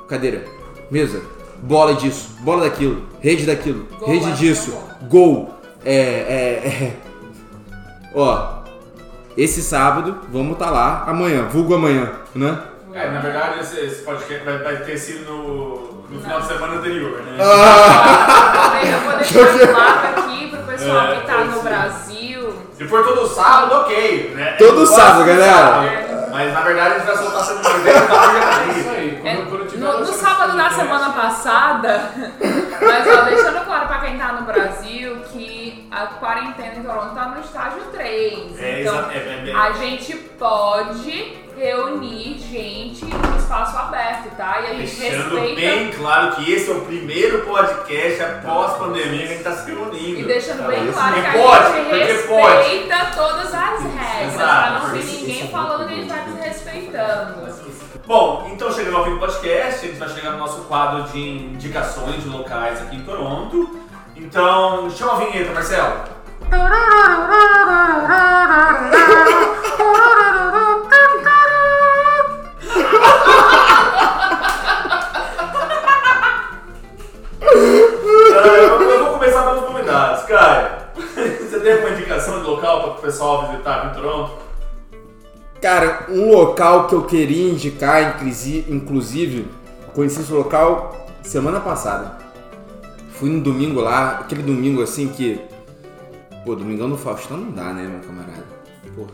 cadeira, 0.07 0.45
mesa, 0.89 1.21
bola 1.61 1.93
disso, 1.93 2.29
bola 2.39 2.63
daquilo, 2.63 3.03
rede 3.19 3.45
daquilo, 3.45 3.87
Gol, 3.99 4.09
rede 4.09 4.29
é 4.29 4.33
disso, 4.33 4.75
gol. 5.07 5.53
É, 5.85 5.93
é, 5.93 6.67
é. 6.67 6.97
Ó, 8.15 8.63
esse 9.37 9.61
sábado 9.61 10.21
vamos 10.31 10.53
estar 10.53 10.71
lá 10.71 11.03
amanhã, 11.07 11.47
vulgo 11.47 11.75
amanhã, 11.75 12.13
né? 12.33 12.63
É, 12.93 13.07
na 13.09 13.19
verdade, 13.19 13.59
esse, 13.59 13.79
esse 13.79 14.01
podcast 14.03 14.43
vai, 14.43 14.57
vai 14.59 14.77
ter 14.77 14.97
sido 14.97 15.31
no, 15.31 16.03
no 16.09 16.21
final 16.21 16.41
de 16.41 16.47
semana 16.47 16.73
anterior, 16.75 17.21
né? 17.21 17.37
Ah, 17.39 18.81
Eu 18.83 18.99
vou 19.01 19.17
deixar 19.17 19.67
claro 19.73 20.19
aqui 20.23 20.47
pro 20.49 20.63
pessoal 20.63 21.07
É, 21.07 21.15
que 21.15 21.27
tá 21.27 21.37
no 21.45 21.53
ser. 21.53 21.61
Brasil. 21.69 22.53
Se 22.77 22.87
for 22.87 23.03
todo 23.05 23.27
sábado, 23.27 23.75
ok. 23.81 24.33
Né? 24.35 24.51
Todo 24.57 24.85
sábado, 24.85 25.25
galera. 25.25 26.09
Mas 26.31 26.53
na 26.53 26.61
verdade 26.61 26.95
a 26.95 26.97
gente 26.99 27.07
vai 27.07 27.17
soltar 27.17 27.43
semana 27.43 27.69
que 27.69 27.79
vem, 27.79 27.93
É 27.93 28.79
isso 28.79 28.89
aí. 28.89 29.21
É, 29.25 29.33
no, 29.77 29.99
no 29.99 30.05
sábado 30.05 30.55
da 30.57 30.69
semana 30.69 31.09
passada, 31.11 32.11
mas 32.81 33.07
ó, 33.07 33.21
deixando 33.23 33.65
claro 33.65 33.87
pra 33.87 33.97
quem 33.99 34.17
tá 34.17 34.33
no 34.33 34.41
Brasil 34.43 35.17
que 35.31 35.87
a 35.91 36.05
quarentena 36.07 36.75
em 36.77 36.83
Toronto 36.83 37.15
tá 37.15 37.25
no 37.29 37.41
estágio 37.41 37.81
3. 37.91 38.59
É, 38.59 38.81
então, 38.81 38.95
exa- 38.95 39.09
é, 39.11 39.17
é, 39.17 39.49
é. 39.49 39.55
a 39.55 39.71
gente 39.73 40.15
pode 40.15 41.48
reunir 41.59 42.37
gente 42.39 43.05
no 43.05 43.37
espaço 43.37 43.77
aberto, 43.77 44.35
tá? 44.37 44.61
E 44.61 44.65
a 44.65 44.73
gente 44.75 44.95
Deixando 44.95 45.35
respeita. 45.35 45.61
bem 45.61 45.91
claro 45.91 46.31
que 46.35 46.51
esse 46.51 46.71
é 46.71 46.73
o 46.73 46.81
primeiro 46.81 47.39
podcast 47.45 48.23
após 48.23 48.73
pandemia 48.77 49.17
que 49.19 49.23
a 49.23 49.27
gente 49.35 49.43
tá 49.43 49.51
se 49.51 49.69
reunindo. 49.69 50.19
E 50.19 50.23
deixando 50.23 50.67
bem 50.67 50.83
isso 50.85 50.93
claro 50.93 51.13
que 51.13 51.19
a 51.27 51.31
pode, 51.33 51.73
gente 51.73 51.83
porque 51.89 52.27
pode. 52.27 52.57
respeita 52.57 53.05
todas 53.15 53.53
as 53.53 53.83
regras, 53.83 54.33
Exato, 54.33 54.37
pra 54.37 54.79
não 54.79 54.91
ter 54.91 55.03
ninguém 55.03 55.47
falando 55.49 55.87
que 55.87 55.93
a 55.93 55.97
gente 55.97 56.07
tá 56.09 56.15
desrespeitando. 56.27 57.49
Bom, 58.05 58.49
então 58.51 58.71
chegando 58.71 58.97
ao 58.97 59.03
fim 59.03 59.11
do 59.11 59.19
podcast, 59.19 59.85
a 59.85 59.87
gente 59.87 59.99
vai 59.99 60.09
chegar 60.09 60.31
no 60.31 60.37
nosso 60.39 60.61
quadro 60.61 61.03
de 61.11 61.19
indicações 61.19 62.23
de 62.23 62.29
locais 62.29 62.81
aqui 62.81 62.95
em 62.95 63.03
Toronto. 63.03 63.79
Então, 64.15 64.89
chama 64.89 65.13
a 65.13 65.15
vinheta, 65.17 65.53
Marcelo. 65.53 66.03
Caio, 80.29 80.69
você 81.49 81.59
tem 81.59 81.73
alguma 81.73 81.89
indicação 81.89 82.39
de 82.39 82.45
local 82.47 82.81
para 82.83 82.91
o 82.91 82.95
pessoal 83.01 83.49
visitar 83.49 83.77
aqui 83.77 83.87
em 83.87 84.01
Toronto? 84.01 84.31
Cara, 85.59 86.05
um 86.09 86.31
local 86.31 86.87
que 86.87 86.93
eu 86.93 87.03
queria 87.03 87.51
indicar, 87.51 88.15
inclusi- 88.15 88.65
inclusive, 88.69 89.47
conheci 89.93 90.21
esse 90.21 90.31
local 90.31 90.95
semana 91.23 91.59
passada. 91.59 92.17
Fui 93.13 93.29
no 93.29 93.41
domingo 93.41 93.81
lá, 93.81 94.19
aquele 94.21 94.43
domingo 94.43 94.81
assim 94.83 95.09
que. 95.09 95.41
Pô, 96.45 96.55
domingão 96.55 96.87
no 96.87 96.97
Faustão 96.97 97.35
não 97.35 97.51
dá, 97.51 97.73
né, 97.73 97.83
meu 97.83 97.99
camarada? 97.99 98.45
Pô, 98.95 99.05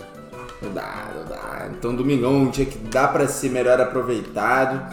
não 0.62 0.72
dá, 0.74 1.08
não 1.16 1.26
dá. 1.26 1.68
Então, 1.72 1.96
domingão 1.96 2.30
é 2.32 2.38
um 2.38 2.50
dia 2.50 2.66
que 2.66 2.78
dá 2.78 3.08
pra 3.08 3.28
ser 3.28 3.50
melhor 3.50 3.80
aproveitado. 3.82 4.86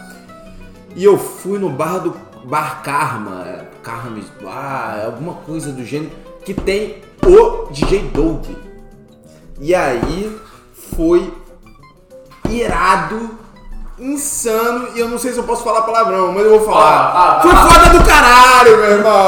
E 0.95 1.03
eu 1.03 1.17
fui 1.17 1.59
no 1.59 1.69
bar 1.69 1.99
do 1.99 2.11
Bar 2.43 2.81
Karma, 2.83 3.45
Karma 3.81 4.19
Bar, 4.41 5.01
alguma 5.05 5.33
coisa 5.35 5.71
do 5.71 5.83
gênero, 5.83 6.11
que 6.45 6.53
tem 6.53 7.01
o 7.25 7.67
DJ 7.71 7.99
Doug. 8.13 8.45
E 9.59 9.73
aí 9.73 10.35
foi 10.95 11.33
irado, 12.49 13.29
insano, 13.97 14.89
e 14.95 14.99
eu 14.99 15.07
não 15.07 15.17
sei 15.17 15.31
se 15.31 15.37
eu 15.37 15.43
posso 15.43 15.63
falar 15.63 15.83
palavrão, 15.83 16.31
mas 16.33 16.43
eu 16.43 16.59
vou 16.59 16.65
falar. 16.69 17.11
Fala, 17.13 17.13
fala, 17.13 17.41
Foi 17.41 17.51
fala. 17.51 17.69
foda 17.69 17.97
do 17.99 18.05
caralho, 18.05 18.77
meu 18.77 18.91
irmão! 18.91 19.23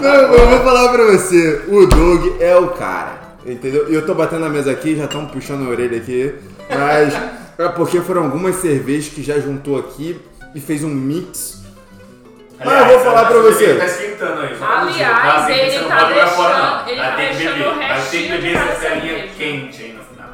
Não, 0.00 0.14
eu 0.14 0.48
vou 0.50 0.60
falar 0.60 0.88
pra 0.92 1.04
você, 1.04 1.64
o 1.68 1.86
Doug 1.86 2.40
é 2.40 2.56
o 2.56 2.68
cara, 2.68 3.12
entendeu? 3.44 3.90
E 3.90 3.94
eu 3.94 4.04
tô 4.04 4.14
batendo 4.14 4.40
na 4.42 4.48
mesa 4.48 4.70
aqui, 4.70 4.96
já 4.96 5.04
estão 5.04 5.26
puxando 5.26 5.66
a 5.66 5.70
orelha 5.70 5.98
aqui, 5.98 6.34
mas 6.70 7.14
é 7.58 7.68
porque 7.68 8.00
foram 8.00 8.24
algumas 8.24 8.56
cervejas 8.56 9.08
que 9.12 9.22
já 9.22 9.38
juntou 9.38 9.78
aqui 9.78 10.20
e 10.54 10.60
fez 10.60 10.82
um 10.84 10.88
mix. 10.88 11.64
Mas 12.64 12.78
eu 12.80 12.86
vou 12.86 13.00
falar 13.00 13.26
pra 13.26 13.38
você. 13.40 13.64
Ele 13.64 13.78
tá 13.78 13.84
esquentando 13.86 14.40
aí. 14.40 14.56
Aliás, 14.60 14.98
tá? 15.22 15.36
Assim, 15.36 15.52
ele 15.52 15.84
tá 15.88 16.04
deixando- 16.08 16.88
ele 16.90 17.00
tá 17.00 17.16
deixando 17.16 17.52
beber. 17.54 17.66
o 17.66 17.74
Vai 17.74 17.76
ter 17.76 17.86
que 17.86 17.92
restinho 17.92 18.28
beber 18.30 18.50
de 18.50 18.56
essa 18.56 18.80
cerveja. 18.80 19.28
quente 19.36 19.82
aí 19.82 19.92
no 19.92 20.04
final. 20.04 20.30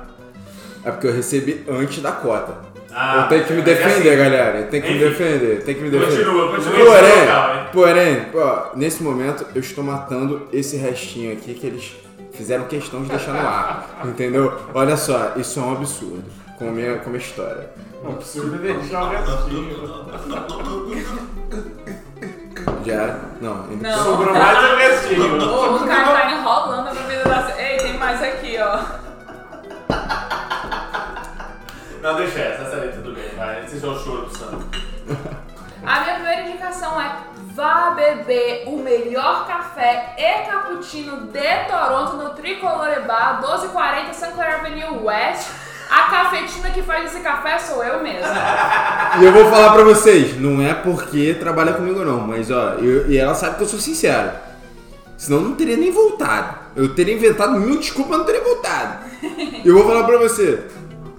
É 0.84 0.90
porque 0.92 1.06
eu 1.08 1.12
recebi 1.12 1.64
antes 1.68 2.00
da 2.02 2.12
cota. 2.12 2.72
Ah, 2.94 3.22
eu 3.22 3.28
tenho 3.28 3.44
que 3.44 3.52
me 3.54 3.58
mas 3.62 3.68
é 3.68 3.74
defender, 3.74 4.08
assim. 4.10 4.18
galera. 4.18 4.58
Eu 4.58 4.66
tenho 4.68 4.82
que 4.82 4.88
me 4.90 4.96
Enfim. 4.96 5.08
defender. 5.08 5.62
Tem 5.64 5.74
que 5.74 5.80
me 5.80 5.90
defender. 5.90 6.24
Continua, 6.24 6.48
continua 6.56 6.72
Porém, 6.86 7.20
local, 7.20 7.66
porém, 7.72 8.26
ó, 8.34 8.76
nesse 8.76 9.02
momento 9.02 9.46
eu 9.54 9.60
estou 9.60 9.82
matando 9.82 10.46
esse 10.52 10.76
restinho 10.76 11.32
aqui 11.32 11.54
que 11.54 11.66
eles 11.66 11.92
fizeram 12.32 12.64
questão 12.66 13.02
de 13.02 13.08
deixar 13.08 13.32
no 13.32 13.40
ar. 13.40 14.02
Entendeu? 14.04 14.60
Olha 14.74 14.96
só, 14.96 15.32
isso 15.36 15.58
é 15.58 15.62
um 15.62 15.72
absurdo. 15.72 16.24
Com 16.62 16.68
a 16.68 16.70
minha, 16.70 16.96
com 16.98 17.06
a 17.06 17.12
minha 17.12 17.18
história. 17.18 17.70
É 18.04 18.08
absurdo 18.08 18.56
deixar 18.56 19.02
o 19.02 19.08
restinho. 19.08 20.06
Já? 22.86 23.18
Não, 23.40 23.64
ainda 23.64 23.88
Não. 23.90 24.04
Sobrou 24.04 24.32
mais 24.32 24.58
um 24.58 24.76
restinho. 24.76 25.74
O 25.74 25.86
cara 25.88 26.12
tá 26.12 26.30
enrolando 26.30 26.86
a 26.86 26.94
bebida 26.94 27.24
da. 27.24 27.60
Ei, 27.60 27.78
tem 27.78 27.98
mais 27.98 28.22
aqui, 28.22 28.56
ó. 28.60 28.78
Não, 32.00 32.14
deixa 32.14 32.38
essa, 32.38 32.62
essa 32.62 32.76
aí 32.76 32.92
tudo 32.92 33.12
bem. 33.12 33.28
Vai, 33.36 33.64
esse 33.64 33.84
é 33.84 33.88
o 33.88 33.98
choro 33.98 34.26
do 34.26 34.38
Sam. 34.38 34.60
A 35.84 36.00
minha 36.02 36.14
primeira 36.14 36.42
indicação 36.42 37.00
é 37.00 37.12
vá 37.56 37.90
beber 37.90 38.68
o 38.68 38.78
melhor 38.78 39.48
café 39.48 40.14
e 40.16 40.46
cappuccino 40.48 41.26
de 41.26 41.64
Toronto 41.68 42.16
no 42.18 42.30
Tricolore 42.30 43.00
Bar, 43.00 43.40
1240 43.40 44.14
Suncoast 44.14 44.54
Avenue 44.54 45.02
West. 45.02 45.71
A 45.94 46.10
cafetina 46.10 46.70
que 46.70 46.80
faz 46.82 47.12
esse 47.12 47.22
café 47.22 47.58
sou 47.58 47.82
eu 47.84 48.02
mesma. 48.02 48.28
E 49.20 49.24
eu 49.26 49.32
vou 49.32 49.44
falar 49.50 49.74
pra 49.74 49.84
vocês, 49.84 50.40
não 50.40 50.62
é 50.62 50.72
porque 50.72 51.34
trabalha 51.38 51.74
comigo 51.74 52.02
não, 52.02 52.20
mas 52.20 52.50
ó, 52.50 52.74
eu- 52.80 53.10
e 53.10 53.18
ela 53.18 53.34
sabe 53.34 53.56
que 53.56 53.62
eu 53.62 53.66
sou 53.68 53.78
sincero. 53.78 54.30
Senão 55.18 55.38
eu 55.38 55.44
não 55.48 55.54
teria 55.54 55.76
nem 55.76 55.90
voltado. 55.92 56.56
Eu 56.74 56.94
teria 56.94 57.14
inventado 57.14 57.52
mil 57.60 57.76
desculpas, 57.78 58.16
não 58.18 58.24
teria 58.24 58.42
voltado. 58.42 59.04
E 59.22 59.62
eu 59.68 59.74
vou 59.74 59.86
falar 59.86 60.04
pra 60.04 60.16
você, 60.16 60.64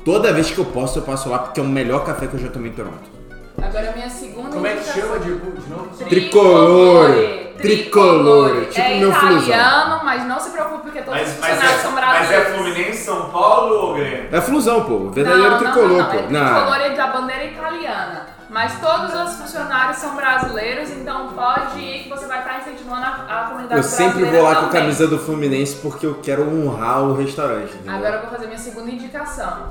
toda 0.03 0.33
vez 0.33 0.49
que 0.49 0.57
eu 0.57 0.65
posso, 0.65 0.97
eu 0.99 1.03
passo 1.03 1.29
lá 1.29 1.37
porque 1.37 1.59
é 1.59 1.63
o 1.63 1.67
melhor 1.67 2.03
café 2.03 2.25
que 2.25 2.33
eu 2.33 2.39
já 2.39 2.47
tomei 2.49 2.71
em 2.71 2.73
Toronto. 2.73 3.13
Agora 3.61 3.91
a 3.91 3.93
minha 3.95 4.09
segunda 4.09 4.49
Como 4.49 4.65
é 4.65 4.71
que 4.71 4.77
indicação. 4.77 5.01
chama 5.03 5.19
de, 5.19 5.35
de 5.35 5.69
novo? 5.69 5.89
Tricolore. 6.09 7.52
Tricolore. 7.63 8.65
Tipo 8.67 8.81
é 8.81 8.99
meu 8.99 9.09
italiano, 9.09 10.01
mas 10.03 10.25
não 10.25 10.39
se 10.39 10.49
preocupe 10.51 10.83
porque 10.83 11.01
todos 11.01 11.21
os 11.21 11.27
Mas, 11.27 11.39
mas, 11.39 11.49
funcionários 11.53 11.79
é, 11.79 11.81
são 11.81 11.91
mas 11.91 12.03
é 12.03 12.07
brasileiros. 12.11 12.53
Fluminense, 12.55 13.03
São 13.03 13.29
Paulo 13.29 13.75
ou 13.75 13.93
Grêmio? 13.95 14.27
É 14.31 14.41
flusão, 14.41 14.83
pô. 14.83 15.09
Verdadeiro 15.09 15.51
não, 15.51 15.57
tricolor, 15.57 15.89
não, 15.89 15.97
não, 15.97 16.05
pô. 16.05 16.17
É 16.17 16.23
tricolor 16.23 16.95
da 16.95 17.07
bandeira 17.07 17.45
italiana. 17.45 18.25
Mas 18.49 18.79
todos 18.79 19.11
os 19.15 19.35
funcionários 19.37 19.97
são 19.97 20.15
brasileiros, 20.15 20.91
então 20.91 21.29
pode 21.29 21.79
ir 21.79 22.03
que 22.03 22.09
você 22.09 22.27
vai 22.27 22.39
estar 22.39 22.59
incentivando 22.59 23.01
a, 23.01 23.41
a 23.41 23.43
comunidade 23.47 23.77
Eu 23.77 23.83
sempre 23.83 24.25
vou 24.25 24.43
lá 24.43 24.51
com 24.55 24.65
a 24.65 24.67
também. 24.67 24.81
camisa 24.81 25.07
do 25.07 25.17
Fluminense 25.17 25.77
porque 25.77 26.05
eu 26.05 26.19
quero 26.21 26.43
honrar 26.47 27.01
o 27.01 27.15
restaurante. 27.15 27.73
entendeu? 27.73 27.95
Agora 27.95 28.15
eu 28.17 28.21
vou 28.21 28.29
fazer 28.29 28.45
minha 28.45 28.59
segunda 28.59 28.91
indicação. 28.91 29.69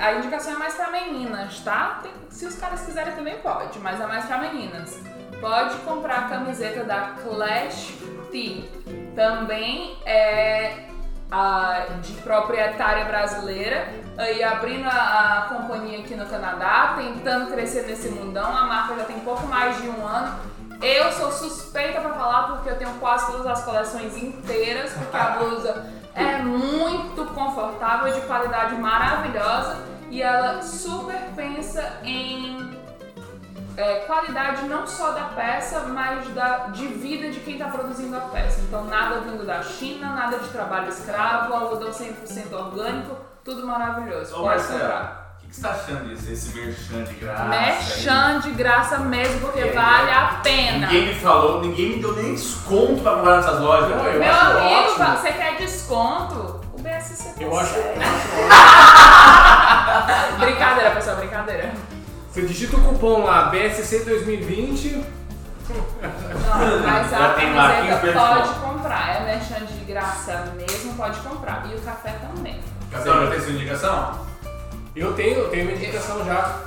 A 0.00 0.12
indicação 0.14 0.54
é 0.54 0.56
mais 0.56 0.74
pra 0.74 0.90
meninas, 0.90 1.60
tá? 1.60 2.00
Tem- 2.02 2.12
se 2.30 2.46
os 2.46 2.54
caras 2.56 2.82
quiserem 2.82 3.14
também 3.14 3.38
pode, 3.38 3.78
mas 3.80 4.00
é 4.00 4.06
mais 4.06 4.24
pra 4.26 4.38
meninas. 4.38 4.98
Pode 5.40 5.76
comprar 5.78 6.18
a 6.18 6.28
camiseta 6.28 6.84
da 6.84 7.14
Clash 7.22 7.94
T. 8.30 8.64
Também 9.14 9.96
é 10.04 10.88
a, 11.30 11.86
de 12.02 12.12
proprietária 12.14 13.04
brasileira, 13.04 13.88
aí 14.18 14.42
abrindo 14.42 14.86
a, 14.86 15.38
a 15.38 15.42
companhia 15.54 16.00
aqui 16.00 16.14
no 16.14 16.26
Canadá, 16.26 16.94
tentando 16.96 17.50
crescer 17.52 17.82
nesse 17.86 18.08
mundão. 18.08 18.54
A 18.56 18.64
marca 18.64 18.96
já 18.96 19.04
tem 19.04 19.18
pouco 19.20 19.46
mais 19.46 19.80
de 19.80 19.88
um 19.88 20.06
ano. 20.06 20.38
Eu 20.82 21.12
sou 21.12 21.30
suspeita 21.30 22.00
pra 22.00 22.14
falar 22.14 22.42
porque 22.48 22.70
eu 22.70 22.76
tenho 22.76 22.92
quase 22.94 23.30
todas 23.30 23.46
as 23.46 23.64
coleções 23.64 24.16
inteiras, 24.16 24.92
porque 24.92 25.16
a 25.16 25.30
blusa 25.30 25.92
é 26.14 26.38
muito 26.38 27.24
confortável, 27.34 28.12
de 28.12 28.20
qualidade 28.22 28.74
maravilhosa 28.76 29.76
e 30.10 30.22
ela 30.22 30.60
super 30.62 31.20
pensa 31.36 32.00
em 32.02 32.78
é, 33.76 34.00
qualidade 34.00 34.66
não 34.66 34.86
só 34.86 35.12
da 35.12 35.24
peça, 35.26 35.80
mas 35.84 36.28
da, 36.34 36.66
de 36.68 36.86
vida 36.86 37.30
de 37.30 37.40
quem 37.40 37.54
está 37.54 37.68
produzindo 37.68 38.16
a 38.16 38.20
peça. 38.20 38.60
Então 38.62 38.84
nada 38.84 39.20
vindo 39.20 39.46
da 39.46 39.62
China, 39.62 40.10
nada 40.10 40.38
de 40.38 40.48
trabalho 40.48 40.88
escravo, 40.88 41.54
algodão 41.54 41.90
100% 41.90 42.52
orgânico, 42.52 43.16
tudo 43.44 43.66
maravilhoso. 43.66 44.34
Ô 44.34 44.42
Pode 44.42 44.58
Marcelo, 44.58 44.80
comprar. 44.80 45.19
O 45.50 45.52
que, 45.52 45.56
você 45.56 45.62
tá 45.62 45.70
achando 45.70 46.08
disso? 46.08 46.30
Esse 46.30 46.56
merchan 46.56 47.02
de 47.02 47.14
graça? 47.14 47.44
Merchan 47.44 48.38
de 48.40 48.50
graça 48.52 48.98
mesmo, 48.98 49.40
porque 49.40 49.58
É, 49.58 49.72
vale 49.72 50.10
a 50.12 50.28
aí? 50.30 50.36
pena. 50.44 50.86
Ninguém 50.86 51.08
me 51.08 51.14
falou, 51.14 51.60
ninguém 51.60 51.96
me 51.96 52.00
deu 52.00 52.14
nem 52.14 52.34
desconto 52.34 53.02
pra 53.02 53.16
comprar 53.16 53.38
nessas 53.38 53.58
lojas. 53.60 53.90
Eu 53.90 53.96
Meu 54.20 54.32
acho 54.32 54.46
amigo, 54.46 54.92
ótimo. 55.02 55.16
você 55.16 55.32
quer 55.32 55.56
desconto? 55.56 56.60
O 56.72 56.80
BSC 56.80 57.34
Eu 57.42 57.58
acho. 57.58 57.74
Brincadeira, 60.38 60.90
pessoal, 60.92 61.16
brincadeira. 61.16 61.72
Você 62.30 62.42
digita 62.42 62.76
o 62.76 62.80
cupom 62.84 63.24
lá, 63.24 63.46
BSC 63.46 64.04
2020. 64.04 65.04
Não, 65.68 66.80
mas 66.86 67.10
Já 67.10 67.26
a 67.26 67.34
camiseta 67.34 68.12
pode 68.12 68.48
comprar. 68.60 69.16
É 69.16 69.24
merchan 69.24 69.66
de 69.66 69.84
graça 69.84 70.52
mesmo, 70.56 70.94
pode 70.94 71.18
comprar. 71.20 71.66
E 71.68 71.74
o 71.74 71.80
café 71.80 72.10
também. 72.20 72.60
Casal, 72.92 73.24
já 73.24 73.30
tem 73.32 73.40
sua 73.40 73.50
indicação? 73.50 74.29
Eu 74.96 75.12
tenho, 75.14 75.38
eu 75.38 75.48
tenho 75.48 75.64
uma 75.68 75.72
indicação 75.76 76.24
já. 76.24 76.58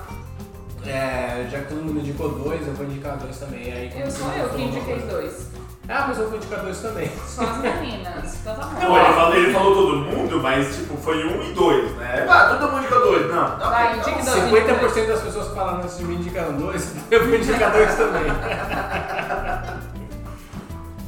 É, 0.86 1.48
já 1.50 1.60
que 1.60 1.66
todo 1.70 1.82
mundo 1.84 2.00
indicou 2.00 2.30
dois, 2.30 2.66
eu 2.68 2.74
vou 2.74 2.86
indicar 2.86 3.16
dois 3.18 3.38
também. 3.38 3.72
Aí, 3.72 3.92
Eu 3.98 4.12
sou 4.12 4.32
eu 4.34 4.50
que 4.50 4.62
indiquei 4.62 4.96
coisa- 5.00 5.08
dois. 5.08 5.48
Ah, 5.88 6.06
mas 6.08 6.18
eu 6.18 6.28
vou 6.30 6.38
indicar 6.38 6.60
dois 6.62 6.80
também. 6.80 7.12
Só 7.28 7.44
as 7.44 7.58
meninas. 7.58 8.36
Então 8.42 8.56
tá 8.56 8.66
Não, 8.82 8.90
bom. 8.90 8.98
ele 8.98 9.14
falou, 9.14 9.36
ele 9.36 9.54
falou 9.54 9.76
todo 9.76 9.96
mundo, 9.98 10.40
mas 10.42 10.76
tipo, 10.76 10.96
foi 10.98 11.26
um 11.26 11.44
e 11.44 11.54
dois, 11.54 11.92
né? 11.98 12.26
Ah, 12.30 12.56
todo 12.58 12.72
mundo 12.72 12.80
indica 12.84 13.00
dois. 13.00 13.30
Não, 13.34 13.58
tá 13.58 13.70
Vai, 13.70 13.98
indica 13.98 14.12
então. 14.12 14.50
dois. 14.50 14.64
50% 14.66 15.08
das 15.08 15.22
pessoas 15.22 15.48
que 15.50 15.56
falaram 15.56 15.78
antes 15.80 15.98
de 15.98 16.04
mim 16.06 16.16
indicaram 16.16 16.54
dois, 16.54 16.94
eu 17.12 17.26
vou 17.26 17.36
indicar 17.36 17.72
dois 17.72 17.96
também. 17.96 18.24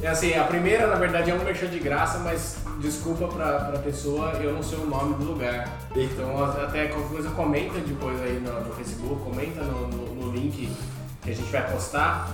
É 0.02 0.08
assim, 0.08 0.34
a 0.34 0.44
primeira 0.44 0.86
na 0.86 0.96
verdade 0.96 1.30
é 1.30 1.34
um 1.34 1.42
merchan 1.42 1.68
de 1.68 1.78
graça, 1.78 2.18
mas 2.18 2.58
desculpa 2.80 3.26
pra, 3.28 3.60
pra 3.60 3.78
pessoa, 3.78 4.32
eu 4.32 4.52
não 4.52 4.62
sei 4.62 4.78
o 4.78 4.86
nome 4.86 5.14
do 5.14 5.24
lugar. 5.24 5.68
Então 5.94 6.44
até 6.44 6.86
qualquer 6.88 7.08
coisa 7.08 7.30
comenta 7.30 7.78
depois 7.80 8.20
aí 8.22 8.38
no, 8.40 8.60
no 8.60 8.74
Facebook, 8.74 9.22
comenta 9.24 9.62
no, 9.62 9.88
no, 9.88 10.14
no 10.26 10.32
link 10.32 10.70
que 11.22 11.30
a 11.30 11.34
gente 11.34 11.50
vai 11.50 11.62
postar. 11.70 12.28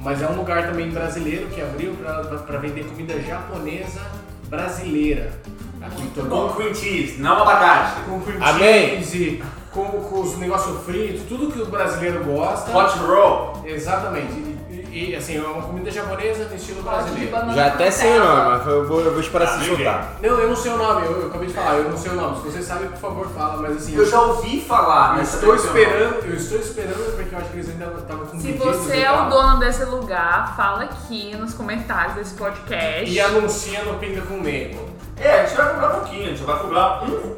Mas 0.00 0.20
é 0.20 0.26
um 0.26 0.34
lugar 0.36 0.66
também 0.66 0.90
brasileiro 0.90 1.46
que 1.48 1.60
abriu 1.60 1.92
pra, 1.94 2.24
pra, 2.24 2.38
pra 2.38 2.58
vender 2.58 2.84
comida 2.86 3.20
japonesa 3.20 4.00
brasileira. 4.48 5.32
Aqui 5.80 6.02
em 6.02 6.28
Com 6.28 6.48
cream 6.50 6.74
cheese, 6.74 7.20
não 7.20 7.42
abacate. 7.42 8.02
com 8.02 8.20
cream 8.20 8.42
Amém. 8.42 9.02
cheese, 9.02 9.42
com, 9.72 9.84
com 9.84 10.20
os 10.20 10.36
negócios 10.38 10.80
fritos, 10.84 11.22
tudo 11.28 11.52
que 11.52 11.60
o 11.60 11.66
brasileiro 11.66 12.24
gosta. 12.24 12.76
Hot 12.76 12.98
roll. 12.98 13.62
Exatamente. 13.64 14.51
E, 14.92 15.16
assim, 15.16 15.38
é 15.38 15.40
uma 15.40 15.62
comida 15.62 15.90
japonesa 15.90 16.44
no 16.44 16.54
estilo 16.54 16.82
brasileiro. 16.82 17.30
Já 17.54 17.66
até 17.68 17.90
sei 17.90 18.18
o 18.18 18.24
nome, 18.24 18.50
mas 18.50 18.66
eu 18.66 18.86
vou, 18.86 19.00
eu 19.00 19.10
vou 19.12 19.20
esperar 19.20 19.48
Ah, 19.48 19.58
se 19.58 19.64
soltar. 19.66 20.12
Não, 20.20 20.38
eu 20.38 20.48
não 20.48 20.56
sei 20.56 20.70
o 20.70 20.76
nome, 20.76 21.06
eu, 21.06 21.12
eu 21.22 21.26
acabei 21.28 21.46
de 21.48 21.54
falar, 21.54 21.74
eu 21.76 21.88
não 21.90 21.96
sei 21.96 22.10
o 22.12 22.14
nome. 22.14 22.36
Se 22.36 22.42
você 22.50 22.62
sabe, 22.62 22.88
por 22.88 22.98
favor, 22.98 23.26
fala, 23.30 23.56
mas 23.62 23.76
assim. 23.78 23.96
Eu 23.96 24.04
já 24.04 24.20
ouvi 24.20 24.60
falar, 24.60 25.12
eu 25.12 25.16
mas 25.18 25.32
estou 25.34 25.54
esperando, 25.56 26.24
eu 26.26 26.34
estou 26.36 26.58
esperando 26.58 27.16
porque 27.16 27.34
eu 27.34 27.38
acho 27.38 27.48
que 27.48 27.56
eles 27.56 27.70
ainda 27.70 27.86
estavam 27.98 28.26
com 28.26 28.38
Se 28.38 28.52
você 28.52 28.98
é 29.00 29.12
o 29.12 29.30
dono 29.30 29.58
desse 29.60 29.84
lugar, 29.86 30.54
fala 30.56 30.82
aqui 30.84 31.34
nos 31.36 31.54
comentários 31.54 32.14
desse 32.16 32.34
podcast. 32.34 33.10
E 33.10 33.18
anuncia 33.18 33.82
no 33.84 33.94
Pinga 33.98 34.20
com 34.20 34.36
Nego. 34.42 34.90
É, 35.18 35.40
a 35.40 35.46
gente 35.46 35.56
vai 35.56 35.70
cobrar 35.72 35.88
pouquinho, 35.88 36.24
a 36.24 36.28
gente 36.28 36.42
vai 36.42 36.58
cobrar 36.58 37.02
um, 37.04 37.36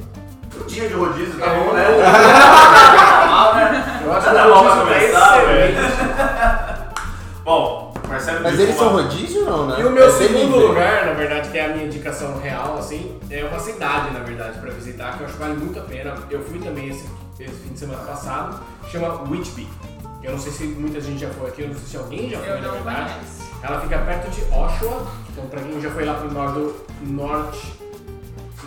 um 0.60 0.66
dia 0.66 0.88
de 0.88 0.94
rodízio, 0.94 1.38
tá 1.38 1.46
É, 1.46 1.56
bom, 1.56 1.70
um- 1.70 1.72
né? 1.72 1.84
Normal, 3.24 3.54
né? 3.54 4.00
Eu 4.04 4.12
acho 4.12 4.28
que 4.28 4.34
Tá 4.34 4.46
o 4.46 4.48
pra 4.50 4.54
rodízio 4.56 4.74
tá 4.74 4.84
começar, 4.84 5.38
excelente. 5.44 6.73
Bom, 7.44 7.92
Marcelo 8.08 8.42
Mas 8.42 8.58
eles 8.58 8.74
são 8.74 8.92
rodízio 8.92 9.44
não, 9.44 9.66
né? 9.66 9.76
E 9.80 9.84
o 9.84 9.90
meu 9.90 10.06
É 10.06 10.10
segundo 10.10 10.56
lugar, 10.56 11.04
na 11.06 11.12
verdade, 11.12 11.50
que 11.50 11.58
é 11.58 11.66
a 11.66 11.68
minha 11.68 11.84
indicação 11.84 12.38
real, 12.40 12.78
assim, 12.78 13.18
é 13.30 13.44
uma 13.44 13.58
cidade, 13.58 14.12
na 14.14 14.20
verdade, 14.20 14.58
pra 14.58 14.70
visitar, 14.70 15.16
que 15.16 15.20
eu 15.20 15.26
acho 15.26 15.34
que 15.34 15.40
vale 15.40 15.54
muito 15.54 15.78
a 15.78 15.82
pena. 15.82 16.14
Eu 16.30 16.42
fui 16.42 16.58
também 16.58 16.88
esse, 16.88 17.04
esse 17.38 17.52
fim 17.52 17.74
de 17.74 17.78
semana 17.78 18.02
passado, 18.02 18.60
chama 18.90 19.22
Whitby. 19.30 19.68
Eu 20.22 20.32
não 20.32 20.38
sei 20.38 20.52
se 20.52 20.64
muita 20.64 21.00
gente 21.02 21.18
já 21.20 21.28
foi 21.30 21.48
aqui, 21.50 21.62
eu 21.62 21.68
não 21.68 21.74
sei 21.74 21.84
se 21.86 21.96
alguém 21.98 22.30
já 22.30 22.38
foi, 22.38 22.48
Eu 22.48 22.54
na 22.62 22.68
não 22.68 22.72
verdade. 22.72 23.12
conheço. 23.12 23.44
Ela 23.62 23.80
fica 23.80 23.98
perto 23.98 24.30
de 24.30 24.40
Oshawa, 24.44 25.06
então 25.30 25.46
pra 25.46 25.60
quem 25.60 25.80
já 25.82 25.90
foi 25.90 26.04
lá 26.06 26.14
pro 26.14 26.32
norte, 26.32 26.74
norte 27.02 27.74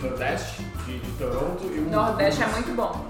nordeste 0.00 0.62
de, 0.86 0.98
de 1.00 1.10
Toronto. 1.12 1.64
Eu, 1.64 1.82
Nordeste 1.90 2.42
é 2.42 2.46
muito 2.46 2.74
bom. 2.76 3.04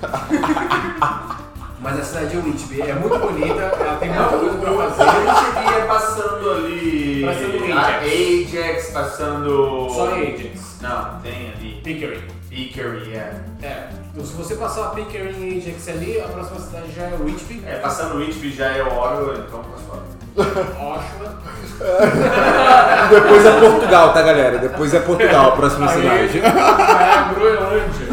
Mas 1.80 2.00
a 2.00 2.02
cidade 2.02 2.30
de 2.30 2.36
Whitby 2.38 2.82
é 2.82 2.94
muito 2.94 3.18
bonita, 3.18 3.60
ela 3.60 3.96
tem 3.98 4.08
muita 4.10 4.24
coisa 4.24 4.58
pra 4.58 4.90
fazer. 4.90 5.10
cheguei 5.44 5.82
passando 5.86 6.50
ali. 6.50 7.24
Passando 7.24 7.72
a 7.72 7.86
Ajax. 7.86 8.54
Ajax, 8.54 8.90
passando. 8.90 9.88
Só 9.90 10.16
em 10.16 10.34
Ajax. 10.34 10.76
Não, 10.80 11.20
tem 11.20 11.52
ali. 11.56 11.80
Pickering. 11.84 12.38
Hickory, 12.50 13.14
é. 13.14 13.34
É, 13.62 13.88
então 14.10 14.24
se 14.24 14.32
você 14.32 14.56
passar 14.56 14.86
a 14.86 14.88
Pickering 14.88 15.36
e 15.38 15.58
Ajax 15.58 15.88
ali, 15.88 16.20
a 16.20 16.28
próxima 16.28 16.58
cidade 16.60 16.90
já 16.96 17.02
é 17.04 17.14
Whitby. 17.20 17.62
É, 17.66 17.76
passando 17.76 18.16
Whitby 18.16 18.50
já 18.50 18.66
é 18.66 18.82
Ottawa, 18.82 19.44
então 19.46 19.62
fora. 19.86 20.02
Oshawa. 20.38 21.38
Depois 23.10 23.46
é 23.46 23.60
Portugal, 23.60 24.12
tá, 24.12 24.22
galera? 24.22 24.58
Depois 24.58 24.94
é 24.94 25.00
Portugal, 25.00 25.48
a 25.48 25.52
próxima 25.52 25.90
Aí, 25.90 26.28
cidade. 26.28 26.40
é 26.40 26.48
a 26.48 27.32
Groenlândia. 27.34 28.08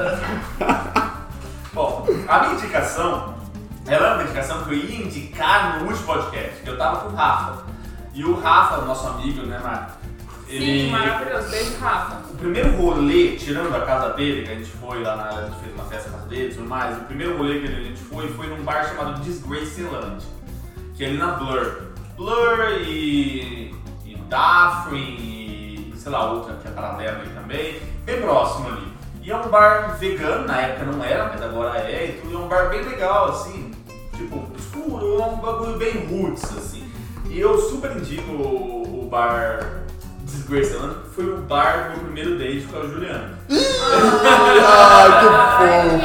A 2.34 2.40
minha 2.40 2.54
indicação, 2.54 3.32
ela 3.86 4.08
é 4.08 4.14
uma 4.14 4.22
indicação 4.24 4.64
que 4.64 4.70
eu 4.70 4.76
ia 4.76 5.04
indicar 5.04 5.78
no 5.78 5.86
último 5.86 6.04
podcast, 6.04 6.62
que 6.64 6.68
eu 6.68 6.76
tava 6.76 7.02
com 7.02 7.10
o 7.10 7.14
Rafa. 7.14 7.62
E 8.12 8.24
o 8.24 8.40
Rafa, 8.40 8.78
nosso 8.78 9.06
amigo, 9.06 9.46
né, 9.46 9.60
Marco? 9.62 9.92
Sim, 10.48 10.90
maravilhoso. 10.90 11.48
Beijo, 11.48 11.78
Rafa. 11.78 12.16
O 12.32 12.36
primeiro 12.36 12.76
rolê, 12.76 13.36
tirando 13.36 13.72
a 13.72 13.82
casa 13.82 14.14
dele, 14.14 14.44
que 14.44 14.50
a 14.50 14.54
gente 14.56 14.68
foi 14.68 15.00
lá, 15.00 15.14
na, 15.14 15.28
a 15.28 15.46
gente 15.46 15.60
fez 15.60 15.74
uma 15.74 15.84
festa 15.84 16.10
na 16.10 16.16
casa 16.16 16.28
dele 16.28 16.50
e 16.50 16.54
tudo 16.56 16.68
mais, 16.68 16.98
o 16.98 17.00
primeiro 17.02 17.38
rolê 17.38 17.60
que 17.60 17.68
a 17.68 17.70
gente 17.70 18.00
foi 18.00 18.28
foi 18.32 18.48
num 18.48 18.64
bar 18.64 18.84
chamado 18.84 19.22
Disgraceland, 19.22 20.24
que 20.96 21.04
é 21.04 21.06
ali 21.06 21.16
na 21.16 21.34
Blur. 21.34 21.82
Blur 22.16 22.80
e, 22.80 23.72
e 24.04 24.16
Daphne 24.28 24.98
e 24.98 25.94
sei 25.96 26.10
lá, 26.10 26.32
outra 26.32 26.56
que 26.56 26.66
é 26.66 26.70
paralela 26.72 27.22
aí 27.22 27.28
também, 27.28 27.80
bem 28.04 28.20
próximo 28.20 28.70
ali. 28.70 28.93
E 29.24 29.30
é 29.30 29.36
um 29.36 29.48
bar 29.48 29.96
vegano, 29.98 30.46
na 30.46 30.60
época 30.60 30.84
não 30.84 31.02
era, 31.02 31.30
mas 31.30 31.40
agora 31.40 31.78
é, 31.78 32.10
e 32.10 32.20
tudo, 32.20 32.34
é 32.34 32.38
um 32.40 32.46
bar 32.46 32.68
bem 32.68 32.82
legal, 32.82 33.30
assim, 33.30 33.70
tipo, 34.14 34.46
escuro, 34.54 35.18
é 35.18 35.24
um 35.24 35.36
bagulho 35.36 35.78
bem 35.78 36.06
roots, 36.06 36.44
assim. 36.58 36.86
E 37.30 37.40
eu 37.40 37.58
super 37.58 37.92
indico 37.96 38.30
o, 38.32 39.02
o 39.02 39.08
bar 39.08 39.84
Disgraceland, 40.24 40.96
que 41.04 41.14
foi 41.14 41.24
o 41.24 41.38
bar 41.38 41.84
do 41.84 41.90
meu 41.92 42.04
primeiro 42.04 42.38
date 42.38 42.66
com 42.66 42.78
a 42.78 42.82
Juliana. 42.82 43.38
Ai, 43.50 45.20
que 45.20 45.26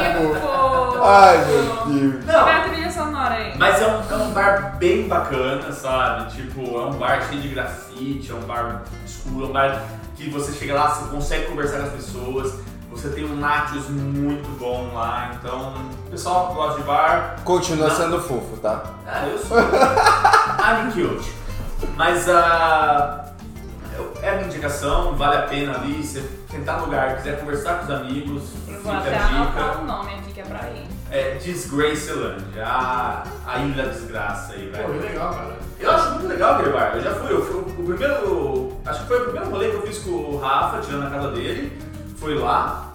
Ai, 0.00 0.14
que 0.14 0.40
fofo. 0.40 1.02
Ai, 1.02 1.44
meu 1.44 1.62
Deus. 2.00 2.24
Não, 2.24 2.44
Vai 2.44 2.56
a 2.56 2.68
trilha 2.70 2.90
sonora 2.90 3.34
aí. 3.34 3.58
Mas 3.58 3.82
é 3.82 3.86
um, 3.86 4.12
é 4.12 4.16
um 4.16 4.30
bar 4.30 4.78
bem 4.78 5.06
bacana, 5.06 5.70
sabe? 5.72 6.32
Tipo, 6.32 6.62
é 6.62 6.86
um 6.86 6.94
bar 6.94 7.28
cheio 7.28 7.42
de 7.42 7.48
grafite, 7.48 8.30
é 8.30 8.34
um 8.34 8.46
bar 8.46 8.82
escuro, 9.04 9.44
é 9.44 9.48
um 9.48 9.52
bar 9.52 9.84
que 10.16 10.30
você 10.30 10.52
chega 10.52 10.72
lá, 10.72 10.88
você 10.88 11.10
consegue 11.10 11.46
conversar 11.48 11.80
com 11.80 11.84
as 11.84 11.92
pessoas, 11.92 12.69
você 12.90 13.08
tem 13.10 13.24
um 13.24 13.36
nachos 13.36 13.88
muito 13.88 14.48
bom 14.58 14.90
lá, 14.94 15.32
então, 15.38 15.74
o 16.06 16.10
pessoal 16.10 16.48
que 16.48 16.54
gosta 16.54 16.80
de 16.80 16.86
bar, 16.86 17.36
Continua 17.44 17.88
Não. 17.88 17.96
sendo 17.96 18.20
fofo, 18.20 18.56
tá? 18.58 18.82
ah, 19.06 19.26
eu 19.26 19.38
sou. 19.38 19.56
I'm 19.58 20.90
cute. 20.92 21.30
Mas 21.96 22.28
a. 22.28 23.32
é 24.22 24.28
a 24.30 24.34
minha 24.34 24.46
indicação, 24.46 25.14
vale 25.14 25.36
a 25.36 25.42
pena 25.42 25.76
ali, 25.78 26.02
você 26.02 26.20
tentar 26.50 26.74
no 26.78 26.86
lugar, 26.86 27.16
quiser 27.16 27.38
conversar 27.40 27.78
com 27.78 27.84
os 27.84 27.90
amigos, 27.90 28.42
Eu 28.68 28.74
fica 28.74 28.80
vou 28.82 28.92
a 28.92 28.98
até 28.98 29.10
dica. 29.12 29.24
anotar 29.24 29.80
o 29.80 29.84
nome 29.86 30.14
aqui 30.14 30.32
que 30.32 30.40
é 30.40 30.44
pra 30.44 30.68
ir. 30.70 30.86
É 31.12 31.34
Disgraceland, 31.42 32.44
a, 32.60 33.24
a 33.46 33.58
ilha 33.60 33.84
da 33.84 33.90
desgraça 33.90 34.52
aí, 34.52 34.70
Pô, 34.70 34.78
que 34.78 34.98
velho. 34.98 35.00
legal, 35.02 35.34
cara. 35.34 35.56
Eu 35.78 35.90
acho 35.90 36.10
muito 36.12 36.28
legal 36.28 36.54
aquele 36.54 36.70
bar. 36.70 36.92
Eu 36.94 37.00
já 37.02 37.14
fui, 37.14 37.32
eu 37.32 37.44
fui 37.44 37.56
o 37.60 37.84
primeiro. 37.86 38.72
Acho 38.84 39.00
que 39.00 39.06
foi 39.06 39.18
o 39.18 39.24
primeiro 39.24 39.50
rolê 39.50 39.70
que 39.70 39.76
eu 39.76 39.82
fiz 39.82 39.98
com 40.00 40.10
o 40.10 40.38
Rafa, 40.38 40.78
tirando 40.80 41.06
a 41.06 41.10
casa 41.10 41.30
dele. 41.32 41.89
Fui 42.20 42.34
lá. 42.34 42.92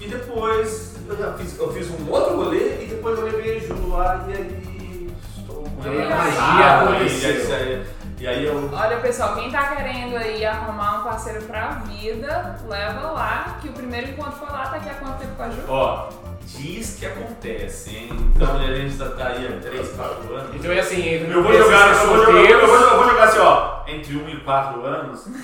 E 0.00 0.08
depois 0.08 0.96
eu 1.08 1.16
já 1.16 1.32
fiz, 1.34 1.56
eu 1.56 1.72
fiz 1.72 1.88
um 1.90 2.10
outro 2.10 2.36
rolê 2.36 2.82
e 2.82 2.86
depois 2.88 3.16
eu 3.16 3.24
levei 3.26 3.56
a 3.56 3.60
Ju 3.60 3.88
lá 3.88 4.26
e 4.28 4.32
aí. 4.32 5.10
Estou 5.38 5.62
com 5.62 5.84
E 5.84 5.88
aí 5.88 5.98
ela 5.98 6.16
magia 6.16 6.80
aconteceu. 6.80 7.30
E 7.30 7.52
aí, 7.52 7.86
e 8.18 8.26
aí 8.26 8.44
eu. 8.44 8.68
Olha, 8.72 8.96
pessoal, 8.98 9.36
quem 9.36 9.48
tá 9.52 9.76
querendo 9.76 10.16
aí 10.16 10.44
arrumar 10.44 11.00
um 11.00 11.04
parceiro 11.04 11.40
pra 11.42 11.68
vida, 11.86 12.58
leva 12.68 13.12
lá, 13.12 13.58
que 13.62 13.68
o 13.68 13.72
primeiro 13.72 14.10
encontro 14.10 14.32
foi 14.32 14.48
lá, 14.48 14.66
tá 14.66 14.76
aqui 14.76 14.90
há 14.90 14.94
quanto 14.94 15.20
tempo 15.20 15.36
com 15.36 15.42
a 15.44 15.50
Ju? 15.50 15.62
Ó, 15.68 16.08
diz 16.56 16.96
que 16.98 17.06
acontece, 17.06 17.94
hein? 17.94 18.08
Então 18.34 18.56
a 18.56 18.74
gente 18.74 18.96
tá 18.96 19.26
aí 19.26 19.46
há 19.46 19.60
3, 19.60 19.88
4 19.88 20.34
anos. 20.34 20.54
Então 20.54 20.72
é 20.72 20.80
assim, 20.80 21.06
entre 21.06 21.32
Eu 21.32 21.42
vou 21.42 21.52
jogar, 21.52 21.88
eu 21.90 22.06
vou 22.08 22.24
jogar, 22.24 22.40
eu 22.40 22.66
vou 22.66 22.76
eu 22.76 22.96
vou 22.96 23.08
jogar 23.10 23.24
assim, 23.24 23.38
ó, 23.38 23.80
entre 23.86 24.16
1 24.16 24.28
e 24.30 24.40
4 24.40 24.86
anos. 24.86 25.24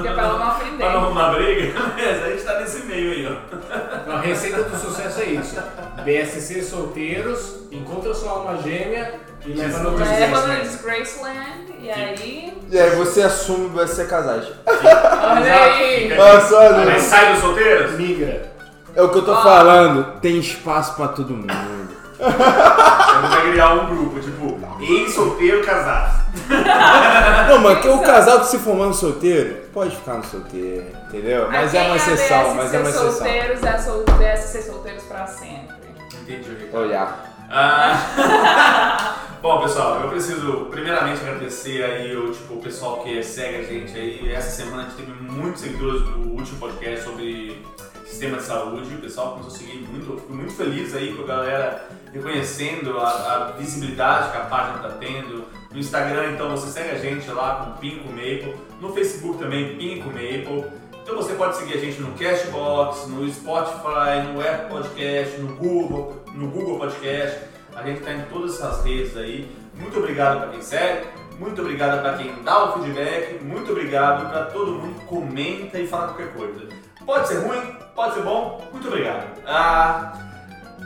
Que 0.00 0.08
é 0.08 0.12
pra 0.12 0.22
ela 0.22 0.38
não 0.38 0.48
ofender. 0.48 0.76
Pra 0.78 0.92
não 0.92 1.00
arrumar 1.04 1.30
briga, 1.34 1.72
mas 1.96 2.22
a 2.24 2.30
gente 2.30 2.42
tá 2.42 2.60
nesse 2.60 2.86
meio 2.86 3.12
aí, 3.12 3.26
ó. 3.26 4.12
a 4.12 4.20
receita 4.20 4.62
do 4.62 4.76
sucesso 4.76 5.20
é 5.20 5.24
isso. 5.24 5.56
BSC 6.04 6.62
solteiros, 6.62 7.60
encontra 7.70 8.14
sua 8.14 8.30
alma 8.30 8.62
gêmea 8.62 9.20
e 9.44 9.52
leva 9.52 9.78
no 9.80 9.96
Leva 9.96 10.46
no 10.46 10.60
Disgraceland. 10.62 11.74
E 11.80 11.90
aí. 11.90 12.54
E 12.70 12.78
aí 12.78 12.90
você 12.90 13.22
assume 13.22 13.68
vai 13.70 13.86
ser 13.86 14.06
casais. 14.06 14.46
Olha 14.66 15.62
aí! 15.62 16.12
Olha 16.12 16.84
Mas 16.86 17.02
sai 17.02 17.32
dos 17.32 17.40
solteiros? 17.40 17.92
Migra. 17.92 18.49
É 18.94 19.02
o 19.02 19.08
que 19.08 19.18
eu 19.18 19.24
tô 19.24 19.32
Ó. 19.32 19.42
falando. 19.42 20.20
Tem 20.20 20.38
espaço 20.38 20.94
pra 20.94 21.08
todo 21.08 21.34
mundo. 21.34 21.50
Gente 22.20 23.28
vai 23.28 23.50
criar 23.50 23.74
um 23.74 23.86
grupo, 23.86 24.20
tipo, 24.20 24.60
Ex-solteiro 24.80 25.64
casado. 25.64 26.20
Não, 27.48 27.58
mas 27.60 27.80
que 27.80 27.88
o 27.88 27.98
casal 28.00 28.40
que 28.40 28.46
se 28.46 28.58
formando 28.58 28.94
solteiro, 28.94 29.64
pode 29.72 29.96
ficar 29.96 30.14
no 30.14 30.24
solteiro, 30.24 30.86
entendeu? 31.08 31.48
Mas 31.50 31.74
é 31.74 31.82
uma 31.82 31.96
exceção, 31.96 32.54
mas 32.54 32.72
é 32.72 32.78
uma 32.78 32.88
exceção. 32.88 33.12
solteiros 33.12 33.62
é 33.62 33.78
solteiros, 33.78 34.20
é 34.22 34.36
ser 34.36 34.62
solteiros 34.62 35.02
pra 35.04 35.26
sempre. 35.26 35.76
Entendi, 36.22 36.50
Ricardo. 36.50 36.86
Olhar. 36.86 37.30
Ah, 37.50 39.16
Bom, 39.42 39.62
pessoal, 39.62 40.00
eu 40.02 40.08
preciso 40.10 40.66
primeiramente 40.70 41.22
agradecer 41.22 41.82
aí 41.82 42.14
o, 42.14 42.30
tipo, 42.30 42.54
o 42.54 42.60
pessoal 42.60 43.02
que 43.02 43.22
segue 43.22 43.56
a 43.56 43.62
gente 43.62 43.96
aí. 43.98 44.32
Essa 44.32 44.50
semana 44.50 44.82
a 44.82 44.84
gente 44.84 44.96
teve 44.96 45.12
muitos 45.12 45.62
seguidores 45.62 46.02
do 46.02 46.32
último 46.32 46.58
podcast 46.58 47.04
sobre 47.06 47.64
sistema 48.10 48.36
de 48.36 48.42
saúde. 48.42 48.94
O 48.94 49.00
pessoal 49.00 49.32
começou 49.32 49.54
a 49.54 49.56
seguir 49.56 49.78
muito. 49.88 50.20
Fico 50.20 50.32
muito 50.32 50.52
feliz 50.52 50.94
aí 50.94 51.14
com 51.14 51.22
a 51.22 51.26
galera 51.26 51.88
reconhecendo 52.12 52.98
a, 52.98 53.08
a 53.08 53.52
visibilidade 53.52 54.32
que 54.32 54.36
a 54.36 54.44
página 54.44 54.76
está 54.76 54.90
tendo. 54.98 55.44
No 55.70 55.78
Instagram, 55.78 56.32
então, 56.32 56.50
você 56.50 56.68
segue 56.68 56.90
a 56.90 56.98
gente 56.98 57.30
lá 57.30 57.64
com 57.64 57.80
Pinco 57.80 58.08
Maple. 58.08 58.56
No 58.80 58.92
Facebook 58.92 59.38
também, 59.38 59.76
Pinco 59.76 60.08
Maple. 60.08 60.80
Então 61.02 61.16
você 61.16 61.34
pode 61.34 61.56
seguir 61.56 61.74
a 61.74 61.80
gente 61.80 62.00
no 62.00 62.12
Cashbox, 62.12 63.08
no 63.08 63.28
Spotify, 63.32 64.28
no 64.32 64.40
Apple 64.40 64.68
Podcast, 64.68 65.40
no 65.40 65.56
Google, 65.56 66.22
no 66.34 66.48
Google 66.48 66.78
Podcast. 66.78 67.40
A 67.74 67.82
gente 67.82 67.98
está 67.98 68.12
em 68.12 68.22
todas 68.26 68.54
essas 68.54 68.84
redes 68.84 69.16
aí. 69.16 69.50
Muito 69.74 69.98
obrigado 69.98 70.40
para 70.40 70.48
quem 70.50 70.62
segue, 70.62 71.08
muito 71.38 71.62
obrigado 71.62 72.02
para 72.02 72.18
quem 72.18 72.42
dá 72.44 72.64
o 72.64 72.72
feedback, 72.74 73.42
muito 73.42 73.72
obrigado 73.72 74.30
para 74.30 74.44
todo 74.46 74.72
mundo 74.72 75.00
que 75.00 75.06
comenta 75.06 75.78
e 75.78 75.86
fala 75.86 76.08
qualquer 76.08 76.32
coisa. 76.32 76.68
Pode 77.04 77.28
ser 77.28 77.38
ruim, 77.38 77.79
pode 77.94 78.14
ser 78.14 78.22
bom, 78.22 78.60
muito 78.72 78.88
obrigado. 78.88 79.26
Ah, 79.46 80.12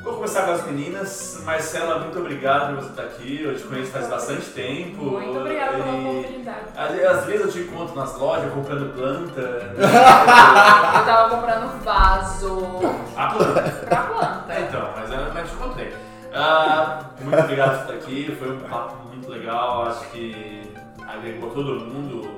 vou 0.02 0.14
começar 0.14 0.43
com 0.44 0.52
as 0.52 0.64
meninas. 0.66 1.40
Marcela, 1.44 1.98
muito 2.01 2.18
obrigado 2.18 2.74
por 2.74 2.82
você 2.85 2.90
estar 2.90 3.02
aqui. 3.02 3.43
Eu 3.43 3.56
te 3.56 3.62
conheço 3.64 3.90
faz 3.93 4.09
bastante 4.09 4.47
tempo. 4.51 5.02
Muito 5.05 5.39
obrigada 5.39 5.72
pela 5.78 5.94
oportunidade. 5.97 7.06
às 7.06 7.24
vezes 7.26 7.40
eu 7.47 7.52
te 7.52 7.59
encontro 7.60 7.94
nas 7.94 8.18
lojas 8.18 8.52
comprando 8.52 8.94
planta. 8.94 9.40
Eu 10.94 11.05
tava 11.05 11.36
comprando 11.36 11.82
vaso 11.85 12.81
A 13.16 13.26
planta. 13.28 13.62
pra 13.86 14.01
planta. 14.02 14.52
É, 14.52 14.60
então, 14.62 14.89
mas 14.97 15.10
eu 15.10 15.18
mas 15.35 15.48
te 15.48 15.55
encontrei. 15.55 15.94
Ah, 16.35 17.01
muito 17.20 17.39
obrigado 17.39 17.86
por 17.86 17.94
estar 17.94 18.06
aqui, 18.06 18.36
foi 18.39 18.51
um 18.52 18.60
papo 18.60 18.97
muito 19.09 19.31
legal, 19.31 19.86
acho 19.86 20.09
que 20.10 20.72
agregou 21.06 21.51
todo 21.51 21.81
mundo. 21.85 22.34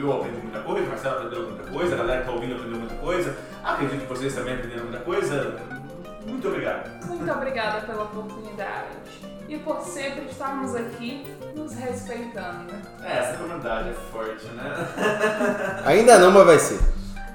Eu 0.00 0.12
aprendi 0.14 0.38
muita 0.38 0.60
coisa, 0.60 0.86
o 0.86 0.88
Marcelo 0.88 1.16
aprendeu 1.16 1.42
muita 1.42 1.70
coisa, 1.70 1.94
a 1.94 1.98
galera 1.98 2.16
que 2.16 2.22
está 2.22 2.32
ouvindo 2.32 2.54
aprendeu 2.54 2.78
muita 2.78 2.94
coisa. 2.94 3.36
Acredito 3.62 4.00
que 4.00 4.06
vocês 4.06 4.34
também 4.34 4.54
aprenderam 4.54 4.84
muita 4.84 5.00
coisa. 5.00 5.56
Muito 6.26 6.48
obrigado. 6.48 7.06
Muito 7.06 7.30
obrigada 7.30 7.86
pela 7.86 8.04
oportunidade 8.04 8.88
e 9.46 9.58
por 9.58 9.82
sempre 9.82 10.24
estarmos 10.30 10.74
aqui 10.74 11.26
nos 11.54 11.74
respeitando. 11.74 12.72
É, 13.04 13.18
essa 13.18 13.36
comunidade 13.36 13.90
é 13.90 13.94
forte, 14.10 14.46
né? 14.46 14.74
Ainda 15.84 16.18
não, 16.18 16.30
mas 16.30 16.46
vai 16.46 16.58
ser. 16.58 16.80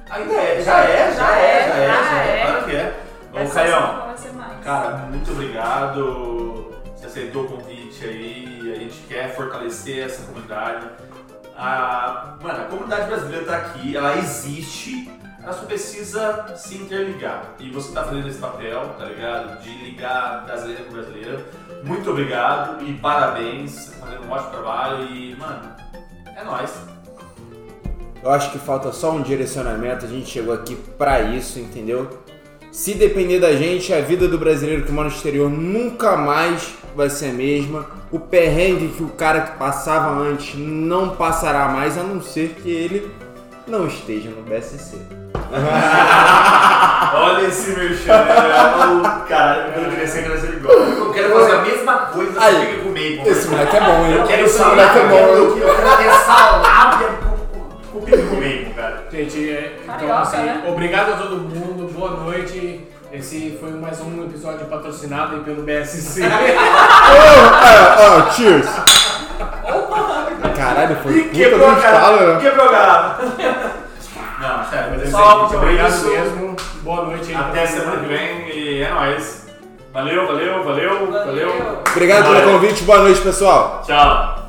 Ainda 0.10 0.34
é, 0.34 0.62
já 0.62 0.80
é, 0.80 1.14
já 1.14 1.38
é, 1.38 1.68
já 1.68 1.78
é, 1.78 1.88
já 1.88 2.24
é, 2.24 2.40
é. 2.40 2.46
claro 2.46 2.66
que 2.66 2.76
é. 2.76 3.00
Ô, 3.32 3.38
Essa 3.38 3.54
Caião. 3.54 4.16
Cara, 4.64 4.98
muito 5.10 5.32
obrigado. 5.32 6.74
Você 6.96 7.06
aceitou 7.06 7.44
o 7.44 7.48
convite 7.48 8.06
aí. 8.06 8.74
A 8.76 8.80
gente 8.80 9.00
quer 9.08 9.36
fortalecer 9.36 10.06
essa 10.06 10.26
comunidade. 10.26 10.88
A, 11.58 12.36
mano, 12.42 12.62
a 12.62 12.66
comunidade 12.66 13.08
brasileira 13.08 13.46
tá 13.46 13.58
aqui, 13.58 13.96
ela 13.96 14.18
existe, 14.18 15.10
ela 15.42 15.54
só 15.54 15.66
precisa 15.66 16.54
se 16.58 16.76
interligar. 16.76 17.54
E 17.60 17.70
você 17.70 17.94
tá 17.94 18.04
fazendo 18.04 18.28
esse 18.28 18.40
papel, 18.40 18.90
tá 18.98 19.06
ligado? 19.06 19.62
De 19.62 19.70
ligar 19.84 20.46
brasileira 20.46 20.84
com 20.84 20.92
brasileira. 20.92 21.46
Muito 21.84 22.10
obrigado 22.10 22.84
e 22.84 22.94
parabéns. 22.96 23.92
Tá 23.92 24.08
fazendo 24.08 24.26
um 24.26 24.32
ótimo 24.32 24.52
trabalho 24.52 25.04
e, 25.06 25.36
mano, 25.36 25.76
é 26.36 26.44
nóis. 26.44 26.74
Eu 28.22 28.32
acho 28.32 28.52
que 28.52 28.58
falta 28.58 28.92
só 28.92 29.12
um 29.12 29.22
direcionamento, 29.22 30.04
a 30.04 30.08
gente 30.08 30.28
chegou 30.28 30.54
aqui 30.54 30.76
pra 30.76 31.22
isso, 31.22 31.60
entendeu? 31.60 32.26
Se 32.76 32.94
depender 32.94 33.40
da 33.40 33.54
gente, 33.54 33.94
a 33.94 34.02
vida 34.02 34.28
do 34.28 34.38
brasileiro 34.38 34.84
que 34.84 34.92
mora 34.92 35.08
no 35.08 35.16
exterior 35.16 35.50
nunca 35.50 36.18
mais 36.18 36.74
vai 36.94 37.10
ser 37.10 37.28
a 37.30 37.32
mesma. 37.34 37.86
O 38.12 38.20
perrengue 38.20 38.90
que 38.90 39.02
o 39.02 39.08
cara 39.08 39.40
que 39.40 39.58
passava 39.58 40.10
antes 40.12 40.56
não 40.58 41.12
passará 41.12 41.70
mais, 41.70 41.98
a 41.98 42.04
não 42.04 42.22
ser 42.22 42.50
que 42.62 42.70
ele 42.70 43.10
não 43.66 43.88
esteja 43.88 44.30
no 44.30 44.42
BSC. 44.42 44.98
Olha 47.16 47.48
esse 47.48 47.70
merchan, 47.72 48.12
né? 48.26 49.22
Caralho, 49.30 49.72
eu 49.82 49.90
queria 49.92 50.08
ser 50.08 50.24
brasileiro 50.26 50.58
igual. 50.58 50.76
Eu 50.76 51.14
quero 51.14 51.30
fazer 51.34 51.52
a 51.54 51.62
mesma 51.62 51.94
coisa 52.08 52.42
Aí, 52.44 52.66
que 52.76 52.82
com 52.82 52.90
o 52.90 52.92
Maple. 52.92 53.22
Esse 53.26 53.48
moleque 53.48 53.78
é 53.78 53.80
bom, 53.80 54.06
hein? 54.06 54.16
Eu 54.18 54.24
quero 54.28 54.46
Esse 54.46 54.60
moleque 54.62 54.98
é 54.98 55.02
eu 55.02 55.08
bom, 55.08 55.16
eu 55.16 55.56
quero 55.56 55.98
ter 55.98 56.12
salada 56.26 57.06
com- 57.06 57.36
com 57.94 57.98
o 58.00 58.02
pico 58.02 58.18
com 58.28 58.36
Maple, 58.36 58.74
cara. 58.75 58.75
Gente, 59.16 59.50
é, 59.50 59.78
então 59.82 59.96
Carioca, 59.96 60.22
assim, 60.24 60.38
né? 60.44 60.64
obrigado 60.68 61.14
a 61.14 61.16
todo 61.16 61.38
mundo, 61.38 61.90
boa 61.94 62.12
noite. 62.18 62.86
Esse 63.14 63.58
foi 63.62 63.72
mais 63.72 64.02
um 64.02 64.26
episódio 64.26 64.66
patrocinado 64.66 65.36
aí 65.38 65.42
pelo 65.42 65.64
BSC. 65.64 66.22
Ó, 67.98 68.28
ó, 68.28 68.32
cheers! 68.32 68.68
Caralho, 70.58 70.98
foi 70.98 71.14
E 71.14 71.22
puta 71.24 71.34
quebrou 71.34 71.72
do 71.72 71.78
estalo, 71.78 72.34
né? 72.34 72.40
quebrou. 72.42 72.66
Não, 74.42 74.66
sério, 74.70 74.92
Mas 74.92 75.14
é 75.14 75.18
muito 75.18 75.56
obrigado 75.56 75.90
isso. 75.94 76.10
mesmo. 76.10 76.56
Boa 76.82 77.06
noite 77.06 77.30
aí. 77.30 77.36
Até 77.36 77.66
semana 77.68 78.02
que 78.02 78.08
vem 78.08 78.50
e 78.50 78.84
é 78.84 78.90
nóis. 78.90 79.48
Valeu, 79.94 80.28
valeu, 80.28 80.62
valeu, 80.62 81.10
valeu. 81.10 81.26
Valeu. 81.26 81.82
Obrigado 81.90 82.24
pelo 82.24 82.36
Valeu. 82.36 82.52
convite, 82.52 82.84
boa 82.84 83.00
noite, 83.00 83.22
pessoal. 83.22 83.82
Tchau. 83.88 84.45